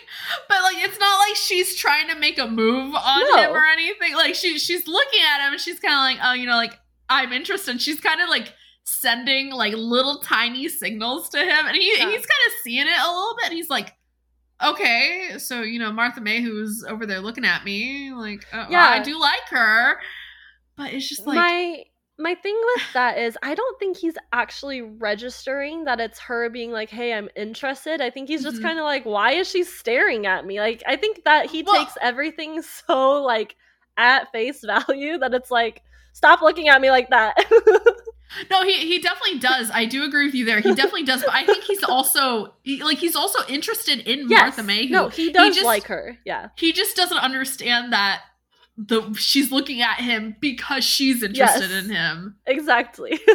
But 0.48 0.60
like 0.64 0.78
it's 0.78 0.98
not 0.98 1.18
like 1.20 1.36
she's 1.36 1.76
trying 1.76 2.08
to 2.08 2.16
make 2.16 2.36
a 2.36 2.48
move 2.48 2.92
on 2.96 3.20
No. 3.30 3.36
him 3.42 3.50
or 3.52 3.64
anything. 3.64 4.12
Like 4.14 4.34
she 4.34 4.58
she's 4.58 4.88
looking 4.88 5.20
at 5.22 5.46
him 5.46 5.52
and 5.52 5.60
she's 5.60 5.78
kind 5.78 5.94
of 5.94 6.00
like, 6.00 6.18
oh, 6.28 6.34
you 6.34 6.46
know, 6.46 6.56
like 6.56 6.76
I'm 7.08 7.32
interested. 7.32 7.80
She's 7.80 8.00
kind 8.00 8.20
of 8.20 8.28
like 8.28 8.52
sending 8.82 9.50
like 9.52 9.72
little 9.74 10.18
tiny 10.22 10.68
signals 10.68 11.28
to 11.28 11.38
him, 11.38 11.66
and 11.66 11.76
he 11.76 11.92
Yeah. 11.96 12.06
he's 12.10 12.26
kind 12.26 12.44
of 12.48 12.52
seeing 12.64 12.88
it 12.88 12.98
a 13.00 13.06
little 13.06 13.36
bit. 13.36 13.46
And 13.50 13.54
he's 13.54 13.70
like, 13.70 13.94
okay, 14.60 15.34
so 15.38 15.62
you 15.62 15.78
know 15.78 15.92
Martha 15.92 16.20
May, 16.20 16.42
who's 16.42 16.84
over 16.88 17.06
there 17.06 17.20
looking 17.20 17.44
at 17.44 17.64
me, 17.64 18.12
like, 18.12 18.44
uh, 18.52 18.66
Yeah. 18.68 18.84
I 18.88 19.00
do 19.00 19.16
like 19.20 19.46
her, 19.50 20.00
but 20.76 20.92
it's 20.92 21.08
just 21.08 21.24
like. 21.24 21.36
my 21.36 21.84
my 22.18 22.34
thing 22.34 22.58
with 22.74 22.82
that 22.94 23.18
is 23.18 23.36
I 23.42 23.54
don't 23.54 23.78
think 23.78 23.96
he's 23.96 24.14
actually 24.32 24.82
registering 24.82 25.84
that 25.84 26.00
it's 26.00 26.18
her 26.20 26.48
being 26.50 26.70
like, 26.72 26.90
"Hey, 26.90 27.12
I'm 27.12 27.28
interested." 27.36 28.00
I 28.00 28.10
think 28.10 28.28
he's 28.28 28.42
just 28.42 28.58
Mhm. 28.58 28.62
kind 28.62 28.78
of 28.78 28.84
like, 28.84 29.04
"Why 29.04 29.32
is 29.32 29.48
she 29.50 29.64
staring 29.64 30.26
at 30.26 30.44
me?" 30.46 30.58
Like 30.60 30.82
I 30.86 30.96
think 30.96 31.24
that 31.24 31.46
he 31.50 31.62
Well- 31.62 31.76
takes 31.76 31.96
everything 32.00 32.62
so 32.62 33.22
like 33.22 33.56
at 33.96 34.30
face 34.32 34.62
value 34.64 35.18
that 35.18 35.34
it's 35.34 35.50
like, 35.50 35.82
"Stop 36.12 36.42
looking 36.42 36.68
at 36.68 36.80
me 36.80 36.90
like 36.90 37.10
that." 37.10 37.36
No, 38.50 38.64
he 38.64 38.72
he 38.74 38.98
definitely 38.98 39.38
does. 39.38 39.70
I 39.72 39.84
do 39.86 40.02
agree 40.02 40.26
with 40.26 40.34
you 40.34 40.44
there. 40.44 40.60
He 40.60 40.74
definitely 40.74 41.04
does, 41.04 41.22
but 41.22 41.32
I 41.32 41.46
think 41.46 41.62
he's 41.62 41.82
also 41.84 42.54
he, 42.64 42.82
like 42.82 42.98
he's 42.98 43.14
also 43.14 43.38
interested 43.48 44.00
in 44.00 44.28
yes. 44.28 44.40
Martha 44.58 44.62
May. 44.64 44.86
No, 44.86 45.08
he 45.08 45.30
does 45.32 45.54
just- 45.54 45.64
like 45.64 45.84
her. 45.84 46.18
Yeah. 46.24 46.48
he 46.56 46.72
just 46.72 46.96
doesn't 46.96 47.16
understand 47.16 47.92
that 47.92 48.22
the 48.78 49.12
she's 49.14 49.50
looking 49.50 49.80
at 49.82 50.00
him 50.00 50.36
because 50.40 50.84
she's 50.84 51.22
interested 51.22 51.70
Yes. 51.70 51.84
in 51.84 51.90
him. 51.90 52.36
Exactly. 52.46 53.18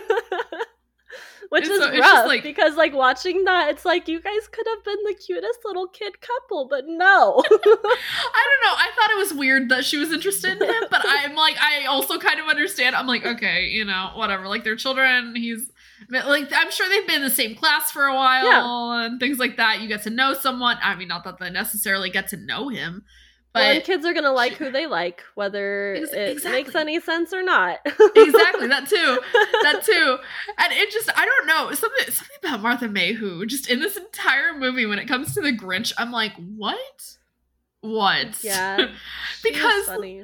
Which 1.49 1.65
And 1.65 1.73
is 1.73 1.79
so 1.79 1.99
rough 1.99 2.27
like- 2.27 2.43
because 2.43 2.77
like 2.77 2.93
watching 2.93 3.43
that, 3.43 3.71
it's 3.71 3.83
like 3.83 4.07
you 4.07 4.21
guys 4.21 4.47
could 4.49 4.65
have 4.69 4.85
been 4.85 5.03
the 5.05 5.13
cutest 5.15 5.59
little 5.65 5.87
kid 5.87 6.21
couple, 6.21 6.65
but 6.69 6.85
no. 6.87 7.43
I 7.49 7.49
don't 7.51 8.63
know. 8.63 8.73
I 8.77 8.89
thought 8.95 9.11
it 9.11 9.17
was 9.17 9.33
weird 9.33 9.67
that 9.67 9.83
she 9.83 9.97
was 9.97 10.13
interested 10.13 10.61
in 10.61 10.69
him, 10.69 10.83
but 10.89 11.01
I'm 11.05 11.35
like, 11.35 11.57
I 11.59 11.85
also 11.87 12.17
kind 12.19 12.39
of 12.39 12.47
understand. 12.47 12.95
I'm 12.95 13.05
like, 13.07 13.25
okay, 13.25 13.65
you 13.67 13.83
know, 13.83 14.11
whatever. 14.15 14.47
Like 14.47 14.63
they're 14.63 14.77
children. 14.77 15.35
He's 15.35 15.69
like, 16.09 16.47
I'm 16.55 16.71
sure 16.71 16.87
they've 16.87 17.05
been 17.05 17.17
in 17.17 17.23
the 17.23 17.29
same 17.29 17.55
class 17.55 17.91
for 17.91 18.05
a 18.05 18.15
while 18.15 18.91
and 18.93 19.19
things 19.19 19.37
like 19.37 19.57
that. 19.57 19.81
You 19.81 19.89
get 19.89 20.03
to 20.03 20.09
know 20.09 20.33
someone. 20.33 20.77
I 20.81 20.95
mean, 20.95 21.09
not 21.09 21.25
that 21.25 21.37
they 21.37 21.49
necessarily 21.49 22.09
get 22.09 22.29
to 22.29 22.37
know 22.37 22.69
him, 22.69 23.03
but 23.53 23.59
well, 23.59 23.81
kids 23.81 24.05
are 24.05 24.13
gonna 24.13 24.31
like 24.31 24.53
who 24.53 24.71
they 24.71 24.85
like, 24.85 25.23
whether 25.35 25.95
Ex- 25.95 26.43
it 26.43 26.51
makes 26.51 26.73
any 26.75 26.99
sense 26.99 27.33
or 27.33 27.43
not. 27.43 27.79
exactly 27.85 28.67
that 28.67 28.87
too. 28.89 29.19
That 29.63 29.83
too. 29.85 30.17
And 30.57 30.73
it 30.73 30.89
just, 30.91 31.09
I 31.17 31.25
don't 31.25 31.47
know, 31.47 31.71
something 31.73 32.05
something 32.13 32.37
about 32.43 32.61
Martha 32.61 32.87
MayWho 32.87 33.45
just 33.47 33.69
in 33.69 33.79
this 33.79 33.95
entire 33.97 34.57
movie 34.57 34.85
when 34.85 34.97
it 34.99 35.07
comes 35.07 35.33
to 35.35 35.41
the 35.41 35.51
Grinch, 35.51 35.93
I'm 35.97 36.11
like, 36.11 36.33
what? 36.57 37.15
What? 37.81 38.43
Yeah. 38.43 38.87
Because- 39.43 39.85
funny. 39.85 40.23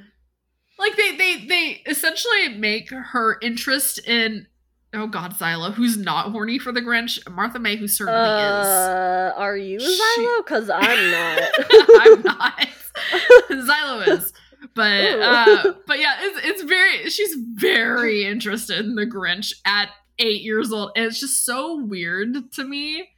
like 0.79 0.95
they 0.95 1.15
they 1.17 1.45
they 1.47 1.81
essentially 1.87 2.49
make 2.49 2.89
her 2.91 3.37
interest 3.41 3.99
in 4.07 4.47
oh 4.93 5.07
god 5.07 5.33
Xylo 5.33 5.73
who's 5.73 5.97
not 5.97 6.31
horny 6.31 6.59
for 6.59 6.71
the 6.71 6.81
Grinch 6.81 7.19
Martha 7.29 7.59
May 7.59 7.75
who 7.75 7.87
certainly 7.87 8.19
is 8.21 8.67
Uh, 8.67 9.33
are 9.35 9.57
you 9.57 9.79
She- 9.79 9.99
Xylo? 10.19 10.37
Because 10.45 10.69
I'm 10.69 11.11
not. 11.11 11.41
I'm 12.01 12.21
not 12.21 12.67
Xylo 13.49 14.07
is 14.07 14.33
but 14.73 15.03
uh 15.19 15.73
but 15.85 15.99
yeah 15.99 16.15
it's 16.19 16.39
it's 16.45 16.63
very 16.63 17.09
she's 17.09 17.35
very 17.53 18.25
interested 18.25 18.79
in 18.85 18.95
the 18.95 19.05
Grinch 19.05 19.53
at 19.65 19.89
eight 20.19 20.41
years 20.41 20.71
old 20.71 20.91
and 20.95 21.05
it's 21.05 21.19
just 21.19 21.45
so 21.45 21.75
weird 21.83 22.51
to 22.53 22.63
me 22.63 23.09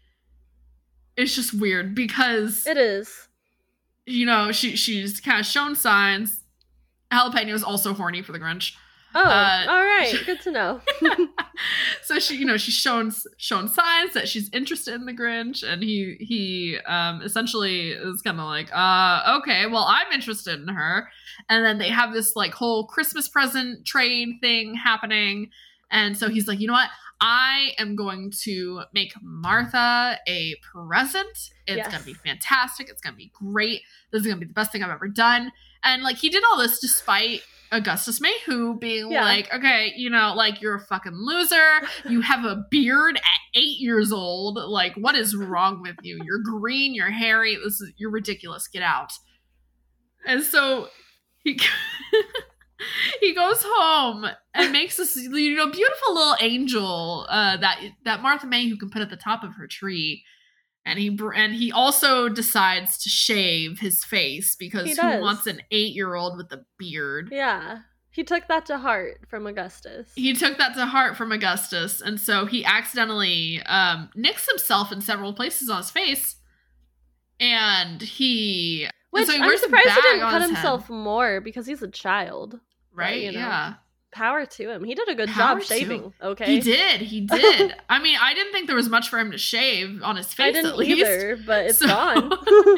it's 1.15 1.35
just 1.35 1.53
weird 1.53 1.93
because 1.93 2.65
it 2.65 2.77
is. 2.77 3.27
you 4.05 4.25
know, 4.25 4.53
she 4.53 4.77
she's 4.77 5.19
kind 5.19 5.39
of 5.39 5.45
shown 5.45 5.75
signs. 5.75 6.45
Jalapeno 7.11 7.53
is 7.53 7.61
also 7.63 7.93
horny 7.93 8.21
for 8.21 8.31
the 8.31 8.39
Grinch. 8.39 8.73
Oh, 9.15 9.19
Uh, 9.23 9.65
all 9.67 9.83
right. 9.83 10.13
Good 10.25 10.41
to 10.41 10.51
know. 10.51 10.81
so 12.03 12.19
she, 12.19 12.35
you 12.35 12.45
know, 12.45 12.57
she's 12.57 12.75
shown 12.75 13.11
shown 13.37 13.67
signs 13.67 14.13
that 14.13 14.27
she's 14.27 14.49
interested 14.53 14.93
in 14.93 15.05
the 15.05 15.13
Grinch, 15.13 15.63
and 15.63 15.81
he 15.83 16.15
he 16.19 16.77
um 16.85 17.21
essentially 17.21 17.89
is 17.91 18.21
kind 18.21 18.39
of 18.39 18.45
like, 18.45 18.69
uh, 18.73 19.39
okay, 19.41 19.65
well, 19.65 19.85
I'm 19.87 20.11
interested 20.11 20.59
in 20.59 20.67
her, 20.67 21.09
and 21.49 21.65
then 21.65 21.77
they 21.79 21.89
have 21.89 22.13
this 22.13 22.35
like 22.35 22.53
whole 22.53 22.85
Christmas 22.87 23.27
present 23.27 23.85
trade 23.85 24.37
thing 24.41 24.75
happening, 24.75 25.49
and 25.91 26.17
so 26.17 26.29
he's 26.29 26.47
like, 26.47 26.59
you 26.59 26.67
know 26.67 26.73
what? 26.73 26.89
I 27.21 27.71
am 27.77 27.97
going 27.97 28.31
to 28.43 28.83
make 28.93 29.11
Martha 29.21 30.17
a 30.27 30.55
present. 30.71 31.27
It's 31.67 31.77
Yes. 31.77 31.91
gonna 31.91 32.03
be 32.05 32.13
fantastic. 32.13 32.87
It's 32.89 33.01
gonna 33.01 33.17
be 33.17 33.31
great. 33.33 33.81
This 34.11 34.21
is 34.21 34.27
gonna 34.27 34.39
be 34.39 34.45
the 34.45 34.53
best 34.53 34.71
thing 34.71 34.83
I've 34.83 34.89
ever 34.89 35.07
done. 35.09 35.51
And 35.83 36.01
like 36.03 36.17
he 36.17 36.29
did 36.29 36.43
all 36.49 36.57
this 36.59 36.79
despite 36.79 37.41
Augustus 37.71 38.19
MayWho 38.19 38.79
being 38.79 39.11
Yeah. 39.11 39.23
like, 39.23 39.53
okay, 39.53 39.93
you 39.95 40.09
know, 40.09 40.33
like 40.35 40.61
you're 40.61 40.75
a 40.75 40.79
fucking 40.79 41.13
loser. 41.13 41.81
You 42.07 42.21
have 42.21 42.43
a 42.45 42.65
beard 42.71 43.17
at 43.17 43.39
eight 43.59 43.79
years 43.79 44.11
old. 44.11 44.55
Like, 44.57 44.93
what 44.95 45.15
is 45.15 45.35
wrong 45.35 45.81
with 45.81 45.95
you? 46.01 46.19
You're 46.25 46.41
green. 46.43 46.93
You're 46.95 47.11
hairy. 47.11 47.55
This 47.63 47.79
is 47.81 47.91
you're 47.97 48.11
ridiculous. 48.11 48.67
Get 48.67 48.81
out. 48.83 49.11
And 50.25 50.43
so 50.43 50.87
he 51.43 51.59
he 53.21 53.33
goes 53.35 53.61
home 53.65 54.25
and 54.53 54.71
makes 54.71 54.97
this 54.97 55.15
you 55.15 55.55
know 55.55 55.69
beautiful 55.69 56.13
little 56.13 56.35
angel 56.39 57.25
uh, 57.29 57.57
that 57.57 57.79
that 58.05 58.21
Martha 58.21 58.47
May 58.47 58.67
who 58.67 58.77
can 58.77 58.89
put 58.89 59.01
at 59.01 59.09
the 59.09 59.17
top 59.17 59.43
of 59.43 59.53
her 59.55 59.67
tree. 59.67 60.23
And 60.89 60.99
he 60.99 61.09
br- 61.09 61.33
and 61.33 61.53
he 61.53 61.71
also 61.71 62.27
decides 62.29 62.97
to 63.03 63.09
shave 63.09 63.79
his 63.79 64.03
face 64.03 64.55
because 64.55 64.85
He 64.87 64.95
who 64.95 65.21
wants 65.21 65.47
an 65.47 65.61
eight 65.71 65.93
year 65.95 66.15
old 66.15 66.37
with 66.37 66.51
a 66.51 66.65
beard? 66.77 67.29
yeah. 67.31 67.79
He 68.11 68.23
took 68.23 68.47
that 68.47 68.65
to 68.65 68.77
heart 68.79 69.21
from 69.29 69.45
Augustus. 69.47 70.11
he 70.15 70.33
took 70.33 70.57
that 70.57 70.73
to 70.75 70.85
heart 70.87 71.15
from 71.15 71.31
Augustus, 71.31 72.01
and 72.01 72.19
so 72.19 72.45
he 72.47 72.65
accidentally 72.65 73.61
um, 73.67 74.09
nicks 74.15 74.49
himself 74.49 74.91
in 74.91 74.99
several 74.99 75.31
places 75.31 75.69
on 75.69 75.77
his 75.77 75.91
face, 75.91 76.35
and 77.39 78.01
he 78.01 78.83
and 78.85 78.93
Which 79.11 79.27
so 79.27 79.33
he 79.33 79.41
I'm 79.41 79.57
surprised 79.57 79.89
he 79.91 80.01
didn't 80.01 80.21
cut 80.21 80.41
his 80.41 80.49
head, 80.51 80.55
himself 80.55 80.89
more 80.89 81.39
because 81.39 81.65
he's 81.67 81.81
a 81.81 81.87
child. 81.87 82.59
right? 82.93 83.21
you 83.21 83.31
know. 83.31 83.39
Yeah, 83.39 83.73
Power 84.11 84.45
to 84.45 84.69
him. 84.71 84.83
He 84.83 84.95
did 84.95 85.07
a 85.07 85.15
good 85.15 85.29
Power 85.29 85.59
job 85.59 85.63
shaving. 85.63 86.13
Okay. 86.21 86.45
he 86.45 86.59
did. 86.59 87.01
He 87.01 87.21
did. 87.21 87.75
I 87.89 88.01
mean, 88.01 88.17
I 88.19 88.33
didn't 88.33 88.51
think 88.53 88.65
there 88.67 88.75
was 88.75 88.89
much 88.89 89.07
for 89.09 89.19
him 89.19 89.31
to 89.31 89.37
shave 89.37 90.01
on 90.03 90.15
his 90.15 90.33
face. 90.33 90.47
I 90.47 90.51
didn't 90.51 90.71
at 90.71 90.77
least. 90.77 90.99
either, 91.01 91.37
but 91.45 91.65
it's 91.67 91.79
So, 91.79 91.87
gone. 91.87 92.29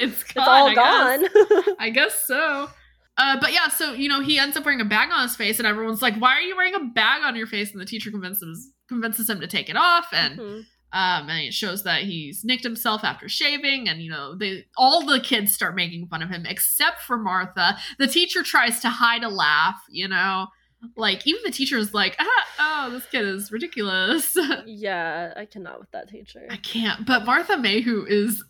it's 0.01 0.23
gone. 0.33 0.35
It's 0.35 0.37
all 0.37 0.67
I 0.67 0.75
guess. 0.75 1.33
gone. 1.65 1.75
I 1.79 1.89
guess 1.89 2.25
so. 2.27 2.69
Uh, 3.17 3.39
but 3.39 3.53
yeah, 3.53 3.67
so 3.69 3.93
you 3.93 4.09
know, 4.09 4.21
he 4.21 4.39
ends 4.39 4.57
up 4.57 4.65
wearing 4.65 4.81
a 4.81 4.85
bag 4.85 5.09
on 5.11 5.23
his 5.23 5.35
face, 5.35 5.59
and 5.59 5.67
everyone's 5.67 6.01
like, 6.01 6.15
"Why 6.15 6.35
are 6.37 6.41
you 6.41 6.55
wearing 6.55 6.75
a 6.75 6.79
bag 6.85 7.21
on 7.23 7.35
your 7.35 7.45
face?" 7.47 7.71
And 7.71 7.79
the 7.79 7.85
teacher 7.85 8.09
convinces 8.11 8.69
convinces 8.87 9.29
him 9.29 9.39
to 9.41 9.47
take 9.47 9.69
it 9.69 9.75
off, 9.77 10.07
and 10.13 10.39
Mhm. 10.39 10.57
um, 10.93 11.29
and 11.29 11.45
it 11.47 11.53
shows 11.53 11.83
that 11.83 12.03
he's 12.03 12.43
nicked 12.43 12.63
himself 12.63 13.03
after 13.03 13.27
shaving, 13.29 13.87
and 13.89 14.01
you 14.01 14.09
know, 14.09 14.35
they 14.35 14.65
all 14.77 15.05
the 15.05 15.19
kids 15.19 15.53
start 15.53 15.75
making 15.75 16.07
fun 16.07 16.21
of 16.21 16.29
him 16.29 16.45
except 16.45 17.01
for 17.01 17.17
Martha. 17.17 17.77
The 17.99 18.07
teacher 18.07 18.43
tries 18.43 18.79
to 18.81 18.89
hide 18.89 19.23
a 19.23 19.29
laugh, 19.29 19.81
you 19.89 20.07
know, 20.07 20.47
like 20.95 21.25
even 21.27 21.41
the 21.45 21.51
teacher 21.51 21.77
is 21.77 21.93
like, 21.93 22.15
ah, 22.19 22.47
"Oh, 22.59 22.89
this 22.91 23.05
kid 23.07 23.25
is 23.25 23.51
ridiculous." 23.51 24.35
Yeah, 24.65 25.33
I 25.35 25.45
cannot 25.45 25.79
with 25.79 25.91
that 25.91 26.09
teacher. 26.09 26.47
I 26.49 26.57
can't. 26.57 27.05
But 27.05 27.25
Martha 27.25 27.53
MayWho 27.53 28.05
is 28.07 28.43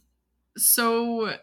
so. 0.58 1.36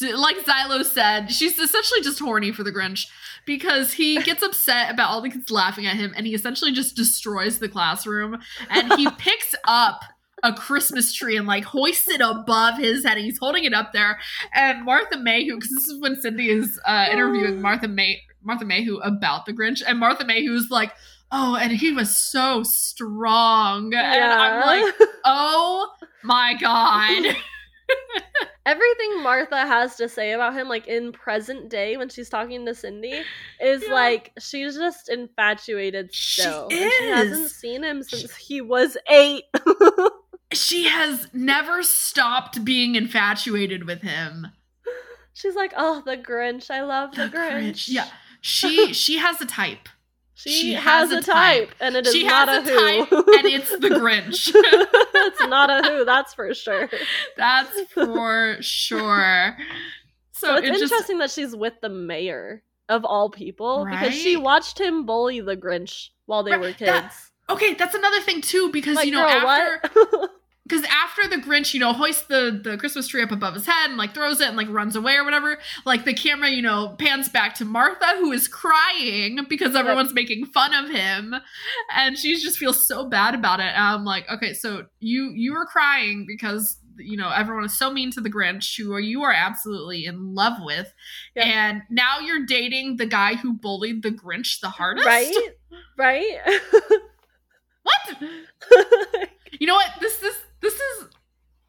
Like 0.00 0.38
Xylo 0.38 0.84
said, 0.84 1.30
she's 1.30 1.58
essentially 1.58 2.00
just 2.00 2.18
horny 2.18 2.50
for 2.50 2.62
the 2.64 2.72
Grinch 2.72 3.06
because 3.46 3.92
he 3.92 4.20
gets 4.22 4.42
upset 4.42 4.90
about 4.92 5.10
all 5.10 5.20
the 5.20 5.30
kids 5.30 5.50
laughing 5.50 5.86
at 5.86 5.96
him 5.96 6.12
and 6.16 6.26
he 6.26 6.34
essentially 6.34 6.72
just 6.72 6.96
destroys 6.96 7.58
the 7.58 7.68
classroom 7.68 8.38
and 8.70 8.92
he 8.94 9.08
picks 9.18 9.54
up 9.64 10.00
a 10.42 10.52
Christmas 10.52 11.12
tree 11.12 11.36
and 11.36 11.46
like 11.46 11.62
hoists 11.64 12.08
it 12.08 12.20
above 12.20 12.78
his 12.78 13.04
head. 13.04 13.16
and 13.16 13.24
He's 13.24 13.38
holding 13.38 13.64
it 13.64 13.74
up 13.74 13.92
there. 13.92 14.18
And 14.54 14.84
Martha 14.84 15.16
MayWho, 15.18 15.56
because 15.60 15.70
this 15.70 15.86
is 15.86 16.00
when 16.00 16.20
Cindy 16.20 16.48
is 16.50 16.80
uh, 16.84 17.06
interviewing 17.12 17.60
Martha 17.60 17.86
May 17.86 18.22
Martha 18.44 18.64
MayWho 18.64 18.98
about 19.06 19.46
the 19.46 19.52
Grinch, 19.52 19.82
and 19.86 19.98
Martha 19.98 20.24
MayWho's 20.24 20.70
like, 20.70 20.92
Oh, 21.34 21.56
and 21.56 21.72
he 21.72 21.92
was 21.92 22.14
so 22.16 22.62
strong. 22.62 23.94
And 23.94 24.22
I'm 24.24 24.60
like, 24.84 24.94
oh 25.24 25.88
my 26.22 26.54
god. 26.60 27.36
everything 28.66 29.22
Martha 29.22 29.56
has 29.66 29.96
to 29.96 30.08
say 30.08 30.32
about 30.32 30.54
him, 30.54 30.68
like 30.68 30.86
in 30.86 31.12
present 31.12 31.68
day 31.68 31.96
when 31.96 32.08
she's 32.08 32.28
talking 32.28 32.64
to 32.66 32.74
Cindy, 32.74 33.22
is 33.60 33.82
Yeah. 33.86 33.92
like 33.94 34.32
she's 34.38 34.76
just 34.76 35.08
infatuated 35.08 36.14
She 36.14 36.42
still. 36.42 36.68
and 36.70 36.90
she 36.98 37.08
hasn't 37.08 37.50
seen 37.50 37.82
him 37.82 38.02
since 38.02 38.34
he 38.36 38.60
was 38.60 38.96
eight. 39.08 39.44
she 40.52 40.84
has 40.88 41.28
never 41.32 41.82
stopped 41.82 42.64
being 42.64 42.94
infatuated 42.94 43.84
with 43.86 44.02
him. 44.02 44.48
she's 45.32 45.54
like, 45.56 45.72
oh, 45.76 46.02
the 46.04 46.16
Grinch. 46.16 46.70
I 46.70 46.82
love 46.82 47.14
the, 47.14 47.28
The 47.28 47.36
Grinch. 47.36 47.62
Grinch. 47.72 47.88
Yeah. 47.88 48.06
She 48.42 48.92
she 48.92 49.16
has 49.16 49.40
a 49.40 49.46
type. 49.46 49.88
She, 50.34 50.50
she 50.50 50.72
has, 50.74 51.10
has 51.10 51.12
a 51.12 51.22
type, 51.22 51.68
type. 51.68 51.76
and 51.80 51.94
it 51.94 52.04
is 52.04 52.12
She 52.12 52.24
not 52.24 52.48
has 52.48 52.68
a 52.68 52.72
a 52.72 53.04
who. 53.04 53.06
type, 53.06 53.26
and 53.38 53.46
it's 53.46 53.70
the 53.70 53.88
Grinch. 54.00 54.50
it's 54.54 55.40
not 55.46 55.70
a 55.70 55.88
who, 55.88 56.04
that's 56.04 56.34
for 56.34 56.52
sure. 56.52 56.88
That's 57.36 57.80
for 57.94 58.56
sure. 58.60 59.56
So, 60.32 60.48
So 60.48 60.56
it's 60.56 60.66
it 60.66 60.70
just 60.80 60.82
interesting 60.92 61.18
that 61.18 61.30
she's 61.30 61.54
with 61.54 61.74
the 61.80 61.88
mayor 61.88 62.64
of 62.88 63.04
all 63.04 63.30
people 63.30 63.86
because 63.88 64.12
she 64.14 64.36
watched 64.36 64.80
him 64.80 65.06
bully 65.06 65.40
the 65.40 65.56
Grinch 65.56 66.08
while 66.26 66.42
they 66.42 66.50
Right, 66.52 66.60
were 66.60 66.72
that- 66.86 67.02
kids. 67.12 67.30
Okay, 67.48 67.74
that's 67.74 67.94
another 67.94 68.20
thing 68.20 68.40
too 68.40 68.70
because 68.72 68.96
Like, 68.96 69.06
you 69.06 69.12
know 69.12 69.20
girl, 69.28 69.48
after 69.48 69.80
what? 70.16 70.30
Because 70.72 70.86
after 70.90 71.28
the 71.28 71.36
Grinch, 71.36 71.74
you 71.74 71.80
know, 71.80 71.92
hoists 71.92 72.22
the 72.24 72.58
the 72.62 72.78
Christmas 72.78 73.06
tree 73.06 73.22
up 73.22 73.30
above 73.30 73.52
his 73.52 73.66
head 73.66 73.90
and 73.90 73.98
like 73.98 74.14
throws 74.14 74.40
it 74.40 74.48
and 74.48 74.56
like 74.56 74.70
runs 74.70 74.96
away 74.96 75.16
or 75.16 75.24
whatever, 75.24 75.58
like 75.84 76.06
the 76.06 76.14
camera, 76.14 76.48
you 76.48 76.62
know, 76.62 76.96
pans 76.98 77.28
back 77.28 77.54
to 77.56 77.66
Martha 77.66 78.06
who 78.18 78.32
is 78.32 78.48
crying 78.48 79.40
because 79.50 79.76
everyone's 79.76 80.14
making 80.14 80.46
fun 80.46 80.72
of 80.72 80.90
him, 80.90 81.34
and 81.94 82.16
she 82.16 82.40
just 82.40 82.56
feels 82.56 82.86
so 82.86 83.06
bad 83.06 83.34
about 83.34 83.60
it. 83.60 83.64
And 83.66 83.84
I'm 83.84 84.04
like, 84.06 84.28
okay, 84.30 84.54
so 84.54 84.86
you 85.00 85.32
you 85.34 85.52
were 85.52 85.66
crying 85.66 86.24
because 86.26 86.78
you 86.96 87.18
know 87.18 87.30
everyone 87.30 87.64
is 87.64 87.76
so 87.76 87.90
mean 87.92 88.10
to 88.12 88.22
the 88.22 88.30
Grinch, 88.30 88.78
who 88.78 88.96
you 88.96 89.22
are 89.24 89.32
absolutely 89.32 90.06
in 90.06 90.34
love 90.34 90.54
with, 90.60 90.90
Yeah. 91.36 91.44
and 91.44 91.82
now 91.90 92.18
you're 92.20 92.46
dating 92.46 92.96
the 92.96 93.06
guy 93.06 93.34
who 93.34 93.52
bullied 93.52 94.02
the 94.02 94.10
Grinch 94.10 94.60
the 94.60 94.70
hardest, 94.70 95.06
right? 95.06 95.34
Right? 95.98 96.38
What? 97.84 98.16
You 99.58 99.66
know 99.66 99.74
what? 99.74 99.90
This 100.00 100.16
this 100.18 100.36
this 100.60 100.74
is 100.74 101.06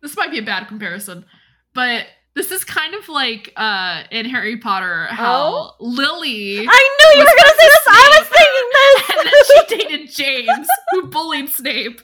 this 0.01 0.15
might 0.17 0.31
be 0.31 0.39
a 0.39 0.43
bad 0.43 0.67
comparison, 0.67 1.25
but 1.73 2.05
this 2.35 2.51
is 2.51 2.63
kind 2.63 2.95
of 2.95 3.07
like 3.09 3.51
uh 3.55 4.03
in 4.09 4.25
Harry 4.25 4.57
Potter 4.57 5.05
how 5.05 5.75
Lily 5.79 6.59
I 6.67 6.97
knew 7.13 7.19
you 7.19 7.25
were 7.25 7.37
gonna 7.37 7.57
say 7.59 7.67
this. 7.67 7.87
I 7.87 8.19
was 8.19 8.27
thinking 8.29 8.69
this. 8.73 9.09
and 9.09 9.27
then 9.27 9.43
she 9.45 9.77
dated 9.97 10.15
James, 10.15 10.67
who 10.91 11.07
bullied 11.07 11.49
Snape. 11.49 12.01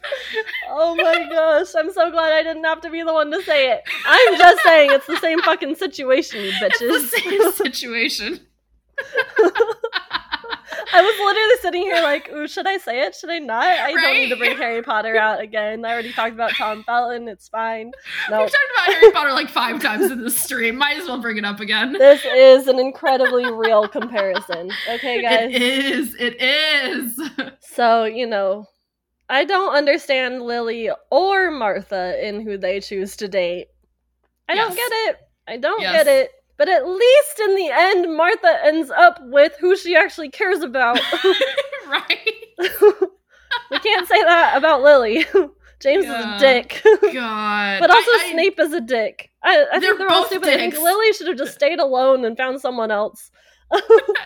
oh 0.70 0.96
my 0.96 1.28
gosh! 1.30 1.68
I'm 1.78 1.92
so 1.92 2.12
glad 2.12 2.32
I 2.34 2.44
didn't 2.44 2.64
have 2.66 2.82
to 2.82 2.90
be 2.90 3.02
the 3.04 3.14
one 3.14 3.32
to 3.32 3.42
say 3.44 3.72
it. 3.72 3.82
I'm 4.06 4.38
just 4.38 4.62
saying 4.64 4.92
it's 4.92 5.08
the 5.08 5.18
same 5.18 5.40
fucking 5.42 5.76
situation, 5.76 6.42
you 6.42 6.52
It's 6.62 6.82
bitches. 6.82 7.12
the 7.12 7.20
same 7.20 7.52
situation. 7.74 8.40
I 10.94 11.02
was 11.02 11.16
literally 11.20 11.56
sitting 11.62 11.82
here 11.84 12.02
like, 12.02 12.30
ooh, 12.32 12.48
should 12.48 12.68
I 12.68 12.78
say 12.78 13.02
it? 13.02 13.16
Should 13.16 13.30
I 13.30 13.40
not? 13.40 13.64
I 13.64 13.92
don't 13.94 14.14
need 14.16 14.30
to 14.30 14.36
bring 14.38 14.58
Harry 14.58 14.82
Potter 14.82 15.16
out 15.16 15.40
again. 15.42 15.86
I 15.86 15.92
already 15.94 16.12
talked 16.12 16.34
about 16.34 16.52
Tom 16.52 16.84
Felton. 16.84 17.28
It's 17.28 17.48
fine. 17.48 17.92
We've 18.30 18.38
talked 18.40 18.56
about 18.74 18.94
Harry 18.94 19.12
Potter 19.12 19.32
like 19.34 19.50
five 19.50 19.80
times 19.82 20.12
in 20.12 20.22
this 20.24 20.40
stream. 20.40 20.76
Might 20.78 20.98
as 20.98 21.08
well 21.08 21.22
bring 21.22 21.38
it 21.38 21.46
up 21.46 21.60
again. 21.60 21.94
this 21.94 22.24
is 22.26 22.68
an 22.68 22.80
incredibly 22.80 23.52
real 23.52 23.88
comparison. 23.88 24.72
Okay, 24.90 25.22
guys. 25.22 25.54
It 25.54 25.62
is. 25.62 26.16
It 26.20 26.42
is. 26.42 27.20
So, 27.62 28.06
you 28.06 28.26
know, 28.28 28.66
I 29.30 29.46
don't 29.46 29.74
understand 29.76 30.42
Lily 30.42 30.90
or 31.12 31.52
Martha 31.52 32.18
in 32.28 32.42
who 32.42 32.58
they 32.58 32.80
choose 32.80 33.16
to 33.18 33.28
date. 33.28 33.68
I 34.48 34.56
don't 34.56 34.76
get 34.76 34.92
it. 34.92 35.18
I 35.48 35.58
don't 35.58 35.82
Yes. 35.82 35.94
get 36.04 36.08
it. 36.08 36.32
But 36.60 36.68
at 36.70 36.86
least 36.86 37.40
in 37.40 37.56
the 37.56 37.70
end, 37.72 38.16
Martha 38.18 38.60
ends 38.66 38.92
up 38.92 39.18
with 39.24 39.54
who 39.62 39.76
she 39.78 39.96
actually 39.96 40.30
cares 40.30 40.60
about. 40.62 41.00
right? 41.88 42.20
we 43.72 43.80
can't 43.80 44.08
say 44.08 44.22
that 44.24 44.54
about 44.58 44.82
Lily. 44.84 45.26
James 45.80 46.04
is 46.04 46.12
a 46.12 46.38
dick. 46.38 46.82
God. 47.14 47.80
but 47.80 47.90
also 47.90 48.12
I- 48.12 48.24
I- 48.28 48.32
Snape 48.34 48.60
is 48.60 48.74
a 48.74 48.82
dick. 48.82 49.32
I, 49.42 49.52
I 49.72 49.80
They're 49.80 49.92
think 49.96 50.00
they're 50.00 50.12
all 50.12 50.26
stupid. 50.26 50.50
I 50.50 50.58
think. 50.58 50.74
Lily 50.78 51.14
should 51.14 51.28
have 51.28 51.38
just 51.38 51.54
stayed 51.54 51.80
alone 51.80 52.26
and 52.26 52.36
found 52.36 52.60
someone 52.60 52.92
else. 52.92 53.32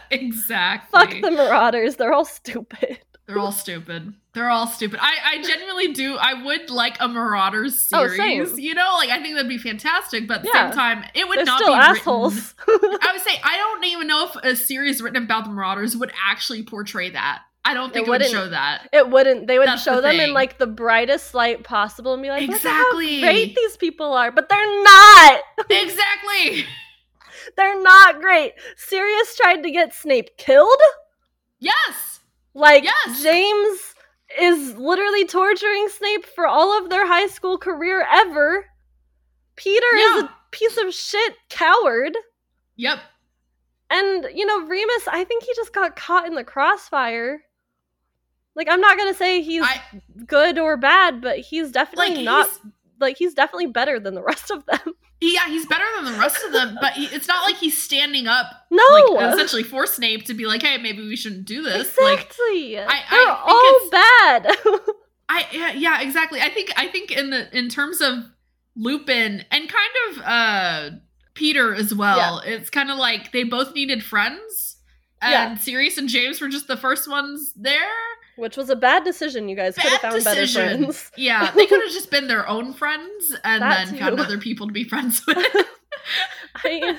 exactly. 0.09 0.99
Fuck 0.99 1.21
the 1.21 1.29
Marauders. 1.29 1.97
They're 1.97 2.13
all 2.13 2.25
stupid. 2.25 2.97
They're 3.25 3.39
all 3.39 3.51
stupid. 3.53 4.13
They're 4.33 4.49
all 4.49 4.67
stupid. 4.67 4.99
I, 5.01 5.13
I 5.37 5.41
genuinely 5.43 5.93
do. 5.93 6.17
I 6.17 6.43
would 6.43 6.69
like 6.69 6.97
a 6.99 7.07
Marauders 7.07 7.87
Oh, 7.93 8.07
series. 8.07 8.49
same. 8.51 8.59
you 8.59 8.73
know, 8.73 8.95
like 8.97 9.09
I 9.09 9.21
think 9.21 9.35
that'd 9.35 9.47
be 9.47 9.57
fantastic. 9.57 10.27
But 10.27 10.37
at 10.39 10.43
the 10.43 10.51
Yeah. 10.53 10.69
same 10.69 10.77
time, 10.77 11.05
it 11.13 11.27
would 11.27 11.37
They're 11.37 11.45
not 11.45 11.59
still 11.61 11.73
be 11.73 11.79
assholes. 11.79 12.53
I 12.67 13.09
would 13.13 13.21
say 13.21 13.39
I 13.43 13.55
don't 13.57 13.83
even 13.85 14.07
know 14.07 14.25
if 14.27 14.35
a 14.43 14.55
series 14.55 15.01
written 15.01 15.23
about 15.23 15.45
the 15.45 15.51
Marauders 15.51 15.95
would 15.95 16.11
actually 16.25 16.63
portray 16.63 17.11
that. 17.11 17.43
I 17.65 17.73
don't 17.73 17.93
think 17.93 18.07
It 18.07 18.09
it, 18.09 18.11
would 18.11 18.25
show 18.25 18.49
that. 18.49 18.89
It 18.91 19.09
wouldn't. 19.09 19.47
They 19.47 19.57
would 19.57 19.69
That's 19.69 19.83
show 19.83 19.95
the 19.95 20.01
them 20.01 20.19
in 20.19 20.33
like 20.33 20.57
the 20.57 20.67
brightest 20.67 21.33
light 21.33 21.63
possible 21.63 22.13
and 22.13 22.21
be 22.21 22.27
like, 22.29 22.43
Exactly. 22.43 23.21
"Look 23.21 23.23
at 23.23 23.27
how 23.27 23.31
great 23.31 23.55
these 23.55 23.77
people 23.77 24.11
are," 24.11 24.31
but 24.31 24.49
they're 24.49 24.83
not. 24.83 25.41
exactly. 25.69 26.65
They're 27.55 27.81
not 27.81 28.19
great. 28.19 28.53
Sirius 28.75 29.37
tried 29.37 29.63
to 29.63 29.71
get 29.71 29.93
Snape 29.93 30.35
killed. 30.37 30.81
Yes. 31.59 32.12
Like 32.53 32.83
Yes. 32.83 33.23
James 33.23 33.79
is 34.39 34.75
literally 34.77 35.25
torturing 35.25 35.89
Snape 35.89 36.25
for 36.25 36.47
all 36.47 36.77
of 36.77 36.89
their 36.89 37.05
high 37.05 37.27
school 37.27 37.57
career 37.57 38.05
ever. 38.11 38.65
Peter 39.55 39.95
is 39.95 40.23
a 40.23 40.35
piece 40.51 40.77
of 40.77 40.93
shit 40.93 41.35
coward. 41.49 42.17
Yep. 42.75 42.99
And, 43.89 44.27
you 44.33 44.45
know, 44.45 44.65
Remus, 44.65 45.07
I 45.07 45.23
think 45.23 45.43
he 45.43 45.53
just 45.55 45.73
got 45.73 45.95
caught 45.95 46.25
in 46.25 46.33
the 46.33 46.43
crossfire. 46.43 47.43
Like, 48.55 48.67
I'm 48.69 48.81
not 48.81 48.97
gonna 48.97 49.13
say 49.13 49.41
he's 49.41 49.63
I 49.63 49.81
good 50.25 50.57
or 50.57 50.77
bad, 50.77 51.21
but 51.21 51.39
he's 51.39 51.71
definitely 51.71 52.15
like 52.15 52.25
not 52.25 52.49
he's 52.49 52.59
like 52.99 53.17
he's 53.17 53.33
definitely 53.33 53.67
better 53.67 53.99
than 53.99 54.15
the 54.15 54.23
rest 54.23 54.51
of 54.51 54.65
them. 54.65 54.93
Yeah 55.31 55.47
he's 55.47 55.65
better 55.65 55.85
than 55.95 56.11
the 56.11 56.19
rest 56.19 56.43
of 56.43 56.51
them, 56.51 56.77
but 56.81 56.93
he, 56.93 57.05
it's 57.05 57.27
not 57.27 57.45
like 57.45 57.55
he's 57.57 57.81
standing 57.81 58.27
up 58.27 58.47
No, 58.69 58.83
like 58.91 59.33
essentially 59.33 59.63
for 59.63 59.85
Snape 59.85 60.25
to 60.25 60.33
be 60.33 60.45
like, 60.45 60.61
hey, 60.61 60.77
maybe 60.77 61.01
we 61.07 61.15
shouldn't 61.15 61.45
do 61.45 61.61
this. 61.61 61.97
Like 61.99 62.19
exactly. 62.19 62.79
I 62.79 63.01
They're 63.09 63.29
all 63.29 63.89
bad. 63.89 64.57
I 65.29 65.47
yeah, 65.51 65.71
yeah, 65.73 66.01
exactly. 66.01 66.41
I 66.41 66.49
think 66.49 66.71
I 66.75 66.87
think 66.87 67.11
in 67.11 67.29
the 67.29 67.55
in 67.57 67.69
terms 67.69 68.01
of 68.01 68.15
Lupin 68.75 69.45
and 69.51 69.69
kind 69.69 69.91
of 70.09 70.21
uh 70.23 70.89
Peter 71.33 71.73
as 71.73 71.93
well, 71.95 72.39
it's 72.45 72.69
kind 72.69 72.91
of 72.91 72.97
like 72.97 73.31
they 73.31 73.43
both 73.43 73.73
needed 73.73 74.03
friends. 74.03 74.77
And 75.21 75.31
Yeah. 75.31 75.55
Sirius 75.55 75.97
and 75.97 76.09
James 76.09 76.41
were 76.41 76.49
just 76.49 76.67
the 76.67 76.77
first 76.77 77.09
ones 77.09 77.53
there. 77.55 77.89
Which 78.35 78.57
was 78.57 78.69
a 78.69 78.75
bad 78.75 79.03
decision. 79.03 79.47
You 79.47 79.55
guys 79.55 79.75
could 79.75 79.91
have 79.91 80.01
found 80.01 80.23
better 80.23 80.47
friends. 80.47 81.11
Yeah, 81.15 81.51
they 81.55 81.65
could 81.67 81.81
have 81.81 81.91
just 81.91 82.09
been 82.09 82.27
their 82.27 82.47
own 82.47 82.73
friends 82.73 83.35
and 83.43 83.61
That 83.61 83.87
then 83.89 83.99
found 83.99 84.19
other 84.19 84.37
people 84.39 84.67
to 84.67 84.73
be 84.73 84.83
friends 84.83 85.21
with. 85.27 85.37
I, 86.55 86.97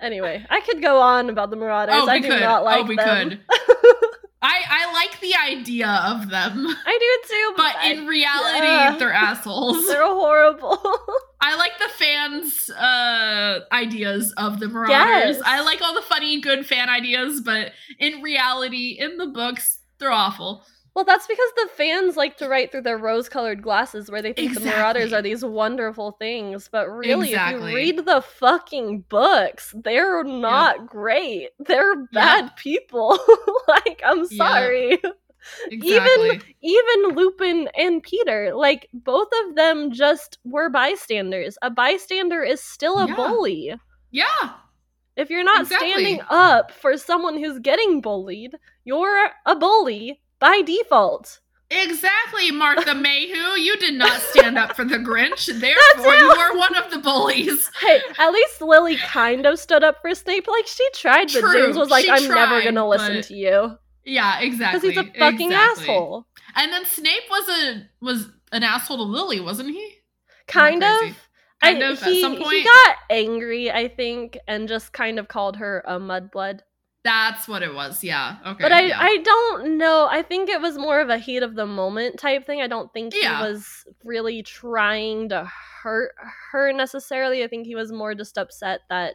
anyway, 0.00 0.44
I 0.50 0.60
could 0.60 0.82
go 0.82 1.00
on 1.00 1.30
about 1.30 1.50
the 1.50 1.56
Marauders. 1.56 1.94
oh, 1.96 2.08
I 2.08 2.18
do 2.18 2.28
could. 2.28 2.40
not 2.40 2.64
like 2.64 2.84
oh, 2.84 2.88
we 2.88 2.96
them. 2.96 3.30
could. 3.30 3.40
I 4.40 4.62
I 4.68 4.92
like 4.92 5.18
the 5.20 5.34
idea 5.34 5.88
of 5.88 6.30
them, 6.30 6.64
I 6.86 6.98
do 7.00 7.28
too, 7.28 7.52
but 7.56 7.74
I- 7.76 7.90
in 7.92 8.06
reality, 8.06 8.66
yeah. 8.66 8.96
they're 8.96 9.12
assholes. 9.12 9.86
they're 9.88 10.04
horrible. 10.06 10.78
I 11.40 11.56
like 11.56 11.72
the 11.78 11.88
fans' 11.88 12.70
uh, 12.70 13.60
ideas 13.72 14.32
of 14.36 14.60
the 14.60 14.68
Marauders. 14.68 14.90
Yes. 15.38 15.42
I 15.44 15.60
like 15.62 15.82
all 15.82 15.94
the 15.94 16.02
funny, 16.02 16.40
good 16.40 16.66
fan 16.66 16.88
ideas, 16.88 17.40
but 17.40 17.72
in 17.98 18.22
reality, 18.22 18.96
in 18.98 19.16
the 19.18 19.26
books, 19.26 19.77
they're 19.98 20.10
awful. 20.12 20.64
well, 20.94 21.04
that's 21.04 21.26
because 21.28 21.50
the 21.56 21.68
fans 21.76 22.16
like 22.16 22.36
to 22.38 22.48
write 22.48 22.72
through 22.72 22.82
their 22.82 22.98
rose-colored 22.98 23.62
glasses, 23.62 24.10
where 24.10 24.20
they 24.22 24.32
think 24.32 24.54
the 24.54 24.60
Marauders 24.60 25.12
are 25.12 25.22
these 25.22 25.44
wonderful 25.44 26.12
things. 26.12 26.68
But 26.70 26.88
really, 26.88 27.28
Exactly. 27.28 27.62
if 27.66 27.70
you 27.70 27.76
read 27.76 28.06
the 28.06 28.20
fucking 28.22 29.04
books, 29.08 29.74
they're 29.84 30.24
not 30.24 30.86
great. 30.86 31.50
They're 31.60 32.04
bad 32.12 32.56
people. 32.56 33.18
like, 33.68 34.00
I'm 34.04 34.24
Yeah. 34.30 34.36
sorry. 34.38 34.98
Exactly. 35.70 36.40
even 36.62 37.14
Lupin 37.16 37.68
and 37.76 38.02
Peter, 38.02 38.52
like 38.54 38.88
both 38.92 39.28
of 39.46 39.54
them 39.54 39.92
just 39.92 40.38
were 40.44 40.68
bystanders. 40.68 41.56
A 41.62 41.70
bystander 41.70 42.42
is 42.42 42.60
still 42.62 42.98
a 42.98 43.06
Yeah. 43.08 43.14
bully. 43.14 43.74
yeah. 44.10 44.50
If 45.16 45.30
you're 45.30 45.42
not 45.44 45.62
Exactly. 45.62 45.90
standing 45.90 46.20
up 46.30 46.70
for 46.70 46.96
someone 46.96 47.36
who's 47.38 47.58
getting 47.58 48.00
bullied, 48.00 48.54
you're 48.88 49.30
a 49.44 49.54
bully 49.54 50.20
by 50.40 50.62
default. 50.62 51.40
Exactly, 51.70 52.50
Martha 52.50 52.92
MayWho. 52.94 53.58
You 53.60 53.76
did 53.76 53.94
not 53.94 54.18
stand 54.22 54.56
up 54.56 54.74
for 54.74 54.86
the 54.86 54.96
Grinch. 54.96 55.46
Therefore, 55.60 56.14
you 56.14 56.30
are 56.30 56.56
one 56.56 56.74
of 56.74 56.90
the 56.90 56.98
bullies. 56.98 57.70
Hey, 57.80 58.00
at 58.18 58.30
least 58.30 58.62
Lily 58.62 58.96
kind 58.96 59.44
of 59.44 59.58
stood 59.58 59.84
up 59.84 59.96
for 60.00 60.14
Snape. 60.14 60.46
Like 60.48 60.66
she 60.66 60.88
tried, 60.94 61.28
but 61.32 61.40
True, 61.40 61.52
James 61.66 61.76
was 61.76 61.90
like, 61.90 62.06
"I'm 62.08 62.26
never 62.28 62.62
gonna 62.64 62.88
listen 62.88 63.16
but- 63.16 63.24
to 63.26 63.34
you 63.34 63.78
Yeah, 64.04 64.40
exactly. 64.40 64.90
because 64.90 65.04
he's 65.04 65.14
a 65.14 65.18
fucking 65.18 65.52
exactly. 65.52 65.82
asshole." 65.84 66.26
And 66.56 66.72
then 66.72 66.86
Snape 66.86 67.28
was 67.30 67.48
a 67.50 67.82
was 68.00 68.30
an 68.52 68.62
asshole 68.62 68.96
to 68.96 69.02
Lily, 69.02 69.40
wasn't 69.40 69.68
he? 69.70 69.96
Kind 70.46 70.82
of. 70.82 71.00
Kind 71.62 71.82
I- 71.84 71.90
of, 71.90 72.02
at 72.02 72.08
he, 72.08 72.20
some 72.22 72.36
he 72.36 72.64
got 72.64 72.96
angry, 73.10 73.70
I 73.70 73.88
think, 73.88 74.38
and 74.48 74.68
just 74.68 74.92
kind 74.94 75.18
of 75.18 75.28
called 75.28 75.56
her 75.56 75.82
a 75.86 75.98
mudblood. 75.98 76.60
That's 77.08 77.48
what 77.48 77.62
it 77.62 77.74
was. 77.74 78.04
Yeah. 78.04 78.36
Okay. 78.46 78.62
But 78.62 78.70
I, 78.70 78.80
yeah. 78.82 78.98
I 79.00 79.16
don't 79.16 79.78
know. 79.78 80.06
I 80.10 80.20
think 80.20 80.50
it 80.50 80.60
was 80.60 80.76
more 80.76 81.00
of 81.00 81.08
a 81.08 81.16
heat 81.16 81.42
of 81.42 81.54
the 81.54 81.64
moment 81.64 82.18
type 82.18 82.44
thing. 82.44 82.60
I 82.60 82.66
don't 82.66 82.92
think 82.92 83.14
Yeah. 83.14 83.38
he 83.46 83.50
was 83.50 83.86
really 84.04 84.42
trying 84.42 85.30
to 85.30 85.50
hurt 85.82 86.12
her 86.52 86.70
necessarily. 86.70 87.42
I 87.42 87.48
think 87.48 87.66
he 87.66 87.74
was 87.74 87.90
more 87.90 88.14
just 88.14 88.36
upset 88.36 88.80
that 88.90 89.14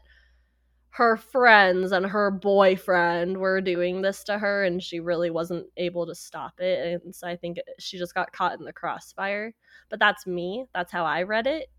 her 0.89 1.17
friends 1.17 1.91
and 1.91 2.07
her 2.07 2.31
boyfriend 2.31 3.37
were 3.37 3.61
doing 3.61 4.01
this 4.01 4.23
to 4.23 4.39
her 4.39 4.63
and 4.63 4.81
she 4.81 4.99
really 4.99 5.29
wasn't 5.29 5.67
able 5.77 6.07
to 6.07 6.15
stop 6.15 6.59
it. 6.59 7.03
And 7.03 7.13
so 7.13 7.27
I 7.27 7.35
think 7.35 7.59
she 7.77 7.99
just 7.99 8.15
got 8.15 8.31
caught 8.31 8.57
in 8.57 8.65
the 8.65 8.73
crossfire. 8.73 9.53
But 9.89 9.99
that's 9.99 10.25
me. 10.25 10.65
That's 10.73 10.91
how 10.91 11.05
I 11.05 11.23
read 11.23 11.45
it. 11.45 11.69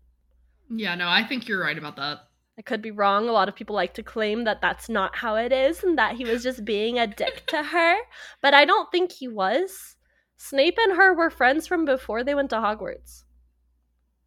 Yeah, 0.69 0.95
no, 0.95 1.09
I 1.09 1.23
think 1.25 1.49
you're 1.49 1.61
right 1.61 1.77
about 1.77 1.97
that. 1.97 2.19
I 2.57 2.61
could 2.61 2.81
be 2.81 2.91
wrong. 2.91 3.27
A 3.27 3.31
lot 3.33 3.49
of 3.49 3.55
people 3.55 3.75
like 3.75 3.93
to 3.95 4.03
claim 4.03 4.45
that 4.45 4.61
that's 4.61 4.87
not 4.87 5.17
how 5.17 5.35
it 5.35 5.51
is 5.51 5.83
and 5.83 5.97
that 5.97 6.15
he 6.15 6.23
was 6.23 6.41
just 6.43 6.63
being 6.63 6.97
a 6.97 7.05
dick 7.07 7.45
to 7.47 7.61
her. 7.73 7.95
But 8.41 8.53
I 8.53 8.63
don't 8.65 8.89
think 8.91 9.11
he 9.11 9.27
was. 9.27 9.95
Snape 10.37 10.77
and 10.81 10.95
her 10.97 11.13
were 11.13 11.29
friends 11.29 11.67
from 11.67 11.85
before 11.85 12.23
they 12.23 12.35
went 12.35 12.49
to 12.51 12.57
Hogwarts. 12.57 13.23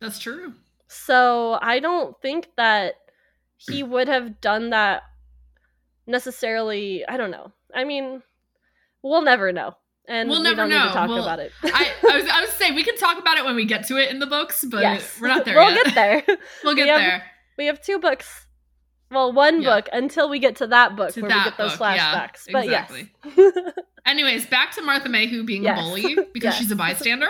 That's 0.00 0.18
true. 0.18 0.54
So 0.88 1.58
I 1.62 1.80
don't 1.80 2.20
think 2.20 2.48
that 2.56 2.94
he 3.56 3.82
would 3.82 4.08
have 4.08 4.40
done 4.40 4.70
that 4.70 5.02
necessarily. 6.06 7.04
I 7.06 7.16
don't 7.16 7.30
know. 7.30 7.52
I 7.74 7.84
mean, 7.84 8.22
we'll 9.02 9.22
never 9.22 9.52
know. 9.52 9.74
And 10.06 10.30
We'll 10.30 10.38
we 10.38 10.44
never 10.44 10.56
don't 10.62 10.68
need 10.70 10.74
know. 10.76 10.86
to 10.88 10.92
talk 10.92 11.08
We'll- 11.08 11.22
about 11.22 11.38
it. 11.38 11.52
I, 11.64 11.90
I 12.10 12.18
was 12.18 12.28
I 12.30 12.40
was 12.40 12.50
saying 12.50 12.74
we 12.74 12.82
can 12.84 12.96
talk 12.96 13.18
about 13.18 13.36
it 13.36 13.44
when 13.44 13.56
we 13.56 13.66
get 13.66 13.86
to 13.88 13.98
it 13.98 14.10
in 14.10 14.18
the 14.20 14.26
books, 14.26 14.64
but 14.64 14.80
yes. 14.82 15.18
we're 15.20 15.28
not 15.28 15.44
there 15.44 15.54
yet. 15.54 15.64
we'll 15.66 15.74
yet. 15.74 15.84
get 15.84 15.94
there. 15.94 16.36
We'll 16.64 16.74
get 16.74 16.82
We 16.84 16.88
there. 17.02 17.22
We 17.58 17.66
have 17.66 17.82
two 17.82 17.98
books. 17.98 18.46
Well, 19.10 19.32
one 19.32 19.60
Yeah. 19.62 19.76
book 19.76 19.88
until 19.92 20.28
we 20.30 20.38
get 20.38 20.56
to 20.56 20.66
that 20.68 20.94
book 20.96 21.12
To 21.14 21.22
where 21.22 21.30
we 21.30 21.44
get 21.44 21.56
those 21.58 21.72
book, 21.76 21.80
yeah, 21.96 22.26
flashbacks. 22.28 22.46
but 22.52 22.64
exactly. 22.64 23.10
yes. 23.36 23.72
Anyways, 24.06 24.46
back 24.46 24.72
to 24.72 24.82
Martha 24.82 25.08
MayWho 25.08 25.44
being 25.44 25.64
Yes. 25.64 25.78
a 25.78 25.82
bully 25.82 26.16
because 26.32 26.54
she's 26.54 26.70
a 26.70 26.76
bystander. 26.76 27.28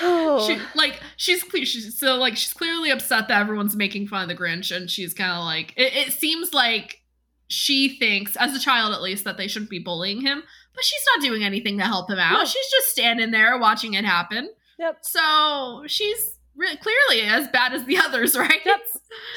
oh. 0.00 0.46
She 0.46 0.58
like 0.74 1.00
she's 1.16 1.44
she's 1.64 1.98
so 1.98 2.16
like 2.16 2.36
she's 2.36 2.52
clearly 2.52 2.90
upset 2.90 3.28
that 3.28 3.40
everyone's 3.40 3.76
making 3.76 4.08
fun 4.08 4.22
of 4.22 4.28
the 4.28 4.34
Grinch, 4.42 4.74
and 4.74 4.90
she's 4.90 5.14
kind 5.14 5.32
of 5.32 5.44
like 5.44 5.72
it, 5.76 5.94
it 6.08 6.12
seems 6.12 6.52
like 6.54 7.00
she 7.48 7.96
thinks, 7.98 8.36
as 8.36 8.54
a 8.54 8.58
child 8.60 8.94
at 8.94 9.02
least, 9.02 9.24
that 9.24 9.36
they 9.36 9.46
shouldn't 9.48 9.70
be 9.70 9.78
bullying 9.78 10.22
him, 10.22 10.42
but 10.74 10.84
she's 10.84 11.02
not 11.14 11.22
doing 11.22 11.44
anything 11.44 11.78
to 11.78 11.84
help 11.84 12.10
him 12.10 12.18
out. 12.18 12.32
No. 12.38 12.44
She's 12.44 12.70
just 12.70 12.88
standing 12.90 13.30
there 13.30 13.56
watching 13.58 13.94
it 13.94 14.04
happen. 14.04 14.48
Yep. 14.78 14.98
So 15.02 15.84
she's 15.86 16.33
re- 16.56 16.76
clearly 16.76 17.26
as 17.26 17.48
bad 17.48 17.72
as 17.72 17.84
the 17.84 17.96
others, 18.04 18.36
right? 18.36 18.60
Yep. 18.64 18.80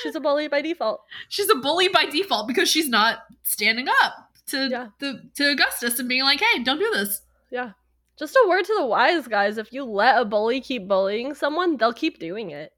She's 0.04 0.16
a 0.16 0.20
bully 0.20 0.48
by 0.48 0.62
default. 0.62 1.02
She's 1.30 1.50
a 1.50 1.56
bully 1.56 1.88
by 1.88 2.06
default 2.06 2.48
because 2.48 2.70
she's 2.70 2.90
not 2.90 3.20
standing 3.44 3.88
up 4.04 4.14
to 4.48 4.68
Yeah. 4.70 4.88
the 5.00 5.30
to 5.36 5.52
Augustus 5.52 6.00
and 6.00 6.08
being 6.10 6.24
like, 6.24 6.40
"Hey, 6.40 6.64
don't 6.64 6.80
do 6.80 6.90
this." 6.94 7.22
Yeah. 7.52 7.72
Just 8.18 8.36
a 8.36 8.48
word 8.50 8.66
to 8.66 8.74
the 8.76 8.86
wise 8.86 9.28
guys. 9.28 9.58
If 9.58 9.72
you 9.72 9.84
let 9.84 10.20
a 10.20 10.26
bully 10.26 10.60
keep 10.62 10.88
bullying 10.88 11.36
someone, 11.36 11.78
they'll 11.78 11.94
keep 11.94 12.18
doing 12.20 12.50
it. 12.52 12.72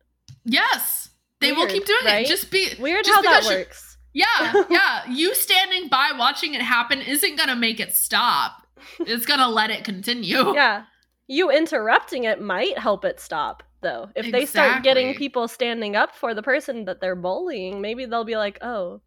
Yes, 0.46 1.10
they 1.40 1.52
will 1.52 1.68
keep 1.68 1.86
doing 1.86 2.06
right? 2.06 2.26
it. 2.26 2.28
Just 2.30 2.52
be 2.52 2.70
Weird 2.80 3.06
just 3.06 3.16
how 3.16 3.22
that 3.22 3.46
works. 3.46 3.98
Yeah, 4.14 4.64
yeah. 4.70 5.10
You 5.10 5.34
standing 5.36 5.88
by 5.88 6.12
watching 6.18 6.54
it 6.56 6.62
happen 6.62 7.02
isn't 7.02 7.38
gonna 7.38 7.56
make 7.56 7.80
it 7.80 7.96
stop. 7.96 8.66
It's 9.02 9.26
gonna 9.26 9.48
let 9.50 9.70
it 9.72 9.84
continue. 9.84 10.54
yeah. 10.54 10.84
You 11.28 11.52
interrupting 11.52 12.24
it 12.24 12.42
might 12.42 12.78
help 12.80 13.06
it 13.06 13.20
stop, 13.20 13.62
though. 13.82 14.10
If 14.16 14.32
they 14.32 14.46
start 14.46 14.84
getting 14.84 15.16
people 15.16 15.48
standing 15.48 15.96
up 15.96 16.16
for 16.16 16.34
the 16.34 16.44
person 16.44 16.86
that 16.86 17.00
they're 17.02 17.16
bullying, 17.16 17.82
maybe 17.82 18.06
they'll 18.06 18.24
be 18.24 18.38
like, 18.38 18.58
oh, 18.62 19.02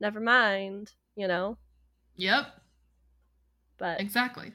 never 0.00 0.20
mind, 0.20 0.92
you 1.16 1.28
know? 1.28 1.56
Yep. 2.16 2.46
But 3.78 4.00
Exactly. 4.00 4.52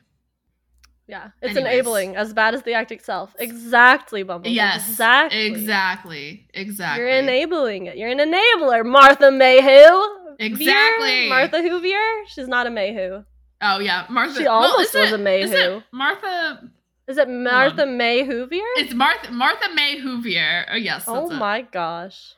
yeah, 1.08 1.30
it's 1.42 1.56
Anyways. 1.58 1.74
enabling 1.74 2.16
as 2.16 2.34
bad 2.34 2.54
as 2.54 2.64
the 2.64 2.74
act 2.74 2.92
itself. 2.92 3.36
Exactly, 3.40 4.24
Bumble. 4.24 4.50
Yes. 4.50 4.88
Exactly. 4.90 5.46
Exactly. 5.46 6.48
Exactly. 6.54 7.04
You're 7.04 7.10
enabling 7.18 7.88
it. 7.88 7.98
You're 7.98 8.10
an 8.10 8.20
enabler, 8.20 8.86
Martha 8.86 9.26
MayWho. 9.30 10.36
Exactly. 10.40 10.66
Veer, 10.66 11.30
Martha 11.30 11.58
Whovier. 11.58 12.24
She's 12.28 12.48
not 12.48 12.66
a 12.66 12.70
MayWho. 12.70 13.26
Oh 13.62 13.80
yeah, 13.80 14.06
Martha. 14.10 14.40
She 14.40 14.48
almost 14.48 14.94
well, 14.94 15.04
was 15.04 15.12
a 15.12 15.16
it- 15.16 15.20
May 15.20 15.42
is 15.42 15.52
it 15.52 15.84
Martha. 15.92 16.72
Is 17.10 17.18
it 17.18 17.28
Martha 17.28 17.82
on. 17.82 17.98
May 17.98 18.24
Whovier? 18.24 18.62
It's 18.78 18.94
Martha 18.94 19.32
Martha 19.32 19.74
May 19.74 20.00
Whovier. 20.00 20.66
Oh 20.72 20.76
yes. 20.76 21.06
oh 21.08 21.22
that's 21.22 21.32
it. 21.32 21.38
my 21.38 21.62
gosh. 21.64 22.36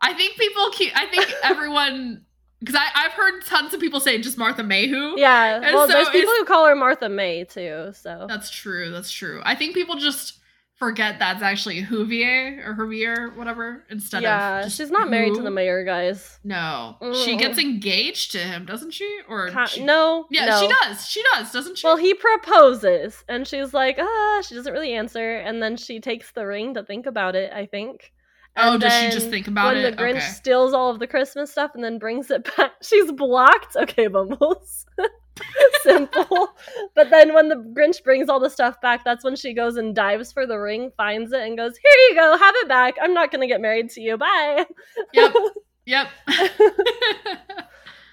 I 0.00 0.12
think 0.12 0.36
people 0.36 0.70
keep. 0.72 0.92
I 0.96 1.06
think 1.06 1.32
everyone 1.44 2.24
because 2.58 2.74
I 2.74 2.86
I've 2.94 3.12
heard 3.12 3.44
tons 3.46 3.72
of 3.72 3.80
people 3.80 4.00
say 4.00 4.20
just 4.20 4.36
Martha 4.36 4.62
MayWho. 4.62 5.14
Yeah. 5.16 5.56
And 5.62 5.74
Well, 5.74 5.86
so 5.86 5.92
there's 5.92 6.08
people 6.08 6.34
who 6.36 6.44
call 6.44 6.66
her 6.66 6.74
Martha 6.74 7.08
May 7.08 7.44
too. 7.44 7.92
So 7.94 8.26
That's 8.28 8.50
true. 8.50 8.90
That's 8.90 9.12
true. 9.12 9.40
I 9.44 9.54
think 9.54 9.74
people 9.74 9.94
just 9.94 10.37
forget 10.78 11.18
that's 11.18 11.42
actually 11.42 11.82
Whovier 11.82 12.64
or 12.66 12.74
Whovier, 12.74 13.34
whatever, 13.36 13.84
instead 13.90 14.22
yeah, 14.22 14.58
of. 14.58 14.64
just 14.64 14.76
she's 14.76 14.90
not 14.90 15.10
married 15.10 15.34
to 15.34 15.42
the 15.42 15.50
mayor, 15.50 15.84
guys. 15.84 16.38
No, 16.44 16.96
she 17.24 17.34
Mm. 17.34 17.38
gets 17.38 17.58
engaged 17.58 18.32
to 18.32 18.38
him, 18.38 18.64
doesn't 18.64 18.92
she? 18.92 19.18
Or 19.28 19.50
she- 19.66 19.84
no. 19.84 20.26
Yeah, 20.30 20.46
no. 20.46 20.60
she 20.60 20.68
does. 20.68 21.06
She 21.08 21.22
does, 21.34 21.52
doesn't 21.52 21.78
she? 21.78 21.86
Well, 21.86 21.96
he 21.96 22.14
proposes, 22.14 23.24
and 23.28 23.46
she's 23.46 23.74
like, 23.74 23.96
ah, 23.98 24.42
she 24.46 24.54
doesn't 24.54 24.72
really 24.72 24.92
answer, 24.94 25.36
and 25.36 25.62
then 25.62 25.76
she 25.76 26.00
takes 26.00 26.30
the 26.32 26.46
ring 26.46 26.74
to 26.74 26.82
think 26.84 27.06
about 27.06 27.34
it. 27.36 27.52
I 27.52 27.66
think. 27.66 28.12
oh, 28.56 28.76
does 28.78 28.92
she 28.92 29.10
just 29.10 29.30
think 29.30 29.46
about 29.46 29.74
when 29.74 29.84
it? 29.84 29.96
the 29.96 30.02
Grinch 30.02 30.16
okay. 30.16 30.20
steals 30.20 30.72
all 30.72 30.90
of 30.90 30.98
the 30.98 31.06
Christmas 31.06 31.50
stuff 31.52 31.72
and 31.74 31.84
then 31.84 31.98
brings 31.98 32.30
it 32.30 32.48
back, 32.56 32.72
she's 32.82 33.12
blocked. 33.12 33.76
Okay, 33.76 34.06
Bumbles. 34.08 34.86
Simple. 35.82 36.48
but 36.94 37.10
then 37.10 37.34
when 37.34 37.48
the 37.48 37.56
Grinch 37.56 38.02
brings 38.04 38.28
all 38.28 38.40
the 38.40 38.50
stuff 38.50 38.80
back, 38.80 39.04
that's 39.04 39.24
when 39.24 39.36
she 39.36 39.52
goes 39.54 39.76
and 39.76 39.94
dives 39.94 40.32
for 40.32 40.46
the 40.46 40.58
ring, 40.58 40.90
finds 40.96 41.32
it, 41.32 41.40
and 41.40 41.56
goes, 41.56 41.74
Here 41.76 41.92
you 42.08 42.14
go, 42.14 42.36
have 42.36 42.54
it 42.58 42.68
back. 42.68 42.96
I'm 43.00 43.14
not 43.14 43.30
going 43.30 43.40
to 43.40 43.46
get 43.46 43.60
married 43.60 43.90
to 43.90 44.00
you. 44.00 44.16
Bye. 44.16 44.66
Yep. 45.14 45.34
Yep. 45.86 46.08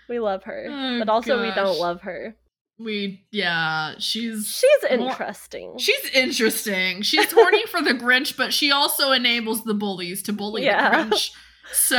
we 0.07 0.19
love 0.19 0.43
her. 0.43 0.65
Oh, 0.69 0.99
but 0.99 1.09
also, 1.09 1.41
we 1.41 1.51
don't 1.53 1.77
love 1.79 2.01
her. 2.01 2.35
we 2.77 3.25
yeah, 3.31 3.95
she's 3.99 4.47
She's 4.47 4.97
More- 4.97 5.09
interesting. 5.09 5.77
She's 5.77 6.09
interesting. 6.13 7.01
She's 7.01 7.31
horny 7.31 7.65
for 7.67 7.81
the 7.81 7.91
Grinch, 7.91 8.37
but 8.37 8.53
she 8.53 8.71
also 8.71 9.11
enables 9.11 9.63
the 9.65 9.73
bullies 9.73 10.21
to 10.23 10.33
bully 10.33 10.63
Yeah. 10.63 11.03
the 11.03 11.15
Grinch. 11.15 11.31
So 11.73 11.97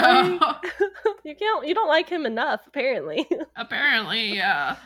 you 1.24 1.34
can't. 1.34 1.66
You 1.66 1.74
don't 1.74 1.88
like 1.88 2.08
him 2.08 2.24
enough, 2.24 2.60
apparently. 2.68 3.26
apparently, 3.56 4.34
yeah. 4.34 4.76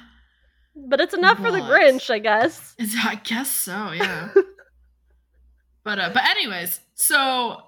But 0.75 1.01
it's 1.01 1.15
enough 1.15 1.39
for 1.39 1.51
the 1.51 1.59
Grinch, 1.61 2.11
I 2.11 2.19
guess. 2.19 2.75
I 3.05 3.17
guess 3.23 3.51
so, 3.51 3.93
yeah. 3.93 4.31
but 5.85 5.99
uh, 5.99 6.11
but 6.13 6.25
anyways, 6.29 6.81
so 6.95 7.63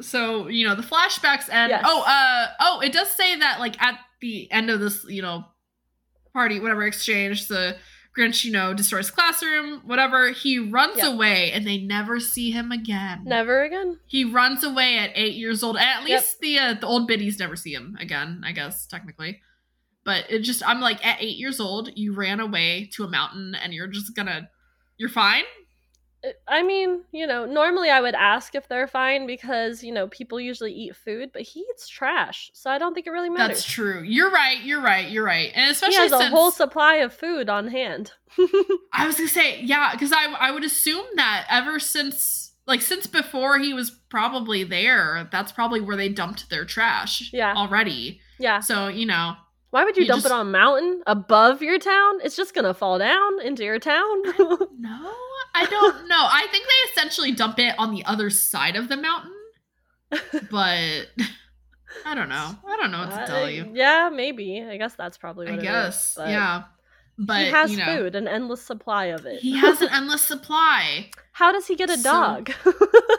so 0.00 0.48
you 0.48 0.66
know 0.66 0.74
the 0.74 0.82
flashbacks 0.82 1.48
end. 1.50 1.70
Yes. 1.70 1.84
Oh 1.86 2.02
uh 2.06 2.46
oh, 2.60 2.80
it 2.80 2.92
does 2.92 3.10
say 3.10 3.38
that 3.38 3.60
like 3.60 3.80
at 3.82 3.98
the 4.20 4.50
end 4.50 4.70
of 4.70 4.80
this 4.80 5.04
you 5.08 5.22
know 5.22 5.44
party 6.32 6.60
whatever 6.60 6.82
exchange 6.84 7.48
the 7.48 7.76
Grinch 8.16 8.44
you 8.44 8.52
know 8.52 8.74
destroys 8.74 9.10
classroom 9.10 9.80
whatever 9.86 10.30
he 10.32 10.58
runs 10.58 10.96
Yep. 10.98 11.14
away 11.14 11.50
and 11.52 11.66
they 11.66 11.78
never 11.78 12.20
see 12.20 12.50
him 12.50 12.70
again. 12.72 13.22
Never 13.24 13.62
again. 13.64 13.98
He 14.06 14.24
runs 14.24 14.62
away 14.64 14.98
at 14.98 15.10
eight 15.14 15.34
years 15.34 15.62
old. 15.62 15.76
At 15.76 16.00
Yep. 16.00 16.08
least 16.20 16.40
the 16.40 16.58
uh, 16.58 16.74
the 16.74 16.86
old 16.86 17.06
biddies 17.08 17.38
never 17.38 17.56
see 17.56 17.72
him 17.74 17.96
again. 18.00 18.42
I 18.44 18.52
guess 18.52 18.86
technically, 18.86 19.40
but 20.04 20.24
it 20.30 20.40
just 20.40 20.66
I'm 20.66 20.80
like 20.80 21.04
at 21.06 21.22
eight 21.22 21.36
years 21.36 21.60
old, 21.60 21.90
you 21.96 22.14
ran 22.14 22.40
away 22.40 22.88
to 22.94 23.04
a 23.04 23.08
mountain 23.08 23.54
and 23.54 23.72
you're 23.72 23.86
just 23.86 24.14
gonna 24.14 24.48
you're 24.98 25.08
fine. 25.08 25.44
Uh, 26.24 26.30
I 26.46 26.62
mean, 26.62 27.02
you 27.12 27.26
know, 27.26 27.44
normally 27.46 27.90
I 27.90 28.00
would 28.00 28.14
ask 28.14 28.54
if 28.54 28.68
they're 28.68 28.86
fine 28.86 29.26
because, 29.26 29.82
you 29.82 29.92
know, 29.92 30.08
people 30.08 30.40
usually 30.40 30.72
eat 30.72 30.96
food, 30.96 31.30
but 31.32 31.42
he 31.42 31.64
eats 31.70 31.88
trash. 31.88 32.50
So 32.54 32.70
I 32.70 32.78
don't 32.78 32.94
think 32.94 33.06
it 33.06 33.10
really 33.10 33.30
matters. 33.30 33.58
That's 33.58 33.64
true. 33.64 34.02
You're 34.02 34.30
right. 34.30 34.60
You're 34.62 34.80
right. 34.80 35.10
You're 35.10 35.24
right. 35.24 35.50
And 35.54 35.70
especially 35.70 35.96
He 35.96 36.02
has 36.02 36.12
a 36.12 36.18
since 36.18 36.30
whole 36.30 36.50
supply 36.50 36.96
of 36.96 37.12
food 37.12 37.48
on 37.48 37.68
hand. 37.68 38.12
I 38.92 39.06
was 39.06 39.16
gonna 39.16 39.28
say 39.28 39.60
yeah, 39.62 39.92
because 39.92 40.12
I 40.12 40.32
I 40.38 40.50
would 40.50 40.64
assume 40.64 41.04
that 41.16 41.46
ever 41.50 41.78
since 41.78 42.52
like 42.66 42.80
since 42.80 43.06
before 43.06 43.58
he 43.58 43.74
was 43.74 43.90
probably 43.90 44.64
there, 44.64 45.28
that's 45.32 45.52
probably 45.52 45.80
where 45.80 45.96
they 45.96 46.08
dumped 46.08 46.48
their 46.50 46.64
trash. 46.64 47.30
Yeah. 47.32 47.54
already. 47.54 48.20
yeah. 48.38 48.60
So 48.60 48.88
you 48.88 49.06
know, 49.06 49.34
Why 49.72 49.84
would 49.84 49.96
you, 49.96 50.02
You 50.02 50.08
dump 50.08 50.18
just- 50.22 50.26
it 50.26 50.32
on 50.32 50.46
a 50.46 50.50
mountain 50.50 51.02
above 51.06 51.60
your 51.62 51.78
town? 51.78 52.20
It's 52.22 52.36
just 52.36 52.54
going 52.54 52.66
to 52.66 52.74
fall 52.74 52.98
down 52.98 53.40
into 53.42 53.64
your 53.64 53.78
town. 53.78 54.22
no, 54.78 55.12
I 55.54 55.66
don't 55.68 56.06
know. 56.08 56.14
I 56.30 56.46
think 56.50 56.64
they 56.64 56.90
essentially 56.92 57.32
dump 57.32 57.58
it 57.58 57.74
on 57.78 57.90
the 57.94 58.04
other 58.04 58.28
side 58.30 58.76
of 58.76 58.88
the 58.88 58.96
mountain, 58.98 59.32
but 60.50 61.08
I 62.04 62.14
don't 62.14 62.28
know. 62.28 62.50
I 62.68 62.76
don't 62.76 62.90
know 62.90 62.98
what 63.06 63.10
to 63.18 63.26
tell 63.26 63.44
Uh, 63.44 63.48
you. 63.48 63.70
Yeah, 63.72 64.10
maybe. 64.12 64.62
I 64.62 64.76
guess 64.76 64.94
that's 64.94 65.16
probably 65.18 65.46
what 65.46 65.54
I 65.54 65.56
it 65.56 65.60
is, 65.60 65.64
guess, 65.64 66.14
but 66.16 66.28
yeah. 66.28 66.62
But 67.24 67.42
he 67.44 67.50
has 67.50 67.70
you 67.70 67.76
know, 67.78 67.84
food, 67.84 68.14
an 68.16 68.26
endless 68.26 68.62
supply 68.62 69.06
of 69.06 69.24
it. 69.26 69.40
He 69.40 69.56
has 69.56 69.80
an 69.80 69.88
endless 69.92 70.22
supply. 70.22 71.10
How 71.32 71.52
does 71.52 71.66
he 71.66 71.76
get 71.76 71.88
a 71.88 71.96
So- 71.96 72.10
dog? 72.10 72.50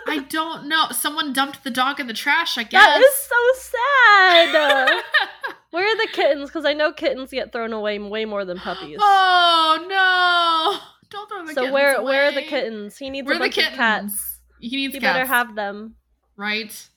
I 0.08 0.26
don't 0.30 0.68
know. 0.68 0.88
Someone 0.92 1.32
dumped 1.34 1.64
the 1.64 1.70
dog 1.70 2.00
in 2.00 2.08
the 2.08 2.14
trash. 2.14 2.58
I 2.58 2.64
guess. 2.64 2.84
that 2.86 3.02
is 3.02 3.16
so 3.16 3.70
sad. 3.78 5.02
Where 5.72 5.86
are 5.88 5.98
the 5.98 6.10
kittens? 6.12 6.50
Because 6.50 6.66
I 6.66 6.74
know 6.74 6.92
kittens 6.92 7.32
get 7.32 7.52
thrown 7.52 7.74
away 7.74 7.98
way 7.98 8.26
more 8.26 8.46
than 8.46 8.60
puppies. 8.60 8.98
oh 9.02 9.86
no! 9.90 10.80
Don't 11.10 11.30
throw 11.30 11.46
the 11.46 11.54
so 11.54 11.72
where 11.72 12.02
where 12.04 12.26
are 12.26 12.32
the 12.32 12.44
kittens? 12.44 12.98
He 12.98 13.10
needs 13.10 13.26
Where 13.26 13.38
a 13.38 13.40
bunch 13.40 13.58
of 13.58 13.64
kittens? 13.64 13.78
cats. 13.78 14.40
He 14.60 14.76
needs 14.76 14.94
He 14.94 15.00
cats. 15.00 15.14
better 15.18 15.26
have 15.26 15.56
them. 15.56 15.96
right. 16.38 16.90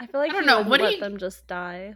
I 0.00 0.06
feel 0.06 0.20
like 0.20 0.30
I 0.30 0.34
don't 0.34 0.42
he 0.42 0.46
know, 0.48 0.62
what 0.62 0.80
let 0.80 0.94
you- 0.94 1.00
them 1.00 1.16
just 1.18 1.46
die. 1.46 1.94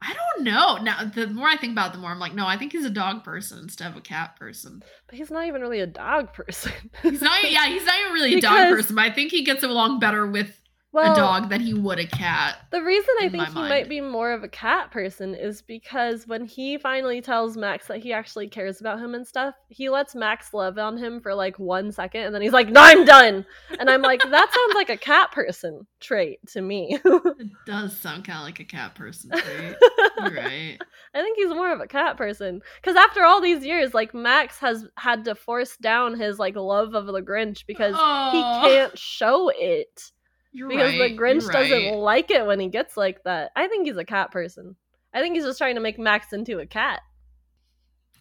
I 0.00 0.14
don't 0.14 0.44
know. 0.44 0.76
Now, 0.76 1.04
the 1.04 1.26
more 1.26 1.48
I 1.48 1.56
think 1.56 1.72
about 1.72 1.90
it, 1.90 1.92
the 1.94 1.98
more 1.98 2.10
I'm 2.10 2.20
like, 2.20 2.34
no, 2.34 2.46
I 2.46 2.56
think 2.56 2.72
he's 2.72 2.84
a 2.84 2.90
dog 2.90 3.24
person 3.24 3.58
instead 3.58 3.90
of 3.90 3.96
a 3.96 4.00
cat 4.00 4.36
person. 4.38 4.82
But 5.08 5.16
he's 5.16 5.30
not 5.30 5.46
even 5.46 5.60
really 5.60 5.80
a 5.80 5.86
dog 5.86 6.32
person. 6.32 6.72
He's 7.02 7.20
not. 7.20 7.38
Yeah, 7.50 7.66
he's 7.66 7.84
not 7.84 7.98
even 8.00 8.12
really 8.12 8.34
a 8.34 8.40
dog 8.40 8.68
person. 8.68 8.94
But 8.94 9.06
I 9.06 9.10
think 9.10 9.30
he 9.32 9.42
gets 9.42 9.62
along 9.64 9.98
better 9.98 10.26
with 10.26 10.60
well, 10.98 11.12
a 11.12 11.16
dog 11.16 11.48
than 11.48 11.60
he 11.60 11.74
would 11.74 11.98
a 11.98 12.06
cat. 12.06 12.58
The 12.70 12.82
reason 12.82 13.14
I 13.20 13.28
think 13.28 13.48
he 13.48 13.54
mind. 13.54 13.68
might 13.68 13.88
be 13.88 14.00
more 14.00 14.32
of 14.32 14.42
a 14.42 14.48
cat 14.48 14.90
person 14.90 15.34
is 15.34 15.62
because 15.62 16.26
when 16.26 16.44
he 16.44 16.78
finally 16.78 17.20
tells 17.20 17.56
Max 17.56 17.86
that 17.86 17.98
he 17.98 18.12
actually 18.12 18.48
cares 18.48 18.80
about 18.80 18.98
him 18.98 19.14
and 19.14 19.26
stuff, 19.26 19.54
he 19.68 19.88
lets 19.88 20.14
Max 20.14 20.52
love 20.52 20.78
on 20.78 20.96
him 20.96 21.20
for 21.20 21.34
like 21.34 21.58
one 21.58 21.92
second 21.92 22.22
and 22.22 22.34
then 22.34 22.42
he's 22.42 22.52
like, 22.52 22.68
No, 22.68 22.80
I'm 22.82 23.04
done. 23.04 23.46
And 23.78 23.88
I'm 23.90 24.02
like, 24.02 24.20
that 24.22 24.52
sounds 24.52 24.74
like 24.74 24.90
a 24.90 24.96
cat 24.96 25.32
person 25.32 25.86
trait 26.00 26.40
to 26.48 26.60
me. 26.60 26.98
It 27.38 27.50
does 27.66 27.96
sound 27.96 28.24
kind 28.24 28.38
of 28.38 28.44
like 28.44 28.58
a 28.58 28.64
cat 28.64 28.94
person. 28.94 29.30
trait. 29.30 29.76
You're 30.20 30.30
right. 30.34 30.78
I 31.14 31.22
think 31.22 31.38
he's 31.38 31.48
more 31.48 31.72
of 31.72 31.80
a 31.80 31.86
cat 31.86 32.16
person. 32.16 32.60
Because 32.80 32.96
after 32.96 33.22
all 33.22 33.40
these 33.40 33.64
years, 33.64 33.94
like 33.94 34.14
Max 34.14 34.58
has 34.58 34.86
had 34.96 35.24
to 35.26 35.34
force 35.34 35.76
down 35.76 36.18
his 36.18 36.38
like 36.38 36.56
love 36.56 36.94
of 36.94 37.06
the 37.06 37.22
Grinch 37.22 37.64
because 37.66 37.94
he 37.94 38.68
can't 38.68 38.98
show 38.98 39.50
it. 39.54 40.10
You're 40.58 40.68
because 40.68 40.98
right, 40.98 41.16
the 41.16 41.16
Grinch 41.16 41.52
doesn't 41.52 41.94
like 41.94 42.32
it 42.32 42.44
when 42.44 42.58
he 42.58 42.66
gets 42.66 42.96
like 42.96 43.22
that. 43.22 43.52
I 43.54 43.68
think 43.68 43.86
he's 43.86 43.96
a 43.96 44.04
cat 44.04 44.32
person. 44.32 44.74
I 45.14 45.20
think 45.20 45.36
he's 45.36 45.44
just 45.44 45.56
trying 45.56 45.76
to 45.76 45.80
make 45.80 46.00
Max 46.00 46.32
into 46.32 46.58
a 46.58 46.66
cat. 46.66 47.00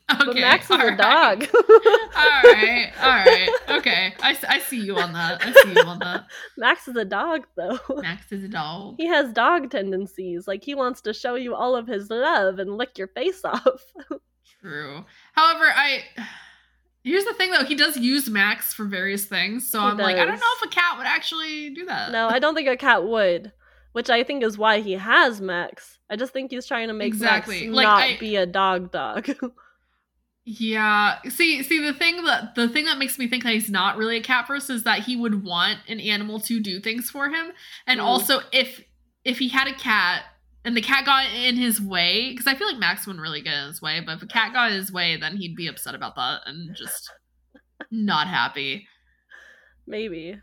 But 0.08 0.36
Max 0.36 0.66
is 0.70 0.80
a 0.80 0.86
right. 0.86 0.98
dog. 1.00 1.48
all 1.56 2.42
right, 2.44 2.92
all 3.02 3.10
right, 3.10 3.50
okay. 3.70 4.14
I, 4.22 4.38
I 4.48 4.60
see 4.60 4.80
you 4.80 4.98
on 4.98 5.14
that. 5.14 5.44
I 5.44 5.52
see 5.52 5.74
you 5.74 5.82
on 5.82 5.98
that. 5.98 6.28
Max 6.58 6.88
is 6.88 6.96
a 6.96 7.04
dog 7.04 7.48
though. 7.56 7.80
Max 8.02 8.32
is 8.32 8.44
a 8.44 8.48
dog. 8.48 8.98
he 8.98 9.08
has 9.08 9.34
dog 9.34 9.72
tendencies. 9.72 10.48
Like 10.48 10.64
he 10.64 10.76
wants 10.76 11.02
to 11.02 11.16
show 11.16 11.34
you 11.34 11.56
all 11.56 11.76
of 11.76 11.88
his 11.88 12.12
love 12.12 12.60
and 12.60 12.78
lick 12.78 13.00
your 13.00 13.08
face 13.08 13.42
off. 13.44 13.82
True. 14.62 15.04
However, 15.34 15.66
I 15.66 16.04
here's 17.08 17.26
the 17.26 17.34
thing 17.34 17.52
though. 17.52 17.64
He 17.64 17.76
does 17.76 17.98
use 17.98 18.30
Max 18.30 18.74
for 18.74 18.86
various 18.86 19.26
things, 19.26 19.70
so 19.70 19.80
He 19.80 19.86
I'm 19.88 19.98
like, 19.98 20.16
I 20.18 20.26
don't 20.26 20.40
know 20.40 20.54
if 20.62 20.66
a 20.66 20.70
cat 20.70 20.98
would 20.98 21.08
actually 21.08 21.70
do 21.72 21.86
that. 21.86 22.12
no, 22.12 22.28
I 22.28 22.40
don't 22.40 22.54
think 22.56 22.68
a 22.68 22.78
cat 22.78 23.06
would. 23.08 23.52
Which 23.94 24.10
I 24.12 24.24
think 24.24 24.44
is 24.44 24.60
why 24.60 24.82
he 24.82 24.92
has 24.94 25.42
Max. 25.42 25.98
I 26.10 26.16
just 26.18 26.32
think 26.32 26.52
he's 26.52 26.68
trying 26.68 26.88
to 26.90 26.94
make 26.94 27.08
Exactly. 27.08 27.62
Max 27.68 27.76
Like, 27.76 27.84
not 27.86 28.02
I- 28.04 28.18
be 28.20 28.36
a 28.36 28.46
dog 28.46 28.92
dog. 28.92 29.28
Yeah. 30.46 31.18
See, 31.28 31.62
see, 31.64 31.84
the 31.84 31.94
thing 31.94 32.24
that 32.24 32.56
the 32.56 32.70
thing 32.70 32.86
that 32.86 32.98
makes 32.98 33.20
me 33.20 33.28
think 33.28 33.44
that 33.44 33.54
he's 33.54 33.70
not 33.70 33.98
really 33.98 34.16
a 34.18 34.22
cat 34.24 34.48
person 34.48 34.78
is 34.78 34.84
that 34.84 35.00
he 35.00 35.18
would 35.18 35.44
want 35.44 35.80
an 35.90 36.00
animal 36.00 36.40
to 36.42 36.62
do 36.62 36.80
things 36.80 37.10
for 37.10 37.28
him, 37.30 37.52
and 37.86 38.00
Mm. 38.00 38.04
also 38.04 38.40
if 38.54 38.82
if 39.26 39.40
he 39.40 39.50
had 39.50 39.68
a 39.68 39.74
cat 39.74 40.24
and 40.68 40.76
the 40.76 40.82
cat 40.82 41.06
got 41.06 41.28
in 41.34 41.56
his 41.56 41.80
way, 41.80 42.32
because 42.32 42.46
I 42.46 42.54
feel 42.54 42.68
like 42.68 42.78
Max 42.78 43.08
wouldn't 43.08 43.24
really 43.24 43.42
get 43.42 43.54
in 43.54 43.68
his 43.68 43.82
way, 43.82 44.02
but 44.06 44.18
if 44.18 44.22
a 44.22 44.28
cat 44.28 44.52
got 44.52 44.70
in 44.70 44.76
his 44.78 44.92
way, 44.92 45.16
then 45.16 45.38
he'd 45.38 45.56
be 45.56 45.68
upset 45.68 45.96
about 45.96 46.18
that 46.18 46.42
and 46.46 46.76
just 46.76 47.10
not 47.90 48.28
happy. 48.28 48.86
Maybe. 49.88 50.38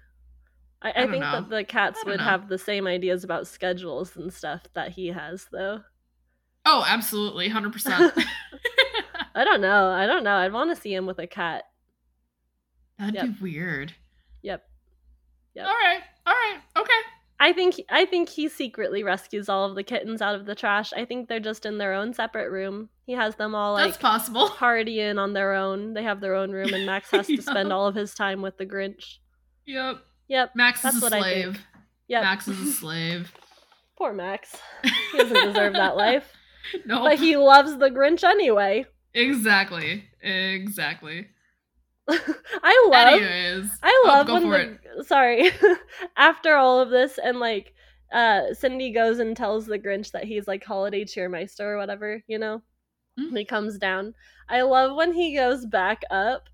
I, 0.80 0.88
I, 0.88 0.92
don't 0.92 1.10
think 1.10 1.20
know. 1.24 1.32
that 1.32 1.50
the 1.50 1.62
cats 1.62 2.02
would 2.06 2.16
know. 2.16 2.24
have 2.24 2.48
the 2.48 2.56
same 2.56 2.86
ideas 2.86 3.22
about 3.22 3.46
schedules 3.46 4.16
and 4.16 4.32
stuff 4.32 4.62
that 4.72 4.92
he 4.92 5.08
has, 5.08 5.46
though. 5.52 5.82
Oh, 6.64 6.86
absolutely, 6.88 7.50
hundred 7.50 7.72
percent. 7.74 8.14
I 9.34 9.44
don't 9.44 9.60
know. 9.60 9.88
I 9.90 10.06
don't 10.06 10.24
know. 10.24 10.36
I'd 10.36 10.54
want 10.54 10.74
to 10.74 10.80
see 10.80 10.94
him 10.94 11.04
with 11.04 11.18
a 11.18 11.26
cat. 11.26 11.64
That'd 12.98 13.14
Yep. 13.14 13.24
be 13.24 13.42
weird. 13.42 13.92
Yep. 14.40 14.64
Yep. 15.54 15.66
All 15.66 15.72
right. 15.74 16.00
All 16.24 16.32
right. 16.32 16.60
Okay. 16.78 17.00
I 17.40 17.52
think 17.52 17.80
I 17.90 18.04
think 18.04 18.28
he 18.28 18.48
secretly 18.48 19.02
rescues 19.02 19.48
all 19.48 19.68
of 19.68 19.74
the 19.74 19.82
kittens 19.82 20.22
out 20.22 20.34
of 20.34 20.46
the 20.46 20.54
trash. 20.54 20.92
I 20.92 21.04
think 21.04 21.28
they're 21.28 21.40
just 21.40 21.66
in 21.66 21.78
their 21.78 21.92
own 21.92 22.14
separate 22.14 22.50
room. 22.50 22.88
He 23.06 23.12
has 23.12 23.34
them 23.36 23.54
all 23.54 23.74
like 23.74 23.86
That's 23.86 23.98
possible. 23.98 24.48
partying 24.56 25.18
on 25.18 25.32
their 25.32 25.52
own. 25.52 25.94
They 25.94 26.04
have 26.04 26.20
their 26.20 26.34
own 26.34 26.52
room, 26.52 26.72
and 26.72 26.86
Max 26.86 27.10
has 27.10 27.26
to 27.26 27.42
spend 27.42 27.72
all 27.72 27.86
of 27.86 27.94
his 27.94 28.14
time 28.14 28.40
with 28.40 28.56
the 28.56 28.66
Grinch. 28.66 29.18
Yep. 29.66 29.98
Yep, 30.28 30.52
Max 30.54 30.80
That's 30.82 30.96
is 30.96 31.02
a 31.02 31.08
slave. 31.08 31.60
yep. 32.08 32.22
Max 32.22 32.48
is 32.48 32.58
a 32.60 32.72
slave. 32.72 33.32
Poor 33.98 34.12
Max. 34.12 34.56
He 34.82 35.18
doesn't 35.18 35.52
deserve 35.52 35.74
that 35.74 35.96
life, 35.96 36.32
no. 36.86 37.02
but 37.02 37.18
he 37.18 37.36
loves 37.36 37.76
the 37.76 37.90
Grinch 37.90 38.24
anyway. 38.24 38.86
Exactly. 39.12 40.04
Exactly. 40.22 41.28
I 42.62 42.88
love. 42.90 43.20
Anyways. 43.20 43.70
I 43.82 44.04
Oh, 44.04 44.08
love 44.08 44.26
go 44.26 44.34
when 44.34 44.50
the 44.50 44.78
it. 44.98 45.06
sorry 45.06 45.50
after 46.16 46.54
all 46.56 46.80
of 46.80 46.90
this 46.90 47.18
and 47.18 47.38
like 47.40 47.74
uh 48.12 48.52
Cindy 48.54 48.90
goes 48.92 49.18
and 49.18 49.36
tells 49.36 49.66
the 49.66 49.78
Grinch 49.78 50.10
that 50.12 50.24
he's 50.24 50.46
like 50.48 50.64
holiday 50.64 51.04
cheermeister 51.04 51.60
or 51.60 51.76
whatever, 51.78 52.22
you 52.26 52.38
know. 52.38 52.62
Mhm. 53.18 53.38
He 53.38 53.44
comes 53.44 53.78
down. 53.78 54.14
I 54.48 54.62
love 54.62 54.96
when 54.96 55.12
he 55.12 55.36
goes 55.36 55.66
back 55.66 56.02
up 56.10 56.48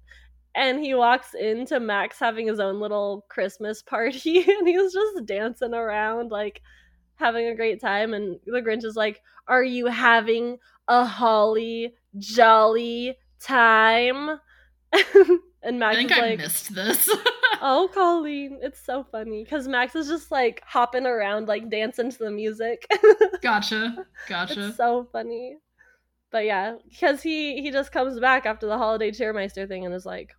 and 0.55 0.81
he 0.81 0.95
walks 0.95 1.35
into 1.35 1.81
Max 1.81 2.19
having 2.19 2.47
his 2.49 2.61
own 2.61 2.81
little 2.81 3.27
Christmas 3.29 3.83
party 3.85 4.39
and 4.51 4.69
he's 4.69 4.93
just 4.93 5.27
dancing 5.27 5.75
around 5.75 6.31
like 6.31 6.63
having 7.17 7.47
a 7.49 7.55
great 7.57 7.81
time 7.81 8.15
and 8.15 8.39
the 8.47 8.63
Grinch 8.63 8.85
is 8.85 8.97
like, 8.97 9.21
"Are 9.49 9.65
you 9.65 9.87
having 9.87 10.59
a 10.89 11.05
holly 11.05 11.95
jolly 12.19 13.17
time?" 13.41 14.41
and 15.63 15.79
Max 15.79 15.95
I 15.95 15.99
think 15.99 16.11
is 16.13 16.19
I 16.19 16.21
like, 16.21 16.39
missed 16.39 16.75
this. 16.75 17.09
Oh, 17.63 17.91
Colleen, 17.95 18.59
it's 18.63 18.83
so 18.83 19.05
funny 19.05 19.45
because 19.45 19.69
Max 19.69 19.95
is 19.95 20.09
just 20.09 20.31
like 20.31 20.63
hopping 20.65 21.05
around, 21.05 21.47
like 21.47 21.69
dancing 21.69 22.11
to 22.11 22.19
the 22.19 22.31
music. 22.31 22.87
gotcha. 23.43 24.07
Gotcha. 24.27 24.69
it's 24.69 24.77
so 24.79 25.07
funny. 25.13 25.59
But 26.31 26.47
yeah, 26.47 26.77
because 26.89 27.23
he 27.23 27.61
he 27.61 27.71
just 27.71 27.93
comes 27.93 28.19
back 28.19 28.47
after 28.47 28.67
the 28.67 28.79
holiday 28.79 29.11
cheermeister 29.11 29.69
thing 29.69 29.85
and 29.85 29.95
is 29.95 30.07
like, 30.07 30.31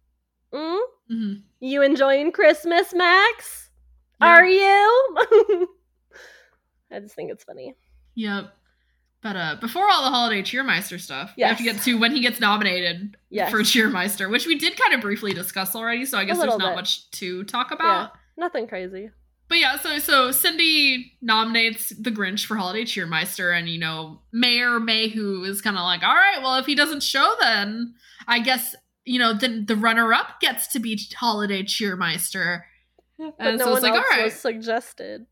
mm? 0.52 0.80
Mhm. 1.12 1.42
"You 1.60 1.84
enjoying 1.84 2.32
Christmas, 2.32 2.92
Max? 2.94 3.70
Yeah. 4.20 4.28
Are 4.28 4.48
you?" 4.48 5.68
I 6.92 7.00
just 7.02 7.14
think 7.14 7.32
it's 7.32 7.44
funny. 7.44 7.76
Yep. 8.16 8.52
But 9.22 9.36
uh, 9.36 9.56
before 9.62 9.88
all 9.90 10.04
the 10.04 10.10
holiday 10.10 10.42
cheermeister 10.42 11.00
stuff, 11.00 11.34
we 11.38 11.44
have 11.44 11.58
to 11.58 11.64
get 11.64 11.82
to 11.84 11.98
when 12.00 12.12
he 12.16 12.22
gets 12.22 12.40
nominated 12.40 13.18
Yes, 13.30 13.52
for 13.52 13.60
cheermeister, 13.60 14.30
which 14.32 14.48
we 14.48 14.58
did 14.58 14.76
kind 14.78 14.96
of 14.96 15.02
briefly 15.02 15.32
discuss 15.34 15.76
already. 15.76 16.06
So 16.06 16.18
I 16.18 16.26
guess 16.26 16.40
there's 16.40 16.58
not 16.58 16.72
bit. 16.72 16.76
much 16.76 17.10
to 17.12 17.44
talk 17.44 17.72
about. 17.72 18.14
nothing 18.36 18.68
crazy. 18.68 19.12
But 19.48 19.60
yeah, 19.60 19.78
so 19.78 20.00
so 20.00 20.32
Cindy 20.32 21.12
nominates 21.22 21.90
the 21.90 22.10
Grinch 22.10 22.46
for 22.46 22.56
holiday 22.56 22.84
cheermeister, 22.84 23.56
and 23.56 23.68
you 23.70 23.80
know 23.80 24.22
Mayor 24.32 24.80
MayWho 24.80 25.46
is 25.46 25.62
kind 25.62 25.76
of 25.78 25.84
like, 25.84 26.04
all 26.04 26.16
right, 26.16 26.40
well 26.42 26.56
if 26.56 26.66
he 26.66 26.74
doesn't 26.74 27.04
show, 27.04 27.36
then 27.42 27.94
I 28.28 28.40
guess 28.40 28.76
you 29.04 29.20
know 29.20 29.34
then 29.34 29.66
the 29.66 29.76
runner 29.76 30.14
up 30.14 30.40
gets 30.40 30.68
to 30.68 30.80
be 30.80 30.98
holiday 31.16 31.64
cheermeister. 31.64 32.62
But 33.20 33.36
And 33.40 33.58
no 33.60 33.66
so 33.66 33.72
one 33.72 33.78
it's 33.78 33.84
like, 33.84 33.94
else 33.94 34.06
all 34.10 34.18
right. 34.18 34.24
was 34.26 34.34
suggested. 34.34 35.26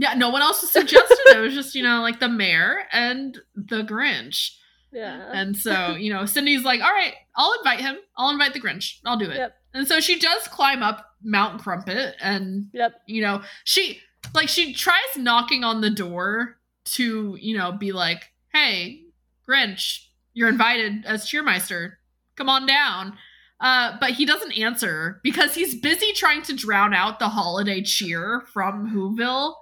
Yeah, 0.00 0.14
no 0.14 0.30
one 0.30 0.40
else 0.42 0.60
suggested. 0.70 1.18
it 1.26 1.40
was 1.40 1.52
just 1.54 1.74
you 1.74 1.82
know 1.82 2.00
like 2.02 2.20
the 2.20 2.28
mayor 2.28 2.84
and 2.92 3.36
the 3.54 3.82
Grinch. 3.82 4.52
Yeah. 4.90 5.30
And 5.34 5.54
so, 5.54 5.96
you 5.96 6.10
know, 6.10 6.24
Cindy's 6.24 6.64
like, 6.64 6.80
all 6.80 6.90
right, 6.90 7.12
I'll 7.36 7.52
invite 7.58 7.80
him. 7.80 7.96
I'll 8.16 8.30
invite 8.30 8.54
the 8.54 8.60
Grinch. 8.60 9.00
I'll 9.04 9.18
do 9.18 9.28
it. 9.30 9.36
Yep. 9.36 9.54
And 9.74 9.86
so 9.86 10.00
she 10.00 10.18
does 10.18 10.48
climb 10.48 10.82
up 10.82 11.04
Mount 11.22 11.60
Crumpet 11.60 12.14
and, 12.22 12.68
Yep. 12.72 12.94
you 13.06 13.20
know, 13.20 13.42
she, 13.64 14.00
like, 14.34 14.48
she 14.48 14.72
tries 14.72 14.96
knocking 15.18 15.62
on 15.62 15.82
the 15.82 15.90
door 15.90 16.56
to, 16.86 17.36
you 17.38 17.54
know, 17.58 17.70
be 17.70 17.92
like, 17.92 18.30
hey, 18.54 19.02
Grinch, 19.46 20.06
you're 20.32 20.48
invited 20.48 21.04
as 21.04 21.26
cheermeister. 21.28 21.96
Come 22.36 22.48
on 22.48 22.64
down. 22.66 23.12
Uh, 23.60 23.98
but 24.00 24.12
he 24.12 24.24
doesn't 24.24 24.56
answer 24.58 25.20
because 25.22 25.54
he's 25.54 25.74
busy 25.74 26.12
trying 26.14 26.42
to 26.44 26.54
drown 26.54 26.94
out 26.94 27.18
the 27.18 27.28
holiday 27.28 27.82
cheer 27.82 28.44
from 28.54 28.94
Whoville. 28.94 29.52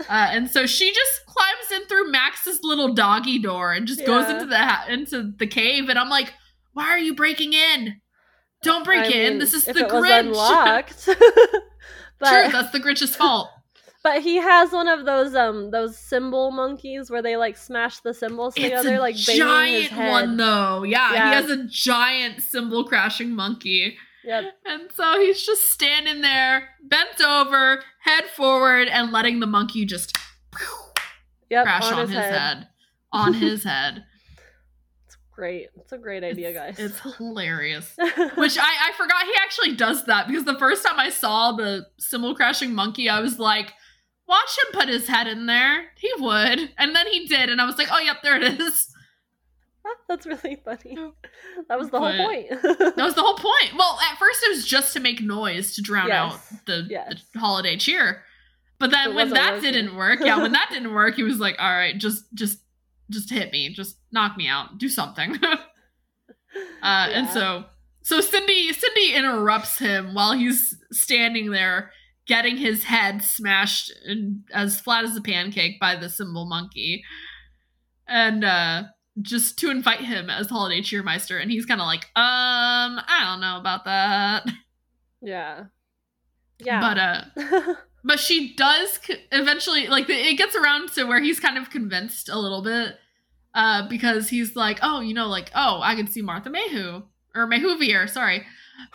Uh, 0.00 0.28
and 0.30 0.50
so 0.50 0.66
she 0.66 0.92
just 0.92 1.26
climbs 1.26 1.72
in 1.82 1.86
through 1.88 2.10
Max's 2.10 2.60
little 2.62 2.92
doggy 2.92 3.38
door 3.38 3.72
and 3.72 3.86
just 3.86 4.04
goes 4.04 4.28
into 4.28 4.44
the 4.46 4.58
ha- 4.58 4.84
into 4.88 5.32
the 5.38 5.46
cave. 5.46 5.88
And 5.88 5.98
I'm 5.98 6.10
like, 6.10 6.32
why 6.74 6.84
are 6.88 6.98
you 6.98 7.14
breaking 7.14 7.54
in? 7.54 8.00
Don't 8.62 8.84
break 8.84 9.04
I 9.04 9.08
in. 9.08 9.30
mean, 9.30 9.38
This 9.38 9.54
is 9.54 9.64
the 9.64 9.72
Grinch. 9.72 10.20
unlocked. 10.20 11.04
True, 11.06 12.52
that's 12.52 12.70
the 12.72 12.80
Grinch's 12.80 13.14
fault. 13.16 13.48
but 14.02 14.22
he 14.22 14.36
has 14.36 14.70
one 14.72 14.88
of 14.88 15.04
those 15.04 15.34
um 15.34 15.70
those 15.70 15.98
cymbal 15.98 16.50
monkeys 16.50 17.10
where 17.10 17.22
they 17.22 17.36
like 17.36 17.56
smash 17.56 18.00
the 18.00 18.12
cymbals 18.14 18.54
together, 18.54 18.76
it's 18.76 18.98
a 18.98 19.00
like 19.00 19.14
giant 19.16 19.96
one 19.96 20.36
though. 20.36 20.82
Yeah, 20.82 21.12
Yeah. 21.12 21.28
he 21.28 21.34
has 21.34 21.50
a 21.50 21.64
giant 21.68 22.42
cymbal 22.42 22.84
crashing 22.84 23.34
monkey. 23.34 23.96
Yep. 24.26 24.44
And 24.66 24.90
so 24.92 25.20
he's 25.20 25.44
just 25.46 25.70
standing 25.70 26.20
there, 26.20 26.70
bent 26.82 27.20
over, 27.20 27.82
head 28.00 28.24
forward, 28.26 28.88
and 28.88 29.12
letting 29.12 29.40
the 29.40 29.46
monkey 29.46 29.84
just 29.84 30.16
Yep. 31.48 31.64
crash 31.64 31.92
on, 31.92 32.08
his, 32.08 32.10
head. 32.16 32.68
On 33.12 33.32
his 33.46 33.62
head. 33.62 34.04
It's 35.06 35.16
great. 35.32 35.68
It's 35.76 35.92
a 35.92 35.98
great 35.98 36.24
idea, 36.24 36.50
It's- 36.50 36.76
guys. 36.76 36.84
It's 36.90 37.16
hilarious. 37.16 37.94
Which 38.36 38.58
I, 38.58 38.88
I 38.88 38.92
forgot 38.96 39.24
he 39.24 39.32
actually 39.40 39.76
does 39.76 40.04
that 40.06 40.26
because 40.26 40.44
the 40.44 40.58
first 40.58 40.84
time 40.84 40.98
I 40.98 41.10
saw 41.10 41.52
the 41.52 41.86
cymbal 41.98 42.34
crashing 42.34 42.74
monkey, 42.74 43.08
I 43.08 43.20
was 43.20 43.38
like, 43.38 43.72
watch 44.26 44.58
him 44.58 44.72
put 44.80 44.88
his 44.88 45.06
head 45.06 45.28
in 45.28 45.46
there. 45.46 45.84
He 45.98 46.10
would. 46.18 46.72
And 46.78 46.96
then 46.96 47.06
he 47.06 47.26
did, 47.28 47.48
and 47.48 47.60
I 47.60 47.64
was 47.64 47.78
like, 47.78 47.88
oh, 47.92 48.00
yep, 48.00 48.16
there 48.24 48.36
it 48.42 48.60
is. 48.60 48.88
That's 50.08 50.26
really 50.26 50.56
funny. 50.64 50.96
That 51.68 51.78
was 51.78 51.90
the 51.90 51.98
whole 51.98 52.12
point. 52.16 52.48
That 52.50 52.96
was 52.96 53.14
the 53.14 53.22
whole 53.22 53.34
point. 53.36 53.72
Well, 53.76 53.98
at 54.10 54.18
first 54.18 54.40
it 54.44 54.50
was 54.50 54.64
just 54.66 54.92
to 54.94 55.00
make 55.00 55.20
noise 55.22 55.74
to 55.76 55.82
drown 55.82 56.08
Yes. 56.08 56.32
out 56.34 56.40
the, 56.66 56.86
Yes. 56.88 57.22
the 57.32 57.40
holiday 57.40 57.76
cheer. 57.76 58.22
But 58.78 58.90
then 58.90 59.10
It 59.10 59.14
when 59.14 59.30
that 59.30 59.54
working. 59.54 59.72
didn't 59.72 59.96
work, 59.96 60.20
yeah, 60.20 60.40
when 60.40 60.52
that 60.58 60.68
didn't 60.70 60.92
work, 60.92 61.14
he 61.16 61.22
was 61.22 61.38
like, 61.38 61.56
"All 61.58 61.70
right, 61.72 61.96
just 61.96 62.24
just 62.34 62.58
just 63.10 63.30
hit 63.30 63.50
me, 63.52 63.72
just 63.72 63.96
knock 64.12 64.36
me 64.36 64.48
out, 64.48 64.78
do 64.78 64.88
something." 64.88 65.38
uh, 65.44 65.58
And 66.82 67.28
so 67.28 67.64
so 68.02 68.20
Cindy 68.20 68.72
Cindy 68.72 69.12
interrupts 69.14 69.78
him 69.78 70.14
while 70.14 70.32
he's 70.32 70.76
standing 70.92 71.50
there 71.50 71.90
getting 72.26 72.56
his 72.56 72.84
head 72.84 73.22
smashed 73.22 73.92
in, 74.04 74.42
as 74.52 74.80
flat 74.80 75.04
as 75.04 75.16
a 75.16 75.20
pancake 75.20 75.78
by 75.80 75.94
the 75.96 76.08
cymbal 76.08 76.46
monkey. 76.46 77.02
And 78.08 78.44
uh 78.44 78.84
just 79.22 79.58
to 79.58 79.70
invite 79.70 80.00
him 80.00 80.28
as 80.28 80.48
holiday 80.48 80.80
cheermeister 80.80 81.40
and 81.40 81.50
he's 81.50 81.66
kind 81.66 81.80
of 81.80 81.86
like, 81.86 82.04
"Um, 82.16 83.00
I 83.06 83.22
don't 83.24 83.40
know 83.40 83.58
about 83.58 83.84
that." 83.84 84.46
yeah. 85.22 85.64
Yeah. 86.58 86.80
But 86.80 86.98
uh 86.98 87.74
but 88.06 88.20
she 88.20 88.54
does 88.54 88.98
c- 89.02 89.20
eventually 89.32 89.88
like 89.88 90.08
it 90.08 90.38
gets 90.38 90.56
around 90.56 90.90
to 90.92 91.04
where 91.04 91.20
he's 91.20 91.40
kind 91.40 91.58
of 91.58 91.70
convinced 91.70 92.28
a 92.28 92.38
little 92.38 92.62
bit 92.62 92.96
uh 93.54 93.86
because 93.88 94.28
he's 94.28 94.56
like 94.56 94.78
oh 94.80 95.00
you 95.00 95.12
know 95.12 95.26
like 95.26 95.50
oh 95.54 95.80
i 95.82 95.94
can 95.94 96.06
see 96.06 96.22
martha 96.22 96.48
MayWho 96.48 97.02
or 97.34 97.46
May 97.46 97.60
Whovier 97.60 98.08
sorry 98.08 98.46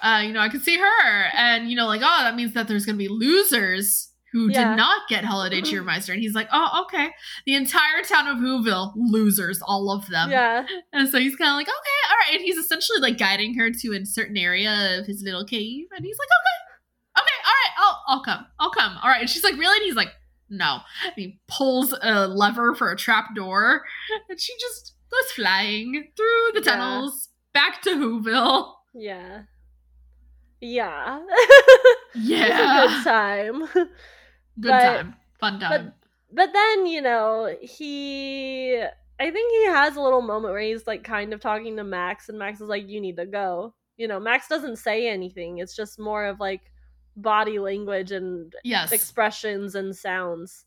uh 0.01 0.21
you 0.25 0.31
know 0.31 0.39
i 0.39 0.49
can 0.49 0.61
see 0.61 0.77
her 0.77 1.23
and 1.35 1.69
you 1.69 1.75
know 1.75 1.87
like 1.87 2.01
oh 2.03 2.23
that 2.23 2.35
means 2.35 2.53
that 2.53 2.67
there's 2.67 2.85
gonna 2.85 2.97
be 2.97 3.09
losers 3.09 4.10
who 4.31 4.49
Yeah. 4.49 4.69
did 4.71 4.77
not 4.77 5.07
get 5.09 5.23
holiday 5.25 5.61
cheermeister 5.61 6.09
and 6.13 6.21
he's 6.21 6.33
like 6.33 6.47
oh 6.51 6.83
okay 6.85 7.09
the 7.45 7.55
entire 7.55 8.01
town 8.07 8.27
of 8.27 8.37
whoville 8.37 8.93
losers 8.95 9.61
all 9.61 9.91
of 9.91 10.07
them 10.07 10.29
yeah. 10.31 10.65
and 10.93 11.09
so 11.09 11.19
he's 11.19 11.35
kind 11.35 11.49
of 11.51 11.55
like 11.55 11.67
okay 11.67 12.09
all 12.09 12.15
right 12.25 12.35
and 12.35 12.41
he's 12.45 12.57
essentially 12.57 12.99
like 12.99 13.17
guiding 13.17 13.53
her 13.57 13.69
to 13.71 13.93
a 13.93 14.05
certain 14.05 14.37
area 14.37 14.99
of 14.99 15.05
his 15.05 15.21
little 15.23 15.45
cave 15.45 15.85
and 15.95 16.05
he's 16.05 16.17
like 16.17 16.27
okay 16.27 16.57
okay, 17.19 17.39
all 17.45 17.51
right, 17.51 17.73
I'll 17.77 18.03
I'll 18.07 18.23
come. 18.23 18.45
I'll 18.59 18.71
come. 18.71 18.97
All 19.03 19.09
right. 19.09 19.19
And 19.19 19.29
she's 19.29 19.43
like, 19.43 19.55
really? 19.57 19.75
And 19.77 19.83
he's 19.85 19.95
like, 19.95 20.13
no. 20.49 20.77
And 21.03 21.13
he 21.17 21.39
pulls 21.49 21.93
a 22.01 22.25
lever 22.27 22.73
for 22.73 22.89
a 22.89 22.95
trap 22.95 23.35
door, 23.35 23.83
and 24.29 24.39
she 24.39 24.53
just 24.59 24.93
goes 25.11 25.31
flying 25.33 26.07
through 26.15 26.51
the 26.53 26.61
Yeah. 26.65 26.75
tunnels 26.77 27.27
back 27.53 27.81
to 27.81 27.89
Whoville. 27.91 28.73
Yeah. 28.93 29.41
Yeah. 30.61 31.19
Yeah. 32.15 32.83
It's 32.85 32.93
a 32.93 32.95
good 32.95 33.03
time. 33.03 33.63
Good 34.59 34.69
but- 34.69 34.79
time. 34.79 35.15
Fun 35.39 35.59
time. 35.59 35.93
but 36.31 36.53
then, 36.53 36.85
you 36.85 37.01
know, 37.01 37.55
he 37.61 38.75
I 39.19 39.29
think 39.31 39.51
he 39.51 39.65
has 39.65 39.95
a 39.95 40.01
little 40.01 40.21
moment 40.21 40.53
where 40.53 40.61
he's 40.61 40.85
like 40.87 41.03
kind 41.03 41.33
of 41.33 41.39
talking 41.39 41.75
to 41.77 41.83
Max 41.83 42.29
and 42.29 42.37
Max 42.39 42.61
is 42.61 42.69
like 42.69 42.87
you 42.87 43.01
need 43.01 43.17
to 43.17 43.25
go. 43.25 43.73
You 43.97 44.07
know, 44.07 44.19
Max 44.19 44.47
doesn't 44.47 44.77
say 44.77 45.07
anything. 45.07 45.59
It's 45.59 45.75
just 45.75 45.99
more 45.99 46.25
of 46.25 46.39
like 46.39 46.61
body 47.17 47.59
language 47.59 48.11
and 48.11 48.53
yes. 48.63 48.91
expressions 48.91 49.75
and 49.75 49.95
sounds. 49.95 50.65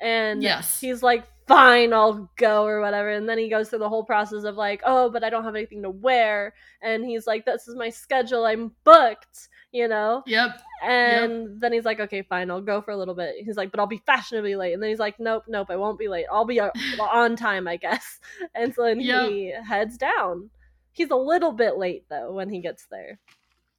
And 0.00 0.42
Yes. 0.42 0.80
he's 0.80 1.02
like 1.02 1.24
fine, 1.48 1.92
I'll 1.92 2.30
go 2.36 2.64
or 2.64 2.80
whatever. 2.80 3.10
And 3.10 3.28
then 3.28 3.38
he 3.38 3.48
goes 3.48 3.68
through 3.70 3.78
the 3.80 3.88
whole 3.88 4.04
process 4.04 4.44
of 4.44 4.56
like, 4.56 4.82
oh, 4.84 5.08
but 5.10 5.24
I 5.24 5.30
don't 5.30 5.44
have 5.44 5.54
anything 5.56 5.82
to 5.82 5.90
wear. 5.90 6.52
And 6.82 7.04
he's 7.04 7.26
like, 7.26 7.44
this 7.44 7.66
is 7.66 7.74
my 7.76 7.88
schedule. 7.90 8.44
I'm 8.44 8.72
booked, 8.84 9.48
you 9.72 9.88
know? 9.88 10.24
Yep. 10.26 10.60
And 10.82 11.60
then 11.60 11.72
he's 11.72 11.84
like, 11.84 12.00
okay, 12.00 12.22
fine, 12.22 12.50
I'll 12.50 12.60
go 12.60 12.82
for 12.82 12.90
a 12.92 12.96
little 12.96 13.14
bit. 13.14 13.36
He's 13.44 13.56
like, 13.56 13.70
but 13.70 13.80
I'll 13.80 13.86
be 13.86 14.02
fashionably 14.06 14.56
late. 14.56 14.74
And 14.74 14.82
then 14.82 14.90
he's 14.90 14.98
like, 14.98 15.18
nope, 15.18 15.44
nope, 15.48 15.68
I 15.70 15.76
won't 15.76 15.98
be 15.98 16.08
late. 16.08 16.26
I'll 16.32 16.44
be 16.44 16.60
uh, 16.60 16.70
on 17.00 17.36
time, 17.36 17.66
I 17.68 17.76
guess. 17.76 18.20
And 18.54 18.74
so 18.74 18.84
then 18.84 19.00
Yep. 19.00 19.32
he 19.32 19.52
heads 19.66 19.96
down. 19.98 20.50
He's 20.92 21.10
a 21.10 21.16
little 21.16 21.52
bit 21.52 21.76
late 21.78 22.04
though 22.10 22.32
when 22.32 22.48
he 22.50 22.60
gets 22.60 22.86
there 22.90 23.18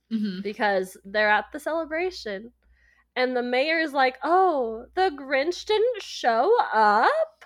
hmm 0.10 0.40
because 0.42 0.98
they're 1.06 1.30
at 1.30 1.46
the 1.52 1.60
celebration. 1.60 2.52
And 3.16 3.36
the 3.36 3.44
mayor's 3.44 3.94
like, 3.94 4.18
oh, 4.24 4.86
the 4.96 5.12
Grinch 5.12 5.66
didn't 5.66 6.02
show 6.04 6.58
up? 6.74 7.46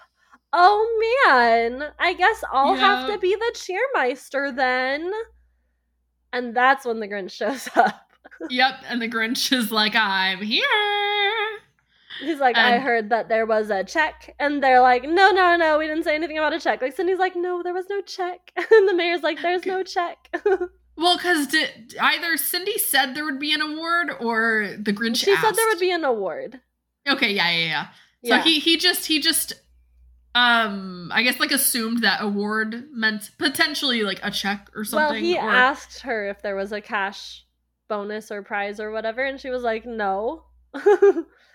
Oh 0.53 1.23
man, 1.27 1.93
I 1.99 2.13
guess 2.13 2.43
I'll 2.51 2.75
have 2.75 3.05
to 3.05 3.17
be 3.19 3.35
the 3.35 3.55
cheermeister 3.55 4.55
then. 4.55 5.11
And 6.33 6.53
that's 6.55 6.85
when 6.85 6.99
the 6.99 7.07
Grinch 7.07 7.31
shows 7.37 7.69
up. 7.75 8.10
Yep. 8.49 8.73
And 8.87 9.01
the 9.01 9.07
Grinch 9.09 9.51
is 9.51 9.71
like, 9.71 9.95
I'm 9.95 10.39
here. 10.41 10.63
He's 12.19 12.39
like, 12.39 12.55
I 12.57 12.77
heard 12.77 13.09
that 13.09 13.29
there 13.29 13.45
was 13.45 13.69
a 13.69 13.83
check. 13.83 14.35
And 14.39 14.61
they're 14.61 14.81
like, 14.81 15.03
no, 15.03 15.31
no, 15.31 15.55
no, 15.55 15.79
we 15.79 15.87
didn't 15.87 16.03
say 16.03 16.15
anything 16.15 16.37
about 16.37 16.53
a 16.53 16.59
check. 16.59 16.81
Like, 16.81 16.95
Cindy's 16.95 17.17
like, 17.17 17.35
no, 17.35 17.63
there 17.63 17.73
was 17.73 17.85
no 17.89 18.01
check. 18.01 18.51
And 18.71 18.87
the 18.87 18.93
mayor's 18.93 19.23
like, 19.23 19.41
there's 19.41 19.65
no 19.65 19.83
check. 19.83 20.17
Well, 20.97 21.17
because 21.17 21.47
either 21.99 22.37
Cindy 22.37 22.77
said 22.77 23.15
there 23.15 23.25
would 23.25 23.39
be 23.39 23.53
an 23.53 23.61
award 23.61 24.11
or 24.19 24.75
the 24.77 24.93
Grinch 24.93 25.15
she 25.15 25.35
said 25.35 25.53
there 25.53 25.67
would 25.69 25.79
be 25.79 25.91
an 25.91 26.03
award. 26.03 26.59
Okay, 27.09 27.31
yeah, 27.33 27.49
yeah, 27.49 27.65
yeah. 27.65 27.87
So 28.23 28.35
Yeah. 28.35 28.43
he 28.43 28.59
he 28.59 28.77
just 28.77 29.07
he 29.07 29.19
just 29.19 29.53
um 30.35 31.09
I 31.11 31.23
guess 31.23 31.39
like 31.39 31.51
assumed 31.51 32.03
that 32.03 32.21
award 32.21 32.89
meant 32.91 33.31
potentially 33.39 34.03
like 34.03 34.19
a 34.21 34.29
check 34.29 34.69
or 34.75 34.83
something. 34.83 35.13
well, 35.13 35.13
he 35.13 35.37
or, 35.37 35.49
asked 35.49 36.01
her 36.01 36.29
if 36.29 36.43
there 36.43 36.55
was 36.55 36.71
a 36.71 36.81
cash 36.81 37.45
bonus 37.91 38.31
or 38.31 38.41
prize 38.41 38.79
or 38.79 38.91
whatever, 38.91 39.21
and 39.21 39.37
she 39.39 39.49
was 39.49 39.63
like, 39.63 39.85
no. 39.85 40.45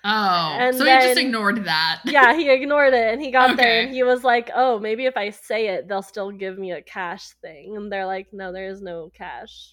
Oh, 0.08 0.56
and 0.60 0.76
so 0.76 0.84
he 0.84 0.90
just 0.90 1.18
ignored 1.18 1.64
that. 1.64 2.02
yeah, 2.04 2.36
he 2.36 2.48
ignored 2.48 2.94
it 2.94 3.12
and 3.12 3.20
he 3.20 3.32
got 3.32 3.56
there 3.56 3.80
and 3.80 3.92
he 3.92 4.04
was 4.04 4.22
like, 4.22 4.50
oh, 4.54 4.78
maybe 4.78 5.06
if 5.06 5.16
I 5.16 5.30
say 5.30 5.66
it, 5.68 5.88
they'll 5.88 6.00
still 6.00 6.30
give 6.30 6.58
me 6.58 6.70
a 6.70 6.80
cash 6.80 7.30
thing. 7.42 7.76
And 7.76 7.90
they're 7.90 8.06
like, 8.06 8.28
no, 8.32 8.52
there 8.52 8.68
is 8.68 8.80
no 8.80 9.10
cash 9.16 9.72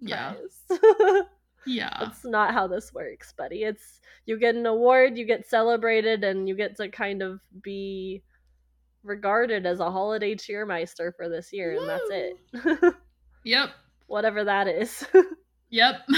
yeah, 0.00 0.32
prize. 0.32 1.22
yeah. 1.66 1.94
That's 2.00 2.24
not 2.24 2.54
how 2.54 2.66
this 2.66 2.94
works, 2.94 3.34
buddy. 3.36 3.64
It's 3.64 4.00
you 4.24 4.38
get 4.38 4.54
an 4.54 4.64
award, 4.64 5.18
you 5.18 5.26
get 5.26 5.46
celebrated, 5.46 6.24
and 6.24 6.48
you 6.48 6.56
get 6.56 6.76
to 6.76 6.88
kind 6.88 7.20
of 7.22 7.40
be 7.62 8.22
regarded 9.02 9.66
as 9.66 9.80
a 9.80 9.90
holiday 9.90 10.34
cheermeister 10.34 11.12
for 11.14 11.28
this 11.28 11.52
year, 11.52 11.76
and 11.76 11.88
that's 11.88 12.08
it. 12.10 12.94
Yep, 13.46 13.72
Whatever 14.06 14.44
that 14.44 14.68
is. 14.68 15.06
yep. 15.74 15.96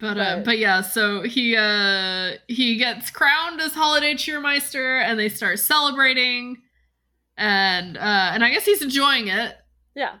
But, 0.00 0.16
uh, 0.16 0.36
But- 0.36 0.44
but 0.44 0.58
yeah, 0.58 0.80
so 0.82 1.22
he 1.22 1.56
uh 1.56 2.34
he 2.46 2.76
gets 2.76 3.10
crowned 3.10 3.60
as 3.60 3.74
holiday 3.74 4.14
cheermeister, 4.14 5.02
and 5.02 5.18
they 5.18 5.28
start 5.28 5.58
celebrating, 5.58 6.58
and 7.36 7.96
uh 7.96 8.30
and 8.32 8.44
I 8.44 8.50
guess 8.50 8.64
he's 8.64 8.82
enjoying 8.82 9.26
it. 9.28 9.56
yeah. 9.94 10.18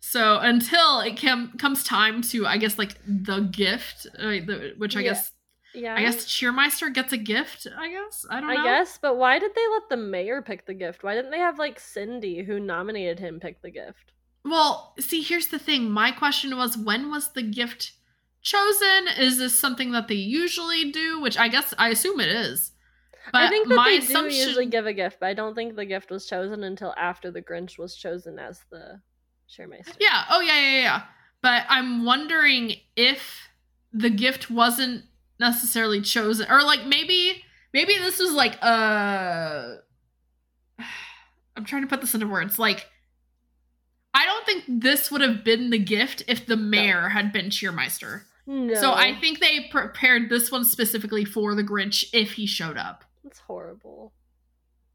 So 0.00 0.38
until 0.38 1.00
it 1.00 1.16
comes 1.16 1.82
time 1.84 2.20
to, 2.22 2.46
I 2.46 2.58
guess, 2.58 2.76
like 2.78 2.96
the 3.06 3.40
gift, 3.40 4.06
uh, 4.18 4.28
the, 4.48 4.74
which 4.76 4.96
I 4.96 5.00
Yeah. 5.00 5.08
guess, 5.10 5.32
Yeah. 5.74 5.94
I 5.96 6.00
guess 6.02 6.26
Cheermeister 6.26 6.92
gets 6.92 7.12
a 7.12 7.16
gift. 7.16 7.66
I 7.78 7.88
guess 7.90 8.26
I 8.28 8.40
don't 8.40 8.52
know. 8.52 8.60
I 8.60 8.64
guess, 8.64 8.98
but 9.00 9.16
why 9.16 9.38
did 9.38 9.52
they 9.54 9.66
let 9.72 9.88
the 9.88 9.96
mayor 9.96 10.42
pick 10.42 10.66
the 10.66 10.74
gift? 10.74 11.04
Why 11.04 11.14
didn't 11.14 11.30
they 11.30 11.38
have 11.38 11.58
like 11.58 11.78
Cindy, 11.80 12.42
who 12.42 12.58
nominated 12.60 13.18
him, 13.20 13.38
pick 13.40 13.62
the 13.62 13.70
gift? 13.70 14.12
Well, 14.44 14.94
see, 15.00 15.22
here's 15.22 15.48
the 15.48 15.58
thing. 15.58 15.90
My 15.90 16.10
question 16.10 16.56
was, 16.56 16.76
when 16.76 17.10
was 17.10 17.32
the 17.32 17.42
gift 17.42 17.92
chosen? 18.42 19.08
Is 19.18 19.38
this 19.38 19.58
something 19.58 19.92
that 19.92 20.08
they 20.08 20.14
usually 20.14 20.90
do? 20.90 21.20
Which 21.20 21.38
I 21.38 21.48
guess 21.48 21.72
I 21.78 21.88
assume 21.88 22.20
it 22.20 22.28
is. 22.28 22.72
But 23.32 23.42
I 23.42 23.48
think 23.48 23.68
that 23.68 23.74
my 23.74 23.88
they 23.88 23.98
assumption, 23.98 24.38
do 24.38 24.46
usually 24.46 24.66
give 24.66 24.86
a 24.86 24.92
gift, 24.92 25.18
but 25.18 25.26
I 25.26 25.34
don't 25.34 25.54
think 25.54 25.76
the 25.76 25.86
gift 25.86 26.10
was 26.10 26.26
chosen 26.26 26.62
until 26.62 26.92
after 26.96 27.30
the 27.30 27.40
Grinch 27.40 27.78
was 27.78 27.96
chosen 27.96 28.38
as 28.38 28.60
the 28.70 29.00
Cheermeister. 29.48 29.96
yeah, 29.98 30.24
oh 30.30 30.40
yeah, 30.40 30.58
yeah, 30.58 30.80
yeah. 30.82 31.02
But 31.40 31.64
I'm 31.68 32.04
wondering 32.04 32.74
if 32.96 33.48
the 33.92 34.10
gift 34.10 34.50
wasn't 34.50 35.04
necessarily 35.40 36.02
chosen, 36.02 36.50
or 36.50 36.62
like 36.62 36.84
maybe, 36.86 37.42
maybe 37.72 37.94
this 37.94 38.18
was 38.18 38.32
like 38.32 38.58
uh 38.60 39.76
I'm 41.56 41.64
trying 41.64 41.82
to 41.82 41.88
put 41.88 42.02
this 42.02 42.12
into 42.14 42.26
words. 42.26 42.58
Like, 42.58 42.90
I 44.14 44.24
don't 44.26 44.46
think 44.46 44.64
this 44.68 45.10
would 45.10 45.20
have 45.20 45.42
been 45.44 45.70
the 45.70 45.78
gift 45.78 46.22
if 46.28 46.46
the 46.46 46.56
mayor 46.56 47.08
had 47.08 47.32
been 47.32 47.46
Cheermeister. 47.46 48.22
No. 48.46 48.74
So 48.74 48.92
I 48.92 49.14
think 49.20 49.40
they 49.40 49.68
prepared 49.70 50.28
this 50.30 50.52
one 50.52 50.64
specifically 50.64 51.24
for 51.24 51.54
the 51.54 51.64
Grinch 51.64 52.04
if 52.12 52.32
he 52.32 52.46
showed 52.46 52.76
up. 52.76 53.04
That's 53.24 53.40
horrible. 53.40 54.12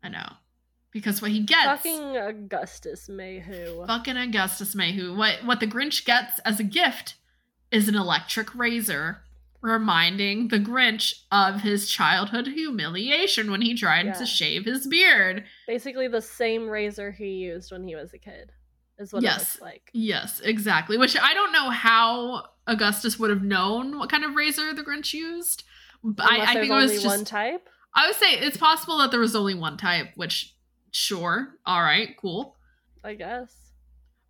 I 0.03 0.09
know. 0.09 0.27
Because 0.91 1.21
what 1.21 1.31
he 1.31 1.41
gets 1.41 1.65
Fucking 1.83 2.17
Augustus 2.17 3.09
MayWho. 3.09 3.85
fucking 3.87 4.17
Augustus 4.17 4.73
MayWho. 4.75 5.15
What 5.15 5.43
what 5.45 5.59
the 5.59 5.67
Grinch 5.67 6.05
gets 6.05 6.39
as 6.39 6.59
a 6.59 6.63
gift 6.63 7.15
is 7.71 7.87
an 7.87 7.95
electric 7.95 8.55
razor, 8.55 9.21
reminding 9.61 10.47
the 10.47 10.57
Grinch 10.59 11.13
of 11.31 11.61
his 11.61 11.89
childhood 11.89 12.47
humiliation 12.47 13.51
when 13.51 13.61
he 13.61 13.75
tried 13.75 14.05
Yeah. 14.07 14.13
to 14.13 14.25
shave 14.25 14.65
his 14.65 14.87
beard. 14.87 15.43
Basically 15.67 16.07
the 16.07 16.21
same 16.21 16.67
razor 16.69 17.11
he 17.11 17.27
used 17.33 17.71
when 17.71 17.87
he 17.87 17.95
was 17.95 18.13
a 18.13 18.17
kid. 18.17 18.51
Is 18.99 19.13
what 19.13 19.23
it 19.23 19.27
Yes. 19.27 19.39
looks 19.39 19.61
like. 19.61 19.89
Yes, 19.93 20.39
exactly. 20.41 20.97
Which 20.97 21.17
I 21.17 21.33
don't 21.33 21.51
know 21.53 21.69
how 21.69 22.47
Augustus 22.67 23.17
would 23.17 23.29
have 23.29 23.43
known 23.43 23.97
what 23.97 24.09
kind 24.09 24.23
of 24.23 24.35
razor 24.35 24.73
the 24.73 24.83
Grinch 24.83 25.13
used. 25.13 25.63
But 26.03 26.29
I, 26.31 26.41
I 26.41 26.53
think 26.53 26.69
it 26.69 26.73
was 26.73 26.91
just 26.93 27.05
one 27.05 27.25
type. 27.25 27.67
I 27.95 28.07
would 28.07 28.15
say 28.15 28.33
it's 28.33 28.57
possible 28.57 28.97
that 28.99 29.11
there 29.11 29.19
was 29.19 29.35
only 29.35 29.55
one 29.55 29.77
type, 29.77 30.09
which 30.15 30.53
sure, 30.91 31.55
all 31.65 31.81
right, 31.81 32.15
cool. 32.17 32.55
I 33.03 33.15
guess. 33.15 33.53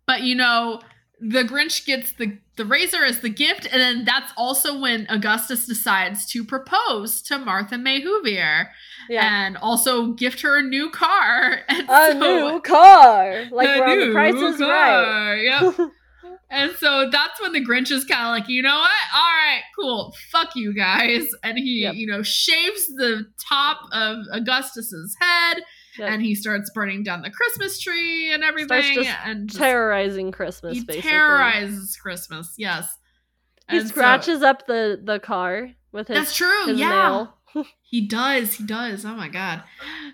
But 0.06 0.22
you 0.22 0.34
know, 0.34 0.80
the 1.20 1.42
Grinch 1.42 1.84
gets 1.84 2.12
the 2.12 2.38
the 2.56 2.64
razor 2.64 3.04
as 3.04 3.20
the 3.20 3.28
gift, 3.28 3.66
and 3.70 3.80
then 3.80 4.04
that's 4.04 4.32
also 4.36 4.78
when 4.78 5.06
Augustus 5.08 5.66
decides 5.66 6.26
to 6.32 6.44
propose 6.44 7.22
to 7.22 7.38
Martha 7.38 7.76
May 7.78 8.02
Whovier 8.02 8.68
Yeah. 9.10 9.46
and 9.46 9.56
also 9.58 10.12
gift 10.12 10.40
her 10.42 10.58
a 10.58 10.62
new 10.62 10.90
car. 10.90 11.60
And 11.68 11.88
a 11.90 12.12
so- 12.12 12.48
new 12.54 12.60
car. 12.60 13.44
Like 13.50 13.68
a 13.68 13.80
we're 13.80 14.06
the 14.06 14.12
price 14.12 14.34
is 14.34 14.60
right. 14.60 15.42
Yep. 15.42 15.90
and 16.50 16.72
so 16.78 17.08
that's 17.10 17.40
when 17.40 17.52
the 17.52 17.64
Grinch 17.64 17.90
is 17.90 18.04
kind 18.04 18.22
of 18.22 18.28
like, 18.40 18.48
you 18.48 18.62
know 18.62 18.76
what? 18.78 18.90
All 19.14 19.20
right, 19.22 19.62
cool. 19.78 20.14
Fuck 20.30 20.54
you 20.56 20.72
guys. 20.74 21.26
And 21.42 21.58
he, 21.58 21.82
Yep. 21.82 21.94
you 21.96 22.06
know, 22.06 22.22
shaves 22.22 22.86
the 22.96 23.24
top 23.48 23.80
of 23.92 24.18
Augustus's 24.32 25.16
head 25.20 25.62
Yep. 25.98 26.08
and 26.08 26.22
he 26.22 26.34
starts 26.36 26.70
burning 26.72 27.02
down 27.02 27.22
the 27.22 27.30
Christmas 27.30 27.80
tree 27.80 28.32
and 28.32 28.44
everything. 28.44 29.04
and 29.24 29.52
Terrorizing 29.52 30.30
Christmas, 30.30 30.74
he 30.78 30.84
basically. 30.84 31.10
terrorizes 31.10 31.96
Christmas. 31.96 32.54
Yes. 32.56 32.96
He 33.68 33.78
And 33.78 33.88
so- 33.88 33.92
scratches 33.94 34.42
up 34.42 34.66
the 34.66 35.00
the 35.02 35.18
car 35.18 35.70
with 35.92 36.06
his, 36.08 36.16
that's 36.18 36.36
true. 36.36 36.66
his 36.66 36.78
yeah. 36.78 36.88
nail. 36.90 37.34
He 37.82 38.06
does. 38.06 38.54
He 38.54 38.64
does. 38.64 39.04
Oh 39.04 39.14
my 39.14 39.28
god. 39.28 39.62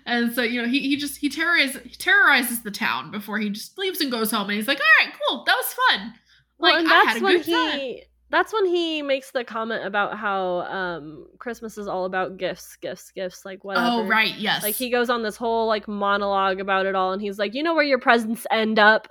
And 0.05 0.33
so 0.33 0.41
you 0.41 0.61
know 0.61 0.67
he, 0.67 0.79
he 0.79 0.95
just 0.97 1.17
he 1.17 1.29
terrorizes 1.29 1.81
he 1.83 1.89
terrorizes 1.95 2.63
the 2.63 2.71
town 2.71 3.11
before 3.11 3.37
he 3.37 3.49
just 3.49 3.77
leaves 3.77 4.01
and 4.01 4.11
goes 4.11 4.31
home 4.31 4.49
and 4.49 4.53
he's 4.57 4.67
like, 4.67 4.79
all 4.79 5.05
right, 5.05 5.13
cool, 5.29 5.43
that 5.45 5.55
was 5.55 5.73
fun. 5.73 6.13
Well, 6.57 6.71
Like 6.73 6.79
and 6.79 6.87
I 6.87 6.91
that's 6.91 7.07
had 7.07 7.21
a 7.21 7.23
when 7.23 7.37
good 7.37 7.45
time. 7.51 7.79
he 7.79 8.03
that's 8.29 8.51
when 8.51 8.65
he 8.65 9.01
makes 9.01 9.31
the 9.31 9.43
comment 9.43 9.85
about 9.85 10.17
how 10.17 10.61
um 10.61 11.27
Christmas 11.37 11.77
is 11.77 11.87
all 11.87 12.05
about 12.05 12.37
gifts, 12.37 12.75
gifts, 12.77 13.11
gifts, 13.11 13.45
like 13.45 13.63
whatever. 13.63 13.85
Oh 13.87 14.07
right, 14.07 14.33
yes. 14.37 14.63
Like 14.63 14.75
he 14.75 14.89
goes 14.89 15.09
on 15.09 15.23
this 15.23 15.35
whole 15.37 15.67
like 15.67 15.87
monologue 15.87 16.59
about 16.59 16.85
it 16.87 16.95
all 16.95 17.13
and 17.13 17.21
he's 17.21 17.37
like, 17.39 17.53
"You 17.53 17.63
know 17.63 17.73
where 17.75 17.85
your 17.85 17.99
presents 17.99 18.47
end 18.51 18.79
up? 18.79 19.07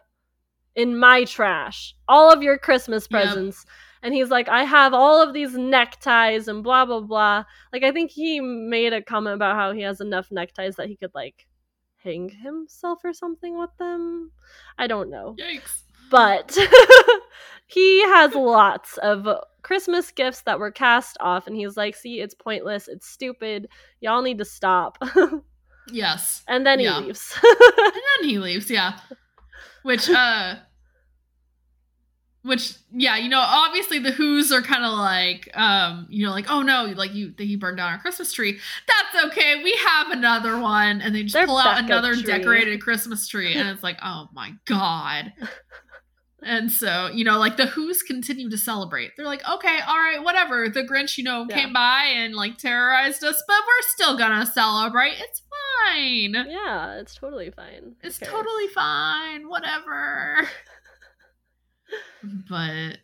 In 0.74 0.98
my 0.98 1.24
trash. 1.24 1.94
All 2.06 2.30
of 2.30 2.42
your 2.42 2.58
Christmas 2.58 3.06
Yep. 3.10 3.20
Presents." 4.06 4.14
And 4.14 4.14
he's 4.14 4.30
like, 4.30 4.48
"I 4.48 4.64
have 4.64 4.94
all 4.94 5.20
of 5.22 5.32
these 5.34 5.54
neckties 5.54 6.48
and 6.48 6.62
blah 6.62 6.84
blah 6.86 7.00
blah." 7.00 7.44
Like 7.72 7.82
I 7.82 7.92
think 7.92 8.10
he 8.10 8.40
made 8.40 8.92
a 8.92 9.02
comment 9.02 9.34
about 9.34 9.56
how 9.56 9.72
he 9.72 9.82
has 9.82 10.00
enough 10.00 10.30
neckties 10.30 10.76
that 10.76 10.88
he 10.88 10.96
could 10.96 11.14
like 11.14 11.46
hang 11.96 12.28
himself 12.28 13.00
or 13.04 13.12
something 13.12 13.58
with 13.58 13.70
them. 13.78 14.30
I 14.78 14.86
don't 14.86 15.10
know 15.10 15.34
Yikes. 15.38 15.82
but 16.10 16.56
he 17.66 18.02
has 18.04 18.34
lots 18.34 18.96
of 18.98 19.26
Christmas 19.62 20.12
gifts 20.12 20.42
that 20.42 20.58
were 20.60 20.70
cast 20.70 21.16
off, 21.20 21.46
and 21.48 21.56
he's 21.56 21.76
like, 21.76 21.96
"See, 21.96 22.20
it's 22.20 22.34
pointless. 22.34 22.86
It's 22.88 23.08
stupid. 23.08 23.68
Y'all 24.00 24.22
need 24.22 24.38
to 24.38 24.44
stop." 24.44 24.98
Yes. 25.88 26.42
and 26.48 26.66
then 26.66 26.80
he 26.80 26.86
Yeah. 26.86 26.98
leaves. 26.98 27.32
And 27.44 27.92
then 27.94 28.28
he 28.28 28.38
leaves, 28.40 28.68
yeah. 28.68 28.98
Which 29.84 30.10
uh 30.10 30.56
which 32.46 32.74
yeah, 32.92 33.16
you 33.16 33.28
know, 33.28 33.40
obviously 33.40 33.98
the 33.98 34.12
Who's 34.12 34.50
are 34.52 34.62
kind 34.62 34.84
of 34.84 34.92
like, 34.92 35.50
um, 35.54 36.06
you 36.08 36.24
know, 36.26 36.32
like 36.32 36.46
oh 36.48 36.62
no, 36.62 36.84
like 36.96 37.12
you 37.14 37.34
he 37.36 37.56
burned 37.56 37.76
down 37.76 37.92
our 37.92 37.98
Christmas 37.98 38.32
tree. 38.32 38.58
That's 38.86 39.26
okay, 39.26 39.62
we 39.62 39.76
have 39.84 40.10
another 40.10 40.58
one, 40.58 41.00
and 41.02 41.14
they 41.14 41.22
just 41.22 41.34
Their 41.34 41.46
pull 41.46 41.58
out 41.58 41.78
another 41.82 42.14
tree. 42.14 42.22
decorated 42.22 42.80
Christmas 42.80 43.28
tree, 43.28 43.54
and 43.54 43.68
it's 43.68 43.82
like 43.82 43.98
oh 44.02 44.28
my 44.32 44.52
god. 44.64 45.32
And 46.42 46.70
so, 46.70 47.08
you 47.12 47.24
know, 47.24 47.38
like 47.38 47.56
the 47.56 47.66
Who's 47.66 48.02
continue 48.02 48.48
to 48.50 48.58
celebrate. 48.58 49.12
They're 49.16 49.26
like, 49.26 49.42
okay, 49.48 49.78
all 49.84 49.96
right, 49.96 50.22
whatever. 50.22 50.68
The 50.68 50.82
Grinch, 50.84 51.18
you 51.18 51.24
know, 51.24 51.44
Yeah. 51.48 51.56
came 51.56 51.72
by 51.72 52.04
and 52.14 52.34
like 52.36 52.56
terrorized 52.58 53.24
us, 53.24 53.42
but 53.48 53.56
we're 53.66 53.88
still 53.88 54.16
gonna 54.16 54.46
celebrate. 54.46 55.14
It's 55.18 55.42
fine. 55.88 56.34
Yeah, 56.48 57.00
it's 57.00 57.14
totally 57.16 57.50
fine. 57.50 57.96
It's 58.02 58.18
cares? 58.18 58.30
totally 58.30 58.68
fine. 58.68 59.48
Whatever. 59.48 60.48
but 62.48 62.98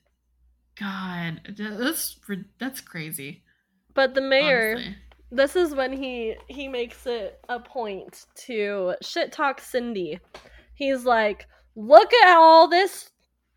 God, 0.78 1.54
that's 1.56 2.18
that's 2.58 2.80
crazy. 2.80 3.42
But 3.94 4.14
the 4.14 4.20
mayor, 4.20 4.72
honestly. 4.72 4.96
this 5.30 5.56
is 5.56 5.74
when 5.74 5.92
he 5.92 6.34
he 6.48 6.68
makes 6.68 7.06
it 7.06 7.40
a 7.48 7.60
point 7.60 8.26
to 8.46 8.94
shit 9.02 9.32
talk 9.32 9.60
Cindy. 9.60 10.18
He's 10.74 11.04
like, 11.04 11.46
"Look 11.76 12.12
at 12.14 12.36
all 12.36 12.68
this 12.68 13.10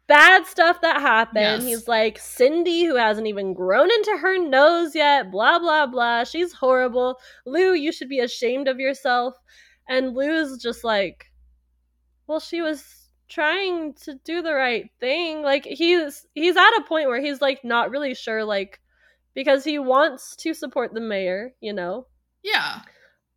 bad 0.08 0.46
stuff 0.46 0.82
that 0.82 1.02
happened." 1.02 1.64
Yes. 1.64 1.64
He's 1.64 1.88
like, 1.88 2.20
"Cindy, 2.20 2.86
who 2.86 2.96
hasn't 2.96 3.28
even 3.28 3.54
grown 3.54 3.90
into 3.92 4.18
her 4.18 4.38
nose 4.38 4.94
yet, 4.94 5.32
blah 5.32 5.58
blah 5.60 5.88
blah. 5.88 6.26
She's 6.26 6.54
horrible. 6.54 7.18
Lou, 7.46 7.74
you 7.74 7.92
should 7.92 8.10
be 8.10 8.20
ashamed 8.20 8.68
of 8.68 8.80
yourself." 8.80 9.36
And 9.88 10.16
Lou's 10.16 10.62
just 10.62 10.84
like, 10.84 11.32
"Well, 12.28 12.40
she 12.40 12.62
was." 12.62 13.05
Trying 13.28 13.94
to 13.94 14.14
do 14.24 14.42
the 14.42 14.54
right 14.54 14.90
thing 15.00 15.42
like 15.42 15.66
he's 15.66 16.28
he's 16.34 16.56
at 16.56 16.78
a 16.78 16.84
point 16.88 17.08
where 17.08 17.22
he's 17.22 17.42
like 17.42 17.64
not 17.64 17.90
really 17.90 18.14
sure 18.14 18.44
like 18.44 18.80
because 19.34 19.64
he 19.64 19.78
wants 19.78 20.36
to 20.38 20.54
support 20.54 20.94
the 20.94 21.02
mayor, 21.02 21.54
you 21.60 21.74
know. 21.74 22.08
Yeah. 22.42 22.82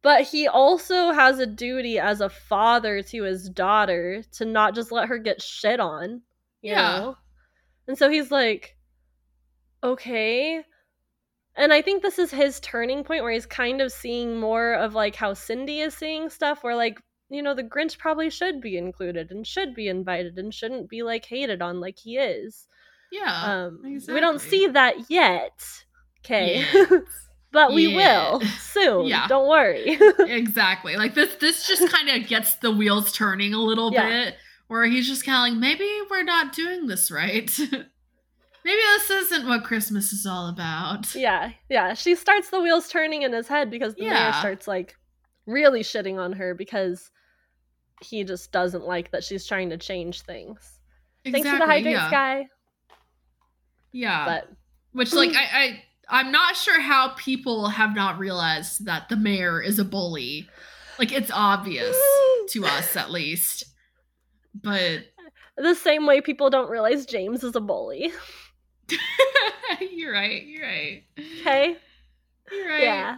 But 0.01 0.23
he 0.23 0.47
also 0.47 1.11
has 1.13 1.41
a 1.41 1.47
duty 1.47 1.99
as 1.99 2.21
a 2.21 2.29
father 2.31 3.03
to 3.03 3.23
his 3.25 3.49
daughter 3.51 4.23
to 4.33 4.45
not 4.45 4.75
just 4.75 4.93
let 4.93 5.09
her 5.09 5.19
get 5.19 5.43
shit 5.43 5.81
on, 5.81 6.23
you 6.63 6.73
Yeah. 6.73 6.99
know. 7.01 7.17
And 7.89 7.99
so 7.99 8.09
he's 8.09 8.31
like, 8.31 8.77
okay. 9.83 10.63
And 11.57 11.73
I 11.73 11.83
think 11.83 12.03
this 12.03 12.21
is 12.21 12.31
his 12.31 12.61
turning 12.61 13.03
point 13.03 13.25
where 13.25 13.33
he's 13.33 13.47
kind 13.47 13.81
of 13.81 13.91
seeing 13.91 14.39
more 14.39 14.75
of 14.75 14.95
like 14.95 15.17
how 15.17 15.35
Cindy 15.35 15.81
is 15.81 15.95
seeing 15.95 16.31
stuff 16.31 16.63
where 16.63 16.77
like, 16.77 17.01
you 17.31 17.43
know, 17.43 17.55
the 17.55 17.63
Grinch 17.65 17.99
probably 17.99 18.31
should 18.31 18.61
be 18.61 18.77
included 18.79 19.31
and 19.31 19.47
should 19.47 19.75
be 19.75 19.89
invited 19.89 20.39
and 20.39 20.53
shouldn't 20.55 20.89
be 20.89 21.03
like 21.03 21.25
hated 21.25 21.61
on 21.63 21.81
like 21.81 21.99
he 21.99 22.17
is. 22.19 22.67
Yeah. 23.13 23.67
Um, 23.67 23.81
We 23.83 24.21
don't 24.21 24.41
see 24.41 24.67
that 24.69 25.11
yet. 25.11 25.53
Okay. 26.25 26.65
But 27.51 27.73
we 27.73 27.87
Yeah. 27.89 28.33
will 28.33 28.41
soon. 28.61 29.07
Yeah. 29.07 29.27
Don't 29.27 29.49
worry. 29.49 29.99
exactly. 30.19 30.97
Like 30.97 31.15
this 31.15 31.35
this 31.37 31.67
just 31.67 31.91
kind 31.91 32.11
of 32.11 32.29
gets 32.29 32.57
the 32.57 32.71
wheels 32.71 33.11
turning 33.13 33.55
a 33.55 33.59
little 33.59 33.91
Yeah. 33.91 34.07
bit 34.09 34.35
where 34.67 34.85
he's 34.85 35.07
just 35.09 35.25
kind 35.25 35.37
of 35.51 35.55
like 35.55 35.59
maybe 35.61 35.89
we're 36.11 36.25
not 36.25 36.53
doing 36.53 36.89
this 36.89 37.11
right. 37.11 37.51
maybe 38.65 38.81
this 38.99 39.09
isn't 39.11 39.49
what 39.49 39.65
Christmas 39.65 40.13
is 40.13 40.27
all 40.27 40.49
about. 40.51 41.15
yeah. 41.15 41.53
Yeah. 41.71 41.95
She 41.95 42.15
starts 42.15 42.51
the 42.51 42.61
wheels 42.61 42.89
turning 42.91 43.23
in 43.23 43.33
his 43.33 43.49
head 43.49 43.71
because 43.71 43.95
the 43.95 44.03
mayor 44.11 44.33
starts 44.35 44.69
like 44.69 44.97
really 45.49 45.83
shitting 45.83 46.19
on 46.19 46.33
her 46.35 46.55
because 46.55 47.11
he 48.03 48.23
just 48.23 48.53
doesn't 48.53 48.87
like 48.87 49.11
that 49.11 49.25
she's 49.25 49.47
trying 49.47 49.71
to 49.71 49.77
change 49.77 50.23
things. 50.23 50.79
Thanks 51.25 51.49
to 51.51 51.59
the 51.59 51.67
hydrates, 51.67 51.99
yeah. 51.99 52.11
guy. 52.11 52.49
Yeah. 53.93 54.25
But 54.25 54.53
Which 54.93 55.11
hmm. 55.11 55.17
like 55.17 55.35
I, 55.35 55.43
I 55.53 55.83
I'm 56.09 56.31
not 56.31 56.57
sure 56.57 56.81
how 56.81 57.15
people 57.17 57.69
have 57.69 57.95
not 57.95 58.19
realized 58.19 58.85
that 58.87 59.09
the 59.09 59.17
mayor 59.17 59.61
is 59.61 59.79
a 59.79 59.85
bully. 59.85 60.49
Like 60.99 61.13
it's 61.13 61.31
obvious 61.33 61.97
to 62.51 62.65
us 62.65 62.97
at 62.97 63.11
least. 63.11 63.65
But 64.55 65.01
the 65.57 65.75
same 65.75 66.07
way 66.07 66.21
people 66.21 66.51
don't 66.51 66.71
realize 66.71 67.07
James 67.07 67.43
is 67.43 67.57
a 67.57 67.61
bully. 67.61 68.13
you're 69.81 70.13
right, 70.13 70.45
you're 70.45 70.63
right. 70.63 71.05
Okay? 71.41 71.77
You're 72.51 72.69
right. 72.69 72.83
Yeah. 72.83 73.17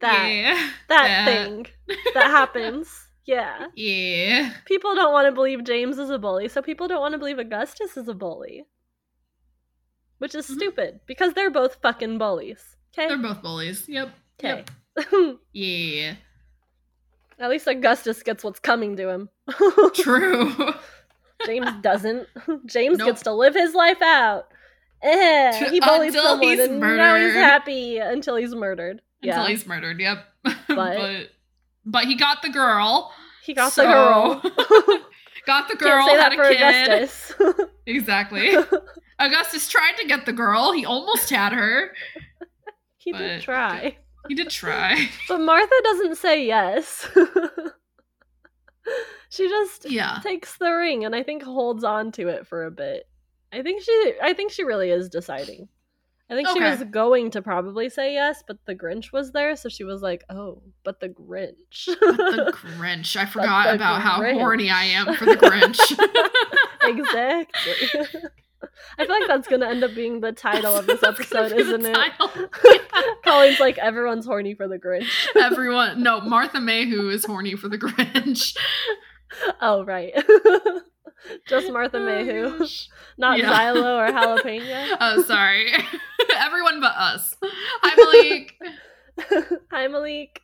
That 0.00 0.26
yeah. 0.28 0.70
that 0.88 1.24
thing 1.26 1.66
that 2.14 2.24
happens. 2.30 2.88
Yeah. 3.26 3.66
Yeah. 3.74 4.52
People 4.64 4.94
don't 4.94 5.12
want 5.12 5.26
to 5.26 5.32
believe 5.32 5.64
James 5.64 5.98
is 5.98 6.08
a 6.10 6.18
bully, 6.18 6.48
so 6.48 6.62
people 6.62 6.88
don't 6.88 7.00
want 7.00 7.12
to 7.12 7.18
believe 7.18 7.38
Augustus 7.38 7.96
is 7.96 8.08
a 8.08 8.14
bully. 8.14 8.64
Which 10.18 10.34
is 10.34 10.48
Mhm. 10.48 10.54
stupid 10.56 11.00
because 11.06 11.34
they're 11.34 11.50
both 11.50 11.76
fucking 11.82 12.18
bullies. 12.18 12.76
Okay. 12.92 13.08
They're 13.08 13.18
both 13.18 13.42
bullies. 13.42 13.88
Yep. 13.88 14.08
Okay. 14.40 14.64
Yep. 14.96 15.36
Yeah. 15.52 16.14
At 17.38 17.50
least 17.50 17.68
Augustus 17.68 18.22
gets 18.24 18.42
what's 18.42 18.58
coming 18.58 18.96
to 18.96 19.08
him. 19.08 19.28
True. 19.94 20.52
James 21.46 21.70
doesn't. 21.82 22.26
James 22.66 22.98
Nope. 22.98 23.06
gets 23.06 23.22
to 23.22 23.32
live 23.32 23.54
his 23.54 23.74
life 23.74 24.02
out. 24.02 24.48
Eh, 25.02 25.70
he 25.70 25.78
bullied 25.78 26.08
Until 26.08 26.22
someone 26.24 26.58
and 26.60 26.80
now 26.80 27.14
he's 27.14 27.34
happy 27.34 27.98
until 27.98 28.34
he's 28.34 28.54
murdered. 28.56 29.00
Until 29.22 29.46
he's 29.46 29.66
murdered. 29.66 30.00
Yep. 30.00 30.24
But- 30.44 30.96
but 30.96 31.30
but 31.84 32.04
he 32.04 32.14
got 32.16 32.42
the 32.42 32.50
girl. 32.50 33.12
He 33.44 33.54
got 33.54 33.72
so- 33.72 33.82
the 33.82 33.88
girl. 33.92 34.34
got 35.46 35.68
the 35.68 35.76
girl. 35.78 36.06
Can't 36.06 36.10
say 36.10 36.16
had 36.16 36.32
that 36.32 36.32
a 36.32 36.36
for. 36.36 37.44
Augustus. 37.54 37.68
Exactly. 37.86 38.54
Augustus 39.18 39.68
tried 39.68 39.96
to 39.98 40.06
get 40.06 40.26
the 40.26 40.32
girl. 40.32 40.72
He 40.72 40.84
almost 40.84 41.30
had 41.30 41.52
her. 41.52 41.92
he 42.98 43.12
did 43.12 43.40
try. 43.42 43.96
He 44.28 44.34
did 44.34 44.50
try. 44.50 45.08
But 45.28 45.40
Martha 45.40 45.74
doesn't 45.84 46.16
say 46.16 46.44
yes. 46.46 47.08
she 49.30 49.48
just 49.48 49.90
Yeah. 49.90 50.18
takes 50.22 50.56
the 50.58 50.70
ring 50.70 51.04
and 51.04 51.14
I 51.14 51.22
think 51.22 51.42
holds 51.42 51.84
on 51.84 52.12
to 52.12 52.28
it 52.28 52.46
for 52.46 52.64
a 52.64 52.70
bit. 52.70 53.08
I 53.52 53.62
think 53.62 53.82
she 53.82 54.12
I 54.22 54.34
think 54.34 54.52
she 54.52 54.64
really 54.64 54.90
is 54.90 55.08
deciding. 55.08 55.68
I 56.30 56.34
think 56.34 56.48
she 56.48 56.60
was 56.60 56.84
going 56.84 57.30
to 57.30 57.42
probably 57.42 57.88
say 57.88 58.12
yes, 58.12 58.42
but 58.46 58.58
the 58.66 58.74
Grinch 58.74 59.12
was 59.12 59.32
there, 59.32 59.56
so 59.56 59.70
she 59.70 59.82
was 59.82 60.02
like, 60.02 60.24
"Oh, 60.28 60.62
but 60.84 61.00
the 61.00 61.08
Grinch." 61.08 61.86
The 61.86 62.52
Grinch. 62.76 63.16
I 63.16 63.24
forgot 63.24 63.74
about 63.74 64.02
how 64.02 64.22
horny 64.34 64.68
I 64.68 64.84
am 64.84 65.14
for 65.14 65.24
the 65.24 65.36
Grinch. 65.36 65.80
exactly. 66.82 68.20
I 68.98 69.06
feel 69.06 69.20
like 69.20 69.28
that's 69.28 69.48
going 69.48 69.60
to 69.60 69.68
end 69.68 69.84
up 69.84 69.94
being 69.94 70.20
the 70.20 70.32
title 70.32 70.74
of 70.74 70.86
this 70.86 71.02
episode, 71.02 71.52
isn't 71.52 71.86
it? 71.86 72.12
Colleen's 73.24 73.60
like 73.60 73.78
everyone's 73.78 74.26
horny 74.26 74.54
for 74.54 74.68
the 74.68 74.78
Grinch. 74.78 75.08
Everyone, 75.34 76.02
no, 76.02 76.20
Martha 76.20 76.58
MayWho 76.58 77.12
is 77.12 77.24
horny 77.24 77.54
for 77.54 77.68
the 77.68 77.78
Grinch. 77.78 78.56
Oh, 79.60 79.84
right. 79.84 80.12
Just 81.48 81.70
Martha 81.72 81.98
Oh, 81.98 82.00
MayWho, 82.00 82.58
gosh. 82.60 82.88
not 83.18 83.38
Yeah. 83.38 83.52
Xylo 83.52 83.98
or 84.08 84.12
Jalapeno. 84.12 84.96
Oh, 85.00 85.22
sorry. 85.22 85.72
Everyone 86.36 86.80
but 86.80 86.92
us. 86.96 87.34
Hi, 87.42 87.94
Malik. 87.96 88.54
Hi, 89.70 89.86
Malik. 89.88 90.40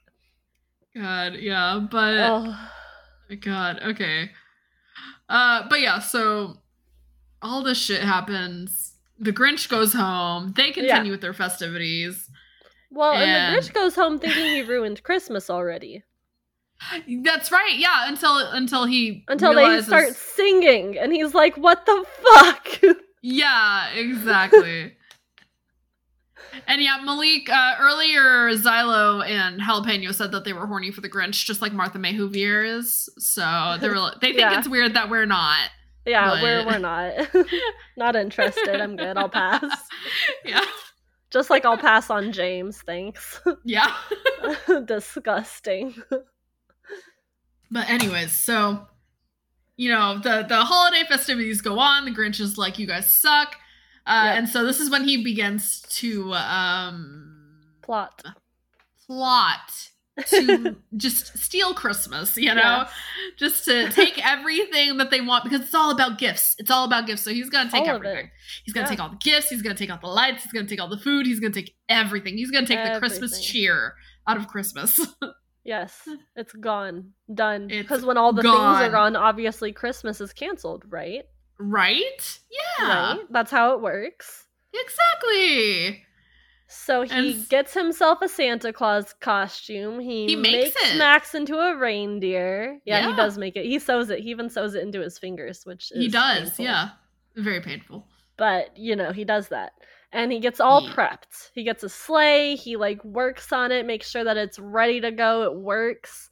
God, 0.97 1.35
yeah, 1.35 1.81
but 1.91 2.15
Oh, 2.19 2.71
God, 3.41 3.81
okay. 3.83 4.31
Uh, 5.29 5.63
but 5.69 5.81
yeah, 5.81 5.99
so 5.99 6.59
all 7.43 7.63
this 7.63 7.79
shit 7.79 8.03
happens. 8.03 8.95
The 9.19 9.33
Grinch 9.33 9.69
goes 9.69 9.93
home. 9.93 10.53
They 10.57 10.71
continue 10.73 11.13
with 11.13 11.21
their 11.21 11.33
festivities. 11.33 12.29
well, 12.91 13.13
and, 13.13 13.23
And- 13.23 13.55
the 13.57 13.61
Grinch 13.71 13.73
goes 13.75 13.95
home 13.95 14.19
thinking 14.19 14.45
he 14.45 14.63
ruined 14.63 15.03
Christmas 15.03 15.49
already. 15.51 16.03
That's 17.23 17.51
right. 17.53 17.75
Yeah, 17.77 18.09
until 18.09 18.37
until 18.39 18.85
he 18.85 19.25
Until 19.29 19.55
realizes- 19.55 19.87
they 19.87 19.97
start 19.97 20.15
singing, 20.17 20.99
and 20.99 21.13
he's 21.13 21.35
like, 21.35 21.57
"What 21.57 21.87
the 21.87 22.05
fuck?" 22.23 22.69
Yeah, 23.27 23.89
exactly. 23.95 24.97
and 26.67 26.83
yeah, 26.83 26.99
Malik 27.03 27.49
uh, 27.51 27.75
earlier, 27.81 28.51
Xylo 28.51 29.27
and 29.27 29.61
Jalapeno 29.61 30.13
said 30.15 30.31
that 30.33 30.45
they 30.45 30.53
were 30.53 30.67
horny 30.67 30.91
for 30.91 31.01
the 31.01 31.09
Grinch, 31.09 31.45
just 31.47 31.63
like 31.63 31.73
Martha 31.73 31.99
MayWho 31.99 32.79
is. 32.79 33.09
So 33.19 33.77
they 33.81 33.89
were 33.89 34.11
they 34.21 34.29
think 34.29 34.41
Yeah. 34.41 34.59
it's 34.59 34.69
weird 34.69 34.93
that 34.95 35.09
we're 35.09 35.25
not. 35.25 35.71
yeah, 36.05 36.29
But- 36.31 36.43
we're 36.43 36.67
we're 36.67 36.79
not 36.79 37.13
not 37.97 38.15
interested. 38.15 38.79
I'm 38.81 38.95
good. 38.97 39.17
I'll 39.17 39.31
pass. 39.31 39.65
Yeah, 40.45 40.61
Just 41.31 41.49
like 41.49 41.65
I'll 41.65 41.79
pass 41.79 42.11
on 42.11 42.31
James. 42.31 42.83
Thanks. 42.83 43.41
yeah. 43.65 43.91
Disgusting. 44.85 45.95
But 47.71 47.89
anyways, 47.91 48.33
so 48.33 48.87
you 49.77 49.91
know 49.91 50.19
the 50.19 50.45
the 50.49 50.65
holiday 50.65 51.05
festivities 51.09 51.61
go 51.61 51.79
on. 51.79 52.05
The 52.05 52.11
Grinch 52.13 52.41
is 52.41 52.57
like, 52.59 52.79
"You 52.79 52.87
guys 52.87 53.13
suck," 53.13 53.57
uh, 54.07 54.23
Yep. 54.27 54.39
and 54.39 54.49
so 54.49 54.65
this 54.65 54.81
is 54.81 54.91
when 54.91 55.05
he 55.05 55.23
begins 55.25 55.81
to 56.01 56.33
um 56.35 57.31
Plot. 57.83 58.23
plot 59.07 59.89
to 60.29 60.77
just 60.97 61.37
steal 61.37 61.75
Christmas, 61.75 62.37
you 62.37 62.55
know? 62.55 62.85
Yes. 62.87 62.91
Just 63.37 63.65
to 63.65 63.91
take 63.91 64.25
everything 64.25 64.97
that 64.99 65.11
they 65.11 65.21
want 65.21 65.43
because 65.45 65.61
it's 65.63 65.75
all 65.75 65.91
about 65.91 66.19
gifts. 66.19 66.55
It's 66.59 66.71
all 66.71 66.85
about 66.85 67.07
gifts. 67.07 67.23
So 67.23 67.31
he's 67.33 67.51
gonna 67.51 67.69
take 67.71 67.83
All 67.83 67.97
everything. 67.97 68.31
He's 68.65 68.73
gonna 68.73 68.87
Yeah. 68.87 68.91
take 68.91 69.01
all 69.01 69.09
the 69.11 69.17
gifts, 69.17 69.49
he's 69.51 69.61
gonna 69.61 69.75
take 69.75 69.91
all 69.91 69.99
the 70.01 70.07
lights, 70.07 70.45
he's 70.45 70.53
gonna 70.53 70.69
take 70.69 70.81
all 70.81 70.89
the 70.89 70.99
food, 70.99 71.27
he's 71.27 71.41
gonna 71.41 71.53
take 71.53 71.75
everything. 71.89 72.39
He's 72.39 72.51
gonna 72.53 72.67
take 72.67 72.83
the 72.85 72.99
Christmas 73.01 73.41
cheer 73.45 73.97
out 74.29 74.37
of 74.37 74.47
Christmas. 74.49 75.01
Yes, 75.65 76.07
it's 76.37 76.53
gone, 76.53 77.13
done. 77.33 77.69
Because 77.69 78.05
when 78.05 78.19
all 78.19 78.33
the 78.33 78.43
things 78.43 78.55
are 78.55 78.91
gone, 78.91 79.17
obviously 79.17 79.73
Christmas 79.73 80.21
is 80.21 80.33
canceled, 80.33 80.85
right? 80.89 81.25
right? 81.59 82.39
Yeah. 82.79 83.15
Right. 83.15 83.21
That's 83.31 83.51
how 83.51 83.73
it 83.75 83.81
works. 83.81 84.45
Exactly. 84.75 86.05
So 86.67 87.03
he 87.03 87.11
And 87.37 87.49
gets 87.49 87.73
himself 87.75 88.19
a 88.23 88.29
Santa 88.29 88.73
Claus 88.73 89.15
costume. 89.21 90.01
He, 90.01 90.27
He 90.27 90.37
makes 90.37 90.75
it. 90.77 90.97
Max 90.99 91.35
into 91.35 91.57
a 91.59 91.77
reindeer. 91.77 92.81
Yeah, 92.85 93.11
he 93.11 93.17
does 93.17 93.39
make 93.39 93.55
it. 93.57 93.65
He 93.65 93.79
sews 93.79 94.11
it. 94.11 94.21
He 94.21 94.31
even 94.31 94.49
sews 94.51 94.75
it 94.75 94.83
into 94.83 95.01
his 95.01 95.19
fingers, 95.19 95.65
which 95.65 95.93
is 95.93 95.99
He 95.99 96.09
does, 96.09 96.41
painful. 96.51 96.65
yeah. 96.65 96.89
Very 97.37 97.61
painful. 97.61 98.07
But 98.37 98.77
you 98.77 98.97
know, 98.97 99.13
he 99.13 99.25
does 99.25 99.49
that. 99.49 99.73
And 100.15 100.31
he 100.33 100.39
gets 100.41 100.61
all 100.61 100.83
Yeah. 100.85 100.95
prepped. 100.95 101.51
He 101.55 101.65
gets 101.65 101.83
a 101.83 101.89
sleigh, 101.89 102.55
he 102.57 102.77
like 102.77 103.05
works 103.05 103.53
on 103.53 103.73
it, 103.73 103.85
makes 103.85 104.09
sure 104.09 104.25
that 104.25 104.37
it's 104.37 104.59
ready 104.59 105.01
to 105.01 105.11
go, 105.11 105.43
it 105.43 105.55
works. 105.57 106.31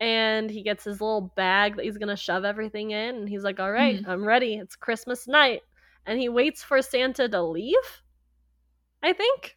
And 0.00 0.50
he 0.50 0.62
gets 0.62 0.82
his 0.84 1.00
little 1.00 1.32
bag 1.36 1.76
that 1.76 1.84
he's 1.84 1.96
gonna 1.98 2.16
shove 2.16 2.44
everything 2.44 2.90
in, 2.90 3.14
and 3.14 3.28
he's 3.28 3.44
like, 3.44 3.60
All 3.60 3.70
right, 3.70 4.02
Mhm. 4.02 4.08
I'm 4.08 4.24
ready. 4.24 4.56
It's 4.56 4.74
Christmas 4.76 5.26
night. 5.28 5.62
And 6.04 6.18
he 6.20 6.28
waits 6.28 6.62
for 6.64 6.82
Santa 6.82 7.28
to 7.28 7.40
leave. 7.42 8.02
I 9.04 9.12
think. 9.12 9.56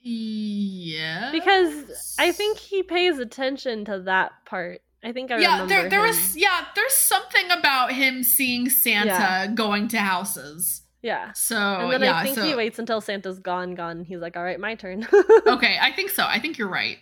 Yeah. 0.00 1.30
Because 1.32 2.14
I 2.18 2.32
think 2.32 2.58
he 2.58 2.82
pays 2.82 3.18
attention 3.18 3.84
to 3.86 4.00
that 4.02 4.32
part. 4.46 4.80
I 5.04 5.12
think 5.12 5.30
I 5.30 5.38
yeah, 5.38 5.52
remember. 5.62 5.68
there 5.68 5.88
there 5.90 6.00
him- 6.00 6.08
was 6.08 6.36
yeah, 6.36 6.66
there's 6.74 6.94
something 6.94 7.50
about 7.50 7.92
him 7.92 8.22
seeing 8.22 8.68
Santa 8.68 9.06
Yeah. 9.08 9.46
going 9.48 9.88
to 9.88 9.98
houses. 9.98 10.82
Yeah. 11.08 11.32
So 11.32 11.56
And 11.56 11.92
then 11.92 12.02
yeah, 12.02 12.16
I 12.18 12.22
think 12.24 12.36
so 12.36 12.44
he 12.44 12.54
waits 12.54 12.78
until 12.78 13.00
Santa's 13.00 13.38
gone, 13.38 13.74
gone. 13.74 14.04
He's 14.04 14.20
like, 14.20 14.36
All 14.36 14.42
right, 14.44 14.60
my 14.60 14.74
turn. 14.74 15.06
okay, 15.46 15.78
I 15.80 15.90
think 15.96 16.10
so. 16.10 16.24
I 16.26 16.38
think 16.38 16.58
you're 16.58 16.68
right. 16.82 16.98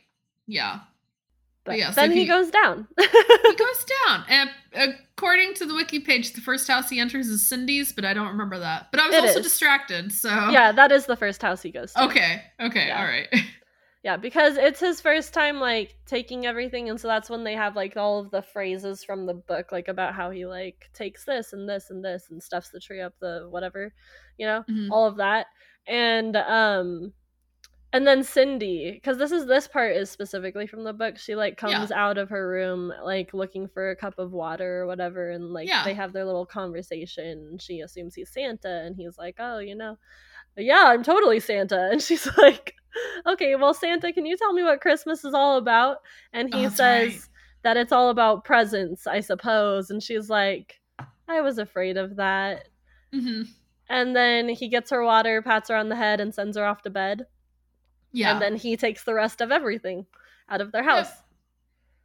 Yeah, 0.47 0.81
But 1.65 1.77
yeah, 1.79 1.91
so 1.91 2.01
then 2.03 2.13
he, 2.13 2.21
he- 2.21 2.27
goes 2.27 2.51
down. 2.51 2.87
he 3.01 3.55
goes 3.67 3.85
down, 4.07 4.25
and 4.29 4.51
uh, 4.77 4.93
according 5.17 5.55
to 5.55 5.67
the 5.67 5.75
wiki 5.75 5.99
page, 5.99 6.35
the 6.35 6.41
first 6.41 6.69
house 6.69 6.89
he 6.89 7.01
enters 7.01 7.27
is 7.27 7.45
Cindy's, 7.45 7.91
but 7.93 8.05
I 8.05 8.15
don't 8.15 8.29
remember 8.29 8.59
that. 8.61 8.87
But 8.93 9.01
I 9.01 9.07
was 9.09 9.17
It 9.17 9.25
also 9.25 9.39
is. 9.41 9.47
distracted, 9.51 10.13
so 10.13 10.29
yeah, 10.51 10.71
that 10.71 10.93
is 10.93 11.07
the 11.07 11.17
first 11.17 11.43
house 11.43 11.63
he 11.63 11.73
goes 11.73 11.93
to. 11.95 12.05
Okay, 12.05 12.43
okay, 12.61 12.87
Yeah. 12.89 12.99
all 13.01 13.07
right. 13.07 13.29
Yeah, 14.07 14.17
because 14.17 14.57
it's 14.57 14.79
his 14.79 15.01
first 15.01 15.35
time 15.35 15.59
like 15.59 15.97
taking 16.07 16.47
everything 16.47 16.89
and 16.89 17.01
so 17.01 17.09
that's 17.09 17.29
when 17.29 17.43
they 17.43 17.55
have 17.55 17.75
like 17.75 17.97
all 17.97 18.21
of 18.21 18.31
the 18.31 18.41
phrases 18.41 19.03
from 19.03 19.27
the 19.27 19.35
book 19.35 19.73
like 19.73 19.89
about 19.89 20.15
how 20.15 20.31
he 20.31 20.47
like 20.47 20.89
takes 20.95 21.25
this 21.25 21.53
and 21.53 21.69
this 21.69 21.91
and 21.91 22.05
this 22.05 22.31
and 22.31 22.41
stuffs 22.41 22.69
the 22.71 22.79
tree 22.79 23.01
up 23.01 23.15
the 23.19 23.49
whatever, 23.51 23.93
you 24.39 24.47
know, 24.47 24.63
Mhm. 24.71 24.91
all 24.93 25.07
of 25.09 25.17
that. 25.17 25.49
And 25.89 26.37
um 26.37 27.15
and 27.93 28.07
then 28.07 28.23
Cindy, 28.23 29.01
cuz 29.03 29.19
this 29.19 29.33
is 29.33 29.47
this 29.47 29.67
part 29.67 29.97
is 29.97 30.09
specifically 30.09 30.69
from 30.69 30.85
the 30.85 30.93
book. 30.93 31.19
She 31.19 31.35
like 31.35 31.61
Yeah. 31.61 31.79
comes 31.79 31.91
out 31.91 32.17
of 32.17 32.29
her 32.31 32.49
room 32.49 32.93
like 33.03 33.35
looking 33.35 33.67
for 33.67 33.91
a 33.91 33.97
cup 33.97 34.21
of 34.21 34.31
water 34.33 34.83
or 34.83 34.87
whatever 34.87 35.31
and 35.31 35.53
like 35.53 35.67
Yeah. 35.67 35.83
they 35.83 35.95
have 35.95 36.13
their 36.13 36.25
little 36.27 36.47
conversation. 36.47 37.59
She 37.59 37.81
assumes 37.81 38.15
he's 38.15 38.31
Santa 38.33 38.83
and 38.87 38.95
he's 38.95 39.19
like, 39.19 39.35
"Oh, 39.41 39.59
you 39.59 39.75
know, 39.75 39.99
yeah, 40.65 40.85
I'm 40.87 41.03
totally 41.03 41.41
Santa." 41.41 41.89
And 41.91 42.03
she's 42.03 42.27
like, 42.39 42.75
"Okay, 43.27 43.55
well, 43.57 43.75
Santa, 43.75 44.13
can 44.13 44.27
you 44.27 44.37
tell 44.37 44.53
me 44.53 44.63
what 44.63 44.81
Christmas 44.81 45.25
is 45.25 45.35
all 45.35 45.57
about?" 45.59 45.99
And 46.33 46.49
Oh, 46.53 46.63
he 46.63 46.63
that's 46.63 46.79
says 46.79 47.15
right. 47.15 47.23
that 47.63 47.77
it's 47.77 47.93
all 47.93 48.11
about 48.11 48.45
presents, 48.45 49.07
I 49.07 49.21
suppose. 49.21 49.91
And 49.91 50.03
she's 50.03 50.31
like, 50.31 50.81
"I 51.29 51.41
was 51.41 51.59
afraid 51.59 51.97
of 51.97 52.17
that." 52.17 52.69
hmm 53.13 53.43
And 53.89 54.15
then 54.15 54.49
he 54.49 54.69
gets 54.69 54.91
her 54.91 55.03
water, 55.03 55.43
pats 55.43 55.69
her 55.71 55.77
on 55.77 55.89
the 55.89 55.97
head, 55.97 56.21
and 56.21 56.33
sends 56.35 56.57
her 56.57 56.65
off 56.65 56.83
to 56.83 56.91
bed. 56.91 57.27
Yeah, 58.13 58.33
And 58.33 58.43
then 58.43 58.57
he 58.57 58.77
takes 58.77 59.05
the 59.05 59.15
rest 59.15 59.41
of 59.41 59.51
everything 59.51 60.07
out 60.49 60.61
of 60.61 60.73
their 60.73 60.83
Yep. 60.93 61.07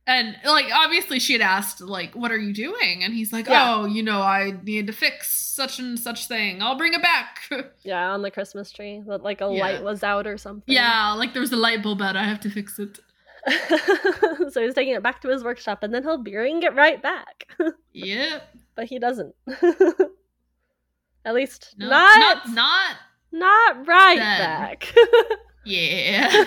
And 0.07 0.35
like 0.43 0.65
obviously 0.73 1.19
she 1.19 1.33
had 1.33 1.41
asked 1.43 1.79
like 1.79 2.13
what 2.15 2.31
are 2.31 2.37
you 2.37 2.53
doing 2.53 3.03
and 3.03 3.13
he's 3.13 3.31
like 3.31 3.47
Yeah. 3.47 3.75
oh 3.75 3.85
you 3.85 4.01
know 4.03 4.21
I 4.21 4.57
need 4.63 4.87
to 4.87 4.93
fix 4.93 5.33
such 5.33 5.77
and 5.79 5.97
such 5.99 6.27
thing 6.27 6.61
I'll 6.61 6.75
bring 6.77 6.93
it 6.93 7.01
back 7.01 7.41
Yeah, 7.83 8.11
on 8.11 8.21
the 8.23 8.31
Christmas 8.31 8.71
tree. 8.71 9.01
That 9.07 9.21
like 9.23 9.41
a 9.41 9.45
Yeah. 9.53 9.61
light 9.61 9.83
was 9.83 10.03
out 10.03 10.25
or 10.27 10.37
something. 10.37 10.73
yeah 10.73 11.11
like 11.13 11.33
there's 11.33 11.51
a 11.51 11.55
light 11.57 11.83
bulb 11.83 12.01
out 12.01 12.15
I 12.17 12.23
have 12.23 12.39
to 12.41 12.49
fix 12.49 12.79
it 12.79 12.99
so 14.51 14.61
he's 14.61 14.73
taking 14.75 14.93
it 14.93 15.01
back 15.03 15.21
to 15.21 15.27
his 15.29 15.43
workshop 15.43 15.83
and 15.83 15.93
then 15.93 16.03
he'll 16.03 16.17
bring 16.17 16.61
it 16.63 16.73
right 16.75 17.01
back. 17.01 17.47
yep 17.93 18.43
but 18.75 18.85
he 18.85 18.97
doesn't. 18.99 19.35
At 21.23 21.35
least 21.35 21.75
no, 21.77 21.89
not 21.89 22.47
not 22.47 22.53
not 22.53 22.95
not 23.31 23.87
right 23.87 24.17
then. 24.17 24.39
back. 24.39 24.93
yeah 25.65 26.43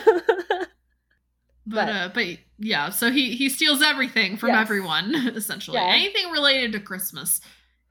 but, 1.67 1.87
But- 1.87 1.89
uh 1.89 2.09
but 2.15 2.27
yeah 2.59 2.91
so 2.91 3.11
he 3.11 3.35
he 3.37 3.49
steals 3.49 3.83
everything 3.83 4.37
from 4.37 4.51
Yes. 4.51 4.61
everyone 4.63 5.15
essentially 5.35 5.77
Yeah. 5.79 5.87
anything 5.93 6.31
related 6.31 6.73
to 6.73 6.81
Christmas 6.81 7.41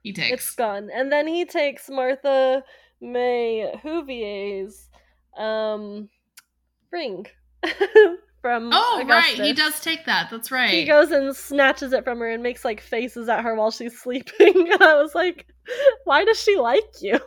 he 0.02 0.10
it's 0.10 0.18
takes 0.18 0.54
gone. 0.54 0.90
And 0.94 1.10
then 1.10 1.26
he 1.26 1.44
takes 1.44 1.88
Martha 1.88 2.62
May 3.00 3.72
Whovier's 3.82 4.88
um 5.36 6.08
ring 6.92 7.26
from 8.42 8.70
oh 8.72 9.02
right 9.08 9.34
he 9.40 9.52
does 9.54 9.80
take 9.80 10.04
that 10.06 10.28
that's 10.30 10.50
right 10.50 10.70
He 10.70 10.84
goes 10.84 11.10
and 11.10 11.34
snatches 11.34 11.92
it 11.94 12.04
from 12.04 12.18
her 12.20 12.28
and 12.30 12.42
makes 12.42 12.64
like 12.64 12.80
faces 12.80 13.28
at 13.28 13.42
her 13.42 13.54
while 13.54 13.70
she's 13.70 13.98
sleeping. 14.02 14.70
And 14.72 14.82
I 14.82 14.94
was 15.02 15.14
like, 15.14 15.46
why 16.04 16.24
does 16.24 16.40
she 16.40 16.56
like 16.56 16.84
you? 17.00 17.18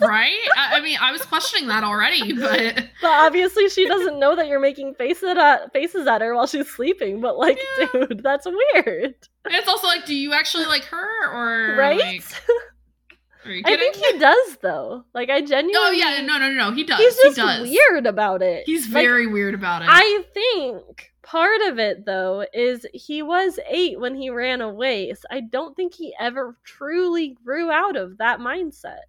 Right 0.00 0.38
I, 0.56 0.76
I 0.76 0.80
mean 0.80 0.96
I 1.00 1.12
was 1.12 1.22
questioning 1.22 1.68
that 1.68 1.84
already 1.84 2.32
but 2.32 2.74
But 3.02 3.10
obviously 3.10 3.68
she 3.68 3.86
doesn't 3.88 4.18
know 4.18 4.36
that 4.36 4.46
you're 4.48 4.60
making 4.60 4.94
faces 4.94 5.24
at 5.30 5.38
uh, 5.38 5.68
faces 5.72 6.06
at 6.06 6.20
her 6.20 6.34
while 6.34 6.46
she's 6.46 6.68
sleeping. 6.68 7.20
But 7.20 7.38
like, 7.38 7.58
Yeah. 7.80 7.86
dude, 7.92 8.22
that's 8.22 8.46
weird, 8.46 9.14
And 9.44 9.54
it's 9.54 9.68
also 9.68 9.86
like, 9.86 10.04
do 10.06 10.14
you 10.14 10.32
actually 10.34 10.66
like 10.66 10.84
her 10.84 11.32
or 11.32 11.76
right? 11.78 11.98
like, 11.98 12.22
I 13.66 13.76
think 13.76 13.96
he 13.96 14.18
does 14.18 14.58
though. 14.60 15.04
Like, 15.14 15.30
I 15.30 15.40
genuinely. 15.40 15.74
oh 15.76 15.90
yeah, 15.92 16.20
no, 16.22 16.36
no, 16.38 16.50
no, 16.52 16.72
he 16.72 16.84
does. 16.84 16.98
He's 16.98 17.16
just 17.16 17.36
he 17.38 17.42
does. 17.42 17.68
weird 17.70 18.06
about 18.06 18.42
it. 18.42 18.64
He's 18.66 18.86
Like, 18.92 19.02
very 19.02 19.26
weird 19.26 19.54
about 19.54 19.80
it. 19.82 19.88
I 19.90 20.24
think 20.34 21.10
part 21.22 21.60
of 21.62 21.78
it 21.78 22.04
though 22.04 22.44
is 22.52 22.84
he 22.92 23.22
was 23.22 23.58
eight 23.68 23.98
when 23.98 24.14
he 24.14 24.28
ran 24.28 24.60
away. 24.60 25.14
So 25.14 25.22
I 25.30 25.40
don't 25.40 25.74
think 25.74 25.94
he 25.94 26.14
ever 26.20 26.56
truly 26.64 27.36
grew 27.42 27.70
out 27.70 27.96
of 27.96 28.18
that 28.18 28.40
mindset 28.40 29.00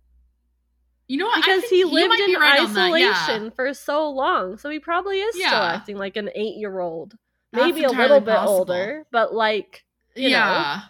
you 1.11 1.17
know 1.17 1.25
what? 1.25 1.39
I 1.39 1.41
because 1.41 1.69
he 1.69 1.83
lived 1.83 2.21
in 2.21 2.39
right 2.39 2.61
on 2.61 2.73
that, 2.73 2.97
yeah. 2.97 3.11
isolation 3.11 3.51
for 3.51 3.73
so 3.73 4.09
long. 4.09 4.57
So 4.57 4.69
he 4.69 4.79
probably 4.79 5.19
is 5.19 5.35
still 5.35 5.59
acting 5.59 5.97
like 5.97 6.15
an 6.15 6.29
eight-year-old, 6.33 7.15
maybe 7.51 7.83
a 7.83 7.89
little 7.89 8.21
bit 8.21 8.33
possible. 8.33 8.59
older, 8.59 9.05
but 9.11 9.33
like 9.33 9.83
you 10.15 10.29
know. 10.29 10.37
yeah, 10.37 10.81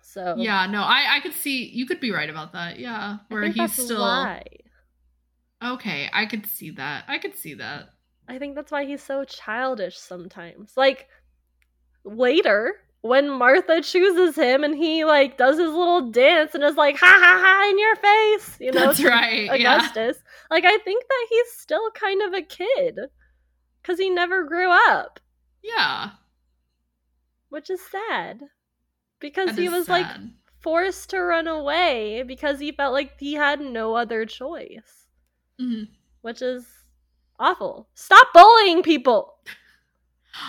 so. 0.00 0.36
yeah. 0.38 0.66
No, 0.66 0.80
I, 0.80 1.16
I 1.16 1.20
could 1.20 1.32
see. 1.32 1.64
You 1.64 1.86
could 1.86 1.98
be 1.98 2.12
right 2.12 2.30
about 2.30 2.52
that. 2.52 2.78
Yeah, 2.78 3.16
where 3.26 3.48
he's 3.48 3.72
still 3.72 4.00
why. 4.00 4.44
okay. 5.60 6.08
I 6.12 6.26
could 6.26 6.46
see 6.46 6.70
that. 6.70 7.06
I 7.08 7.18
could 7.18 7.36
see 7.36 7.54
that. 7.54 7.88
I 8.28 8.38
think 8.38 8.54
that's 8.54 8.70
why 8.70 8.84
he's 8.84 9.02
so 9.02 9.24
childish 9.24 9.98
sometimes. 9.98 10.74
Like 10.76 11.08
later, 12.04 12.76
when 13.02 13.30
Martha 13.30 13.80
chooses 13.82 14.34
him 14.36 14.64
and 14.64 14.74
he 14.74 15.04
like 15.04 15.36
does 15.36 15.58
his 15.58 15.70
little 15.72 16.10
dance 16.10 16.54
and 16.54 16.64
is 16.64 16.76
like 16.76 16.96
ha 16.98 17.06
ha 17.06 17.40
ha 17.44 17.68
in 17.70 17.78
your 17.78 17.96
face, 17.96 18.56
you 18.60 18.72
know, 18.72 18.86
That's 18.86 19.02
right. 19.04 19.44
Yeah. 19.60 19.76
Augustus. 19.78 20.18
Like 20.50 20.64
I 20.64 20.78
think 20.78 21.04
that 21.08 21.26
he's 21.30 21.52
still 21.52 21.90
kind 21.92 22.22
of 22.22 22.32
a 22.34 22.42
kid 22.42 22.98
cuz 23.84 23.98
he 23.98 24.10
never 24.10 24.44
grew 24.44 24.70
up, 24.70 25.20
Yeah. 25.62 26.10
which 27.50 27.70
is 27.70 27.80
sad. 27.80 28.42
Because 29.20 29.50
that 29.50 29.58
he 29.58 29.68
was 29.68 29.88
like 29.88 30.06
forced 30.60 31.10
to 31.10 31.20
run 31.22 31.46
away 31.46 32.22
because 32.22 32.58
he 32.58 32.72
felt 32.72 32.92
like 32.92 33.18
he 33.20 33.34
had 33.34 33.60
no 33.60 33.94
other 33.94 34.26
choice, 34.26 35.06
Mhm. 35.60 35.88
which 36.22 36.42
is 36.42 36.66
awful. 37.38 37.88
Stop 37.94 38.32
bullying 38.34 38.82
people. 38.82 39.38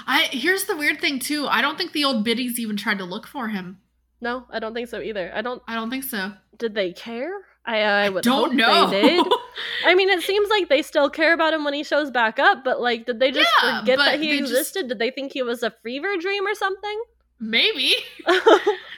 I 0.05 0.23
here's 0.31 0.65
the 0.65 0.75
weird 0.77 0.99
thing 1.01 1.19
too. 1.19 1.47
I 1.47 1.61
don't 1.61 1.77
think 1.77 1.91
the 1.93 2.03
old 2.05 2.23
biddies 2.23 2.59
even 2.59 2.77
tried 2.77 2.97
to 2.99 3.05
look 3.05 3.27
for 3.27 3.47
him. 3.49 3.79
No, 4.21 4.45
I 4.51 4.59
don't 4.59 4.73
think 4.73 4.87
so 4.89 4.99
either. 5.01 5.31
I 5.33 5.41
don't 5.41 5.61
I 5.67 5.75
don't 5.75 5.89
think 5.89 6.03
so. 6.03 6.33
did 6.57 6.73
they 6.75 6.93
care? 6.93 7.31
I 7.65 7.79
I 7.81 8.09
would 8.09 8.23
don't 8.23 8.49
hope 8.51 8.53
know. 8.53 8.89
they 8.89 9.01
did. 9.01 9.27
I 9.85 9.93
mean, 9.93 10.09
it 10.09 10.21
seems 10.21 10.49
like 10.49 10.69
they 10.69 10.81
still 10.81 11.09
care 11.09 11.33
about 11.33 11.53
him 11.53 11.63
when 11.65 11.73
he 11.73 11.83
shows 11.83 12.09
back 12.11 12.39
up, 12.39 12.63
but 12.63 12.79
like, 12.79 13.05
did 13.05 13.19
they 13.19 13.31
just 13.31 13.49
Yeah, 13.61 13.79
forget 13.81 13.97
that 13.99 14.19
he 14.19 14.29
they 14.29 14.39
just- 14.39 14.51
existed? 14.51 14.87
Did 14.87 14.99
they 14.99 15.11
think 15.11 15.33
he 15.33 15.43
was 15.43 15.63
a 15.63 15.71
fever 15.83 16.15
dream 16.17 16.47
or 16.47 16.55
something? 16.55 17.01
Maybe. 17.39 17.93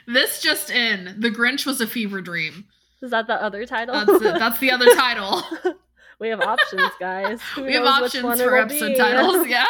This 0.06 0.40
just 0.40 0.70
in. 0.70 1.14
The 1.20 1.30
Grinch 1.30 1.66
was 1.66 1.80
a 1.80 1.86
fever 1.86 2.20
dream. 2.20 2.64
Is 3.02 3.10
that 3.12 3.26
the 3.28 3.40
other 3.40 3.64
title? 3.64 3.94
That's 3.94 4.10
it. 4.24 4.38
That's 4.38 4.58
the 4.58 4.72
other 4.72 4.86
title. 4.96 5.42
we 6.18 6.28
have 6.30 6.40
options, 6.40 6.90
guys. 6.98 7.40
Who 7.54 7.64
we 7.64 7.74
have 7.74 7.84
knows 7.84 8.14
which 8.14 8.22
one 8.22 8.32
options 8.32 8.48
for 8.48 8.56
episode 8.56 8.88
be? 8.88 8.96
titles. 8.96 9.46
Yeah. 9.46 9.66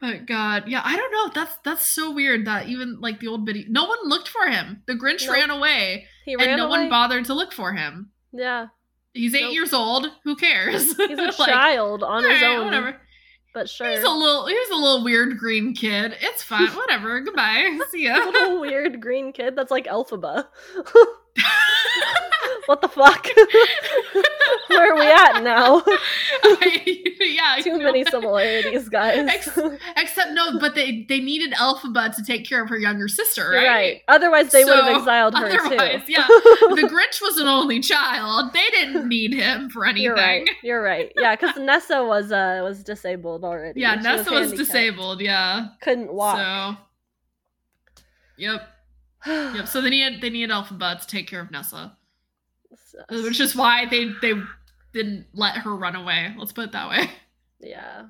But 0.00 0.26
God, 0.26 0.64
yeah, 0.68 0.82
I 0.84 0.94
don't 0.96 1.10
know. 1.12 1.30
That's 1.34 1.56
that's 1.64 1.86
so 1.86 2.10
weird 2.12 2.46
that 2.46 2.68
even 2.68 3.00
like 3.00 3.18
the 3.20 3.28
old 3.28 3.44
biddy, 3.46 3.64
no 3.68 3.84
one 3.86 3.98
looked 4.04 4.28
for 4.28 4.46
him. 4.46 4.82
The 4.86 4.92
Grinch 4.94 5.24
Nope. 5.26 5.34
ran 5.34 5.50
away, 5.50 6.06
He 6.24 6.36
ran 6.36 6.48
and 6.50 6.56
no 6.58 6.66
away. 6.68 6.80
one 6.80 6.88
bothered 6.90 7.24
to 7.26 7.34
look 7.34 7.52
for 7.52 7.72
him. 7.72 8.10
yeah, 8.32 8.66
He's 9.14 9.34
eight 9.34 9.42
Nope. 9.44 9.54
years 9.54 9.72
old. 9.72 10.10
Who 10.24 10.36
cares? 10.36 10.94
he's 10.96 11.18
a 11.18 11.22
Like, 11.24 11.32
child 11.36 12.02
on 12.02 12.24
his 12.24 12.42
alright, 12.42 12.58
own. 12.58 12.64
Whatever. 12.66 13.00
But 13.54 13.70
sure. 13.70 13.90
He's 13.90 14.02
a 14.02 14.10
little. 14.10 14.46
He's 14.48 14.68
a 14.68 14.74
little 14.74 15.02
weird 15.02 15.38
green 15.38 15.72
kid. 15.74 16.14
It's 16.20 16.42
fine. 16.42 16.68
Whatever. 16.76 17.18
Goodbye. 17.20 17.78
See 17.90 18.04
ya. 18.04 18.16
little 18.30 18.60
weird 18.60 19.00
green 19.00 19.32
kid 19.32 19.56
that's 19.56 19.70
like 19.70 19.86
Elphaba. 19.86 20.44
what 22.66 22.80
the 22.82 22.88
fuck? 22.88 23.26
Where 24.68 24.92
are 24.92 24.96
we 24.98 25.06
at 25.06 25.42
now? 25.42 25.82
yeah. 27.20 27.56
Too 27.62 27.78
many 27.78 28.04
similarities, 28.04 28.88
guys. 28.88 29.26
Ex- 29.28 29.58
Except 29.96 30.32
no, 30.32 30.58
but 30.58 30.74
they 30.74 31.04
they 31.08 31.20
needed 31.20 31.52
Elphaba 31.52 32.14
to 32.16 32.22
take 32.24 32.46
care 32.46 32.62
of 32.62 32.68
her 32.68 32.78
younger 32.78 33.08
sister, 33.08 33.50
right? 33.50 33.66
right. 33.66 34.02
Otherwise, 34.08 34.50
they 34.50 34.64
would 34.64 34.76
have 34.76 34.96
exiled 34.96 35.34
her 35.38 35.46
otherwise, 35.46 36.02
too. 36.06 36.12
yeah. 36.12 36.26
The 36.26 36.88
Grinch 36.90 37.22
was 37.22 37.38
an 37.38 37.46
only 37.46 37.80
child. 37.80 38.52
They 38.52 38.68
didn't 38.72 39.08
need 39.08 39.32
him 39.34 39.70
for 39.70 39.84
anything. 39.86 40.02
You're 40.04 40.14
right. 40.14 40.48
You're 40.62 40.82
right. 40.82 41.12
Yeah, 41.16 41.36
because 41.36 41.56
Nessa 41.56 42.04
was 42.04 42.32
uh 42.32 42.60
was 42.64 42.82
disabled 42.82 43.44
already. 43.44 43.80
Yeah, 43.80 43.96
She 43.96 44.02
Nessa 44.02 44.30
was, 44.30 44.40
handicapped. 44.50 44.58
disabled. 44.58 45.20
Yeah. 45.20 45.68
Couldn't 45.80 46.12
walk. 46.12 46.36
So. 46.38 48.02
Yep. 48.38 48.68
Yep. 49.26 49.68
So 49.68 49.80
they 49.80 49.90
needed 49.90 50.20
they 50.20 50.30
needed 50.30 50.50
Elphaba 50.50 51.00
to 51.00 51.06
take 51.06 51.26
care 51.26 51.40
of 51.40 51.50
Nessa, 51.50 51.96
which 53.10 53.40
is 53.40 53.54
why 53.56 53.86
they 53.86 54.10
they 54.22 54.34
didn't 54.92 55.26
let 55.34 55.56
her 55.58 55.74
run 55.76 55.96
away. 55.96 56.34
Let's 56.38 56.52
put 56.52 56.64
it 56.66 56.72
that 56.72 56.88
way. 56.88 57.10
yeah. 57.60 58.06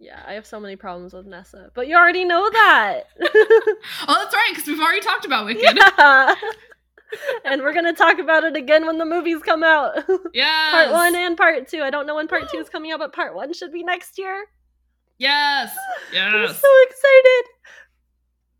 Yeah, 0.00 0.22
I 0.24 0.34
have 0.34 0.46
so 0.46 0.60
many 0.60 0.76
problems 0.76 1.12
with 1.12 1.26
Nessa, 1.26 1.72
but 1.74 1.88
you 1.88 1.96
already 1.96 2.24
know 2.24 2.48
that. 2.50 3.02
Oh, 4.06 4.14
that's 4.22 4.34
right, 4.34 4.50
because 4.52 4.66
we've 4.68 4.80
already 4.80 5.00
talked 5.00 5.24
about 5.24 5.44
Wicked. 5.46 5.76
yeah. 5.76 6.34
and 7.44 7.62
we're 7.62 7.72
gonna 7.72 7.92
talk 7.92 8.18
about 8.20 8.44
it 8.44 8.54
again 8.56 8.86
when 8.86 8.98
the 8.98 9.04
movies 9.04 9.42
come 9.42 9.64
out. 9.64 10.04
Yeah. 10.32 10.70
part 10.70 10.92
one 10.92 11.14
and 11.16 11.36
part 11.36 11.66
two. 11.68 11.82
I 11.82 11.90
don't 11.90 12.06
know 12.06 12.14
when 12.14 12.28
part 12.28 12.48
two 12.48 12.58
is 12.58 12.68
coming 12.68 12.92
out, 12.92 13.00
but 13.00 13.12
part 13.12 13.34
one 13.34 13.52
should 13.52 13.72
be 13.72 13.82
next 13.82 14.18
year. 14.18 14.44
Yes. 15.18 15.74
Yes. 16.12 16.32
I'm 16.32 16.54
so 16.54 16.68
excited. 16.88 17.44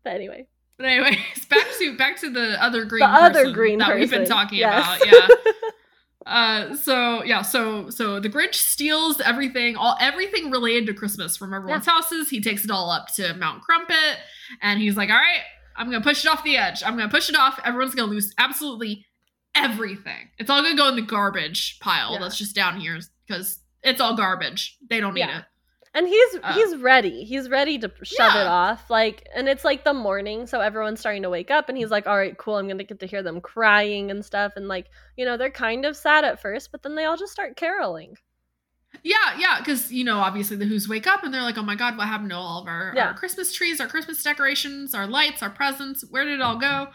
But 0.03 0.13
anyway, 0.13 0.47
But 0.79 0.87
anyways, 0.87 1.45
back 1.49 1.67
to 1.77 1.97
back 1.97 2.19
to 2.21 2.29
the 2.31 2.57
other 2.63 2.85
green 2.85 3.01
the 3.01 3.05
other 3.05 3.51
green 3.51 3.77
that 3.79 3.89
person 3.89 3.99
we've 3.99 4.09
been 4.09 4.25
talking 4.25 4.57
Yes. 4.59 5.01
about. 5.03 5.05
Yeah. 5.11 5.51
Uh, 6.25 6.75
so 6.75 7.23
yeah, 7.23 7.41
so 7.41 7.89
so 7.89 8.19
the 8.19 8.29
Grinch 8.29 8.53
steals 8.53 9.19
everything, 9.21 9.75
all 9.75 9.95
everything 9.99 10.51
related 10.51 10.85
to 10.85 10.93
Christmas 10.93 11.35
from 11.35 11.55
everyone's 11.55 11.87
houses. 11.87 12.29
He 12.29 12.39
takes 12.39 12.63
it 12.63 12.69
all 12.69 12.91
up 12.91 13.07
to 13.15 13.33
Mount 13.33 13.63
Crumpet, 13.63 14.17
and 14.61 14.79
he's 14.79 14.95
like, 14.95 15.09
"All 15.09 15.15
right, 15.15 15.41
I'm 15.75 15.89
gonna 15.89 16.03
push 16.03 16.23
it 16.25 16.29
off 16.29 16.43
the 16.43 16.55
edge. 16.57 16.83
I'm 16.85 16.95
gonna 16.97 17.09
push 17.09 17.29
it 17.29 17.35
off. 17.35 17.59
Everyone's 17.65 17.95
gonna 17.95 18.11
lose 18.11 18.31
absolutely 18.37 19.07
everything. 19.55 20.29
It's 20.37 20.51
all 20.51 20.61
gonna 20.61 20.75
go 20.75 20.89
in 20.89 20.97
the 20.97 21.01
garbage 21.01 21.79
pile 21.79 22.13
Yeah. 22.13 22.19
that's 22.19 22.37
just 22.37 22.53
down 22.55 22.79
here 22.79 22.99
because 23.27 23.59
it's 23.81 23.99
all 24.01 24.15
garbage. 24.15 24.77
They 24.87 24.99
don't 24.99 25.15
need 25.15 25.21
Yeah. 25.21 25.39
it. 25.39 25.45
And 25.99 26.07
he's 26.07 26.35
Uh, 26.41 26.53
he's 26.53 26.77
ready. 26.77 27.25
He's 27.25 27.49
ready 27.49 27.77
to 27.79 27.91
shove 28.03 28.33
Yeah. 28.33 28.41
it 28.43 28.47
off. 28.47 28.89
Like, 28.89 29.27
and 29.35 29.49
it's 29.49 29.65
like 29.65 29.83
the 29.83 29.93
morning, 29.93 30.47
so 30.47 30.61
everyone's 30.61 30.99
starting 31.01 31.23
to 31.23 31.29
wake 31.29 31.51
up, 31.51 31.67
and 31.67 31.77
he's 31.77 31.91
like, 31.91 32.07
"All 32.07 32.15
right, 32.17 32.37
cool. 32.37 32.55
I'm 32.57 32.67
gonna 32.69 32.85
get 32.85 32.99
to 33.01 33.05
hear 33.05 33.21
them 33.21 33.41
crying 33.41 34.09
and 34.09 34.23
stuff." 34.25 34.53
And 34.55 34.67
like, 34.69 34.87
you 35.17 35.25
know, 35.25 35.35
they're 35.37 35.51
kind 35.51 35.85
of 35.85 35.97
sad 35.97 36.23
at 36.23 36.41
first, 36.41 36.71
but 36.71 36.81
then 36.83 36.95
they 36.95 37.03
all 37.05 37.17
just 37.17 37.33
start 37.33 37.57
caroling. 37.57 38.17
Yeah, 39.03 39.37
yeah, 39.37 39.59
because 39.59 39.91
you 39.91 40.03
know, 40.03 40.17
obviously 40.19 40.55
the 40.57 40.65
Who's 40.65 40.87
wake 40.89 41.05
up 41.05 41.23
and 41.23 41.31
they're 41.33 41.43
like, 41.43 41.57
"Oh 41.57 41.63
my 41.63 41.75
God, 41.75 41.97
what 41.97 42.07
happened 42.07 42.31
to 42.31 42.35
all 42.37 42.61
of 42.61 42.67
our, 42.67 42.93
Yeah. 42.95 43.07
our 43.09 43.13
Christmas 43.13 43.53
trees, 43.53 43.79
our 43.81 43.87
Christmas 43.87 44.23
decorations, 44.23 44.95
our 44.95 45.05
lights, 45.05 45.43
our 45.43 45.49
presents? 45.51 46.03
Where 46.09 46.23
did 46.25 46.35
it 46.35 46.41
all 46.41 46.57
go?" 46.57 46.87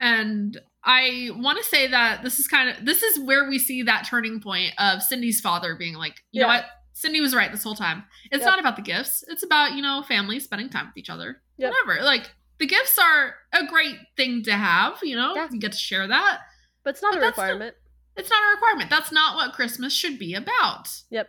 And 0.00 0.58
I 0.82 1.30
want 1.34 1.58
to 1.58 1.64
say 1.64 1.86
that 1.88 2.22
this 2.22 2.38
is 2.38 2.46
kind 2.48 2.68
of 2.70 2.84
this 2.86 3.02
is 3.02 3.18
where 3.20 3.48
we 3.48 3.58
see 3.58 3.82
that 3.82 4.06
turning 4.08 4.40
point 4.40 4.72
of 4.78 5.02
Cindy's 5.02 5.40
father 5.40 5.74
being 5.76 5.94
like, 5.94 6.22
"You 6.32 6.42
know 6.42 6.48
what? 6.48 6.64
Cindy 6.96 7.20
was 7.20 7.34
right 7.34 7.50
this 7.52 7.62
whole 7.64 7.74
time. 7.74 8.04
It's 8.30 8.40
Yep. 8.42 8.46
not 8.50 8.58
about 8.60 8.76
the 8.76 8.82
gifts. 8.82 9.22
It's 9.28 9.42
about 9.42 9.72
you 9.74 9.82
know 9.82 10.02
family 10.08 10.40
spending 10.40 10.70
time 10.70 10.86
with 10.86 10.96
each 10.96 11.10
other. 11.10 11.42
Yep. 11.58 11.72
Whatever. 11.72 12.02
Like 12.04 12.30
the 12.58 12.66
gifts 12.66 12.96
are 12.98 13.34
a 13.52 13.66
great 13.66 13.96
thing 14.16 14.42
to 14.44 14.52
have. 14.52 14.98
You 15.02 15.16
know, 15.16 15.34
Yeah. 15.34 15.48
you 15.50 15.58
get 15.60 15.72
to 15.72 15.78
share 15.78 16.06
that. 16.06 16.40
But 16.84 16.90
it's 16.90 17.02
not 17.02 17.12
But 17.12 17.18
a 17.18 17.20
the- 17.20 17.26
requirement. 17.26 17.76
It's 18.16 18.30
not 18.30 18.38
a 18.44 18.54
requirement. 18.54 18.90
That's 18.90 19.10
not 19.10 19.34
what 19.34 19.52
Christmas 19.54 19.92
should 19.92 20.18
be 20.20 20.34
about. 20.34 20.88
Yep. 21.10 21.28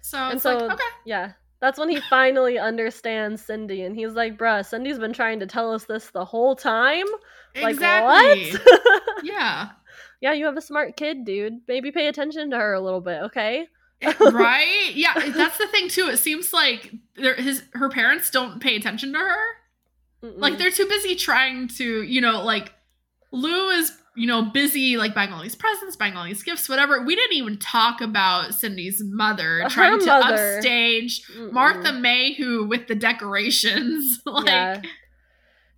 So 0.00 0.18
And 0.18 0.34
it's 0.34 0.42
so- 0.42 0.56
like 0.56 0.72
okay. 0.72 0.84
Yeah. 1.06 1.32
That's 1.60 1.78
when 1.78 1.88
he 1.88 2.00
finally 2.10 2.58
understands 2.58 3.44
Cindy, 3.44 3.82
and 3.82 3.94
he's 3.94 4.14
like, 4.14 4.36
"Bruh, 4.36 4.66
Cindy's 4.66 4.98
been 4.98 5.12
trying 5.12 5.38
to 5.38 5.46
tell 5.46 5.72
us 5.72 5.84
this 5.84 6.10
the 6.10 6.24
whole 6.24 6.56
time." 6.56 7.06
Like 7.54 7.78
what? 7.80 8.38
yeah. 9.22 9.68
yeah, 10.20 10.32
you 10.32 10.46
have 10.46 10.56
a 10.56 10.60
smart 10.62 10.96
kid, 10.96 11.24
dude. 11.24 11.60
Maybe 11.68 11.92
pay 11.92 12.08
attention 12.08 12.50
to 12.50 12.56
her 12.56 12.72
a 12.72 12.80
little 12.80 13.00
bit, 13.00 13.22
okay? 13.24 13.68
Right? 14.20 14.92
Yeah, 14.94 15.14
that's 15.34 15.58
the 15.58 15.66
thing 15.68 15.88
too. 15.88 16.08
It 16.08 16.18
seems 16.18 16.52
like 16.52 16.92
his 17.16 17.62
her 17.74 17.88
parents 17.88 18.30
don't 18.30 18.60
pay 18.60 18.76
attention 18.76 19.12
to 19.12 19.18
her. 19.18 19.44
Mm-mm. 20.22 20.38
Like 20.38 20.58
they're 20.58 20.70
too 20.70 20.86
busy 20.86 21.16
trying 21.16 21.68
to, 21.68 22.02
you 22.02 22.20
know, 22.20 22.44
like 22.44 22.72
Lou 23.32 23.70
is, 23.70 23.92
you 24.16 24.26
know, 24.26 24.42
busy 24.42 24.96
like 24.96 25.14
buying 25.14 25.32
all 25.32 25.42
these 25.42 25.54
presents, 25.54 25.96
buying 25.96 26.16
all 26.16 26.24
these 26.24 26.42
gifts, 26.42 26.68
whatever. 26.68 27.02
We 27.02 27.16
didn't 27.16 27.36
even 27.36 27.58
talk 27.58 28.00
about 28.00 28.54
Cindy's 28.54 29.02
mother 29.04 29.62
Her 29.62 29.68
trying 29.68 30.00
to 30.00 30.12
upstage 30.12 31.26
Mm-mm. 31.26 31.52
Martha 31.52 31.90
MayWho 31.90 32.68
with 32.68 32.88
the 32.88 32.94
decorations. 32.94 34.20
like 34.26 34.46
yeah. 34.46 34.82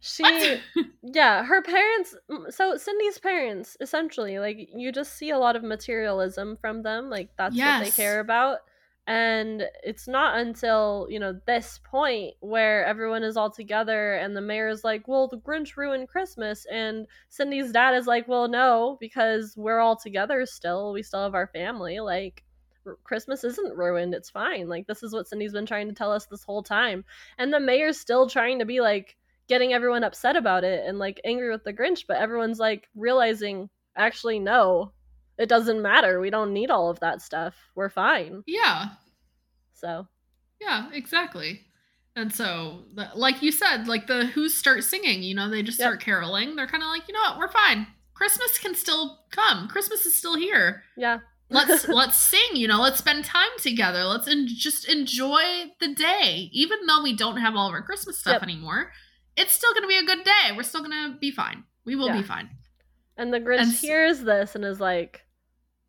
She, 0.07 0.23
what? 0.23 0.61
yeah, 1.03 1.45
her 1.45 1.63
parents. 1.63 2.15
So 2.51 2.77
Cindy's 2.77 3.19
parents, 3.19 3.79
essentially, 3.81 4.39
like 4.39 4.69
you 4.75 4.93
just 4.93 5.15
see 5.15 5.31
a 5.31 5.39
lot 5.39 5.57
of 5.57 5.63
materialism 5.63 6.59
from 6.61 6.83
them. 6.83 7.09
Like 7.09 7.31
that's 7.39 7.57
what 7.79 7.85
they 7.87 7.91
care 7.91 8.21
about. 8.21 8.59
And 9.07 9.65
it's 9.83 10.07
not 10.07 10.39
until 10.39 11.07
you 11.09 11.19
know 11.19 11.41
this 11.47 11.81
point 11.85 12.35
where 12.41 12.85
everyone 12.85 13.23
is 13.23 13.39
all 13.39 13.51
together, 13.51 14.17
and 14.17 14.37
the 14.37 14.43
mayor's 14.43 14.85
like, 14.85 15.09
"Well, 15.09 15.27
the 15.27 15.39
Grinch 15.39 15.75
ruined 15.79 16.09
Christmas," 16.09 16.67
and 16.71 17.07
Cindy's 17.31 17.73
dad 17.73 17.95
is 17.95 18.07
like, 18.07 18.29
"Well, 18.29 18.47
no, 18.47 18.99
because 19.01 19.55
we're 19.57 19.81
all 19.81 19.97
together 19.97 20.45
still. 20.45 20.93
We 20.93 21.03
still 21.03 21.23
have 21.23 21.35
our 21.35 21.49
family. 21.49 22.01
Like." 22.01 22.45
Christmas 23.03 23.45
isn't 23.45 23.79
ruined. 23.79 24.13
It's 24.13 24.29
fine. 24.29 24.69
Like 24.69 24.87
this 24.87 25.03
is 25.03 25.15
what 25.15 25.27
Cindy's 25.27 25.55
been 25.55 25.65
trying 25.65 25.89
to 25.89 25.95
tell 25.95 26.13
us 26.13 26.27
this 26.27 26.45
whole 26.45 26.63
time. 26.63 27.03
And 27.39 27.51
the 27.51 27.59
mayor's 27.59 27.99
still 27.99 28.29
trying 28.29 28.59
to 28.59 28.67
be 28.67 28.83
like 28.83 29.17
getting 29.49 29.73
everyone 29.73 30.05
upset 30.05 30.37
about 30.37 30.65
it 30.65 30.85
and 30.87 30.99
like 30.99 31.21
angry 31.25 31.51
with 31.51 31.65
the 31.65 31.73
Grinch, 31.73 32.05
but 32.09 32.17
everyone's 32.19 32.59
like 32.59 32.89
realizing 32.95 33.69
actually 33.97 34.39
no, 34.39 34.93
it 35.39 35.49
doesn't 35.49 35.83
matter. 35.83 36.21
We 36.21 36.31
don't 36.31 36.53
need 36.53 36.71
all 36.71 36.91
of 36.91 37.01
that 37.01 37.21
stuff. 37.23 37.55
We're 37.75 37.91
fine. 37.91 38.43
yeah. 38.47 38.87
So 39.75 40.07
Yeah, 40.61 40.89
exactly. 40.93 41.61
And 42.17 42.33
so, 42.33 42.85
like 43.17 43.43
you 43.43 43.51
said, 43.51 43.89
like 43.89 44.07
the 44.07 44.27
Who's 44.27 44.55
start 44.55 44.85
singing, 44.85 45.23
you 45.25 45.35
know, 45.35 45.51
they 45.51 45.63
just 45.63 45.79
Yep. 45.81 45.85
start 45.87 46.01
caroling. 46.01 46.55
They're 46.55 46.69
kind 46.69 46.83
of 46.83 46.89
like, 46.89 47.09
you 47.09 47.15
know 47.15 47.21
what, 47.21 47.39
we're 47.39 47.49
fine. 47.53 47.89
Christmas 48.15 48.57
can 48.59 48.75
still 48.77 49.19
come. 49.33 49.67
Christmas 49.69 50.07
is 50.07 50.17
still 50.17 50.37
here. 50.37 50.85
yeah. 50.97 51.19
Let's 51.51 51.87
let's 51.89 52.17
sing. 52.19 52.55
You 52.55 52.69
know, 52.69 52.81
let's 52.81 52.99
spend 52.99 53.25
time 53.25 53.51
together. 53.59 54.05
Let's 54.05 54.27
en- 54.29 54.47
just 54.49 54.89
enjoy 54.89 55.43
the 55.81 55.93
day, 55.95 56.49
even 56.53 56.87
though 56.87 57.03
we 57.03 57.15
don't 57.17 57.37
have 57.39 57.55
all 57.57 57.67
of 57.69 57.75
our 57.75 57.83
Christmas 57.83 58.19
stuff 58.19 58.35
Yep. 58.35 58.43
anymore. 58.45 58.93
It's 59.37 59.53
still 59.53 59.75
gonna 59.75 59.89
be 59.89 59.99
a 59.99 60.05
good 60.05 60.25
day. 60.25 60.53
We're 60.57 60.63
still 60.63 60.83
gonna 60.83 61.17
be 61.21 61.31
fine. 61.31 61.65
We 61.85 61.97
will 61.97 62.07
Yeah. 62.07 62.21
be 62.21 62.23
fine. 62.23 62.51
And 63.17 63.33
the 63.33 63.41
Grinch 63.41 63.61
And 63.61 63.69
s- 63.71 63.81
hears 63.81 64.21
this 64.23 64.55
and 64.55 64.65
is 64.65 64.81
like, 64.81 65.25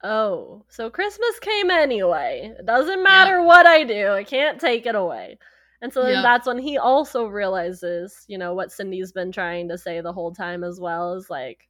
"Oh, 0.04 0.66
so 0.70 0.90
Christmas 0.90 1.40
came 1.40 1.72
anyway. 1.72 2.54
It 2.60 2.66
doesn't 2.66 3.02
matter 3.04 3.42
what 3.42 3.66
I 3.66 3.84
do. 3.84 4.10
I 4.10 4.24
can't 4.24 4.60
take 4.62 4.86
it 4.86 4.96
away." 4.96 5.40
And 5.82 5.92
so 5.94 6.04
that's 6.22 6.48
when 6.48 6.58
he 6.60 6.78
also 6.78 7.28
realizes, 7.28 8.26
you 8.28 8.38
know, 8.38 8.54
what 8.54 8.72
Cindy's 8.72 9.12
been 9.12 9.32
trying 9.32 9.70
to 9.70 9.78
say 9.78 10.02
the 10.02 10.14
whole 10.14 10.34
time 10.34 10.64
as 10.64 10.80
well 10.80 11.14
is 11.14 11.30
like 11.30 11.68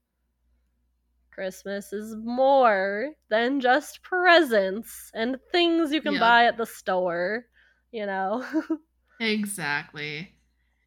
Christmas 1.32 1.92
is 1.92 2.16
more 2.16 3.14
than 3.30 3.60
just 3.60 4.02
presents 4.04 5.12
and 5.14 5.38
things 5.52 5.92
you 5.92 6.02
can 6.02 6.14
buy 6.20 6.46
at 6.46 6.56
the 6.58 6.66
store, 6.66 7.46
you 7.92 8.06
know. 8.06 8.46
Exactly. 9.20 10.38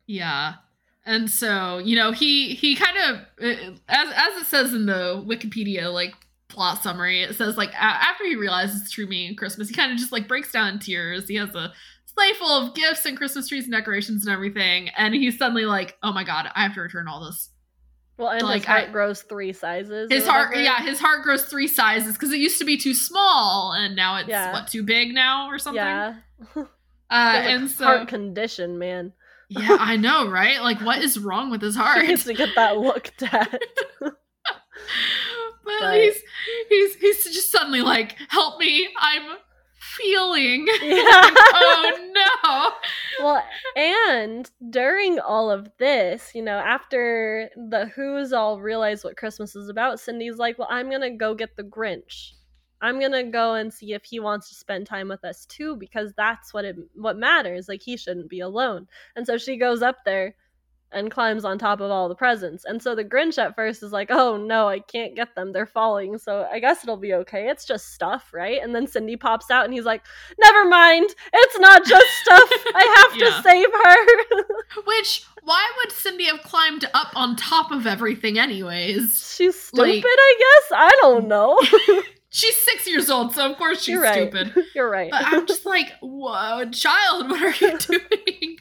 Yeah. 0.06 0.54
And 1.08 1.30
so, 1.30 1.78
you 1.78 1.96
know, 1.96 2.12
he 2.12 2.54
he 2.54 2.76
kind 2.76 2.96
of 2.98 3.16
as 3.88 4.08
as 4.14 4.42
it 4.42 4.46
says 4.46 4.74
in 4.74 4.84
the 4.86 5.24
Wikipedia 5.26 5.90
like 5.92 6.12
plot 6.48 6.82
summary, 6.82 7.22
it 7.22 7.34
says 7.34 7.56
like 7.56 7.70
a- 7.70 7.76
after 7.82 8.24
he 8.24 8.36
realizes 8.36 8.84
the 8.84 8.90
true 8.90 9.06
meaning 9.06 9.30
of 9.30 9.36
Christmas, 9.36 9.68
he 9.70 9.74
kind 9.74 9.90
of 9.90 9.96
just 9.98 10.12
like 10.12 10.28
breaks 10.28 10.52
down 10.52 10.74
in 10.74 10.78
tears. 10.78 11.26
He 11.26 11.36
has 11.36 11.54
a 11.54 11.72
sleigh 12.04 12.32
full 12.38 12.50
of 12.50 12.74
gifts 12.74 13.06
and 13.06 13.16
Christmas 13.16 13.48
trees 13.48 13.64
and 13.64 13.72
decorations 13.72 14.26
and 14.26 14.32
everything, 14.34 14.90
and 14.90 15.14
he's 15.14 15.38
suddenly 15.38 15.64
like, 15.64 15.96
"Oh 16.02 16.12
my 16.12 16.24
god, 16.24 16.50
I 16.54 16.62
have 16.64 16.74
to 16.74 16.82
return 16.82 17.08
all 17.08 17.24
this." 17.24 17.50
well, 18.18 18.28
and 18.30 18.42
Like, 18.42 18.56
his 18.62 18.64
heart 18.66 18.88
I- 18.88 18.92
grows 18.92 19.22
three 19.22 19.52
sizes. 19.52 20.10
His 20.10 20.26
heart, 20.26 20.56
yeah, 20.56 20.82
his 20.82 20.98
heart 21.00 21.22
grows 21.22 21.44
three 21.44 21.68
sizes 21.68 22.14
because 22.14 22.32
it 22.32 22.38
used 22.38 22.58
to 22.58 22.64
be 22.64 22.76
too 22.76 22.92
small, 22.92 23.72
and 23.72 23.94
now 23.96 24.16
it's 24.18 24.28
Yeah. 24.28 24.52
what 24.52 24.66
too 24.66 24.82
big 24.82 25.14
now 25.14 25.48
or 25.48 25.58
something. 25.58 25.76
Yeah. 25.82 26.14
Uh, 27.10 27.40
and 27.42 27.70
so, 27.70 27.84
heart 27.86 28.08
condition, 28.08 28.78
man. 28.78 29.14
Yeah, 29.48 29.76
I 29.80 29.96
know, 29.96 30.28
right? 30.28 30.60
Like, 30.60 30.80
what 30.80 31.02
is 31.02 31.18
wrong 31.18 31.50
with 31.50 31.62
his 31.62 31.76
heart? 31.82 32.02
He 32.02 32.08
needs 32.08 32.24
to 32.24 32.34
get 32.34 32.50
that 32.56 32.78
looked 32.78 33.22
at. 33.32 33.60
but 34.00 34.14
But- 35.64 35.94
he's 36.00 36.16
he's 36.68 36.94
he's 36.96 37.24
just 37.24 37.50
suddenly 37.50 37.82
like, 37.82 38.16
help 38.28 38.58
me, 38.58 38.88
I'm 38.98 39.22
feeling. 39.96 40.66
Yeah. 40.82 41.02
oh 41.04 42.12
no. 42.14 43.24
well, 43.24 43.44
and 43.76 44.48
during 44.70 45.18
all 45.18 45.50
of 45.50 45.68
this, 45.78 46.30
you 46.34 46.42
know, 46.42 46.58
after 46.58 47.50
the 47.56 47.86
Who's 47.94 48.32
all 48.32 48.60
realize 48.60 49.04
what 49.04 49.16
Christmas 49.16 49.54
is 49.56 49.68
about, 49.68 50.00
Cindy's 50.00 50.36
like, 50.38 50.58
"Well, 50.58 50.68
I'm 50.70 50.90
gonna 50.90 51.16
go 51.16 51.34
get 51.34 51.56
the 51.56 51.64
Grinch. 51.64 52.32
I'm 52.80 53.00
gonna 53.00 53.24
go 53.24 53.54
and 53.54 53.72
see 53.72 53.92
if 53.92 54.04
he 54.04 54.20
wants 54.20 54.48
to 54.50 54.54
spend 54.54 54.86
time 54.86 55.08
with 55.08 55.24
us 55.24 55.46
too, 55.46 55.76
because 55.76 56.12
that's 56.16 56.54
what 56.54 56.64
it 56.64 56.76
what 56.94 57.16
matters. 57.16 57.68
Like 57.68 57.82
he 57.82 57.96
shouldn't 57.96 58.28
be 58.30 58.40
alone." 58.40 58.86
And 59.16 59.26
so 59.26 59.36
she 59.38 59.56
goes 59.56 59.82
up 59.82 60.04
there 60.04 60.34
and 60.90 61.10
climbs 61.10 61.44
on 61.44 61.58
top 61.58 61.80
of 61.80 61.90
all 61.90 62.08
the 62.08 62.14
presents. 62.14 62.64
And 62.64 62.82
so 62.82 62.94
the 62.94 63.04
Grinch 63.04 63.36
at 63.36 63.54
first 63.54 63.82
is 63.82 63.92
like, 63.92 64.08
"Oh 64.10 64.38
no, 64.38 64.68
I 64.68 64.78
can't 64.78 65.14
get 65.14 65.34
them. 65.34 65.52
They're 65.52 65.66
falling." 65.66 66.16
So 66.18 66.48
I 66.50 66.60
guess 66.60 66.82
it'll 66.82 66.96
be 66.96 67.12
okay. 67.14 67.50
It's 67.50 67.66
just 67.66 67.92
stuff, 67.92 68.30
right? 68.32 68.62
And 68.62 68.74
then 68.74 68.86
Cindy 68.86 69.16
pops 69.16 69.50
out 69.50 69.64
and 69.66 69.74
he's 69.74 69.84
like, 69.84 70.02
"Never 70.40 70.64
mind. 70.66 71.10
It's 71.32 71.58
not 71.58 71.84
just 71.84 72.06
stuff. 72.22 72.50
I 72.74 73.06
have 73.10 73.20
Yeah. 73.20 73.36
to 73.36 73.42
save 73.42 73.68
her." 73.72 74.82
Which 74.86 75.24
why 75.42 75.66
would 75.78 75.92
Cindy 75.92 76.24
have 76.24 76.40
climbed 76.42 76.84
up 76.94 77.12
on 77.14 77.36
top 77.36 77.70
of 77.70 77.86
everything 77.86 78.38
anyways? 78.38 79.34
She's 79.36 79.60
stupid, 79.60 79.82
Like- 79.88 80.04
I 80.06 80.34
guess. 80.38 80.72
I 80.74 80.96
don't 81.02 81.28
know. 81.28 81.58
She's 82.30 82.56
six 82.56 82.86
years 82.86 83.08
old, 83.08 83.32
so 83.34 83.50
of 83.50 83.56
course 83.56 83.82
she's 83.82 83.94
You're 83.94 84.02
right. 84.02 84.30
stupid. 84.30 84.54
You're 84.74 84.90
right. 84.90 85.10
But 85.10 85.22
I'm 85.24 85.46
just 85.46 85.64
like, 85.64 85.92
whoa, 86.02 86.68
child, 86.70 87.30
what 87.30 87.42
are 87.42 87.64
you 87.66 87.78
doing? 87.78 88.56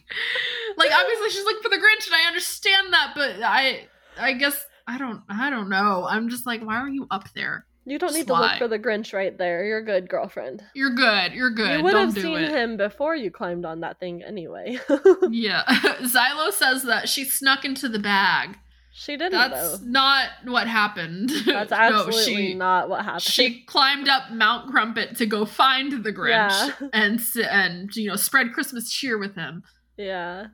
like, 0.78 0.92
obviously 0.92 1.30
she's 1.30 1.44
looking 1.44 1.64
for 1.64 1.70
the 1.70 1.78
Grinch, 1.78 2.08
and 2.08 2.16
I 2.16 2.28
understand 2.28 2.94
that, 2.94 3.12
but 3.16 3.42
I, 3.44 3.88
I 4.18 4.34
guess 4.34 4.66
I 4.88 4.98
don't, 4.98 5.22
I 5.30 5.50
don't 5.50 5.70
know. 5.70 6.06
I'm 6.10 6.30
just 6.30 6.46
like, 6.46 6.62
why 6.62 6.78
are 6.78 6.90
you 6.90 7.08
up 7.12 7.32
there? 7.34 7.66
you 7.86 7.98
don't 7.98 8.12
need 8.14 8.28
just 8.28 8.28
to 8.28 8.34
look 8.34 8.58
for 8.58 8.68
the 8.68 8.78
Grinch 8.78 9.14
right 9.14 9.38
there. 9.38 9.64
You're 9.64 9.82
good, 9.82 10.10
girlfriend. 10.10 10.62
You're 10.76 10.94
good. 10.94 11.32
You're 11.32 11.52
good. 11.52 11.78
You 11.78 11.84
would 11.86 11.92
don't 11.92 12.14
have 12.14 12.22
seen 12.22 12.38
it. 12.38 12.50
him 12.52 12.76
before 12.76 13.16
you 13.16 13.32
climbed 13.32 13.66
on 13.66 13.80
that 13.80 13.98
thing 14.00 14.24
anyway. 14.24 14.78
Yeah. 15.30 15.64
Xylo 15.66 16.52
says 16.52 16.84
that 16.84 17.08
she 17.08 17.24
snuck 17.24 17.64
into 17.64 17.88
the 17.88 18.00
bag. 18.00 18.58
She 19.00 19.16
didn't 19.16 19.34
That's 19.34 19.78
though. 19.80 19.86
not 19.86 20.30
what 20.46 20.68
happened. 20.68 21.30
That's 21.46 21.70
No, 21.70 21.78
absolutely 21.78 22.48
she- 22.48 22.54
not 22.56 22.90
what 22.90 23.06
happened. 23.06 23.22
She 23.22 23.62
climbed 23.66 24.08
up 24.10 24.32
Mount 24.32 24.72
Crumpet 24.72 25.16
to 25.18 25.26
go 25.28 25.46
find 25.46 26.04
the 26.04 26.12
Grinch 26.12 26.30
Yeah. 26.30 26.72
and 26.94 27.20
and 27.50 27.96
you 27.96 28.10
know 28.10 28.16
spread 28.16 28.54
Christmas 28.54 28.90
cheer 28.90 29.18
with 29.20 29.36
him. 29.36 29.62
yeah. 29.98 30.48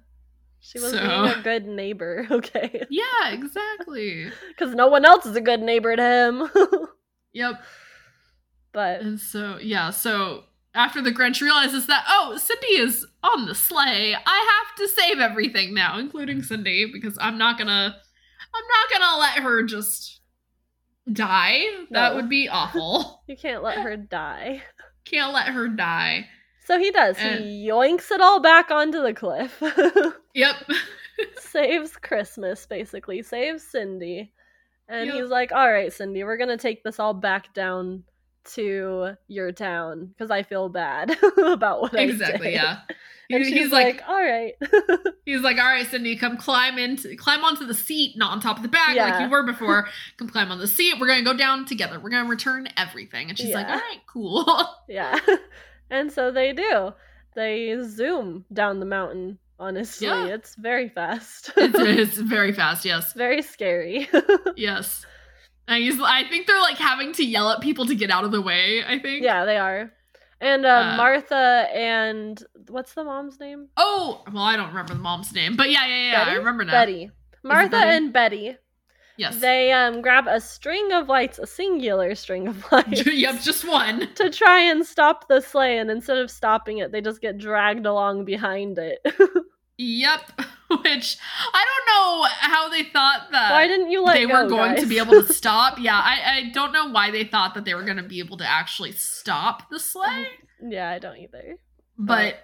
She 0.60 0.80
was 0.80 0.92
So- 0.92 1.00
being 1.00 1.40
a 1.40 1.42
good 1.44 1.66
neighbor, 1.66 2.26
okay? 2.32 2.86
Yeah, 2.90 3.30
exactly. 3.32 4.28
Because 4.50 4.74
no 4.76 4.88
one 4.88 5.04
else 5.06 5.26
is 5.26 5.36
a 5.36 5.42
good 5.42 5.62
neighbor 5.62 5.96
to 5.96 6.02
him. 6.02 6.50
yep. 7.34 7.62
but 8.72 9.02
And 9.02 9.20
so 9.20 9.58
yeah, 9.62 9.90
so 9.90 10.46
after 10.76 11.02
the 11.02 11.12
Grinch 11.12 11.42
realizes 11.42 11.86
that 11.88 12.04
oh 12.08 12.38
Cindy 12.38 12.78
is 12.82 13.06
on 13.24 13.46
the 13.46 13.56
sleigh, 13.56 14.16
I 14.16 14.62
have 14.66 14.76
to 14.78 14.88
save 14.88 15.20
everything 15.20 15.74
now, 15.74 15.98
including 16.00 16.42
Cindy, 16.44 16.90
because 16.92 17.18
I'm 17.22 17.38
not 17.38 17.58
gonna 17.58 17.96
I'm 18.56 18.64
not 18.68 18.92
gonna 19.00 19.20
let 19.20 19.38
her 19.44 19.64
just 19.64 20.22
die. 21.12 21.64
That 21.92 22.10
No. 22.12 22.16
would 22.16 22.30
be 22.30 22.48
awful. 22.50 23.22
you 23.28 23.36
can't 23.36 23.64
let 23.64 23.80
her 23.80 23.98
die. 23.98 24.62
Can't 25.06 25.34
let 25.34 25.48
her 25.48 25.68
die. 25.68 26.28
So 26.66 26.80
he 26.80 26.92
does. 26.92 27.18
And- 27.20 27.44
he 27.44 27.68
yoinks 27.68 28.10
it 28.12 28.22
all 28.22 28.40
back 28.40 28.72
onto 28.72 29.02
the 29.02 29.14
cliff. 29.14 29.62
Yep. 30.36 30.56
saves 31.40 31.96
Christmas, 31.98 32.66
basically, 32.66 33.22
saves 33.22 33.62
Cindy. 33.64 34.32
And 34.90 35.06
Yep. 35.08 35.16
he's 35.16 35.30
like, 35.30 35.52
All 35.52 35.72
right, 35.72 35.94
Cindy, 35.94 36.24
we're 36.24 36.38
going 36.38 36.50
to 36.50 36.58
take 36.58 36.84
this 36.84 37.00
all 37.00 37.14
back 37.14 37.54
down 37.54 38.04
to 38.56 39.12
your 39.28 39.52
town 39.52 40.08
because 40.08 40.32
I 40.32 40.42
feel 40.42 40.70
bad 40.70 41.16
about 41.38 41.82
what 41.82 41.94
I 41.94 42.06
did. 42.08 42.16
exactly, 42.16 42.54
yeah. 42.54 42.80
And 43.30 43.44
he's 43.46 43.72
like, 43.72 43.98
like, 43.98 44.10
All 44.10 44.22
right. 44.22 44.54
he's 45.26 45.42
like, 45.42 45.58
all 45.58 45.64
right, 45.66 45.88
Cindy, 45.88 46.16
come 46.16 46.38
climb 46.38 46.78
into, 46.78 47.16
climb 47.16 47.44
onto 47.44 47.66
the 47.66 47.74
seat, 47.74 48.18
not 48.18 48.32
on 48.32 48.40
top 48.42 48.58
of 48.58 48.64
the 48.64 48.70
bag 48.70 48.98
like 48.98 49.22
you 49.22 49.30
were 49.30 49.44
before. 49.44 49.88
come 50.18 50.30
climb 50.30 50.52
on 50.52 50.60
the 50.60 50.68
seat. 50.68 50.96
We're 51.00 51.08
gonna 51.08 51.24
go 51.24 51.36
down 51.36 51.66
together. 51.66 52.00
We're 52.00 52.10
gonna 52.10 52.30
return 52.30 52.68
everything. 52.78 53.30
And 53.30 53.38
she's 53.38 53.54
like, 53.54 53.68
all 53.68 53.76
right, 53.76 54.00
cool. 54.08 54.46
yeah. 54.90 55.18
and 55.90 56.12
so 56.12 56.32
they 56.32 56.54
do. 56.54 56.94
They 57.36 57.82
zoom 57.84 58.46
down 58.54 58.80
the 58.80 58.86
mountain, 58.86 59.40
honestly. 59.60 60.08
Yeah. 60.08 60.26
It's 60.28 60.56
very 60.56 60.90
fast. 60.90 61.52
it's, 61.58 61.80
it's 61.80 62.18
very 62.20 62.52
fast. 62.52 62.86
Yes, 62.86 63.14
very 63.14 63.42
scary. 63.42 64.08
yes. 64.56 65.06
And 65.68 65.82
he's, 65.82 66.00
I 66.00 66.26
think 66.30 66.46
they're 66.46 66.60
like 66.60 66.78
having 66.78 67.14
to 67.14 67.24
yell 67.26 67.50
at 67.50 67.62
people 67.62 67.86
to 67.86 67.96
get 67.96 68.12
out 68.12 68.26
of 68.26 68.32
the 68.32 68.42
way. 68.42 68.84
I 68.86 69.00
think. 69.00 69.24
yeah, 69.24 69.46
they 69.46 69.58
are. 69.58 69.92
And 70.42 70.66
uh, 70.66 70.70
Uh, 70.70 70.98
Martha 70.98 71.68
and 71.74 72.44
what's 72.70 72.94
the 72.94 73.04
mom's 73.04 73.40
name? 73.40 73.70
Oh, 73.78 74.24
well, 74.32 74.44
I 74.44 74.56
don't 74.56 74.70
remember 74.70 74.94
the 74.94 75.00
mom's 75.00 75.34
name, 75.34 75.56
but 75.56 75.70
yeah, 75.70 75.86
yeah, 75.88 76.12
yeah. 76.12 76.32
I 76.32 76.34
remember 76.36 76.64
now. 76.64 76.72
Betty. 76.74 77.12
Martha 77.44 77.70
Betty? 77.72 77.90
and 77.92 78.14
Betty. 78.14 78.58
Yes. 79.18 79.40
They 79.40 79.72
um 79.72 80.02
grab 80.02 80.26
a 80.28 80.42
string 80.42 80.92
of 80.92 81.08
lights, 81.08 81.38
a 81.38 81.46
singular 81.46 82.16
string 82.16 82.48
of 82.48 82.72
lights. 82.72 83.06
yep, 83.14 83.42
just 83.42 83.68
one. 83.68 84.10
To 84.16 84.30
try 84.30 84.60
and 84.62 84.86
stop 84.86 85.28
the 85.28 85.40
sleigh, 85.42 85.78
and 85.78 85.92
instead 85.92 86.18
of 86.18 86.32
stopping 86.32 86.80
it, 86.80 86.92
they 86.92 87.02
just 87.02 87.22
get 87.22 87.38
dragged 87.38 87.86
along 87.86 88.26
behind 88.26 88.78
it. 88.80 89.00
Yep. 89.78 90.40
Which 90.70 91.18
I 91.52 91.66
don't 91.66 91.88
know 91.88 92.28
how 92.42 92.70
they 92.70 92.84
thought 92.84 93.28
that. 93.32 93.52
Why 93.52 93.68
didn't 93.68 93.90
you 93.90 94.04
let 94.04 94.14
they 94.14 94.26
go, 94.28 94.44
were 94.44 94.50
going 94.50 94.76
to 94.78 94.86
be 94.86 95.00
able 95.00 95.14
to 95.14 95.34
stop. 95.34 95.80
Yeah, 95.80 95.96
I, 95.98 96.20
I 96.38 96.50
don't 96.54 96.72
know 96.72 96.90
why 96.90 97.10
they 97.10 97.24
thought 97.24 97.56
that 97.56 97.66
they 97.66 97.74
were 97.74 97.84
going 97.84 97.98
to 97.98 98.04
be 98.04 98.20
able 98.20 98.38
to 98.38 98.46
actually 98.48 98.92
stop 98.92 99.70
the 99.72 99.80
sleigh, 99.80 100.28
yeah, 100.64 100.90
I 100.92 101.00
don't 101.00 101.18
either. 101.18 101.58
but 101.98 102.36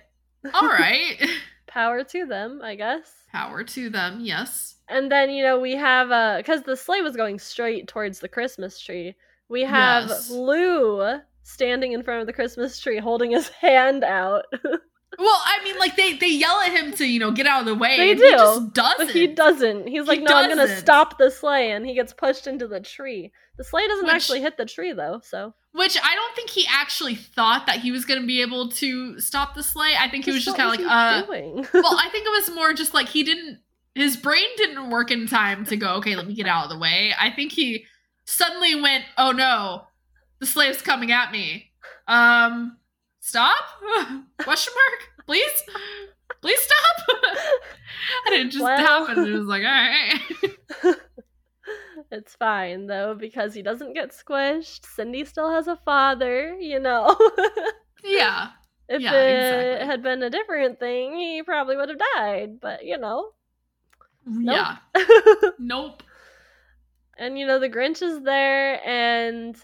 all 0.54 0.68
right. 0.68 1.18
Power 1.68 2.04
to 2.04 2.26
them, 2.26 2.62
I 2.64 2.76
guess. 2.76 3.12
Power 3.32 3.64
to 3.64 3.90
them, 3.90 4.20
yes. 4.22 4.76
And 4.88 5.12
then 5.12 5.30
you 5.30 5.44
know 5.44 5.60
we 5.60 5.76
have 5.76 6.10
uh 6.12 6.38
because 6.38 6.64
the 6.64 6.76
sleigh 6.76 7.02
was 7.02 7.16
going 7.16 7.38
straight 7.40 7.88
towards 7.88 8.20
the 8.20 8.28
Christmas 8.28 8.80
tree. 8.80 9.16
We 9.50 9.62
have 9.64 10.08
Yes. 10.10 10.30
Lou 10.30 11.20
standing 11.44 11.92
in 11.94 12.04
front 12.04 12.22
of 12.22 12.28
the 12.28 12.34
Christmas 12.34 12.80
tree, 12.80 12.98
holding 13.00 13.32
his 13.32 13.50
hand 13.50 14.04
out. 14.04 14.46
Well, 15.18 15.42
I 15.44 15.62
mean, 15.66 15.78
like 15.80 15.98
they 15.98 16.14
they 16.14 16.30
yell 16.32 16.62
at 16.62 16.72
him 16.72 16.94
to 16.94 17.06
you 17.06 17.20
know 17.20 17.32
get 17.32 17.46
out 17.46 17.60
of 17.62 17.66
the 17.66 17.76
way. 17.76 17.98
They 17.98 18.12
and 18.12 18.20
do, 18.20 18.26
He 18.26 18.32
just 18.32 18.74
doesn't. 18.74 19.08
But 19.08 19.14
he 19.14 19.28
doesn't. 19.28 19.88
He's 19.88 20.08
like, 20.08 20.20
He 20.20 20.24
no, 20.26 20.34
I'm 20.34 20.48
gonna 20.50 20.74
stop 20.78 21.18
the 21.18 21.30
sleigh, 21.30 21.72
and 21.72 21.86
he 21.86 21.94
gets 21.94 22.14
pushed 22.14 22.48
into 22.48 22.68
the 22.70 22.80
tree. 22.80 23.32
The 23.58 23.66
sleigh 23.66 23.86
doesn't 23.88 24.06
Which- 24.06 24.14
actually 24.16 24.40
hit 24.42 24.56
the 24.56 24.66
tree 24.66 24.94
though, 24.94 25.20
so 25.22 25.54
Which 25.72 25.98
I 26.02 26.16
don't 26.16 26.36
think 26.36 26.50
he 26.50 26.66
actually 26.68 27.14
thought 27.16 27.68
that 27.68 27.80
he 27.80 27.92
was 27.92 28.04
going 28.04 28.20
to 28.20 28.26
be 28.26 28.42
able 28.42 28.70
to 28.70 29.20
stop 29.20 29.54
the 29.54 29.62
sleigh. 29.62 29.94
I 30.00 30.10
think 30.10 30.26
he 30.26 30.32
was 30.32 30.44
just 30.44 30.58
kind 30.58 30.74
of 30.74 30.84
like, 30.84 30.92
uh. 30.92 31.26
doing? 31.26 31.68
well, 31.74 31.98
I 31.98 32.10
think 32.12 32.26
it 32.26 32.32
was 32.32 32.52
more 32.56 32.74
just 32.74 32.94
like 32.94 33.08
he 33.10 33.24
didn't. 33.24 33.60
His 33.96 34.18
brain 34.18 34.48
didn't 34.58 34.90
work 34.90 35.12
in 35.12 35.28
time 35.28 35.66
to 35.66 35.78
go. 35.78 35.96
Okay, 35.96 36.16
let 36.16 36.28
me 36.28 36.34
get 36.34 36.48
out 36.48 36.64
of 36.66 36.70
the 36.72 36.78
way. 36.80 37.14
I 37.20 37.30
think 37.30 37.52
he 37.52 37.86
suddenly 38.26 38.80
went, 38.82 39.04
"Oh 39.18 39.32
no, 39.32 39.84
the 40.40 40.46
slave's 40.48 40.82
coming 40.82 41.12
at 41.12 41.32
me." 41.32 41.72
Um, 42.08 42.78
stop? 43.20 43.64
Question 44.40 44.74
mark? 44.74 45.26
Please, 45.28 45.64
please 46.42 46.60
stop. 46.60 47.18
and 48.28 48.36
it 48.36 48.46
just 48.52 48.64
Well. 48.64 49.06
happened. 49.06 49.28
It 49.28 49.38
was 49.38 49.48
like, 49.48 49.64
all 49.64 49.70
right. 49.70 50.96
It's 52.12 52.36
fine 52.36 52.88
though 52.88 53.16
because 53.16 53.54
he 53.54 53.62
doesn't 53.62 53.94
get 53.94 54.12
squished. 54.12 54.86
Cindy 54.86 55.26
still 55.26 55.52
has 55.52 55.68
a 55.68 55.76
father, 55.78 56.56
you 56.60 56.80
know. 56.80 57.16
yeah, 58.04 58.52
if 58.90 59.04
Yeah, 59.04 59.12
it 59.12 59.82
exactly. 59.82 59.86
had 59.86 60.04
been 60.04 60.22
a 60.22 60.30
different 60.30 60.80
thing, 60.80 61.18
he 61.18 61.42
probably 61.44 61.78
would 61.78 61.90
have 61.90 62.00
died. 62.16 62.60
But 62.60 62.86
you 62.86 62.98
know. 62.98 63.32
yeah. 64.26 64.78
Nope. 65.58 66.04
and 67.18 67.38
you 67.38 67.46
know 67.46 67.60
the 67.60 67.70
Grinch 67.70 68.02
is 68.02 68.22
there, 68.24 68.82
and 68.88 69.56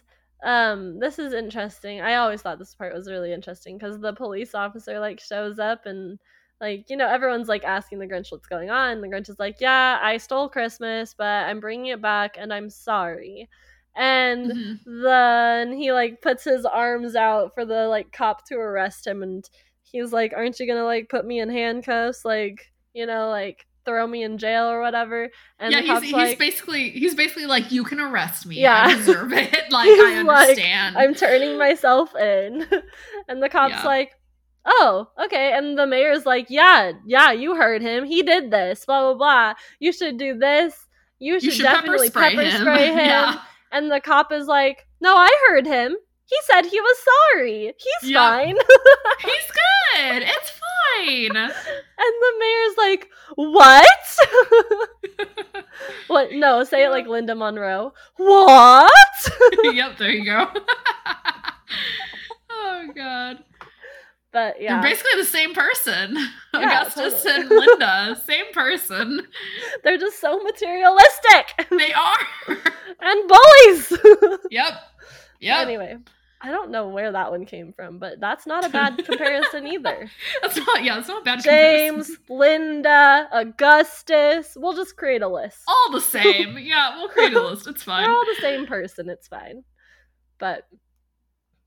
um, 0.44 1.00
this 1.00 1.20
is 1.20 1.34
interesting. 1.34 2.02
I 2.02 2.16
always 2.16 2.42
thought 2.42 2.60
this 2.60 2.76
part 2.76 2.94
was 2.94 3.10
really 3.10 3.34
interesting 3.34 3.78
because 3.78 4.00
the 4.00 4.14
police 4.14 4.54
officer 4.54 5.00
like 5.00 5.20
shows 5.20 5.60
up 5.60 5.86
and 5.86 6.20
like 6.62 6.90
you 6.90 6.98
know 6.98 7.08
everyone's 7.08 7.48
like 7.48 7.64
asking 7.64 8.00
the 8.00 8.08
Grinch 8.08 8.32
what's 8.32 8.48
going 8.48 8.70
on. 8.70 9.02
The 9.02 9.08
Grinch 9.08 9.30
is 9.30 9.40
like, 9.40 9.58
"Yeah, 9.60 10.00
I 10.02 10.18
stole 10.18 10.50
Christmas, 10.50 11.14
but 11.18 11.26
I'm 11.48 11.60
bringing 11.60 11.88
it 11.88 12.02
back, 12.02 12.38
and 12.40 12.54
I'm 12.54 12.70
sorry." 12.70 13.50
And 13.96 14.52
Mhm. 14.52 14.80
then 15.04 15.74
he 15.74 15.92
like 15.92 16.22
puts 16.22 16.44
his 16.44 16.66
arms 16.66 17.16
out 17.16 17.54
for 17.54 17.66
the 17.66 17.88
like 17.88 18.12
cop 18.12 18.46
to 18.48 18.56
arrest 18.56 19.06
him, 19.08 19.24
and 19.24 19.48
he's 19.84 20.12
like, 20.14 20.34
"Aren't 20.36 20.60
you 20.60 20.68
gonna 20.68 20.84
like 20.86 21.10
put 21.10 21.26
me 21.26 21.40
in 21.40 21.50
handcuffs? 21.50 22.26
Like, 22.26 22.72
you 22.94 23.06
know, 23.06 23.30
like." 23.30 23.66
Throw 23.86 24.08
me 24.08 24.24
in 24.24 24.40
jail 24.40 24.66
or 24.66 24.82
whatever, 24.82 25.30
and 25.60 25.72
yeah, 25.72 25.78
the 25.80 25.84
he's, 25.86 25.92
cop's 25.94 26.06
he's 26.06 26.14
like, 26.14 26.40
basically 26.40 26.90
he's 26.90 27.14
basically 27.14 27.46
like 27.46 27.72
you 27.72 27.84
can 27.84 28.00
arrest 28.00 28.48
me. 28.48 28.60
Yeah. 28.60 28.86
I 28.88 28.96
deserve 28.96 29.32
it. 29.32 29.52
Like 29.70 29.88
I 29.92 30.24
like, 30.26 30.48
understand. 30.48 30.98
I'm 30.98 31.14
turning 31.14 31.56
myself 31.60 32.16
in. 32.16 32.66
And 33.28 33.44
the 33.44 33.48
cop's 33.48 33.76
Yeah. 33.76 33.86
like, 33.86 34.14
oh, 34.66 35.08
okay. 35.26 35.54
And 35.54 35.78
the 35.78 35.88
mayor's 35.88 36.26
like, 36.26 36.48
yeah, 36.50 36.94
yeah, 37.06 37.32
you 37.32 37.56
heard 37.56 37.82
him. 37.82 38.06
He 38.06 38.24
did 38.24 38.52
this, 38.52 38.86
blah, 38.86 39.02
blah, 39.02 39.14
blah. 39.14 39.54
You 39.80 39.92
should 39.92 40.18
do 40.18 40.38
this. 40.38 40.74
You 41.20 41.36
should, 41.40 41.44
You 41.46 41.52
should 41.52 41.64
definitely 41.64 42.10
pepper 42.10 42.36
pepper 42.36 42.50
spray 42.50 42.60
spray 42.62 42.88
him. 42.88 43.00
him. 43.00 43.06
Yeah. 43.06 43.42
And 43.72 43.92
the 43.92 44.00
cop 44.02 44.32
is 44.32 44.48
like, 44.48 44.86
no, 45.02 45.16
I 45.16 45.30
heard 45.50 45.66
him. 45.66 45.96
He 46.28 46.36
said 46.52 46.64
he 46.66 46.82
was 46.82 46.98
sorry. 47.34 47.74
He's 48.02 48.10
Yep. 48.12 48.20
fine. 48.20 48.56
He's 49.22 49.52
good. 49.52 50.24
It's 50.24 50.50
fine. 50.50 50.62
And 51.98 52.14
the 52.22 52.34
mayor's 52.40 52.78
like, 52.78 53.10
what? 53.36 54.18
what? 56.08 56.32
No, 56.32 56.64
say 56.64 56.86
it 56.86 56.90
like 56.90 57.08
Linda 57.08 57.36
Monroe. 57.36 57.94
What? 58.18 58.92
yep, 59.74 59.98
there 59.98 60.12
you 60.12 60.26
go. 60.26 60.48
oh 62.52 62.88
god. 62.96 63.44
But 64.36 64.62
yeah, 64.62 64.82
They're 64.82 64.92
basically 64.92 65.18
the 65.22 65.26
same 65.26 65.54
person. 65.54 66.18
Yeah, 66.54 66.82
Augustus 66.82 67.24
totally. 67.24 67.42
and 67.42 67.50
Linda, 67.50 68.22
same 68.26 68.52
person. 68.54 69.22
they're 69.84 69.98
just 69.98 70.20
so 70.22 70.40
materialistic 70.40 71.68
They 71.70 71.94
are. 71.94 72.18
and 73.02 73.30
bullies. 73.30 73.94
yep. 74.52 74.74
Yep. 75.42 75.58
Anyway, 75.68 75.98
I 76.42 76.52
don't 76.52 76.72
know 76.72 76.88
where 76.90 77.12
that 77.12 77.32
one 77.32 77.46
came 77.46 77.74
from, 77.74 77.98
but 78.00 78.20
that's 78.22 78.46
not 78.48 78.66
a 78.66 78.70
bad 78.70 79.04
comparison 79.06 79.68
either. 79.68 80.10
That's 80.42 80.58
not 80.58 80.84
yeah, 80.84 80.96
that's 80.96 81.08
not 81.10 81.22
a 81.22 81.26
bad 81.26 81.44
James, 81.44 82.08
comparison. 82.08 82.26
Linda, 82.30 83.28
Augustus. 83.34 84.54
We'll 84.58 84.76
just 84.76 84.96
create 84.98 85.22
a 85.22 85.28
list. 85.28 85.60
All 85.68 85.92
the 85.92 86.02
same. 86.02 86.58
Yeah, 86.58 86.98
we'll 86.98 87.10
create 87.10 87.34
a 87.34 87.42
list. 87.42 87.68
It's 87.68 87.84
fine. 87.84 88.04
They're 88.04 88.14
all 88.14 88.26
the 88.26 88.42
same 88.42 88.66
person. 88.66 89.10
It's 89.10 89.28
fine. 89.28 89.64
But 90.40 90.64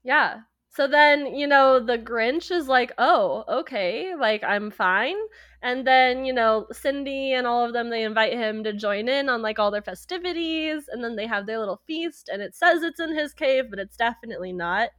yeah. 0.03 0.41
So 0.79 0.87
then, 0.87 1.35
you 1.35 1.49
know, 1.49 1.81
the 1.81 1.99
Grinch 1.99 2.53
is 2.53 2.69
like, 2.69 2.93
oh, 2.99 3.43
okay, 3.49 4.15
like 4.15 4.45
I'm 4.45 4.71
fine. 4.71 5.17
And 5.61 5.85
then, 5.85 6.25
you 6.25 6.33
know, 6.33 6.69
Cindy 6.71 7.33
and 7.33 7.49
all 7.49 7.65
of 7.67 7.73
them, 7.73 7.91
they 7.91 8.05
invite 8.05 8.35
him 8.35 8.63
to 8.63 8.73
join 8.73 9.09
in 9.09 9.29
on 9.29 9.43
like 9.43 9.59
all 9.59 9.73
their 9.73 9.83
festivities. 9.83 10.85
And 10.89 11.03
then 11.03 11.17
they 11.17 11.27
have 11.27 11.47
their 11.47 11.59
little 11.59 11.81
feast. 11.85 12.31
And 12.33 12.41
it 12.41 12.55
says 12.55 12.85
it's 12.85 13.01
in 13.01 13.13
his 13.13 13.33
cave, 13.33 13.65
but 13.71 13.81
it's 13.81 13.97
definitely 13.97 14.53
not. 14.53 14.91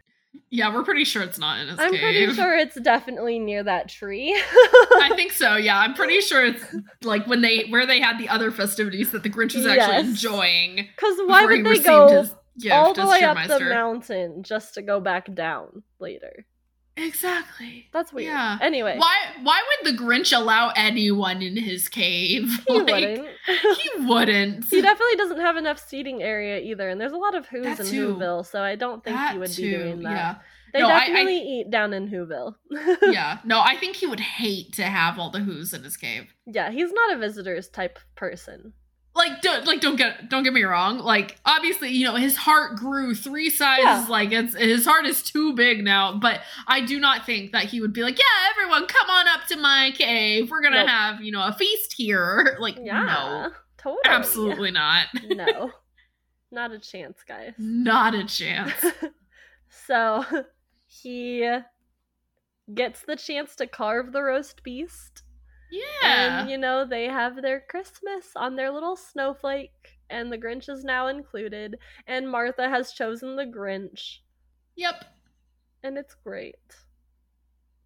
Yeah, 0.50 0.76
we're 0.76 0.84
pretty 0.84 1.06
sure 1.06 1.22
it's 1.24 1.40
not 1.40 1.62
in 1.62 1.70
his 1.70 1.78
cave. 1.78 1.88
I'm 1.88 1.94
cave. 1.94 2.02
pretty 2.02 2.34
sure 2.34 2.58
it's 2.58 2.82
definitely 2.82 3.40
near 3.40 3.64
that 3.64 3.88
tree. 3.88 4.36
I 4.36 5.14
think 5.16 5.32
so. 5.32 5.56
Yeah, 5.56 5.80
I'm 5.80 5.94
pretty 5.94 6.20
sure 6.20 6.46
it's 6.46 6.64
like 7.04 7.26
when 7.26 7.42
they 7.42 7.68
where 7.70 7.88
they 7.88 8.02
had 8.02 8.20
the 8.20 8.28
other 8.28 8.52
festivities 8.52 9.12
that 9.12 9.24
the 9.24 9.30
Grinch 9.30 9.56
was 9.56 9.66
actually 9.66 9.96
Yes. 9.96 10.06
enjoying. 10.08 10.90
Because 10.94 11.18
why 11.26 11.46
would 11.46 11.66
they 11.66 11.80
go 11.80 12.10
his 12.10 12.36
gift 12.60 12.76
all 12.76 12.94
the 12.94 13.08
way 13.08 13.22
up 13.24 13.38
the 13.48 13.60
mountain 13.60 14.44
just 14.44 14.74
to 14.76 14.82
go 14.82 15.00
back 15.00 15.34
down 15.34 15.84
later? 16.00 16.46
Exactly. 16.98 17.88
That's 17.94 18.12
weird. 18.12 18.28
Yeah. 18.28 18.58
Anyway, 18.62 18.98
Why 18.98 19.16
why 19.42 19.62
would 19.84 19.94
the 19.94 19.98
Grinch 19.98 20.36
allow 20.38 20.72
anyone 20.76 21.42
in 21.42 21.56
his 21.56 21.88
cave? 21.88 22.50
he 22.68 22.74
Like, 22.80 22.92
wouldn't. 22.92 23.28
He 23.48 23.90
wouldn't. 24.06 24.66
he 24.70 24.82
definitely 24.82 25.16
doesn't 25.16 25.40
have 25.40 25.56
enough 25.58 25.80
seating 25.80 26.22
area 26.22 26.60
either, 26.60 26.90
and 26.90 27.00
there's 27.00 27.14
a 27.14 27.18
lot 27.18 27.36
of 27.36 27.48
Who's 27.48 27.64
That 27.64 27.80
in 27.80 27.86
too. 27.86 28.16
Whoville, 28.16 28.46
so 28.46 28.62
I 28.62 28.76
don't 28.76 29.02
think 29.04 29.16
That 29.16 29.34
he 29.34 29.38
would 29.40 29.50
too, 29.52 29.62
be 29.64 29.78
doing 29.78 30.00
that. 30.04 30.12
Yeah. 30.12 30.36
They 30.74 30.80
No, 30.82 30.90
I- 30.90 30.92
I- 30.96 31.00
definitely 31.08 31.38
eat 31.38 31.70
down 31.72 31.94
in 31.94 32.10
Whoville. 32.10 32.56
yeah. 33.14 33.40
No, 33.46 33.62
I 33.62 33.76
think 33.78 33.96
he 33.96 34.06
would 34.06 34.20
hate 34.20 34.74
to 34.74 34.84
have 34.84 35.18
all 35.18 35.32
the 35.32 35.40
Who's 35.40 35.74
in 35.74 35.84
his 35.84 35.96
cave. 35.98 36.26
yeah, 36.46 36.70
he's 36.70 36.92
not 36.92 37.14
a 37.16 37.18
visitors 37.18 37.70
type 37.70 37.98
person. 38.16 38.74
Like 39.16 39.42
don't 39.42 39.66
like 39.66 39.82
don't 39.82 39.96
get 39.98 40.30
don't 40.30 40.44
get 40.44 40.54
me 40.54 40.64
wrong. 40.64 41.00
Like 41.00 41.38
obviously, 41.46 41.90
you 41.90 42.06
know, 42.06 42.16
his 42.16 42.38
heart 42.38 42.78
grew 42.78 43.14
three 43.16 43.50
sizes. 43.50 43.84
Yeah. 43.84 44.06
Like 44.08 44.32
it's 44.32 44.56
his 44.56 44.86
heart 44.86 45.06
is 45.06 45.22
too 45.24 45.54
big 45.54 45.84
now. 45.84 46.18
But 46.18 46.42
I 46.68 46.82
do 46.82 47.00
not 47.00 47.26
think 47.26 47.52
that 47.52 47.66
he 47.66 47.82
would 47.82 47.92
be 47.92 48.02
like, 48.04 48.18
yeah, 48.18 48.50
everyone, 48.52 48.88
come 48.88 49.10
on 49.10 49.28
up 49.28 49.46
to 49.48 49.58
my 49.58 49.92
cave. 49.98 50.50
We're 50.52 50.62
gonna 50.62 50.78
Nope. 50.82 50.90
have 50.90 51.22
you 51.22 51.32
know 51.32 51.44
a 51.46 51.52
feast 51.54 51.94
here. 51.98 52.58
Like 52.62 52.78
Yeah, 52.82 53.04
no, 53.04 53.52
totally. 53.78 54.02
absolutely 54.06 54.72
not. 54.72 55.08
no, 55.30 55.72
not 56.52 56.72
a 56.72 56.80
chance, 56.80 57.18
guys. 57.28 57.54
Not 57.58 58.14
a 58.16 58.24
chance. 58.26 58.74
so 59.88 60.24
he 60.88 61.50
gets 62.74 63.02
the 63.02 63.16
chance 63.16 63.56
to 63.56 63.68
carve 63.68 64.12
the 64.14 64.22
roast 64.22 64.64
beast. 64.64 65.24
Yeah. 65.72 66.40
And 66.42 66.50
you 66.50 66.58
know, 66.58 66.86
they 66.86 67.06
have 67.06 67.42
their 67.42 67.60
Christmas 67.70 68.28
on 68.36 68.56
their 68.56 68.72
little 68.72 68.96
snowflake, 68.96 70.00
and 70.10 70.32
the 70.32 70.38
Grinch 70.38 70.70
is 70.70 70.84
now 70.84 71.08
included, 71.08 71.78
and 72.08 72.30
Martha 72.30 72.68
has 72.70 72.92
chosen 72.94 73.36
the 73.36 73.46
Grinch, 73.46 74.18
Yep. 74.76 75.06
and 75.84 75.98
it's 75.98 76.16
great. 76.16 76.56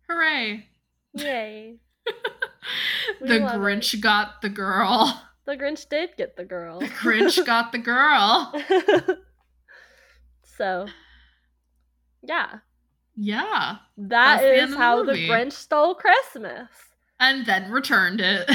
Hooray. 0.09 0.67
Yay. 1.13 1.75
The 3.19 3.39
Grinch 3.39 3.99
got 3.99 4.41
the 4.41 4.49
girl. 4.49 5.21
The 5.45 5.57
Grinch 5.57 5.87
did 5.89 6.11
get 6.17 6.37
the 6.37 6.45
girl. 6.45 6.79
The 6.79 6.87
Grinch 6.87 7.45
got 7.45 7.71
the 7.73 7.77
girl. 7.77 8.53
so, 10.57 10.87
yeah. 12.21 12.59
Yeah. 13.15 13.75
End 13.97 14.11
is 14.11 14.71
the 14.71 14.77
how 14.77 15.03
the. 15.03 15.13
Grinch 15.13 15.51
stole 15.51 15.95
Christmas. 15.95 16.69
And 17.23 17.45
then 17.45 17.71
returned 17.71 18.19
it. 18.19 18.49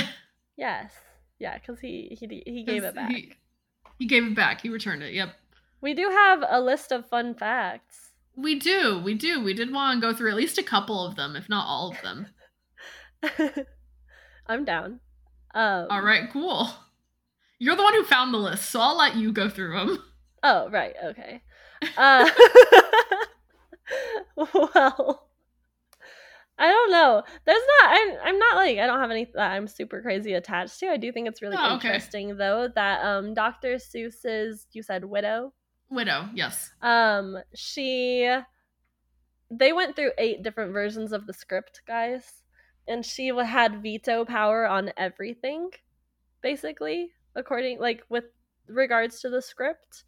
Yes. 0.59 0.93
Yeah, 1.39 1.57
because 1.57 1.81
he, 1.81 2.17
he 2.21 2.43
he 2.45 2.65
gave 2.65 2.85
it 2.85 2.95
back. 2.95 3.11
He, 3.11 3.33
he 3.99 4.07
gave 4.07 4.25
it 4.25 4.35
back. 4.35 4.61
He 4.61 4.69
returned 4.69 5.03
it. 5.03 5.15
Yep. 5.15 5.35
We 5.81 5.95
do 5.95 6.11
have 6.11 6.45
a 6.47 6.61
list 6.61 6.93
of 6.93 7.09
fun 7.09 7.35
facts. 7.35 8.11
We 8.37 8.59
do. 8.59 9.01
We 9.03 9.15
do. 9.15 9.43
We 9.43 9.55
did 9.55 9.73
want 9.73 10.01
to 10.01 10.07
go 10.07 10.13
through 10.15 10.31
at 10.31 10.37
least 10.37 10.59
a 10.59 10.63
couple 10.63 11.07
of 11.07 11.17
them, 11.17 11.35
if 11.35 11.49
not 11.49 11.67
all 11.67 11.93
of 11.93 12.03
them. 12.03 12.27
I'm 14.47 14.65
down. 14.65 15.01
Um, 15.55 15.87
All 15.89 16.03
right, 16.03 16.29
cool. 16.31 16.69
You're 17.59 17.77
the 17.77 17.83
one 17.83 17.95
who 17.95 18.05
found 18.05 18.35
the 18.35 18.39
list, 18.39 18.69
so 18.71 18.81
I'll 18.81 18.99
let 18.99 19.17
you 19.17 19.33
go 19.33 19.49
through 19.49 19.79
them. 19.79 20.05
Oh, 20.43 20.69
right. 20.71 20.95
Okay. 21.03 21.43
Uh, 21.97 22.29
well, 24.37 25.28
I 26.59 26.67
don't 26.67 26.91
know. 26.91 27.23
There's 27.47 27.63
not. 27.83 27.91
I'm. 27.93 28.17
I'm 28.25 28.39
not 28.39 28.57
like. 28.57 28.79
I 28.79 28.87
don't 28.87 28.99
have 29.01 29.11
any 29.11 29.27
that 29.35 29.53
I'm 29.53 29.69
super 29.69 30.03
crazy 30.03 30.33
attached 30.33 30.79
to. 30.81 30.89
I 30.89 30.97
do 30.97 31.13
think 31.13 31.29
it's 31.29 31.41
really 31.41 31.57
Oh, 31.59 31.77
okay. 31.77 31.89
interesting 31.89 32.37
though 32.37 32.69
that 32.75 33.05
um 33.05 33.33
Dr. 33.35 33.77
Seuss's 33.77 34.67
you 34.73 34.83
said 34.83 35.05
widow 35.05 35.53
Widow, 35.91 36.29
yes. 36.35 36.71
um 36.83 37.39
she 37.55 38.29
they 39.51 39.73
went 39.73 39.97
through 39.97 40.13
eight 40.19 40.43
different 40.43 40.73
versions 40.73 41.13
of 41.13 41.27
the 41.27 41.33
script 41.33 41.81
guys 41.87 42.43
and 42.87 43.07
she 43.07 43.29
had 43.29 43.83
veto 43.83 44.25
power 44.27 44.67
on 44.67 44.93
everything 44.99 45.71
basically 46.43 47.11
according 47.35 47.79
like 47.81 48.03
with 48.11 48.25
regards 48.69 49.21
to 49.21 49.31
the 49.31 49.41
script 49.41 50.05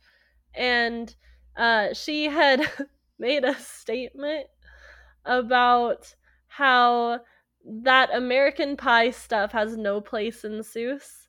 and 0.55 1.15
uh 1.57 1.95
she 1.95 2.25
had 2.27 2.71
made 3.19 3.45
a 3.45 3.55
statement 3.59 4.47
about 5.25 6.15
how 6.51 7.21
that 7.65 8.11
american 8.13 8.77
pie 8.77 9.11
stuff 9.11 9.53
has 9.53 9.77
no 9.77 10.01
place 10.01 10.45
in 10.45 10.61
seuss 10.61 11.29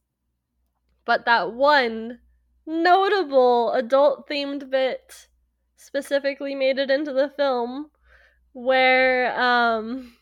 but 1.05 1.25
that 1.25 1.53
one 1.53 2.19
notable 2.65 3.71
adult 3.73 4.27
themed 4.27 4.69
bit 4.69 5.27
specifically 5.75 6.55
made 6.55 6.77
it 6.79 6.89
into 6.89 7.13
the 7.13 7.29
film 7.29 7.89
where 8.53 9.39
um 9.39 10.13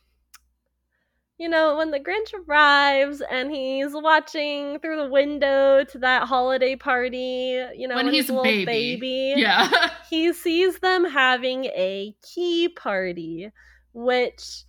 you 1.37 1.47
know 1.47 1.77
when 1.77 1.91
the 1.91 1.99
grinch 1.99 2.33
arrives 2.47 3.21
and 3.31 3.49
he's 3.49 3.91
watching 3.93 4.79
through 4.79 4.97
the 4.97 5.09
window 5.09 5.83
to 5.83 5.97
that 5.99 6.27
holiday 6.27 6.75
party 6.75 7.63
you 7.75 7.87
know 7.87 7.95
When 7.95 8.05
when, 8.05 8.13
he's 8.13 8.29
a 8.29 8.41
baby. 8.41 8.65
baby 8.65 9.33
Yeah. 9.37 9.91
he 10.09 10.33
sees 10.33 10.79
them 10.79 11.05
having 11.05 11.65
a 11.65 12.15
key 12.23 12.67
party, 12.67 13.51
which 13.93 14.63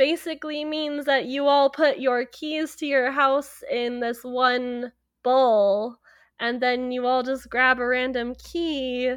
basically 0.00 0.64
means 0.64 1.04
that 1.04 1.26
you 1.26 1.46
all 1.46 1.68
put 1.68 1.98
your 1.98 2.24
keys 2.24 2.74
to 2.74 2.86
your 2.86 3.10
house 3.10 3.62
in 3.70 4.00
this 4.00 4.24
one 4.24 4.90
bowl, 5.22 5.94
and 6.38 6.62
then 6.62 6.90
you 6.90 7.06
all 7.06 7.22
just 7.22 7.50
grab 7.50 7.78
a 7.78 7.86
random 7.86 8.34
key, 8.36 9.12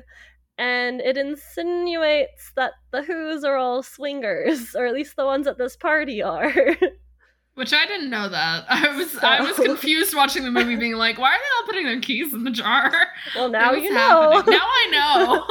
and 0.57 0.99
it 0.99 1.15
insinuates 1.15 2.51
that 2.57 2.73
the 2.91 3.01
Who's 3.01 3.45
are 3.45 3.55
all 3.55 3.81
swingers, 3.81 4.75
or 4.75 4.85
at 4.85 4.93
least 4.93 5.15
the 5.15 5.23
ones 5.23 5.47
at 5.47 5.57
this 5.57 5.77
party 5.77 6.21
are. 6.21 6.51
Which 7.55 7.71
I 7.71 7.85
didn't 7.85 8.09
know 8.09 8.27
that. 8.27 8.65
I 8.69 8.93
was 8.97 9.15
I 9.19 9.39
was 9.39 9.55
confused 9.55 10.13
watching 10.13 10.43
the 10.43 10.51
movie 10.51 10.75
being 10.75 10.95
like, 10.95 11.17
why 11.17 11.29
are 11.29 11.37
they 11.37 11.61
all 11.61 11.65
putting 11.65 11.85
their 11.85 12.01
keys 12.01 12.33
in 12.33 12.43
the 12.43 12.51
jar? 12.51 12.91
well, 13.37 13.47
now 13.47 13.71
you 13.71 13.89
know. 13.89 14.31
happening? 14.33 14.59
Now 14.59 14.65
I 14.65 14.87
know. 14.91 15.45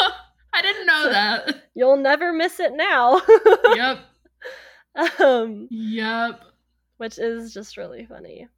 I 0.52 0.60
didn't 0.60 0.84
know 0.84 1.10
that. 1.10 1.70
You'll 1.74 1.96
never 1.96 2.34
miss 2.34 2.60
it 2.60 2.74
now. 2.74 3.22
Yep. 3.74 4.00
um, 5.20 5.69
Yep. 5.70 6.43
which 6.98 7.19
is 7.19 7.52
just 7.55 7.77
really 7.77 8.05
funny. 8.06 8.48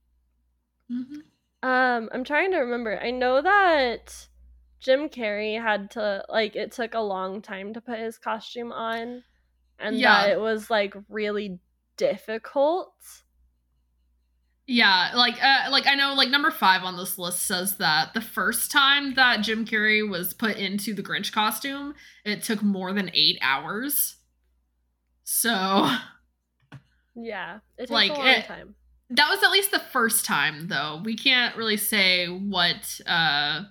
Mhm. 0.90 1.22
Um, 1.62 2.10
I'm 2.12 2.24
trying 2.24 2.50
to 2.52 2.58
remember. 2.58 3.00
I 3.00 3.10
know 3.10 3.40
that 3.40 4.28
Jim 4.80 5.08
Carrey 5.08 5.60
had 5.60 5.90
to 5.92 6.24
like 6.28 6.56
it 6.56 6.72
took 6.72 6.94
a 6.94 7.00
long 7.00 7.40
time 7.40 7.72
to 7.74 7.80
put 7.80 7.98
his 7.98 8.18
costume 8.18 8.70
on 8.72 9.24
and 9.78 9.96
Yeah. 9.96 10.24
that 10.24 10.30
it 10.32 10.40
was 10.40 10.68
like 10.70 10.94
really 11.08 11.58
difficult. 11.96 12.92
Yeah, 14.66 15.12
like 15.14 15.42
uh, 15.42 15.68
like 15.70 15.86
I 15.86 15.94
know 15.94 16.14
like 16.14 16.30
number 16.30 16.50
5 16.50 16.82
on 16.84 16.96
this 16.96 17.18
list 17.18 17.42
says 17.42 17.76
that 17.76 18.14
the 18.14 18.20
first 18.22 18.70
time 18.72 19.14
that 19.14 19.42
Jim 19.42 19.66
Carrey 19.66 20.06
was 20.08 20.32
put 20.32 20.56
into 20.56 20.94
the 20.94 21.02
Grinch 21.02 21.32
costume, 21.32 21.94
it 22.24 22.42
took 22.42 22.62
more 22.62 22.92
than 22.92 23.10
8 23.12 23.38
hours. 23.42 24.16
So, 25.22 25.90
Yeah, 27.14 27.60
it 27.78 27.90
Like, 27.90 28.10
a 28.10 28.14
long 28.14 28.26
it- 28.26 28.44
time. 28.46 28.74
that 29.10 29.28
was 29.30 29.42
at 29.42 29.50
least 29.50 29.70
the 29.70 29.78
first 29.78 30.24
time 30.24 30.68
though. 30.68 31.00
We 31.04 31.16
can't 31.16 31.56
really 31.56 31.76
say 31.76 32.26
what 32.28 33.00
uh 33.06 33.64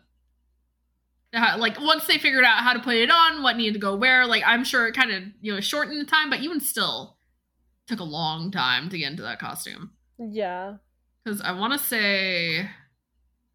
how, 1.33 1.57
like 1.57 1.79
once 1.79 2.05
they 2.05 2.17
figured 2.19 2.43
out 2.45 2.59
how 2.63 2.73
to 2.73 2.79
put 2.79 2.95
it 2.95 3.09
on, 3.09 3.41
what 3.41 3.57
needed 3.57 3.73
to 3.73 3.79
go 3.79 3.95
where, 3.95 4.25
like 4.27 4.43
I'm 4.45 4.63
sure 4.63 4.87
it 4.87 4.93
kind 4.95 5.11
of, 5.11 5.23
you 5.41 5.53
know, 5.53 5.59
shortened 5.59 5.99
the 5.99 6.05
time, 6.09 6.29
but 6.29 6.39
even 6.41 6.59
still 6.59 7.17
took 7.87 7.99
a 7.99 8.03
long 8.03 8.51
time 8.51 8.87
to 8.89 8.97
get 8.97 9.09
into 9.11 9.23
that 9.23 9.39
costume. 9.39 9.91
Yeah, 10.19 10.75
Because 11.23 11.41
I 11.41 11.51
want 11.51 11.73
to 11.73 11.79
say, 11.79 12.59
I 12.59 12.69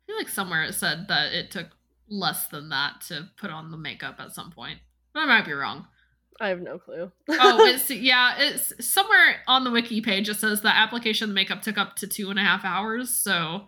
feel 0.06 0.16
like 0.16 0.28
somewhere 0.28 0.64
it 0.64 0.74
said 0.74 1.06
that 1.08 1.32
it 1.32 1.50
took 1.52 1.68
less 2.08 2.48
than 2.48 2.68
that 2.70 3.00
to 3.08 3.28
put 3.36 3.50
on 3.50 3.70
the 3.70 3.76
makeup 3.76 4.16
at 4.18 4.34
some 4.34 4.50
point. 4.50 4.80
But 5.14 5.20
I 5.20 5.26
might 5.26 5.44
be 5.46 5.52
wrong. 5.52 5.86
I 6.40 6.48
have 6.48 6.60
no 6.60 6.78
clue. 6.78 7.10
Oh, 7.28 7.66
it's 7.66 7.90
yeah, 7.90 8.36
it's 8.38 8.72
somewhere 8.86 9.42
on 9.46 9.64
the 9.64 9.70
wiki 9.70 10.00
page. 10.00 10.28
It 10.28 10.36
says 10.36 10.60
the 10.60 10.74
application 10.74 11.34
makeup 11.34 11.62
took 11.62 11.78
up 11.78 11.96
to 11.96 12.06
two 12.06 12.30
and 12.30 12.38
a 12.38 12.42
half 12.42 12.64
hours. 12.64 13.10
So 13.10 13.66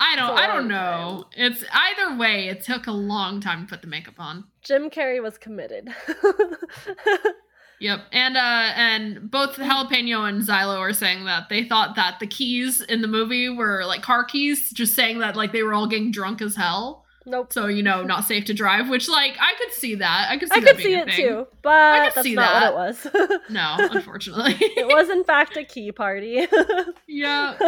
I 0.00 0.16
don't, 0.16 0.38
I 0.38 0.46
don't 0.46 0.68
know. 0.68 1.26
It's 1.36 1.64
either 1.72 2.16
way. 2.16 2.48
It 2.48 2.62
took 2.62 2.86
a 2.86 2.92
long 2.92 3.40
time 3.40 3.66
to 3.66 3.70
put 3.70 3.82
the 3.82 3.88
makeup 3.88 4.18
on. 4.18 4.44
Jim 4.62 4.90
Carrey 4.90 5.22
was 5.22 5.38
committed. 5.38 5.90
Yep, 7.78 8.00
and 8.12 8.36
uh, 8.36 8.72
and 8.74 9.30
both 9.30 9.56
Jalapeno 9.56 10.26
and 10.28 10.40
Xylo 10.42 10.78
are 10.78 10.94
saying 10.94 11.26
that 11.26 11.48
they 11.50 11.64
thought 11.64 11.94
that 11.96 12.20
the 12.20 12.26
keys 12.26 12.80
in 12.80 13.02
the 13.02 13.08
movie 13.08 13.50
were 13.50 13.84
like 13.84 14.02
car 14.02 14.24
keys, 14.24 14.70
just 14.70 14.94
saying 14.94 15.18
that 15.18 15.36
like 15.36 15.52
they 15.52 15.62
were 15.62 15.74
all 15.74 15.86
getting 15.86 16.10
drunk 16.10 16.40
as 16.40 16.56
hell, 16.56 17.04
nope. 17.26 17.52
so 17.52 17.66
you 17.66 17.82
know, 17.82 18.02
not 18.02 18.24
safe 18.24 18.44
to 18.46 18.54
drive. 18.54 18.88
Which 18.88 19.08
like 19.08 19.36
I 19.40 19.52
could 19.58 19.72
see 19.72 19.96
that. 19.96 20.28
I 20.30 20.38
could 20.38 20.48
see 20.50 20.54
I 20.56 20.60
could 20.60 20.76
see 20.78 20.94
it 20.94 21.06
thing. 21.06 21.16
too, 21.16 21.46
but 21.62 22.04
could 22.06 22.14
that's 22.14 22.22
see 22.22 22.34
not 22.34 22.60
that. 22.60 22.74
what 22.74 22.88
it 23.06 23.14
was. 23.24 23.40
No, 23.50 23.76
unfortunately. 23.78 24.54
it 24.60 24.86
was 24.86 25.08
in 25.10 25.24
fact 25.24 25.56
a 25.56 25.64
key 25.64 25.92
party. 25.92 26.46
yeah, 27.06 27.58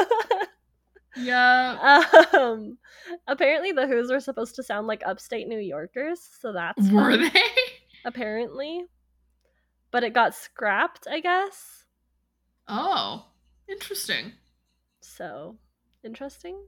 yeah. 1.16 2.05
um, 2.32 2.78
apparently 3.26 3.72
the 3.72 3.86
Who's 3.86 4.10
were 4.10 4.20
supposed 4.20 4.55
to 4.56 4.62
sound 4.62 4.86
like 4.86 5.02
upstate 5.05 5.48
New 5.48 5.59
Yorkers, 5.59 6.20
so 6.40 6.52
that's 6.52 6.90
Were 6.90 7.10
fun, 7.10 7.30
they? 7.32 7.43
apparently. 8.05 8.85
But 9.90 10.05
it 10.05 10.12
got 10.12 10.35
scrapped, 10.35 11.06
I 11.10 11.20
guess. 11.20 11.85
Oh, 12.68 13.24
interesting. 13.68 14.32
So 15.01 15.56
interesting. 16.05 16.59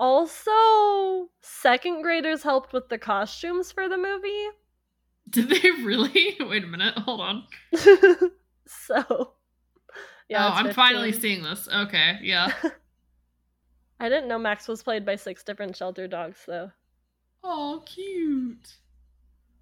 Also, 0.00 1.28
second 1.42 2.00
graders 2.00 2.42
helped 2.42 2.72
with 2.72 2.88
the 2.88 2.96
costumes 2.96 3.70
for 3.70 3.86
the 3.86 3.98
movie. 3.98 4.48
Did 5.28 5.50
they 5.50 5.70
really? 5.70 6.36
Wait 6.40 6.64
a 6.64 6.66
minute. 6.66 6.96
Hold 6.96 7.20
on. 7.20 7.44
so, 8.66 9.34
yeah, 10.26 10.46
oh, 10.46 10.52
I'm 10.54 10.72
finally 10.72 11.12
seeing 11.12 11.42
this. 11.42 11.68
Okay, 11.70 12.18
yeah. 12.22 12.50
I 14.00 14.08
didn't 14.08 14.28
know 14.28 14.38
Max 14.38 14.66
was 14.66 14.82
played 14.82 15.04
by 15.04 15.16
six 15.16 15.44
different 15.44 15.76
shelter 15.76 16.08
dogs, 16.08 16.44
though. 16.46 16.70
Oh, 17.44 17.82
cute. 17.84 18.76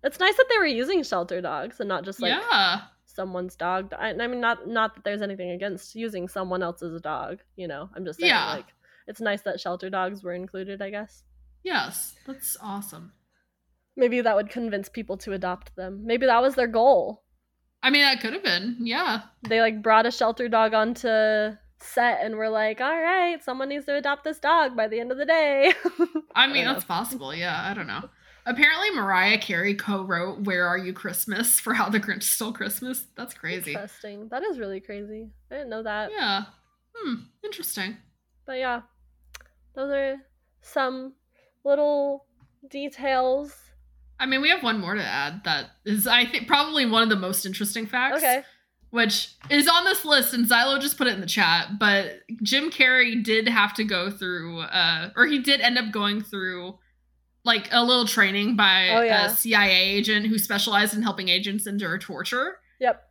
It's 0.04 0.20
nice 0.20 0.36
that 0.36 0.46
they 0.48 0.58
were 0.58 0.66
using 0.66 1.02
shelter 1.02 1.40
dogs 1.40 1.80
and 1.80 1.88
not 1.88 2.04
just 2.04 2.22
like 2.22 2.30
yeah. 2.30 2.82
someone's 3.06 3.56
dog. 3.56 3.92
I, 3.98 4.10
I 4.10 4.26
mean, 4.28 4.40
not 4.40 4.68
not 4.68 4.94
that 4.94 5.02
there's 5.02 5.22
anything 5.22 5.50
against 5.50 5.96
using 5.96 6.28
someone 6.28 6.62
else's 6.62 7.00
dog. 7.00 7.40
You 7.56 7.66
know, 7.66 7.90
I'm 7.96 8.04
just 8.04 8.20
saying 8.20 8.30
Yeah. 8.30 8.54
like 8.54 8.66
it's 9.08 9.20
nice 9.20 9.42
that 9.42 9.58
shelter 9.60 9.90
dogs 9.90 10.22
were 10.22 10.32
included. 10.32 10.80
I 10.80 10.90
guess 10.90 11.24
Yes, 11.64 12.14
that's 12.26 12.56
awesome. 12.62 13.12
maybe 13.96 14.20
that 14.20 14.36
would 14.36 14.48
convince 14.50 14.88
people 14.88 15.16
to 15.18 15.32
adopt 15.32 15.74
them. 15.74 16.02
Maybe 16.04 16.26
that 16.26 16.40
was 16.40 16.54
their 16.54 16.68
goal. 16.68 17.24
I 17.82 17.90
mean, 17.90 18.02
that 18.02 18.20
could 18.20 18.32
have 18.32 18.44
been. 18.44 18.76
Yeah. 18.80 19.22
They 19.48 19.60
like 19.60 19.82
brought 19.82 20.06
a 20.06 20.10
shelter 20.12 20.48
dog 20.48 20.74
onto 20.74 21.08
set 21.80 22.18
and 22.22 22.36
were 22.36 22.48
like, 22.48 22.80
"All 22.80 23.00
right, 23.00 23.42
someone 23.42 23.68
needs 23.68 23.86
to 23.86 23.94
adopt 23.96 24.24
this 24.24 24.38
dog 24.40 24.76
by 24.76 24.88
the 24.88 24.98
end 25.00 25.12
of 25.12 25.18
the 25.18 25.24
day." 25.26 25.72
I 26.34 26.46
mean, 26.48 26.64
don't 26.64 26.74
that's 26.74 26.84
possible. 26.84 27.34
Yeah, 27.34 27.60
I 27.60 27.74
don't 27.74 27.86
know. 27.86 28.08
Apparently, 28.46 28.90
Mariah 28.90 29.38
Carey 29.38 29.74
co-wrote 29.74 30.40
"Where 30.40 30.66
Are 30.66 30.78
You 30.78 30.92
Christmas" 30.92 31.60
for 31.60 31.74
How 31.74 31.88
the 31.88 32.00
Grinch 32.00 32.24
Stole 32.24 32.52
Christmas. 32.52 33.06
That's 33.16 33.34
crazy. 33.34 33.72
Interesting. 33.74 34.28
That 34.30 34.42
is 34.42 34.58
really 34.58 34.80
crazy. 34.80 35.30
I 35.50 35.54
didn't 35.56 35.70
know 35.70 35.82
that. 35.84 36.10
Yeah. 36.10 36.44
Hmm. 36.96 37.14
Interesting. 37.44 37.96
But 38.46 38.58
yeah, 38.58 38.80
those 39.74 39.90
are 39.90 40.16
some 40.62 41.14
little 41.64 42.26
details. 42.70 43.54
I 44.20 44.26
mean, 44.26 44.40
we 44.40 44.48
have 44.50 44.62
one 44.62 44.80
more 44.80 44.94
to 44.94 45.02
add 45.04 45.44
that 45.44 45.66
is, 45.84 46.06
I 46.06 46.24
think, 46.26 46.48
probably 46.48 46.86
one 46.86 47.02
of 47.02 47.08
the 47.08 47.16
most 47.16 47.46
interesting 47.46 47.86
facts. 47.86 48.18
Okay. 48.18 48.42
Which 48.90 49.32
is 49.50 49.68
on 49.68 49.84
this 49.84 50.04
list, 50.06 50.32
and 50.32 50.46
Xylo 50.46 50.80
just 50.80 50.96
put 50.96 51.06
it 51.06 51.14
in 51.14 51.20
the 51.20 51.26
chat. 51.26 51.78
But 51.78 52.20
Jim 52.42 52.70
Carrey 52.70 53.22
did 53.22 53.46
have 53.46 53.74
to 53.74 53.84
go 53.84 54.10
through, 54.10 54.60
uh, 54.60 55.10
or 55.14 55.26
he 55.26 55.38
did 55.40 55.60
end 55.60 55.76
up 55.76 55.92
going 55.92 56.22
through, 56.22 56.78
like 57.44 57.68
a 57.70 57.84
little 57.84 58.06
training 58.06 58.56
by 58.56 58.88
Oh, 58.88 59.02
yeah. 59.02 59.26
a 59.26 59.30
CIA 59.30 59.90
agent 59.90 60.26
who 60.26 60.38
specialized 60.38 60.94
in 60.94 61.02
helping 61.02 61.28
agents 61.28 61.66
endure 61.66 61.98
torture. 61.98 62.60
Yep. 62.80 63.04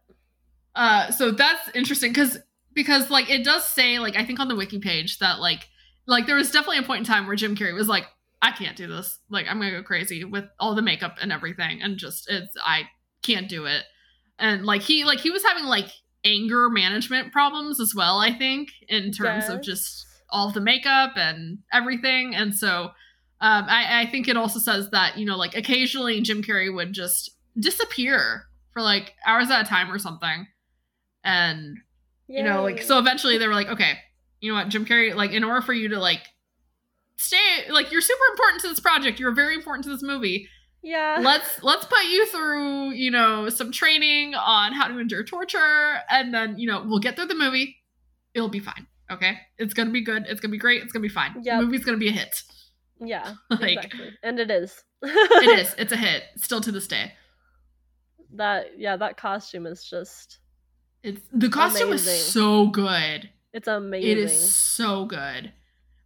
Uh, 0.75 1.11
so 1.11 1.31
that's 1.31 1.69
interesting 1.75 2.11
because 2.11 2.39
because 2.73 3.09
like 3.09 3.29
it 3.29 3.43
does 3.43 3.63
say 3.63 3.99
like 3.99 4.15
I 4.15 4.25
think 4.25 4.39
on 4.39 4.47
the 4.47 4.55
wiki 4.55 4.79
page 4.79 5.19
that 5.19 5.39
like 5.39 5.67
like 6.07 6.25
there 6.25 6.35
was 6.35 6.51
definitely 6.51 6.79
a 6.79 6.83
point 6.83 6.99
in 6.99 7.05
time 7.05 7.27
where 7.27 7.35
Jim 7.35 7.55
Carrey 7.55 7.73
was 7.73 7.87
like 7.87 8.05
I 8.41 8.51
can't 8.51 8.77
do 8.77 8.87
this. 8.87 9.19
Like 9.29 9.45
I'm 9.47 9.59
gonna 9.59 9.71
go 9.71 9.83
crazy 9.83 10.23
with 10.23 10.45
all 10.59 10.73
the 10.73 10.81
makeup 10.81 11.17
and 11.21 11.31
everything 11.31 11.81
and 11.81 11.97
just 11.97 12.29
it's 12.29 12.53
I 12.63 12.83
can't 13.21 13.49
do 13.49 13.65
it. 13.65 13.83
And 14.39 14.65
like 14.65 14.81
he 14.81 15.03
like 15.03 15.19
he 15.19 15.31
was 15.31 15.43
having 15.43 15.65
like 15.65 15.89
anger 16.23 16.69
management 16.69 17.31
problems 17.31 17.79
as 17.79 17.93
well 17.95 18.19
I 18.19 18.33
think 18.33 18.69
in 18.87 19.11
terms 19.11 19.45
of 19.49 19.61
just 19.61 20.05
all 20.29 20.47
of 20.47 20.53
the 20.53 20.61
makeup 20.61 21.13
and 21.15 21.59
everything. 21.73 22.35
And 22.35 22.55
so 22.55 22.91
um 23.41 23.65
I, 23.67 24.01
I 24.01 24.05
think 24.05 24.27
it 24.27 24.37
also 24.37 24.59
says 24.59 24.89
that 24.91 25.17
you 25.17 25.25
know 25.25 25.37
like 25.37 25.55
occasionally 25.55 26.21
Jim 26.21 26.41
Carrey 26.41 26.73
would 26.73 26.93
just 26.93 27.31
disappear 27.59 28.45
for 28.71 28.81
like 28.81 29.13
hours 29.25 29.49
at 29.49 29.65
a 29.65 29.69
time 29.69 29.91
or 29.91 29.99
something. 29.99 30.47
And 31.23 31.77
you 32.27 32.43
know 32.43 32.63
like 32.63 32.81
so 32.81 32.99
eventually 32.99 33.37
they 33.37 33.47
were 33.47 33.53
like 33.53 33.67
okay 33.67 33.97
you 34.41 34.51
know 34.51 34.57
what 34.57 34.69
jim 34.69 34.85
carrey 34.85 35.13
like 35.15 35.31
in 35.31 35.43
order 35.43 35.61
for 35.61 35.73
you 35.73 35.89
to 35.89 35.99
like 35.99 36.21
stay 37.15 37.69
like 37.69 37.91
you're 37.91 38.01
super 38.01 38.23
important 38.31 38.61
to 38.61 38.67
this 38.67 38.79
project 38.79 39.19
you're 39.19 39.33
very 39.33 39.55
important 39.55 39.83
to 39.83 39.89
this 39.89 40.03
movie 40.03 40.47
yeah. 40.83 41.19
let's 41.21 41.61
let's 41.63 41.85
put 41.85 42.03
you 42.05 42.25
through 42.27 42.91
you 42.91 43.09
know 43.09 43.49
some 43.49 43.71
training 43.71 44.35
on 44.35 44.73
how 44.73 44.87
to 44.87 44.99
endure 44.99 45.23
torture 45.23 45.97
and 46.09 46.33
then 46.33 46.57
you 46.57 46.67
know 46.67 46.83
we'll 46.85 46.99
get 46.99 47.15
through 47.15 47.25
the 47.25 47.35
movie 47.35 47.77
it'll 48.33 48.47
be 48.49 48.59
fine 48.59 48.85
okay 49.11 49.39
it's 49.57 49.73
gonna 49.73 49.89
be 49.89 50.01
good 50.01 50.25
it's 50.27 50.39
gonna 50.39 50.51
be 50.51 50.57
great 50.57 50.83
it's 50.83 50.93
gonna 50.93 51.01
be 51.01 51.09
fine 51.09 51.33
Yep. 51.41 51.59
the 51.59 51.65
movie's 51.65 51.83
gonna 51.83 51.97
be 51.97 52.09
a 52.09 52.11
hit 52.11 52.43
yeah. 52.99 53.33
like 53.49 53.77
exactly. 53.77 54.09
And 54.23 54.39
it 54.39 54.49
is. 54.49 54.83
it 55.03 55.59
is 55.59 55.75
it's 55.77 55.91
a 55.91 55.97
hit 55.97 56.23
still 56.37 56.61
to 56.61 56.71
this 56.71 56.87
day 56.87 57.13
That 58.35 58.77
yeah, 58.77 58.97
that 58.97 59.17
costume 59.17 59.65
is 59.65 59.83
just 59.83 60.39
it's 61.03 61.21
the 61.31 61.49
costume 61.49 61.89
Amazing. 61.89 62.13
is 62.13 62.25
so 62.25 62.67
good 62.67 63.29
it's 63.57 63.67
amazing. 63.67 64.09
it 64.11 64.17
is 64.17 64.55
so 64.55 65.05
good 65.05 65.51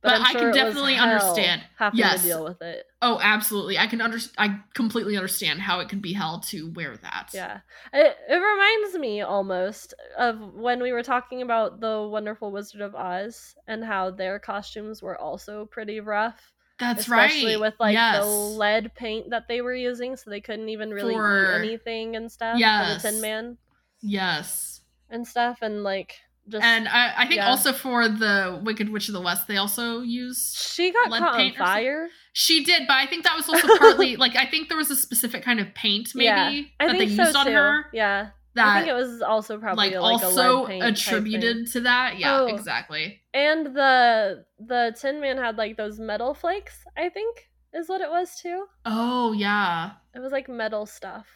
but 0.01 0.19
I 0.19 0.31
can 0.31 0.31
sure 0.31 0.41
it 0.41 0.47
was 0.47 0.55
definitely 0.55 0.95
understand. 0.95 1.61
having 1.77 1.99
Yes. 1.99 2.21
to 2.21 2.27
deal 2.27 2.43
with 2.43 2.61
it. 2.61 2.85
Oh, 3.03 3.19
absolutely. 3.21 3.77
I 3.77 3.85
can 3.85 4.01
under 4.01 4.17
I 4.37 4.59
completely 4.73 5.15
understand 5.15 5.61
how 5.61 5.79
it 5.79 5.89
can 5.89 5.99
be 5.99 6.13
hell 6.13 6.39
to 6.47 6.71
wear 6.71 6.97
that. 6.97 7.29
Yeah. 7.33 7.59
It, 7.93 8.17
it 8.27 8.35
reminds 8.35 8.97
me 8.97 9.21
almost 9.21 9.93
of 10.17 10.39
when 10.55 10.81
we 10.81 10.91
were 10.91 11.03
talking 11.03 11.43
about 11.43 11.81
the 11.81 12.07
Wonderful 12.11 12.51
Wizard 12.51 12.81
of 12.81 12.95
Oz 12.95 13.55
and 13.67 13.83
how 13.83 14.09
their 14.09 14.39
costumes 14.39 15.03
were 15.03 15.17
also 15.19 15.65
pretty 15.65 15.99
rough. 15.99 16.51
That's 16.79 17.01
especially 17.01 17.15
right. 17.15 17.25
Especially 17.29 17.57
with 17.57 17.75
like 17.79 17.93
yes. 17.93 18.23
the 18.23 18.25
lead 18.25 18.95
paint 18.95 19.29
that 19.29 19.47
they 19.47 19.61
were 19.61 19.75
using, 19.75 20.15
so 20.15 20.31
they 20.31 20.41
couldn't 20.41 20.69
even 20.69 20.89
really 20.89 21.13
For- 21.13 21.61
eat 21.61 21.67
anything 21.67 22.15
and 22.15 22.31
stuff. 22.31 22.57
Yes. 22.57 23.03
For 23.03 23.07
the 23.07 23.11
Tin 23.11 23.21
Man 23.21 23.57
Yes. 24.01 24.81
and 25.11 25.27
stuff, 25.27 25.59
and 25.61 25.83
like 25.83 26.15
just 26.49 26.63
And 26.63 26.87
I, 26.87 27.13
I 27.17 27.27
think 27.27 27.35
yeah. 27.37 27.49
also 27.49 27.71
for 27.73 28.07
the 28.07 28.59
Wicked 28.63 28.89
Witch 28.89 29.07
of 29.07 29.13
the 29.13 29.21
West, 29.21 29.47
they 29.47 29.57
also 29.57 30.01
used 30.01 30.57
she 30.57 30.91
got 30.91 31.09
lead 31.11 31.19
caught 31.19 31.39
on 31.39 31.53
fire. 31.53 32.09
She 32.33 32.63
did, 32.63 32.83
but 32.87 32.93
I 32.95 33.05
think 33.07 33.23
that 33.25 33.35
was 33.35 33.47
also 33.49 33.77
partly 33.77 34.15
like 34.15 34.35
I 34.35 34.45
think 34.45 34.67
there 34.69 34.77
was 34.77 34.89
a 34.91 34.95
specific 34.95 35.43
kind 35.43 35.59
of 35.59 35.73
paint 35.73 36.09
maybe 36.15 36.25
Yeah, 36.25 36.87
that 36.87 36.97
they 36.97 37.07
so 37.09 37.23
used 37.23 37.35
on 37.35 37.45
too. 37.45 37.51
her 37.51 37.85
Yeah, 37.93 38.29
that 38.55 38.67
I 38.67 38.79
think 38.79 38.89
it 38.89 38.93
was 38.93 39.21
also 39.21 39.57
probably 39.59 39.91
like, 39.91 39.99
like, 39.99 40.23
also 40.23 40.57
a 40.57 40.59
lead 40.61 40.67
paint 40.67 40.83
attributed 40.85 41.71
to 41.73 41.81
that. 41.81 42.17
Yeah, 42.17 42.41
Oh. 42.41 42.47
exactly. 42.47 43.21
And 43.33 43.67
the 43.75 44.45
the 44.59 44.95
Tin 44.99 45.21
Man 45.21 45.37
had 45.37 45.57
like 45.57 45.77
those 45.77 45.99
metal 45.99 46.33
flakes. 46.33 46.83
I 46.97 47.09
think 47.09 47.49
is 47.73 47.87
what 47.87 48.01
it 48.01 48.09
was 48.09 48.35
too. 48.41 48.65
Oh 48.85 49.31
yeah. 49.33 49.91
It 50.15 50.19
was 50.19 50.31
like 50.31 50.49
metal 50.49 50.85
stuff. 50.85 51.27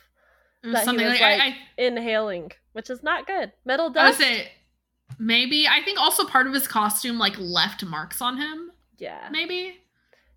It 0.64 0.68
was 0.68 0.74
That 0.74 0.80
he 0.82 0.86
something 0.86 1.06
was, 1.06 1.20
like, 1.20 1.22
like, 1.22 1.42
I, 1.42 1.48
I, 1.48 1.56
Inhaling, 1.78 2.52
which 2.74 2.90
is 2.90 3.04
not 3.04 3.28
good. 3.28 3.52
Metal 3.66 3.86
I 3.86 3.90
would 3.90 3.94
dust. 3.94 4.18
say 4.18 4.52
maybe. 5.20 5.68
I 5.68 5.82
think 5.84 6.00
also 6.00 6.26
part 6.26 6.48
of 6.48 6.54
his 6.54 6.68
costume 6.68 7.18
like 7.20 7.36
left 7.40 7.84
marks 7.86 8.22
on 8.22 8.38
him. 8.38 8.72
yeah, 8.98 9.28
Maybe. 9.32 9.78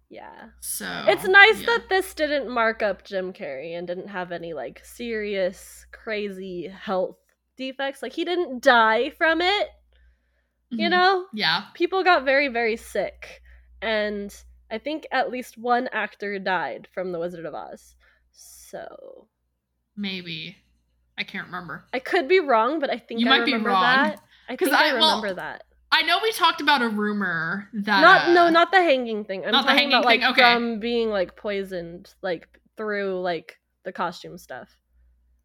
yeah. 0.08 0.48
So 0.60 0.86
It's 1.08 1.24
nice 1.26 1.60
yeah. 1.60 1.66
that 1.66 1.88
this 1.88 2.14
didn't 2.14 2.48
mark 2.50 2.82
up 2.82 3.04
Jim 3.04 3.32
Carrey 3.32 3.76
and 3.76 3.86
didn't 3.86 4.08
have 4.08 4.32
any 4.32 4.52
like 4.52 4.80
serious, 4.84 5.86
crazy 5.92 6.68
health 6.68 7.16
defects. 7.56 8.02
Like 8.02 8.12
he 8.12 8.24
didn't 8.24 8.62
die 8.62 9.10
from 9.10 9.40
it. 9.40 9.68
You 10.70 10.88
Mhm. 10.88 10.90
know, 10.90 11.26
Yeah. 11.32 11.64
people 11.74 12.04
got 12.04 12.24
very, 12.24 12.48
very 12.48 12.76
sick, 12.76 13.42
and 13.80 14.34
I 14.70 14.76
think 14.78 15.06
at 15.10 15.30
least 15.30 15.56
one 15.56 15.88
actor 15.92 16.38
died 16.38 16.88
from 16.92 17.10
The 17.12 17.18
Wizard 17.18 17.46
of 17.46 17.54
Oz. 17.54 17.94
So 18.32 19.28
Maybe. 19.96 20.56
I 21.16 21.24
can't 21.24 21.46
remember. 21.46 21.84
I 21.92 21.98
could 21.98 22.28
be 22.28 22.38
wrong, 22.38 22.78
but 22.78 22.90
I 22.90 22.98
think 22.98 23.18
You 23.20 23.26
I 23.26 23.38
might 23.38 23.46
be 23.46 23.54
wrong. 23.54 23.82
that. 23.82 24.20
I 24.48 24.56
think 24.56 24.72
I, 24.72 24.90
I- 24.90 24.94
well, 24.94 25.16
remember 25.20 25.34
that. 25.40 25.64
I 25.90 26.02
know 26.02 26.18
we 26.22 26.32
talked 26.32 26.60
about 26.60 26.82
a 26.82 26.88
rumor 26.90 27.68
that 27.72 28.00
Not 28.02 28.28
uh, 28.28 28.32
no, 28.34 28.50
not 28.50 28.70
the 28.70 28.76
hanging 28.82 29.24
thing. 29.24 29.44
I'm 29.46 29.52
not 29.52 29.62
the 29.66 29.72
talking 29.72 29.88
about 29.88 30.04
hanging 30.04 30.20
like 30.26 30.36
thing? 30.36 30.44
Okay. 30.44 30.54
from 30.54 30.80
being 30.80 31.08
like 31.08 31.34
poisoned, 31.34 32.12
like 32.20 32.46
through 32.76 33.20
like 33.22 33.56
the 33.84 33.92
costume 33.92 34.36
stuff. 34.36 34.68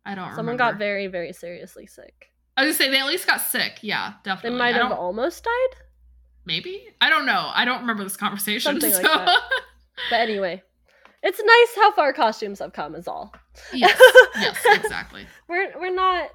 I 0.05 0.15
don't 0.15 0.23
remember. 0.23 0.35
Someone 0.35 0.53
remember. 0.55 0.71
got 0.73 0.79
very, 0.79 1.07
very 1.07 1.31
seriously 1.31 1.87
sick. 1.87 2.29
I 2.57 2.65
was 2.65 2.77
gonna 2.77 2.85
say 2.85 2.91
they 2.91 2.99
at 2.99 3.07
least 3.07 3.25
got 3.25 3.39
sick. 3.39 3.79
Yeah, 3.81 4.13
definitely. 4.25 4.57
They 4.57 4.63
might 4.63 4.75
have 4.75 4.91
almost 4.91 5.45
died. 5.45 5.79
maybe. 6.45 6.87
I 6.99 7.09
don't 7.09 7.25
know. 7.25 7.49
I 7.53 7.63
don't 7.63 7.79
remember 7.81 8.03
this 8.03 8.17
conversation. 8.17 8.79
Something 8.81 8.91
like 8.91 9.03
that. 9.03 9.29
But 10.09 10.19
anyway, 10.19 10.61
it's 11.21 11.39
nice 11.41 11.75
how 11.75 11.93
far 11.93 12.11
costumes 12.11 12.59
have 12.59 12.73
come. 12.73 12.95
Is 12.95 13.07
all. 13.07 13.33
yes. 13.71 13.97
Yes. 14.35 14.57
Exactly. 14.83 15.25
We're 15.47 15.71
we're 15.79 15.93
not 15.95 16.31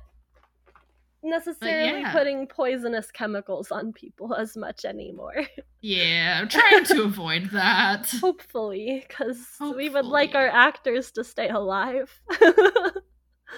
necessarily 1.23 2.01
yeah. 2.01 2.13
putting 2.13 2.47
poisonous 2.47 3.11
chemicals 3.11 3.71
on 3.73 3.93
people 3.93 4.35
as 4.35 4.57
much 4.57 4.85
anymore. 4.85 5.35
Yeah. 5.81 6.41
I'm 6.43 6.49
trying 6.49 6.85
to 6.87 7.05
avoid 7.05 7.51
that. 7.53 8.11
Hopefully, 8.21 9.05
because 9.07 9.39
we 9.77 9.89
would 9.89 10.07
like 10.07 10.35
our 10.35 10.49
actors 10.49 11.13
to 11.13 11.23
stay 11.23 11.49
alive. 11.49 12.21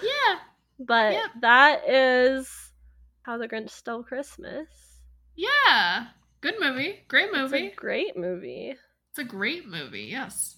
Yeah. 0.03 0.35
but 0.79 1.13
Yep. 1.13 1.29
that 1.41 1.89
is 1.89 2.71
how 3.23 3.37
the 3.37 3.47
Grinch 3.47 3.71
Stole 3.71 4.03
Christmas. 4.03 4.67
Yeah. 5.35 6.07
Good 6.41 6.55
movie. 6.59 6.99
Great 7.07 7.29
It's 7.29 7.37
a 7.37 7.41
movie. 7.41 7.73
great 7.75 8.15
movie. 8.17 8.75
It's 9.09 9.19
a 9.19 9.23
great 9.23 9.67
movie. 9.67 10.07
Yes. 10.11 10.57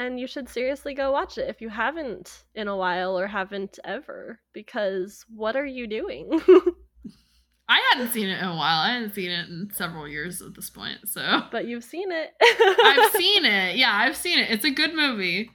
And 0.00 0.18
you 0.18 0.26
should 0.26 0.48
seriously 0.48 0.94
go 0.94 1.12
watch 1.12 1.36
it 1.36 1.48
if 1.50 1.60
you 1.60 1.68
haven't 1.68 2.44
in 2.54 2.68
a 2.68 2.76
while 2.76 3.18
or 3.18 3.26
haven't 3.26 3.78
ever, 3.84 4.40
because 4.54 5.26
what 5.28 5.56
are 5.56 5.66
you 5.66 5.86
doing? 5.86 6.40
I 7.68 7.80
hadn't 7.92 8.10
seen 8.12 8.28
it 8.30 8.38
in 8.38 8.48
a 8.48 8.56
while. 8.56 8.80
I 8.80 8.92
hadn't 8.94 9.14
seen 9.14 9.30
it 9.30 9.48
in 9.50 9.68
several 9.74 10.08
years 10.08 10.40
at 10.40 10.54
this 10.54 10.70
point. 10.70 11.00
So 11.06 11.42
but 11.52 11.66
you've 11.66 11.84
seen 11.84 12.10
it. 12.10 12.30
I've 12.40 13.12
seen 13.12 13.44
it. 13.44 13.76
Yeah, 13.76 13.92
I've 13.94 14.16
seen 14.16 14.38
it. 14.38 14.50
It's 14.50 14.64
a 14.64 14.70
good 14.70 14.94
movie. 14.94 15.50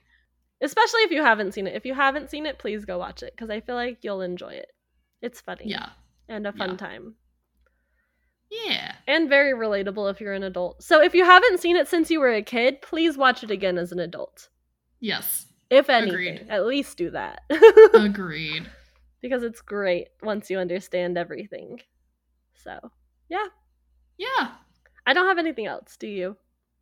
Especially 0.61 1.01
if 1.01 1.11
you 1.11 1.23
haven't 1.23 1.53
seen 1.53 1.65
it. 1.65 1.75
If 1.75 1.85
you 1.85 1.95
haven't 1.95 2.29
seen 2.29 2.45
it, 2.45 2.59
please 2.59 2.85
go 2.85 2.99
watch 2.99 3.23
it 3.23 3.33
because 3.35 3.49
I 3.49 3.61
feel 3.61 3.75
like 3.75 3.97
you'll 4.03 4.21
enjoy 4.21 4.53
it. 4.53 4.67
It's 5.23 5.41
funny 5.41 5.63
Yeah. 5.65 5.89
and 6.29 6.45
a 6.45 6.53
fun 6.53 6.71
Yeah. 6.71 6.77
time. 6.77 7.15
Yeah. 8.63 8.95
And 9.07 9.29
very 9.29 9.53
relatable 9.53 10.09
if 10.11 10.21
you're 10.21 10.33
an 10.33 10.43
adult. 10.43 10.83
So 10.83 11.01
if 11.01 11.13
you 11.13 11.25
haven't 11.25 11.59
seen 11.59 11.75
it 11.75 11.87
since 11.87 12.09
you 12.09 12.19
were 12.19 12.33
a 12.33 12.41
kid, 12.41 12.81
please 12.81 13.17
watch 13.17 13.43
it 13.43 13.51
again 13.51 13.77
as 13.77 13.91
an 13.91 13.99
adult. 13.99 14.49
Yes. 14.99 15.47
If 15.69 15.89
anything, 15.89 16.35
Agreed. 16.37 16.47
at 16.49 16.65
least 16.65 16.97
do 16.97 17.09
that. 17.11 17.41
Agreed. 17.93 18.69
because 19.21 19.43
it's 19.43 19.61
great 19.61 20.09
once 20.21 20.49
you 20.49 20.59
understand 20.59 21.17
everything. 21.17 21.81
So, 22.63 22.91
yeah. 23.29 23.45
Yeah. 24.17 24.51
I 25.07 25.13
don't 25.13 25.27
have 25.27 25.39
anything 25.39 25.65
else, 25.65 25.97
do 25.97 26.07
you? 26.07 26.37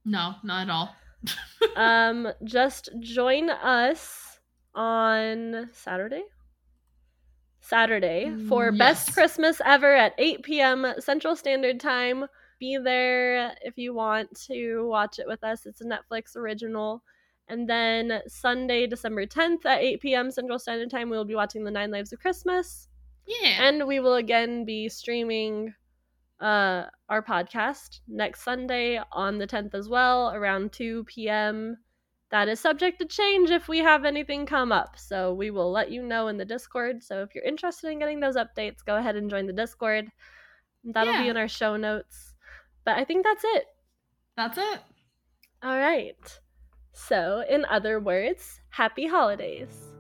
No, 0.06 0.36
not 0.44 0.64
at 0.64 0.70
all. 0.70 0.96
um 1.78 2.28
just 2.44 2.90
join 3.00 3.50
us 3.50 4.40
on 4.76 5.70
Saturday. 5.72 6.24
Saturday 7.64 8.30
for 8.50 8.72
Mm, 8.72 8.78
Best. 8.78 9.14
Christmas 9.14 9.62
Ever 9.66 9.96
at 9.96 10.14
8 10.18 10.44
p.m. 10.44 10.86
Central 11.00 11.36
Standard 11.36 11.80
Time. 11.80 12.26
Be 12.60 12.78
there 12.78 13.56
if 13.62 13.78
you 13.78 13.94
want 13.94 14.30
to 14.48 14.86
watch 14.88 15.18
it 15.18 15.28
with 15.28 15.44
us. 15.44 15.66
It's 15.66 15.82
a 15.82 15.86
Netflix 15.86 16.36
original. 16.36 17.04
And 17.48 17.68
then 17.68 18.22
Sunday, 18.28 18.86
December 18.88 19.26
10th 19.26 19.66
at 19.66 19.82
8 19.82 20.02
p.m. 20.02 20.32
Central 20.32 20.60
Standard 20.60 20.90
Time, 20.92 21.10
we 21.10 21.18
will 21.18 21.26
be 21.26 21.36
watching 21.36 21.64
The 21.64 21.72
Nine 21.72 21.92
Lives 21.92 22.14
of 22.14 22.20
Christmas. 22.20 22.88
Yeah. 23.26 23.68
And 23.68 23.88
we 23.88 24.00
will 24.00 24.16
again 24.16 24.66
be 24.66 24.90
streaming 24.90 25.74
uh, 26.42 26.86
our 27.10 27.22
podcast 27.22 28.00
next 28.08 28.44
Sunday 28.44 29.00
on 29.12 29.38
the 29.38 29.48
10th 29.48 29.74
as 29.74 29.88
well, 29.88 30.32
around 30.34 30.74
2 30.74 31.06
p.m. 31.06 31.78
That 32.34 32.50
is 32.50 32.60
subject 32.60 32.98
to 32.98 33.06
change 33.06 33.52
if 33.52 33.68
we 33.68 33.78
have 33.78 34.06
anything 34.06 34.48
come 34.48 34.72
up. 34.72 34.98
So 34.98 35.36
we 35.36 35.52
will 35.52 35.72
let 35.72 35.92
you 35.92 36.02
know 36.02 36.30
in 36.30 36.38
the 36.38 36.44
Discord. 36.44 37.04
So 37.04 37.22
if 37.22 37.36
you're 37.36 37.44
interested 37.44 37.92
in 37.92 38.00
getting 38.00 38.20
those 38.20 38.36
updates, 38.36 38.84
go 38.84 38.96
ahead 38.96 39.16
and 39.16 39.30
join 39.30 39.46
the 39.46 39.54
Discord. 39.54 40.10
That'll 40.84 41.14
be 41.22 41.30
in 41.30 41.38
our 41.38 41.48
show 41.48 41.78
notes. 41.78 42.34
But 42.86 42.98
I 42.98 43.04
think 43.04 43.24
that's 43.24 43.44
it. 43.46 43.66
That's 44.36 44.58
it. 44.58 44.80
All 45.62 45.78
right. 45.78 46.40
So, 46.92 47.44
in 47.48 47.66
other 47.66 48.00
words, 48.00 48.62
happy 48.70 49.06
holidays. 49.06 49.93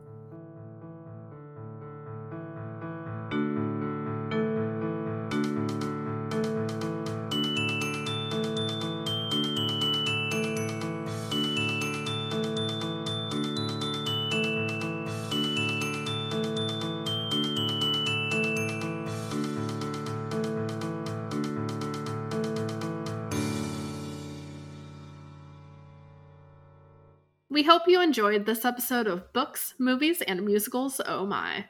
We 27.63 27.67
hope 27.67 27.87
you 27.87 28.01
enjoyed 28.01 28.45
this 28.45 28.65
episode 28.65 29.07
of 29.07 29.31
Books, 29.31 29.73
Movies, 29.79 30.21
and 30.21 30.43
Musicals. 30.43 30.99
Oh 31.05 31.25
my. 31.25 31.67